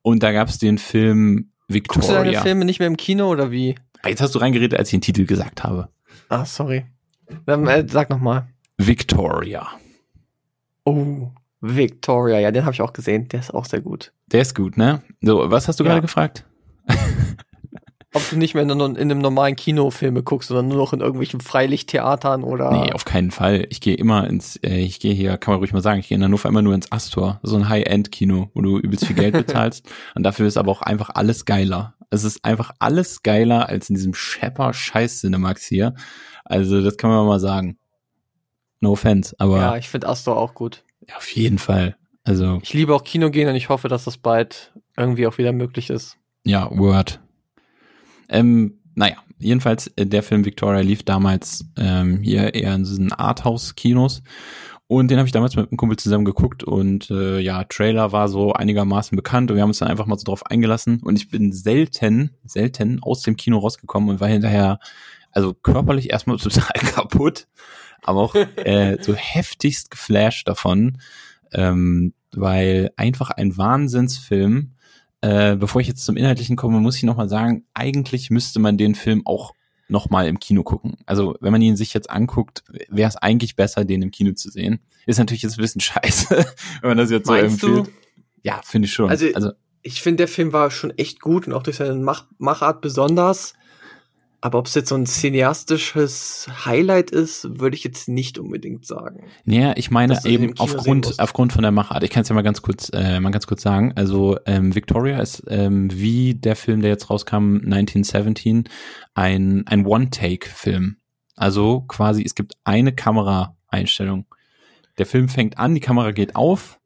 Und 0.03 0.23
da 0.23 0.33
gab 0.33 0.49
es 0.49 0.59
den 0.59 0.79
Film 0.79 1.51
Guckst 1.69 2.09
du 2.09 2.13
deine 2.15 2.25
Victoria. 2.27 2.43
Filme 2.43 2.65
nicht 2.65 2.79
mehr 2.81 2.89
im 2.89 2.97
Kino 2.97 3.29
oder 3.31 3.51
wie? 3.51 3.77
Jetzt 4.05 4.21
hast 4.21 4.35
du 4.35 4.39
reingeredet, 4.41 4.79
als 4.79 4.89
ich 4.89 4.93
den 4.93 5.03
Titel 5.03 5.25
gesagt 5.27 5.63
habe. 5.63 5.89
Ah, 6.29 6.45
sorry. 6.45 6.87
Dann, 7.47 7.67
äh, 7.69 7.87
sag 7.89 8.11
noch 8.11 8.19
mal. 8.21 8.49
Victoria. 8.77 9.69
Oh, 10.85 11.29
Victoria. 11.61 12.41
Ja, 12.41 12.51
den 12.51 12.65
habe 12.65 12.73
ich 12.75 12.81
auch 12.83 12.93
gesehen. 12.93 13.29
Der 13.29 13.41
ist 13.41 13.53
auch 13.55 13.67
sehr 13.67 13.81
gut. 13.83 14.13
Der 14.33 14.41
ist 14.41 14.55
gut, 14.57 14.77
ne? 14.77 15.03
So, 15.21 15.51
was 15.51 15.69
hast 15.69 15.79
du 15.79 15.85
Ja. 15.85 15.91
gerade 15.91 16.03
gefragt? 16.03 16.45
Ob 18.13 18.29
du 18.29 18.37
nicht 18.37 18.55
mehr 18.55 18.65
in, 18.65 18.71
in 18.71 18.97
einem 18.97 19.21
normalen 19.21 19.55
Kino 19.55 19.91
Filme 19.91 20.25
guckst, 20.25 20.49
sondern 20.49 20.67
nur 20.69 20.79
noch 20.79 20.93
in 20.93 21.01
irgendwelchen 21.01 21.41
Freilichttheatern 21.41 22.43
oder. 22.43 22.73
Nee, 22.73 22.93
auf 22.93 23.05
keinen 23.05 23.31
Fall. 23.31 23.67
Ich 23.71 23.81
gehe 23.81 23.95
immer 23.95 24.27
ins, 24.29 24.57
äh, 24.57 24.81
ich 24.81 24.99
gehe 24.99 25.15
hier, 25.15 25.39
kann 25.39 25.53
man 25.53 25.61
ruhig 25.61 25.73
mal 25.73 25.81
sagen, 25.81 26.01
ich 26.01 26.09
gehe 26.09 26.17
in 26.17 26.25
Hannover 26.25 26.49
immer 26.49 26.63
nur 26.63 26.75
ins 26.75 26.91
Astor, 26.91 27.39
so 27.45 27.55
ein 27.57 27.69
High-End-Kino, 27.69 28.51
wo 28.53 28.61
du 28.63 28.79
übelst 28.79 29.07
viel 29.07 29.15
Geld 29.15 29.33
bezahlst. 29.47 29.89
und 30.17 30.25
dafür 30.25 30.49
ist 30.49 30.57
aber 30.57 30.73
auch 30.73 30.83
einfach 30.83 31.11
alles 31.15 31.45
geiler. 31.45 31.95
Es 32.11 32.25
ist 32.25 32.45
einfach 32.45 32.73
alles 32.81 33.23
geiler 33.23 33.69
als 33.69 33.89
in 33.89 33.95
diesem 33.95 34.15
Schepper-Scheiß-Cinemax 34.15 35.65
hier. 35.65 35.95
Also, 36.45 36.83
das 36.83 36.97
kann 36.97 37.11
man 37.11 37.27
mal 37.27 37.39
sagen. 37.39 37.79
No 38.81 38.93
offense, 38.93 39.37
aber 39.39 39.59
ja, 39.59 39.71
ja, 39.73 39.77
ich 39.77 39.89
finde 39.89 40.09
Astor 40.09 40.37
auch 40.37 40.55
gut. 40.55 40.83
auf 41.17 41.31
jeden 41.31 41.59
Fall. 41.59 41.97
Also, 42.25 42.59
Ich 42.63 42.73
liebe 42.73 42.95
auch 42.95 43.05
Kino 43.05 43.31
gehen 43.31 43.49
und 43.49 43.55
ich 43.55 43.69
hoffe, 43.69 43.89
dass 43.89 44.05
das 44.05 44.17
bald 44.17 44.73
irgendwie 44.97 45.27
auch 45.27 45.39
wieder 45.39 45.53
möglich 45.53 45.91
ist. 45.91 46.17
Ja, 46.45 46.69
Word. 46.77 47.21
Ähm, 48.31 48.79
naja, 48.95 49.17
jedenfalls, 49.39 49.89
äh, 49.97 50.07
der 50.07 50.23
Film 50.23 50.45
Victoria 50.45 50.81
lief 50.81 51.03
damals 51.03 51.65
ähm, 51.77 52.23
hier 52.23 52.55
eher 52.55 52.75
in 52.75 52.85
diesen 52.85 53.13
Arthouse-Kinos. 53.13 54.23
Und 54.87 55.09
den 55.09 55.19
habe 55.19 55.27
ich 55.27 55.33
damals 55.33 55.55
mit 55.55 55.69
einem 55.69 55.77
Kumpel 55.77 55.99
zusammen 55.99 56.25
geguckt 56.25 56.65
und 56.65 57.13
äh, 57.13 57.39
ja, 57.39 57.63
Trailer 57.63 58.11
war 58.11 58.29
so 58.29 58.55
einigermaßen 58.55 59.15
bekannt 59.15 59.49
und 59.49 59.57
wir 59.57 59.63
haben 59.63 59.71
uns 59.71 59.79
dann 59.79 59.89
einfach 59.89 60.07
mal 60.07 60.19
so 60.19 60.25
drauf 60.25 60.45
eingelassen 60.47 61.01
und 61.05 61.15
ich 61.15 61.29
bin 61.29 61.53
selten, 61.53 62.33
selten 62.45 63.01
aus 63.01 63.23
dem 63.23 63.37
Kino 63.37 63.59
rausgekommen 63.59 64.11
und 64.11 64.21
war 64.21 64.27
hinterher, 64.27 64.81
also 65.31 65.55
körperlich 65.55 66.11
erstmal 66.11 66.37
total 66.39 66.73
kaputt, 66.73 67.47
aber 68.03 68.21
auch 68.21 68.35
äh, 68.35 68.99
so 69.01 69.15
heftigst 69.15 69.93
geflasht 69.93 70.49
davon, 70.49 70.99
ähm, 71.53 72.13
weil 72.35 72.91
einfach 72.97 73.31
ein 73.31 73.57
Wahnsinnsfilm, 73.57 74.73
äh, 75.23 75.57
bevor 75.57 75.81
ich 75.81 75.89
jetzt 75.89 76.05
zum 76.05 76.17
Inhaltlichen 76.17 76.57
komme, 76.57 76.81
muss 76.81 76.97
ich 76.97 77.03
nochmal 77.03 77.29
sagen, 77.29 77.65
eigentlich 77.75 78.31
müsste 78.31 78.59
man 78.59 78.79
den 78.79 78.95
Film 78.95 79.23
auch 79.27 79.55
nochmal 79.89 80.29
im 80.29 80.39
Kino 80.39 80.63
gucken. 80.63 80.97
Also 81.07 81.37
wenn 81.41 81.53
man 81.53 81.61
ihn 81.63 81.77
sich 81.77 81.93
jetzt 81.95 82.11
anguckt, 82.11 82.63
wäre 82.89 83.09
es 83.09 83.17
eigentlich 83.17 83.57
besser, 83.57 83.85
den 83.85 84.03
im 84.03 84.11
Kino 84.13 84.33
zu 84.33 84.51
sehen. 84.51 84.79
Ist 85.07 85.19
natürlich 85.19 85.43
jetzt 85.43 85.59
ein 85.59 85.63
bisschen 85.63 85.81
scheiße, 85.81 86.29
wenn 86.81 86.89
man 86.91 86.99
das 86.99 87.11
jetzt 87.11 87.27
Meinst 87.27 87.61
so 87.61 87.67
du? 87.67 87.77
empfiehlt. 87.79 87.97
Ja, 88.43 88.61
finde 88.65 88.87
ich 88.87 88.93
schon. 88.93 89.11
Also- 89.11 89.27
also 89.35 89.51
Ich 89.83 90.01
finde, 90.03 90.19
der 90.19 90.29
Film 90.29 90.53
war 90.53 90.71
schon 90.71 90.91
echt 90.97 91.21
gut 91.21 91.47
und 91.47 91.53
auch 91.55 91.63
durch 91.63 91.77
seine 91.77 91.95
Mach 91.95 92.27
Machart 92.39 92.81
besonders. 92.81 93.55
Aber 94.43 94.59
ob 94.59 94.67
es 94.67 94.75
jetzt 94.75 94.89
so 94.89 94.95
ein 94.95 95.05
cineastisches 95.05 96.49
Highlight 96.65 97.11
ist, 97.11 97.61
würde 97.61 97.77
ich 97.77 97.85
jetzt 97.85 98.09
nicht 98.09 98.39
unbedingt 98.39 98.87
sagen. 98.87 99.27
Ja, 99.45 99.75
ich 99.77 99.91
meine 99.91 100.19
eben 100.25 100.55
aufgrund, 100.59 101.19
aufgrund 101.19 101.53
von 101.53 101.63
der 101.63 101.73
Machart. 101.73 102.03
Ich 102.05 102.11
kann 102.11 102.23
es 102.23 102.31
ja 102.31 102.35
mal 102.35 102.43
ganz 102.43 102.63
kurz, 102.63 102.91
äh, 102.95 103.21
mal 103.21 103.31
ganz 103.31 103.47
kurz 103.47 103.61
sagen. 103.61 103.93
Also 103.97 104.39
ähm, 104.47 104.75
Victoria 104.75 105.21
ist 105.21 105.43
ähm, 105.49 105.91
wie 105.93 106.35
der 106.35 106.57
Film, 106.57 106.81
der 106.81 106.91
jetzt 106.91 107.11
rauskam, 107.11 107.57
1917, 107.57 108.65
ein, 109.15 109.65
ein 109.67 109.85
One-Take-Film. 109.85 110.97
Also 111.37 111.83
quasi, 111.83 112.23
es 112.25 112.35
gibt 112.35 112.55
eine 112.65 112.95
Kameraeinstellung. 112.95 114.25
Der 114.97 115.07
Film 115.07 115.29
fängt 115.29 115.59
an, 115.59 115.75
die 115.75 115.81
Kamera 115.81 116.13
geht 116.13 116.35
auf, 116.35 116.81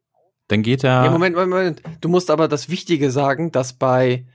dann 0.49 0.61
geht 0.61 0.83
er. 0.83 1.05
Ja, 1.05 1.11
Moment, 1.11 1.35
Moment, 1.35 1.51
Moment. 1.51 1.81
Du 2.01 2.09
musst 2.09 2.29
aber 2.29 2.49
das 2.49 2.69
Wichtige 2.69 3.11
sagen, 3.11 3.51
dass 3.51 3.73
bei 3.73 4.25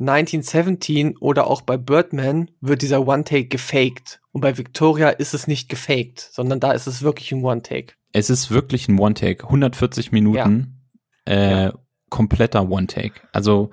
1917 0.00 1.16
oder 1.18 1.46
auch 1.46 1.62
bei 1.62 1.76
Birdman 1.76 2.50
wird 2.60 2.82
dieser 2.82 3.06
One-Take 3.06 3.46
gefaked. 3.48 4.20
Und 4.32 4.40
bei 4.42 4.56
Victoria 4.56 5.08
ist 5.10 5.34
es 5.34 5.46
nicht 5.46 5.68
gefaked, 5.68 6.20
sondern 6.32 6.60
da 6.60 6.72
ist 6.72 6.86
es 6.86 7.02
wirklich 7.02 7.32
ein 7.32 7.42
One-Take. 7.44 7.94
Es 8.12 8.30
ist 8.30 8.50
wirklich 8.50 8.88
ein 8.88 8.98
One-Take, 8.98 9.44
140 9.44 10.12
Minuten, 10.12 10.82
äh, 11.26 11.64
Ja. 11.64 11.74
kompletter 12.10 12.68
One-Take. 12.70 13.20
Also, 13.32 13.70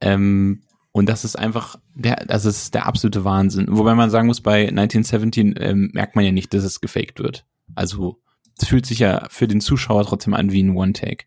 ähm, 0.00 0.62
und 0.92 1.08
das 1.08 1.24
ist 1.24 1.36
einfach, 1.36 1.76
der, 1.94 2.16
das 2.26 2.44
ist 2.44 2.74
der 2.74 2.86
absolute 2.86 3.24
Wahnsinn. 3.24 3.66
Wobei 3.70 3.94
man 3.94 4.10
sagen 4.10 4.26
muss, 4.26 4.42
bei 4.42 4.68
1917 4.68 5.54
ähm, 5.58 5.90
merkt 5.94 6.16
man 6.16 6.24
ja 6.24 6.32
nicht, 6.32 6.52
dass 6.52 6.64
es 6.64 6.80
gefaked 6.82 7.18
wird. 7.20 7.46
Also, 7.74 8.20
es 8.60 8.68
fühlt 8.68 8.84
sich 8.84 8.98
ja 8.98 9.26
für 9.30 9.48
den 9.48 9.62
Zuschauer 9.62 10.04
trotzdem 10.04 10.34
an 10.34 10.52
wie 10.52 10.62
ein 10.62 10.76
One-Take. 10.76 11.24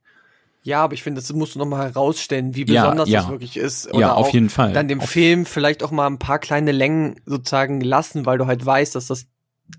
Ja, 0.65 0.81
aber 0.83 0.95
ich 0.95 1.03
finde, 1.03 1.21
das 1.21 1.31
musst 1.31 1.53
du 1.53 1.59
noch 1.59 1.67
mal 1.67 1.85
herausstellen, 1.85 2.55
wie 2.55 2.65
Ja, 2.65 2.81
besonders 2.85 3.07
ja. 3.07 3.21
das 3.21 3.29
wirklich 3.29 3.55
ist. 3.55 3.87
ja, 3.93 4.13
auf 4.13 4.33
jeden 4.33 4.49
Fall. 4.49 4.73
Dann 4.73 4.87
dem 4.87 4.99
auf, 4.99 5.07
Film 5.07 5.45
vielleicht 5.45 5.83
auch 5.83 5.91
mal 5.91 6.07
ein 6.07 6.17
paar 6.17 6.39
kleine 6.39 6.71
Längen 6.71 7.21
sozusagen 7.27 7.81
lassen, 7.81 8.25
weil 8.25 8.39
du 8.39 8.47
halt 8.47 8.65
weißt, 8.65 8.95
dass 8.95 9.05
das 9.05 9.27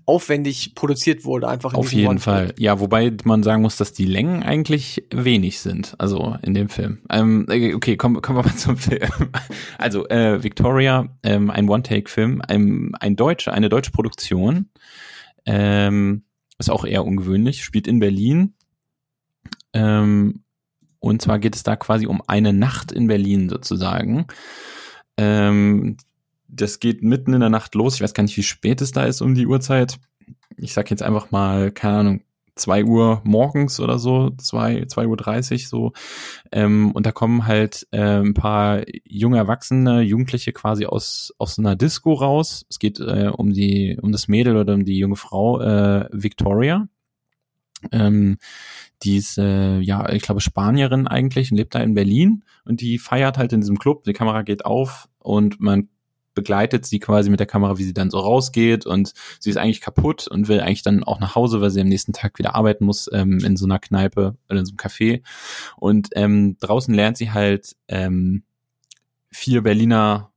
aufwendig 0.05 0.75
produziert 0.75 1.25
wurde, 1.25 1.49
einfach 1.49 1.73
in 1.73 1.79
Auf 1.79 1.91
jeden 1.91 2.07
One-Take. 2.07 2.21
Fall. 2.23 2.53
Ja, 2.57 2.79
wobei 2.79 3.11
man 3.25 3.43
sagen 3.43 3.63
muss, 3.63 3.75
dass 3.75 3.91
die 3.91 4.05
Längen 4.05 4.43
eigentlich 4.43 5.05
wenig 5.13 5.59
sind, 5.59 5.95
also 5.97 6.37
in 6.41 6.53
dem 6.53 6.69
Film. 6.69 6.99
Ähm, 7.09 7.47
äh, 7.49 7.73
okay, 7.73 7.97
kommen 7.97 8.21
kommen 8.21 8.39
wir 8.39 8.43
mal 8.43 8.55
zum 8.55 8.77
Film. 8.77 9.09
Also 9.77 10.07
äh, 10.07 10.41
Victoria, 10.41 11.09
ähm, 11.21 11.51
ein 11.51 11.67
One-Take-Film, 11.67 12.41
ein, 12.47 12.93
ein 12.97 13.17
deutsche, 13.17 13.51
eine 13.51 13.67
deutsche 13.67 13.91
Produktion, 13.91 14.69
ähm, 15.45 16.23
ist 16.59 16.69
auch 16.69 16.85
eher 16.85 17.03
ungewöhnlich, 17.03 17.65
spielt 17.65 17.87
in 17.87 17.99
Berlin. 17.99 18.53
Ähm, 19.73 20.43
und 21.07 21.21
zwar 21.21 21.39
geht 21.39 21.55
es 21.55 21.63
da 21.63 21.75
quasi 21.75 22.07
um 22.07 22.21
eine 22.27 22.53
Nacht 22.53 22.91
in 22.91 23.07
Berlin 23.07 23.49
sozusagen. 23.49 24.27
Ähm, 25.17 25.97
das 26.47 26.79
geht 26.79 27.03
mitten 27.03 27.33
in 27.33 27.41
der 27.41 27.49
Nacht 27.49 27.75
los. 27.75 27.95
Ich 27.95 28.01
weiß 28.01 28.13
gar 28.13 28.23
nicht, 28.23 28.37
wie 28.37 28.43
spät 28.43 28.81
es 28.81 28.91
da 28.91 29.05
ist 29.05 29.21
um 29.21 29.35
die 29.35 29.47
Uhrzeit. 29.47 29.99
Ich 30.55 30.73
sag 30.73 30.89
jetzt 30.89 31.03
einfach 31.03 31.31
mal, 31.31 31.71
keine 31.71 31.97
Ahnung, 31.97 32.21
zwei 32.55 32.83
Uhr 32.83 33.21
morgens 33.23 33.79
oder 33.79 33.99
so, 33.99 34.31
zwei, 34.37 34.85
zwei 34.85 35.05
Uhr 35.05 35.17
dreißig 35.17 35.69
so. 35.69 35.93
Ähm, 36.51 36.91
und 36.91 37.05
da 37.05 37.11
kommen 37.11 37.45
halt 37.45 37.87
äh, 37.91 38.21
ein 38.21 38.33
paar 38.33 38.83
junge 39.03 39.37
Erwachsene, 39.37 40.01
Jugendliche 40.01 40.53
quasi 40.53 40.85
aus, 40.85 41.33
aus 41.37 41.59
einer 41.59 41.75
Disco 41.75 42.13
raus. 42.13 42.65
Es 42.69 42.79
geht 42.79 42.99
äh, 42.99 43.29
um 43.31 43.53
die, 43.53 43.97
um 44.01 44.11
das 44.11 44.27
Mädel 44.27 44.57
oder 44.57 44.73
um 44.73 44.85
die 44.85 44.97
junge 44.97 45.17
Frau 45.17 45.61
äh, 45.61 46.09
Victoria. 46.11 46.87
Ähm, 47.91 48.37
die 49.03 49.17
ist, 49.17 49.37
äh, 49.37 49.79
ja, 49.79 50.09
ich 50.09 50.23
glaube, 50.23 50.41
Spanierin 50.41 51.07
eigentlich 51.07 51.51
und 51.51 51.57
lebt 51.57 51.75
da 51.75 51.79
in 51.79 51.93
Berlin 51.93 52.43
und 52.65 52.81
die 52.81 52.97
feiert 52.97 53.37
halt 53.37 53.53
in 53.53 53.61
diesem 53.61 53.77
Club, 53.77 54.03
die 54.03 54.13
Kamera 54.13 54.41
geht 54.41 54.65
auf 54.65 55.07
und 55.19 55.59
man 55.59 55.89
begleitet 56.37 56.85
sie 56.85 56.99
quasi 56.99 57.31
mit 57.31 57.39
der 57.39 57.47
Kamera, 57.47 57.79
wie 57.79 57.83
sie 57.83 57.95
dann 57.95 58.11
so 58.11 58.19
rausgeht 58.19 58.85
und 58.85 59.13
sie 59.39 59.49
ist 59.49 59.57
eigentlich 59.57 59.81
kaputt 59.81 60.27
und 60.27 60.47
will 60.47 60.61
eigentlich 60.61 60.83
dann 60.83 61.03
auch 61.03 61.19
nach 61.19 61.33
Hause, 61.33 61.61
weil 61.61 61.71
sie 61.71 61.81
am 61.81 61.87
nächsten 61.87 62.13
Tag 62.13 62.37
wieder 62.37 62.53
arbeiten 62.53 62.85
muss 62.85 63.09
ähm, 63.11 63.39
in 63.43 63.57
so 63.57 63.65
einer 63.65 63.79
Kneipe 63.79 64.37
oder 64.47 64.59
in 64.59 64.65
so 64.65 64.71
einem 64.71 64.77
Café. 64.77 65.23
Und 65.77 66.09
ähm, 66.13 66.55
draußen 66.59 66.93
lernt 66.93 67.17
sie 67.17 67.31
halt 67.31 67.75
ähm, 67.87 68.43
vier 69.31 69.63
Berliner 69.63 70.31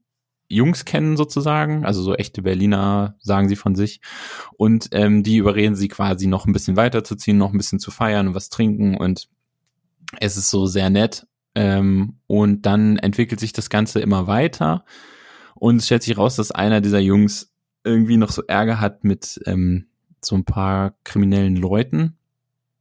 Jungs 0.50 0.84
kennen 0.84 1.16
sozusagen, 1.16 1.86
also 1.86 2.02
so 2.02 2.14
echte 2.14 2.42
Berliner 2.42 3.16
sagen 3.20 3.48
sie 3.48 3.56
von 3.56 3.74
sich. 3.74 4.00
Und 4.56 4.88
ähm, 4.92 5.22
die 5.22 5.36
überreden 5.36 5.76
sie 5.76 5.88
quasi 5.88 6.26
noch 6.26 6.46
ein 6.46 6.52
bisschen 6.52 6.76
weiterzuziehen, 6.76 7.38
noch 7.38 7.52
ein 7.52 7.56
bisschen 7.56 7.78
zu 7.78 7.90
feiern 7.90 8.28
und 8.28 8.34
was 8.34 8.50
trinken. 8.50 8.96
Und 8.96 9.28
es 10.18 10.36
ist 10.36 10.50
so 10.50 10.66
sehr 10.66 10.90
nett. 10.90 11.26
Ähm, 11.54 12.18
und 12.26 12.66
dann 12.66 12.96
entwickelt 12.98 13.40
sich 13.40 13.52
das 13.52 13.70
Ganze 13.70 14.00
immer 14.00 14.26
weiter. 14.26 14.84
Und 15.54 15.76
es 15.76 15.86
stellt 15.86 16.02
sich 16.02 16.18
raus, 16.18 16.36
dass 16.36 16.50
einer 16.50 16.80
dieser 16.80 17.00
Jungs 17.00 17.52
irgendwie 17.84 18.16
noch 18.16 18.30
so 18.30 18.42
Ärger 18.42 18.80
hat 18.80 19.04
mit 19.04 19.40
ähm, 19.46 19.86
so 20.20 20.36
ein 20.36 20.44
paar 20.44 20.94
kriminellen 21.04 21.56
Leuten. 21.56 22.16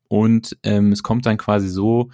Und 0.08 0.58
ähm, 0.64 0.92
es 0.92 1.04
kommt 1.04 1.28
dann 1.28 1.38
quasi 1.38 1.70
so, 1.70 2.10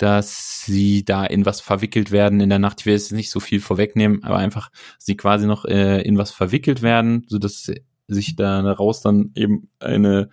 dass 0.00 0.62
sie 0.64 1.04
da 1.04 1.26
in 1.26 1.44
was 1.44 1.60
verwickelt 1.60 2.10
werden 2.10 2.40
in 2.40 2.48
der 2.48 2.58
Nacht. 2.58 2.80
Ich 2.80 2.86
will 2.86 2.94
jetzt 2.94 3.12
nicht 3.12 3.30
so 3.30 3.38
viel 3.38 3.60
vorwegnehmen, 3.60 4.24
aber 4.24 4.36
einfach 4.36 4.70
sie 4.98 5.14
quasi 5.14 5.46
noch 5.46 5.66
äh, 5.66 6.00
in 6.00 6.16
was 6.16 6.30
verwickelt 6.30 6.80
werden, 6.80 7.26
so 7.28 7.38
dass 7.38 7.70
sich 8.08 8.34
daraus 8.34 9.02
dann 9.02 9.30
eben 9.34 9.68
eine 9.78 10.30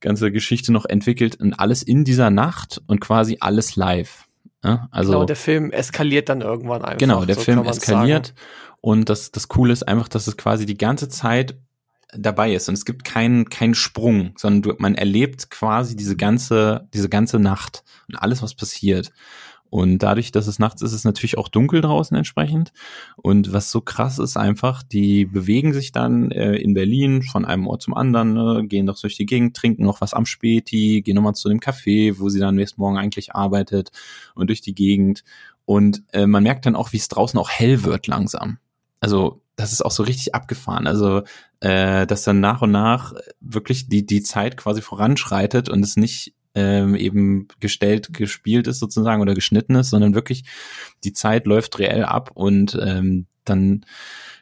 ganze 0.00 0.32
Geschichte 0.32 0.72
noch 0.72 0.86
entwickelt 0.86 1.38
und 1.38 1.52
alles 1.52 1.82
in 1.82 2.04
dieser 2.04 2.30
Nacht 2.30 2.80
und 2.86 3.00
quasi 3.00 3.36
alles 3.40 3.76
live. 3.76 4.26
Ja, 4.64 4.88
also 4.90 5.12
genau, 5.12 5.24
der 5.26 5.36
Film 5.36 5.70
eskaliert 5.70 6.30
dann 6.30 6.40
irgendwann 6.40 6.82
einfach. 6.82 6.96
Genau, 6.96 7.26
der 7.26 7.34
so 7.34 7.42
Film 7.42 7.62
eskaliert 7.66 8.28
sagen. 8.28 8.38
und 8.80 9.10
das, 9.10 9.32
das 9.32 9.48
Coole 9.48 9.74
ist 9.74 9.86
einfach, 9.86 10.08
dass 10.08 10.26
es 10.26 10.38
quasi 10.38 10.64
die 10.64 10.78
ganze 10.78 11.10
Zeit 11.10 11.58
dabei 12.18 12.54
ist 12.54 12.68
und 12.68 12.74
es 12.74 12.84
gibt 12.84 13.04
keinen 13.04 13.48
keinen 13.48 13.74
Sprung, 13.74 14.32
sondern 14.36 14.62
du, 14.62 14.74
man 14.78 14.94
erlebt 14.94 15.50
quasi 15.50 15.96
diese 15.96 16.16
ganze 16.16 16.88
diese 16.94 17.08
ganze 17.08 17.38
Nacht 17.38 17.84
und 18.08 18.16
alles 18.16 18.42
was 18.42 18.54
passiert. 18.54 19.12
Und 19.74 19.98
dadurch, 20.04 20.30
dass 20.30 20.46
es 20.46 20.60
nachts 20.60 20.82
ist, 20.82 20.92
ist 20.92 20.98
es 20.98 21.04
natürlich 21.04 21.36
auch 21.36 21.48
dunkel 21.48 21.80
draußen 21.80 22.16
entsprechend. 22.16 22.72
Und 23.16 23.52
was 23.52 23.72
so 23.72 23.80
krass 23.80 24.20
ist 24.20 24.36
einfach, 24.36 24.84
die 24.84 25.24
bewegen 25.24 25.72
sich 25.72 25.90
dann 25.90 26.30
äh, 26.30 26.54
in 26.54 26.74
Berlin 26.74 27.24
von 27.24 27.44
einem 27.44 27.66
Ort 27.66 27.82
zum 27.82 27.92
anderen, 27.92 28.34
ne, 28.34 28.64
gehen 28.68 28.86
doch 28.86 28.96
durch 29.00 29.16
die 29.16 29.26
Gegend, 29.26 29.56
trinken 29.56 29.82
noch 29.82 30.00
was 30.00 30.14
am 30.14 30.26
Späti, 30.26 31.02
gehen 31.02 31.16
nochmal 31.16 31.34
zu 31.34 31.48
dem 31.48 31.58
Café, 31.58 32.20
wo 32.20 32.28
sie 32.28 32.38
dann 32.38 32.54
nächsten 32.54 32.80
Morgen 32.80 32.98
eigentlich 32.98 33.34
arbeitet 33.34 33.90
und 34.36 34.46
durch 34.46 34.60
die 34.60 34.76
Gegend. 34.76 35.24
Und 35.64 36.04
äh, 36.12 36.28
man 36.28 36.44
merkt 36.44 36.66
dann 36.66 36.76
auch, 36.76 36.92
wie 36.92 36.98
es 36.98 37.08
draußen 37.08 37.40
auch 37.40 37.50
hell 37.50 37.82
wird 37.82 38.06
langsam. 38.06 38.58
Also 39.00 39.42
das 39.56 39.72
ist 39.72 39.84
auch 39.84 39.90
so 39.90 40.02
richtig 40.02 40.34
abgefahren. 40.34 40.86
Also 40.86 41.22
äh, 41.60 42.06
dass 42.06 42.24
dann 42.24 42.40
nach 42.40 42.62
und 42.62 42.70
nach 42.70 43.14
wirklich 43.40 43.88
die 43.88 44.04
die 44.06 44.22
Zeit 44.22 44.56
quasi 44.56 44.82
voranschreitet 44.82 45.68
und 45.68 45.84
es 45.84 45.96
nicht 45.96 46.34
ähm, 46.54 46.94
eben 46.94 47.48
gestellt 47.60 48.12
gespielt 48.12 48.66
ist 48.66 48.78
sozusagen 48.78 49.20
oder 49.22 49.34
geschnitten 49.34 49.74
ist, 49.74 49.90
sondern 49.90 50.14
wirklich 50.14 50.44
die 51.02 51.12
Zeit 51.12 51.46
läuft 51.46 51.78
reell 51.78 52.04
ab 52.04 52.30
und 52.34 52.78
ähm, 52.80 53.26
dann 53.44 53.84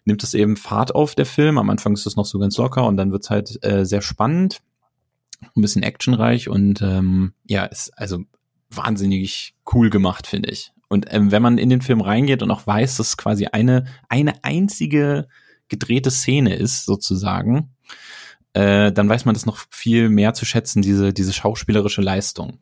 nimmt 0.05 0.23
es 0.23 0.35
eben 0.35 0.57
Fahrt 0.57 0.95
auf 0.95 1.15
der 1.15 1.27
Film. 1.27 1.59
Am 1.59 1.71
Anfang 1.71 1.95
ist 1.95 2.07
es 2.07 2.17
noch 2.17 2.27
so 2.27 2.39
ganz 2.39 2.57
locker 2.57 2.87
und 2.87 2.97
dann 2.97 3.13
wird's 3.13 3.31
halt 3.31 3.65
äh, 3.65 3.85
sehr 3.85 4.03
spannend, 4.03 4.61
ein 5.57 5.63
bisschen 5.63 5.83
actionreich 5.83 6.49
und 6.49 6.83
ähm, 6.83 7.33
ja, 7.45 7.65
ist 7.65 7.91
also 7.97 8.21
wahnsinnig 8.71 9.55
cool 9.73 9.91
gemacht, 9.91 10.27
finde 10.27 10.51
ich. 10.51 10.73
Und 10.93 11.07
ähm, 11.09 11.33
wenn 11.33 11.41
man 11.41 11.57
in 11.57 11.71
den 11.71 11.81
Film 11.81 12.03
reingeht 12.03 12.43
und 12.43 12.51
auch 12.51 12.67
weiß, 12.67 12.99
dass 12.99 13.09
es 13.09 13.17
quasi 13.17 13.47
eine, 13.47 13.87
eine 14.11 14.45
einzige 14.45 15.27
gedrehte 15.69 16.11
Szene 16.11 16.55
ist, 16.55 16.85
sozusagen, 16.85 17.71
äh, 18.53 18.93
dann 18.93 19.09
weiß 19.09 19.25
man 19.25 19.33
das 19.33 19.47
noch 19.47 19.57
viel 19.71 20.11
mehr 20.11 20.35
zu 20.35 20.45
schätzen, 20.45 20.83
diese, 20.83 21.15
diese 21.15 21.33
schauspielerische 21.33 22.03
Leistung. 22.03 22.59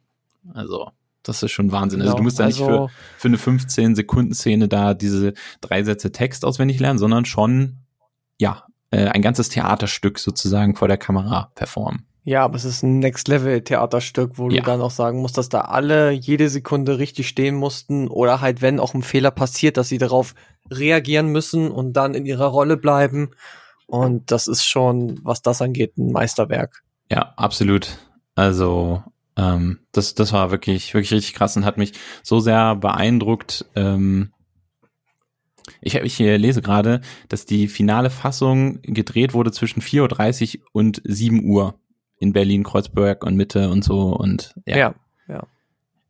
Also, 0.55 0.93
das 1.25 1.43
ist 1.43 1.51
schon 1.51 1.73
Wahnsinn. 1.73 2.03
also 2.03 2.13
Genau, 2.13 2.19
du 2.19 2.23
musst 2.23 2.39
da 2.39 2.47
nicht 2.47 2.59
für, 2.59 2.67
also- 2.67 2.91
für 3.19 3.27
eine 3.27 3.37
15-Sekunden-Szene 3.37 4.69
da 4.69 4.95
diese 4.95 5.35
drei 5.61 5.83
Sätze 5.83 6.13
Text 6.13 6.45
auswendig 6.45 6.79
lernen, 6.79 7.01
sondern 7.01 7.25
schon, 7.25 7.79
ja, 8.39 8.65
äh, 8.93 9.07
ein 9.09 9.23
ganzes 9.23 9.49
Theaterstück 9.49 10.21
sozusagen 10.21 10.77
vor 10.77 10.87
der 10.87 10.99
Kamera 10.99 11.51
performen. 11.57 12.07
Ja, 12.23 12.45
aber 12.45 12.57
es 12.57 12.65
ist 12.65 12.83
ein 12.83 12.99
Next-Level-Theaterstück, 12.99 14.33
wo 14.37 14.51
Ja. 14.51 14.59
du 14.61 14.63
dann 14.67 14.81
auch 14.83 14.91
sagen 14.91 15.21
musst, 15.21 15.39
dass 15.39 15.49
da 15.49 15.63
alle 15.63 16.11
jede 16.11 16.49
Sekunde 16.49 16.99
richtig 16.99 17.29
stehen 17.29 17.55
mussten 17.55 18.09
oder 18.09 18.41
halt, 18.41 18.61
wenn 18.63 18.79
auch 18.79 18.95
ein 18.95 19.03
Fehler 19.03 19.31
passiert, 19.31 19.77
dass 19.77 19.89
sie 19.89 19.99
darauf 19.99 20.35
reagieren 20.71 21.29
müssen 21.29 21.71
und 21.71 21.95
dann 21.95 22.15
in 22.15 22.27
ihrer 22.27 22.47
Rolle 22.47 22.77
bleiben. 22.77 23.31
Und 23.87 24.31
das 24.31 24.47
ist 24.47 24.65
schon, 24.65 25.19
was 25.25 25.43
das 25.43 25.63
angeht, 25.63 25.97
ein 25.99 26.13
Meisterwerk. 26.13 26.83
Ja, 27.11 27.33
absolut. 27.37 27.99
Also 28.35 29.03
ähm, 29.37 29.81
das, 29.93 30.15
das 30.15 30.33
war 30.33 30.51
wirklich, 30.51 30.95
wirklich 30.95 31.13
richtig 31.13 31.35
krass 31.35 31.57
und 31.57 31.65
hat 31.65 31.79
mich 31.79 31.93
so 32.23 32.39
sehr 32.39 32.77
beeindruckt. 32.77 33.65
Ähm, 33.75 34.33
ich, 35.81 35.95
ich 35.95 36.19
lese 36.19 36.63
gerade, 36.63 37.01
dass 37.29 37.47
die 37.47 37.67
finale 37.69 38.11
Fassung 38.11 38.81
gedreht 38.83 39.35
wurde 39.35 39.51
zwischen 39.53 39.81
4.30 39.83 40.59
Uhr 40.59 40.65
und 40.73 41.01
7 41.05 41.45
Uhr 41.45 41.75
in 42.21 42.33
Berlin, 42.33 42.63
Kreuzberg 42.63 43.25
und 43.25 43.35
Mitte 43.35 43.69
und 43.71 43.83
so 43.83 44.15
und 44.15 44.55
ja, 44.67 44.77
Ja. 44.77 44.95
ja. 45.27 45.43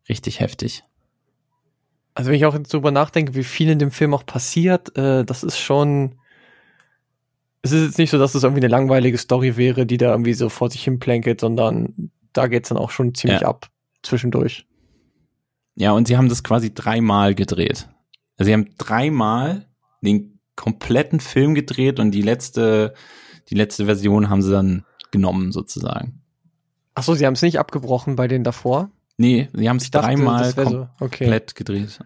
richtig 0.09 0.41
heftig. 0.41 0.83
Also 2.15 2.29
wenn 2.29 2.37
ich 2.37 2.45
auch 2.45 2.55
jetzt 2.55 2.75
drüber 2.75 2.91
nachdenke, 2.91 3.35
wie 3.35 3.45
viel 3.45 3.71
in 3.71 3.79
dem 3.79 3.91
Film 3.93 4.13
auch 4.13 4.27
passiert, 4.27 4.95
äh, 4.99 5.25
das 5.25 5.43
ist 5.43 5.59
schon. 5.59 6.17
Es 7.63 7.73
ist 7.73 7.85
jetzt 7.87 7.99
nicht 7.99 8.11
so, 8.11 8.19
dass 8.19 8.35
es 8.35 8.43
irgendwie 8.43 8.61
eine 8.63 8.69
langweilige 8.69 9.17
Story 9.19 9.57
wäre, 9.57 9.87
die 9.87 9.97
da 9.99 10.11
irgendwie 10.11 10.33
so 10.35 10.49
vor 10.49 10.71
sich 10.71 10.83
hin 10.85 10.99
plänkelt, 10.99 11.41
sondern 11.41 12.11
da 12.33 12.47
geht's 12.49 12.71
dann 12.71 12.79
auch 12.79 12.91
schon 12.91 13.15
ziemlich 13.15 13.43
Ja. 13.43 13.49
ab 13.49 13.69
zwischendurch. 14.03 14.67
Ja, 15.77 15.93
und 15.93 16.09
sie 16.09 16.17
haben 16.17 16.29
das 16.29 16.43
quasi 16.43 16.73
dreimal 16.75 17.35
gedreht. 17.35 17.89
Also 18.37 18.49
sie 18.49 18.55
haben 18.55 18.75
dreimal 18.79 19.67
den 20.01 20.41
kompletten 20.57 21.21
Film 21.21 21.55
gedreht 21.55 22.01
und 22.01 22.11
die 22.13 22.23
letzte, 22.23 22.95
die 23.51 23.55
letzte 23.55 23.85
Version 23.85 24.29
haben 24.31 24.43
sie 24.43 24.51
dann 24.53 24.85
genommen 25.13 25.53
sozusagen. 25.53 26.23
Ach 26.95 27.03
so, 27.03 27.15
sie 27.15 27.27
haben 27.27 27.35
es 27.35 27.43
nicht 27.43 27.59
abgebrochen 27.59 28.17
bei 28.17 28.29
denen 28.29 28.45
davor. 28.45 28.91
Nee, 29.17 29.49
sie 29.53 29.69
haben 29.69 29.77
es 29.77 29.91
dreimal 29.91 30.51
so. 30.53 30.89
Okay. 30.99 31.25
komplett 31.25 31.55
gedreht. 31.55 32.01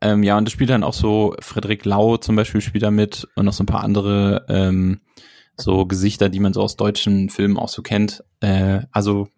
Ähm, 0.00 0.22
ja, 0.22 0.36
und 0.36 0.44
das 0.44 0.52
spielt 0.52 0.70
dann 0.70 0.84
auch 0.84 0.94
so, 0.94 1.36
Frederik 1.40 1.84
Lau 1.84 2.16
zum 2.16 2.36
Beispiel 2.36 2.60
spielt 2.60 2.82
da 2.82 2.90
mit 2.90 3.28
und 3.36 3.44
noch 3.44 3.52
so 3.52 3.62
ein 3.62 3.66
paar 3.66 3.84
andere 3.84 4.44
ähm, 4.48 5.00
so 5.56 5.86
Gesichter, 5.86 6.28
die 6.28 6.40
man 6.40 6.52
so 6.52 6.62
aus 6.62 6.76
deutschen 6.76 7.30
Filmen 7.30 7.56
auch 7.58 7.68
so 7.68 7.82
kennt. 7.82 8.24
Äh, 8.40 8.82
also 8.90 9.28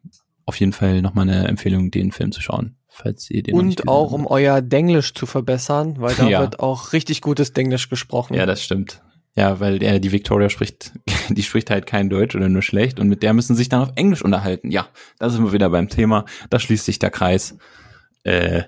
auf 0.47 0.59
jeden 0.59 0.73
Fall 0.73 1.03
nochmal 1.03 1.29
eine 1.29 1.49
Empfehlung, 1.49 1.91
den 1.91 2.13
Film 2.13 2.33
zu 2.33 2.41
schauen, 2.41 2.77
falls 2.89 3.31
ihr 3.31 3.43
den 3.43 3.55
Und 3.55 3.89
auch 3.89 4.13
um 4.13 4.27
euer 4.27 4.63
Denglisch 4.63 5.15
zu 5.15 5.27
verbessern, 5.27 5.97
weil 5.99 6.15
da 6.15 6.29
Ja. 6.29 6.41
wird 6.41 6.61
auch 6.61 6.93
richtig 6.93 7.21
gutes 7.21 7.53
Denglisch 7.53 7.89
gesprochen. 7.89 8.35
Ja, 8.35 8.47
das 8.47 8.63
stimmt. 8.63 9.03
Ja, 9.37 9.59
weil 9.59 9.81
der, 9.81 9.99
die 9.99 10.13
Victoria 10.13 10.49
spricht, 10.49 10.93
die 11.29 11.43
spricht 11.43 11.71
halt 11.71 11.87
kein 11.87 12.09
Deutsch 12.09 12.37
oder 12.37 12.49
nur 12.49 12.63
schlecht 12.63 13.01
und 13.01 13.09
mit 13.09 13.23
der 13.23 13.33
müssen 13.33 13.55
sie 13.55 13.59
sich 13.59 13.69
dann 13.69 13.83
auf 13.83 13.93
Englisch 13.97 14.23
unterhalten. 14.23 14.71
Ja, 14.71 14.89
da 15.19 15.29
sind 15.31 15.45
wir 15.45 15.53
wieder 15.53 15.71
beim 15.71 15.89
Thema. 15.89 16.25
Da 16.51 16.59
schließt 16.59 16.85
sich 16.85 16.99
der 16.99 17.11
Kreis. 17.11 17.57
Äh, 18.23 18.65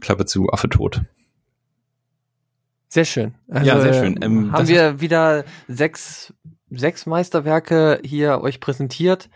Klappe 0.00 0.26
zu, 0.26 0.48
Affe 0.50 0.68
tot. 0.68 1.02
Sehr 2.88 3.04
schön. 3.04 3.34
Ja, 3.48 3.80
sehr 3.80 3.92
schön. 3.94 4.18
Ähm, 4.22 4.52
haben 4.52 4.68
wir 4.68 5.00
wieder 5.00 5.44
sechs, 5.66 6.32
sechs 6.70 7.04
Meisterwerke 7.04 8.00
hier 8.04 8.40
euch 8.40 8.60
präsentiert. 8.60 9.28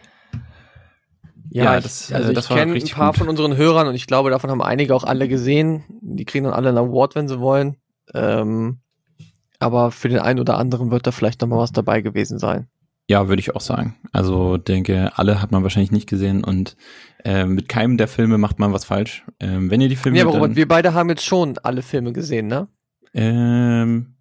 Ja, 1.50 1.64
Ja, 1.64 1.78
ich, 1.78 1.82
das, 1.84 2.12
also 2.12 2.28
äh, 2.28 2.30
ich 2.30 2.36
das 2.36 2.48
war 2.48 2.56
kenne 2.56 2.72
ein 2.74 2.88
paar 2.88 3.10
gut. 3.10 3.18
von 3.18 3.28
unseren 3.28 3.56
Hörern 3.56 3.88
und 3.88 3.94
ich 3.94 4.06
glaube, 4.06 4.30
davon 4.30 4.50
haben 4.50 4.62
einige 4.62 4.94
auch 4.94 5.04
alle 5.04 5.28
gesehen. 5.28 5.84
Die 6.00 6.24
kriegen 6.24 6.44
dann 6.44 6.54
alle 6.54 6.70
einen 6.70 6.78
Award, 6.78 7.14
wenn 7.14 7.28
sie 7.28 7.40
wollen. 7.40 7.76
Ähm, 8.14 8.81
aber 9.62 9.90
für 9.90 10.08
den 10.08 10.18
einen 10.18 10.40
oder 10.40 10.58
anderen 10.58 10.90
wird 10.90 11.06
da 11.06 11.12
vielleicht 11.12 11.40
noch 11.40 11.48
mal 11.48 11.58
was 11.58 11.72
dabei 11.72 12.00
gewesen 12.00 12.38
sein. 12.38 12.68
Ja, 13.08 13.28
würde 13.28 13.40
ich 13.40 13.54
auch 13.54 13.60
sagen. 13.60 13.96
Also 14.12 14.56
denke, 14.58 15.10
alle 15.16 15.42
hat 15.42 15.50
man 15.50 15.62
wahrscheinlich 15.62 15.90
nicht 15.90 16.08
gesehen 16.08 16.44
und 16.44 16.76
äh, 17.24 17.44
mit 17.44 17.68
keinem 17.68 17.96
der 17.96 18.08
Filme 18.08 18.38
macht 18.38 18.58
man 18.58 18.72
was 18.72 18.84
falsch. 18.84 19.24
Ähm, 19.40 19.70
wenn 19.70 19.80
ihr 19.80 19.88
die 19.88 19.96
Filme 19.96 20.18
Ja, 20.18 20.24
aber 20.24 20.34
Robert, 20.34 20.56
wir 20.56 20.68
beide 20.68 20.94
haben 20.94 21.08
jetzt 21.08 21.24
schon 21.24 21.58
alle 21.58 21.82
Filme 21.82 22.12
gesehen, 22.12 22.46
ne? 22.46 22.68
ähm, 23.14 24.14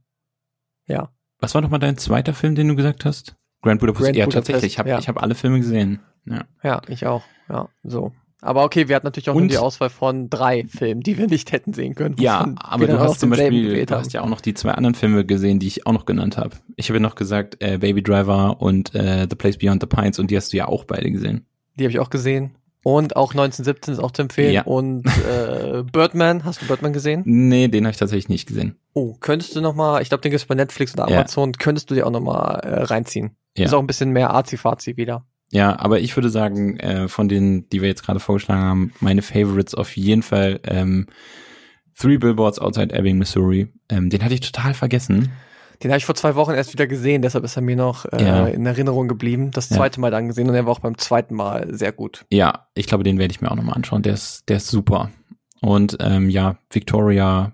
Ja. 0.87 1.09
was 1.39 1.53
war 1.53 1.61
nochmal 1.61 1.79
dein 1.79 1.97
zweiter 1.97 2.33
Film, 2.33 2.55
den 2.55 2.67
du 2.69 2.75
gesagt 2.75 3.05
hast? 3.05 3.35
Grand 3.61 3.79
Budapest. 3.79 4.05
Grand 4.05 4.15
ja, 4.17 4.25
Budapest, 4.25 4.47
tatsächlich. 4.47 4.73
Ich 4.73 4.79
habe 4.79 4.89
ja. 4.89 4.99
ich 4.99 5.07
hab 5.07 5.21
alle 5.21 5.35
Filme 5.35 5.59
gesehen. 5.59 5.99
Ja. 6.25 6.45
Ja, 6.63 6.81
ich 6.87 7.05
auch. 7.05 7.23
Ja, 7.49 7.69
so. 7.83 8.11
Aber 8.43 8.63
okay, 8.63 8.87
wir 8.87 8.95
hatten 8.95 9.05
natürlich 9.05 9.29
auch 9.29 9.35
nur 9.35 9.43
Und- 9.43 9.51
die 9.51 9.57
Auswahl 9.59 9.89
von 9.91 10.29
drei 10.29 10.65
Filmen, 10.67 11.01
die 11.01 11.17
wir 11.17 11.27
nicht 11.27 11.51
hätten 11.51 11.73
sehen 11.73 11.93
können. 11.93 12.15
Ja, 12.19 12.53
aber 12.57 12.87
du 12.87 12.99
hast 12.99 13.19
zum 13.19 13.29
Beispiel, 13.29 13.85
du 13.85 13.95
hast 13.95 14.13
ja 14.13 14.21
auch 14.21 14.29
noch 14.29 14.41
die 14.41 14.55
zwei 14.55 14.71
anderen 14.71 14.95
Filme 14.95 15.25
gesehen, 15.25 15.59
die 15.59 15.67
ich 15.67 15.85
auch 15.85 15.93
noch 15.93 16.05
genannt 16.05 16.37
habe. 16.37 16.55
Ich 16.75 16.89
habe 16.89 16.97
ja 16.97 17.01
noch 17.01 17.15
gesagt, 17.15 17.57
äh, 17.59 17.77
Baby 17.77 18.01
Driver 18.01 18.59
und 18.59 18.95
äh, 18.95 19.27
The 19.29 19.35
Place 19.35 19.57
Beyond 19.57 19.81
the 19.83 19.87
Pines 19.87 20.17
und 20.17 20.31
die 20.31 20.37
hast 20.37 20.51
du 20.53 20.57
ja 20.57 20.67
auch 20.67 20.85
beide 20.85 21.11
gesehen. 21.11 21.45
Die 21.77 21.83
habe 21.83 21.91
ich 21.91 21.99
auch 21.99 22.09
gesehen. 22.09 22.55
Und 22.83 23.15
auch 23.15 23.33
1917 23.33 23.93
ist 23.93 23.99
auch 23.99 24.09
zu 24.09 24.23
empfehlen. 24.23 24.53
Ja. 24.53 24.63
Und 24.63 25.05
äh, 25.05 25.83
Birdman, 25.91 26.43
hast 26.43 26.63
du 26.63 26.65
Birdman 26.65 26.93
gesehen? 26.93 27.21
Nee, 27.25 27.67
den 27.67 27.83
habe 27.85 27.91
ich 27.91 27.97
tatsächlich 27.99 28.27
nicht 28.27 28.47
gesehen. 28.47 28.75
Oh, 28.93 29.13
könntest 29.19 29.55
du 29.55 29.61
noch 29.61 29.75
mal, 29.75 30.01
ich 30.01 30.09
glaube, 30.09 30.23
den 30.23 30.31
gibt's 30.31 30.47
bei 30.47 30.55
Netflix 30.55 30.95
oder 30.95 31.07
Ja. 31.07 31.17
Amazon, 31.19 31.51
könntest 31.53 31.91
du 31.91 31.93
dir 31.95 32.07
auch 32.07 32.11
noch 32.11 32.21
mal 32.21 32.55
äh, 32.63 32.81
reinziehen. 32.85 33.35
Ja. 33.55 33.65
Ist 33.65 33.73
auch 33.75 33.79
ein 33.79 33.85
bisschen 33.85 34.09
mehr 34.09 34.33
Azi-Fazi 34.33 34.97
wieder. 34.97 35.25
Ja, 35.51 35.77
aber 35.79 35.99
ich 35.99 36.15
würde 36.15 36.29
sagen, 36.29 36.77
äh, 36.79 37.07
von 37.07 37.27
denen, 37.27 37.69
die 37.69 37.81
wir 37.81 37.89
jetzt 37.89 38.03
gerade 38.05 38.19
vorgeschlagen 38.19 38.61
haben, 38.61 38.93
meine 39.01 39.21
Favorites 39.21 39.75
auf 39.75 39.95
jeden 39.97 40.23
Fall 40.23 40.59
ähm, 40.63 41.07
Three 41.97 42.17
Billboards 42.17 42.57
Outside 42.59 42.93
Ebbing, 42.93 43.17
Missouri. 43.17 43.67
Ähm, 43.89 44.09
den 44.09 44.23
hatte 44.23 44.33
ich 44.33 44.39
total 44.41 44.73
vergessen. 44.73 45.29
Den 45.83 45.91
habe 45.91 45.97
ich 45.97 46.05
vor 46.05 46.15
zwei 46.15 46.35
Wochen 46.35 46.51
erst 46.51 46.73
wieder 46.73 46.87
gesehen, 46.87 47.21
deshalb 47.21 47.43
ist 47.43 47.55
er 47.55 47.61
mir 47.63 47.75
noch 47.75 48.05
äh, 48.05 48.23
Ja. 48.23 48.47
in 48.47 48.65
Erinnerung 48.65 49.07
geblieben. 49.07 49.51
Das 49.51 49.69
Ja. 49.69 49.77
zweite 49.77 49.99
Mal 49.99 50.11
dann 50.11 50.27
gesehen 50.27 50.47
und 50.47 50.55
er 50.55 50.65
war 50.65 50.71
auch 50.71 50.79
beim 50.79 50.97
zweiten 50.97 51.35
Mal 51.35 51.67
sehr 51.75 51.91
gut. 51.91 52.25
Ja, 52.31 52.67
ich 52.75 52.85
glaube, 52.87 53.03
den 53.03 53.17
werde 53.17 53.31
ich 53.31 53.41
mir 53.41 53.51
auch 53.51 53.55
nochmal 53.55 53.75
anschauen. 53.75 54.03
Der 54.03 54.13
ist, 54.13 54.47
der 54.47 54.57
ist 54.57 54.67
super. 54.67 55.09
Und 55.61 55.97
ähm, 55.99 56.29
ja, 56.29 56.57
Victoria 56.71 57.51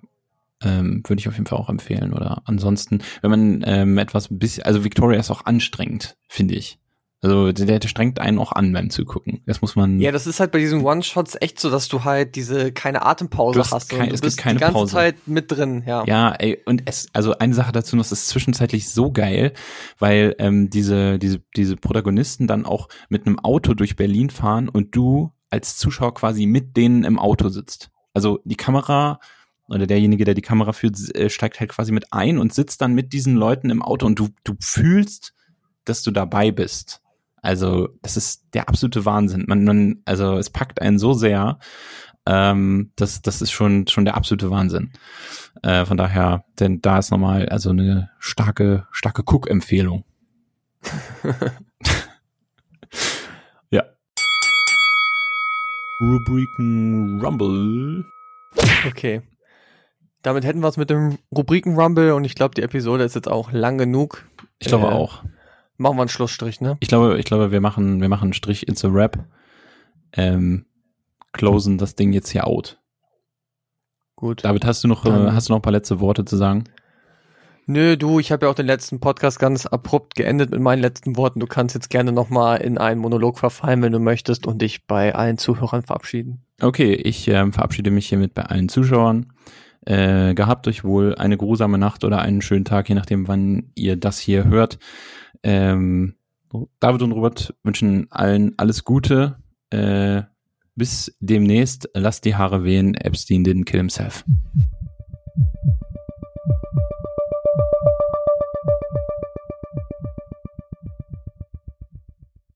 ähm, 0.64 1.04
würde 1.08 1.20
ich 1.20 1.28
auf 1.28 1.36
jeden 1.36 1.46
Fall 1.46 1.58
auch 1.60 1.70
empfehlen. 1.70 2.14
Oder 2.14 2.42
ansonsten, 2.46 3.00
wenn 3.22 3.32
man 3.32 3.64
ähm, 3.66 3.98
etwas 3.98 4.30
ein 4.30 4.40
bisschen, 4.40 4.64
also 4.66 4.84
Victoria 4.84 5.20
ist 5.20 5.32
auch 5.32 5.46
anstrengend, 5.46 6.16
finde 6.28 6.56
ich. 6.56 6.80
Also 7.22 7.52
der, 7.52 7.80
der 7.80 7.88
strengt 7.88 8.20
einen 8.20 8.38
auch 8.38 8.52
an 8.52 8.72
beim 8.74 8.92
Zugucken. 8.92 9.42
Das 9.48 9.62
muss 9.62 9.76
man. 9.76 10.00
Ja, 10.00 10.12
das 10.12 10.28
ist 10.28 10.40
halt 10.40 10.52
bei 10.52 10.60
diesen 10.60 10.82
One-Shots 10.86 11.36
echt 11.42 11.60
so, 11.60 11.72
dass 11.72 11.88
du 11.88 12.04
halt 12.04 12.36
diese 12.36 12.72
keine 12.72 13.04
Atempause 13.04 13.58
Du 13.58 13.64
hast 13.66 13.72
hast. 13.72 13.90
kein- 13.90 14.10
du 14.10 14.14
es 14.16 14.22
gibt 14.22 14.26
bist 14.26 14.38
keine 14.38 14.58
die 14.58 14.62
ganze 14.62 14.74
Pause. 14.74 14.94
Zeit 14.94 15.28
mit 15.28 15.52
drin, 15.52 15.84
ja. 15.88 16.04
Ja, 16.06 16.32
ey, 16.34 16.62
und 16.68 16.84
es, 16.86 17.08
also 17.14 17.36
eine 17.40 17.56
Sache 17.56 17.72
dazu 17.72 17.96
noch, 17.96 18.04
es 18.04 18.12
ist 18.12 18.28
zwischenzeitlich 18.28 18.90
so 18.90 19.12
geil, 19.12 19.54
weil 19.98 20.36
ähm, 20.38 20.70
diese, 20.70 21.18
diese, 21.18 21.42
diese 21.56 21.76
Protagonisten 21.76 22.46
dann 22.46 22.66
auch 22.66 22.88
mit 23.10 23.26
einem 23.26 23.40
Auto 23.40 23.74
durch 23.74 23.96
Berlin 23.96 24.30
fahren 24.30 24.70
und 24.70 24.96
du 24.96 25.32
als 25.50 25.76
Zuschauer 25.78 26.14
quasi 26.14 26.46
mit 26.46 26.78
denen 26.78 27.04
im 27.04 27.18
Auto 27.18 27.50
sitzt. 27.50 27.90
Also 28.14 28.40
die 28.44 28.58
Kamera 28.58 29.20
oder 29.70 29.88
derjenige, 29.88 30.24
der 30.24 30.36
die 30.36 30.42
Kamera 30.44 30.72
führt, 30.72 30.98
äh, 31.16 31.30
steigt 31.32 31.60
halt 31.60 31.72
quasi 31.72 31.92
mit 31.92 32.14
ein 32.14 32.38
und 32.38 32.54
sitzt 32.54 32.80
dann 32.82 32.94
mit 32.94 33.12
diesen 33.12 33.36
Leuten 33.36 33.72
im 33.72 33.82
Auto 33.82 34.06
und 34.06 34.20
du, 34.20 34.30
du 34.44 34.54
fühlst, 34.60 35.34
dass 35.84 36.04
du 36.04 36.12
dabei 36.12 36.52
bist. 36.52 37.02
Also, 37.42 37.90
das 38.02 38.18
ist 38.18 38.46
der 38.54 38.68
absolute 38.68 39.06
Wahnsinn. 39.06 39.46
Man, 39.48 39.64
man, 39.64 40.02
also 40.06 40.38
es 40.38 40.50
packt 40.50 40.82
einen 40.82 41.00
so 41.00 41.14
sehr, 41.14 41.60
ähm, 42.26 42.92
das, 42.96 43.22
das 43.22 43.42
ist 43.42 43.52
schon, 43.52 43.88
schon 43.88 44.06
der 44.06 44.18
absolute 44.18 44.50
Wahnsinn. 44.50 44.92
Äh, 45.64 45.86
von 45.86 45.98
daher, 45.98 46.44
denn 46.60 46.82
da 46.82 47.00
ist 47.00 47.12
nochmal 47.12 47.48
also 47.50 47.70
eine 47.70 48.10
starke, 48.20 48.86
starke 48.92 49.24
Cook-Empfehlung. 49.26 50.04
ja. 53.72 53.84
Rubriken 56.02 57.22
Rumble. 57.24 58.06
Okay. 58.88 59.22
Damit 60.22 60.44
hätten 60.44 60.60
wir 60.60 60.68
es 60.68 60.78
mit 60.78 60.90
dem 60.90 61.18
Rubriken 61.36 61.76
Rumble 61.80 62.12
und 62.14 62.26
ich 62.26 62.36
glaube, 62.36 62.56
die 62.56 62.62
Episode 62.64 63.04
ist 63.04 63.16
jetzt 63.16 63.30
auch 63.30 63.52
lang 63.52 63.78
genug. 63.78 64.28
Ich 64.60 64.68
glaube 64.68 64.88
Äh, 64.88 64.90
auch. 64.90 65.24
Machen 65.78 65.98
wir 65.98 66.02
einen 66.02 66.10
Schlussstrich, 66.10 66.60
ne? 66.62 66.78
Ich 66.80 66.88
glaube, 66.88 67.20
ich 67.20 67.26
glaube, 67.26 67.52
wir 67.52 67.62
machen, 67.62 68.02
wir 68.02 68.10
machen 68.10 68.26
einen 68.26 68.34
Strich 68.34 68.68
ins 68.68 68.84
Rap. 68.84 69.26
Ähm, 70.14 70.66
closen 71.34 71.78
das 71.78 71.96
Ding 71.96 72.14
jetzt 72.14 72.30
hier 72.30 72.48
out. 72.48 72.80
Gut. 74.16 74.44
David, 74.44 74.66
hast 74.66 74.84
du 74.84 74.88
noch, 74.88 75.06
äh, 75.06 75.10
Dann- 75.10 75.34
hast 75.34 75.50
du 75.50 75.54
noch 75.54 75.60
ein 75.60 75.64
paar 75.64 75.74
letzte 75.74 76.00
Worte 76.00 76.26
zu 76.26 76.38
sagen? 76.38 76.64
Nö, 77.70 77.98
du, 77.98 78.20
ich 78.20 78.32
habe 78.32 78.46
ja 78.46 78.50
auch 78.52 78.56
den 78.56 78.66
letzten 78.66 79.02
Podcast 79.02 79.40
ganz 79.40 79.66
abrupt 79.66 80.16
geendet 80.16 80.52
mit 80.52 80.62
meinen 80.62 80.82
letzten 80.82 81.18
Worten. 81.18 81.42
Du 81.42 81.48
kannst 81.48 81.76
jetzt 81.76 81.90
gerne 81.90 82.14
nochmal 82.14 82.62
in 82.62 82.78
einen 82.78 83.02
Monolog 83.02 83.38
verfallen, 83.38 83.82
wenn 83.82 83.92
du 83.92 84.00
möchtest 84.00 84.48
und 84.48 84.62
dich 84.62 84.88
bei 84.88 85.14
allen 85.14 85.38
Zuhörern 85.38 85.84
verabschieden. 85.84 86.42
Okay, 86.62 86.94
ich 86.94 87.28
ähm, 87.28 87.52
verabschiede 87.52 87.92
mich 87.92 88.08
hiermit 88.08 88.34
bei 88.34 88.44
allen 88.44 88.70
Zuschauern. 88.70 89.34
Äh, 89.86 90.34
gehabt 90.34 90.68
euch 90.70 90.86
wohl 90.86 91.16
eine 91.16 91.38
grusame 91.38 91.78
Nacht 91.78 92.06
oder 92.06 92.20
einen 92.20 92.42
schönen 92.42 92.66
Tag, 92.66 92.88
je 92.90 92.96
nachdem, 92.96 93.28
wann 93.28 93.72
ihr 93.76 93.98
das 93.98 94.18
hier 94.18 94.46
hört. 94.46 94.80
Ähm, 95.44 96.16
David 96.80 97.02
und 97.02 97.12
Robert 97.12 97.54
wünschen 97.64 98.08
allen 98.12 98.54
alles 98.58 98.84
Gute. 98.84 99.38
Äh, 99.70 100.24
bis 100.76 101.16
demnächst. 101.20 101.90
Lasst 101.94 102.26
die 102.26 102.36
Haare 102.36 102.64
wehen. 102.64 102.96
Epstein 102.96 103.44
didn't 103.44 103.66
kill 103.66 103.80
himself. 103.80 104.24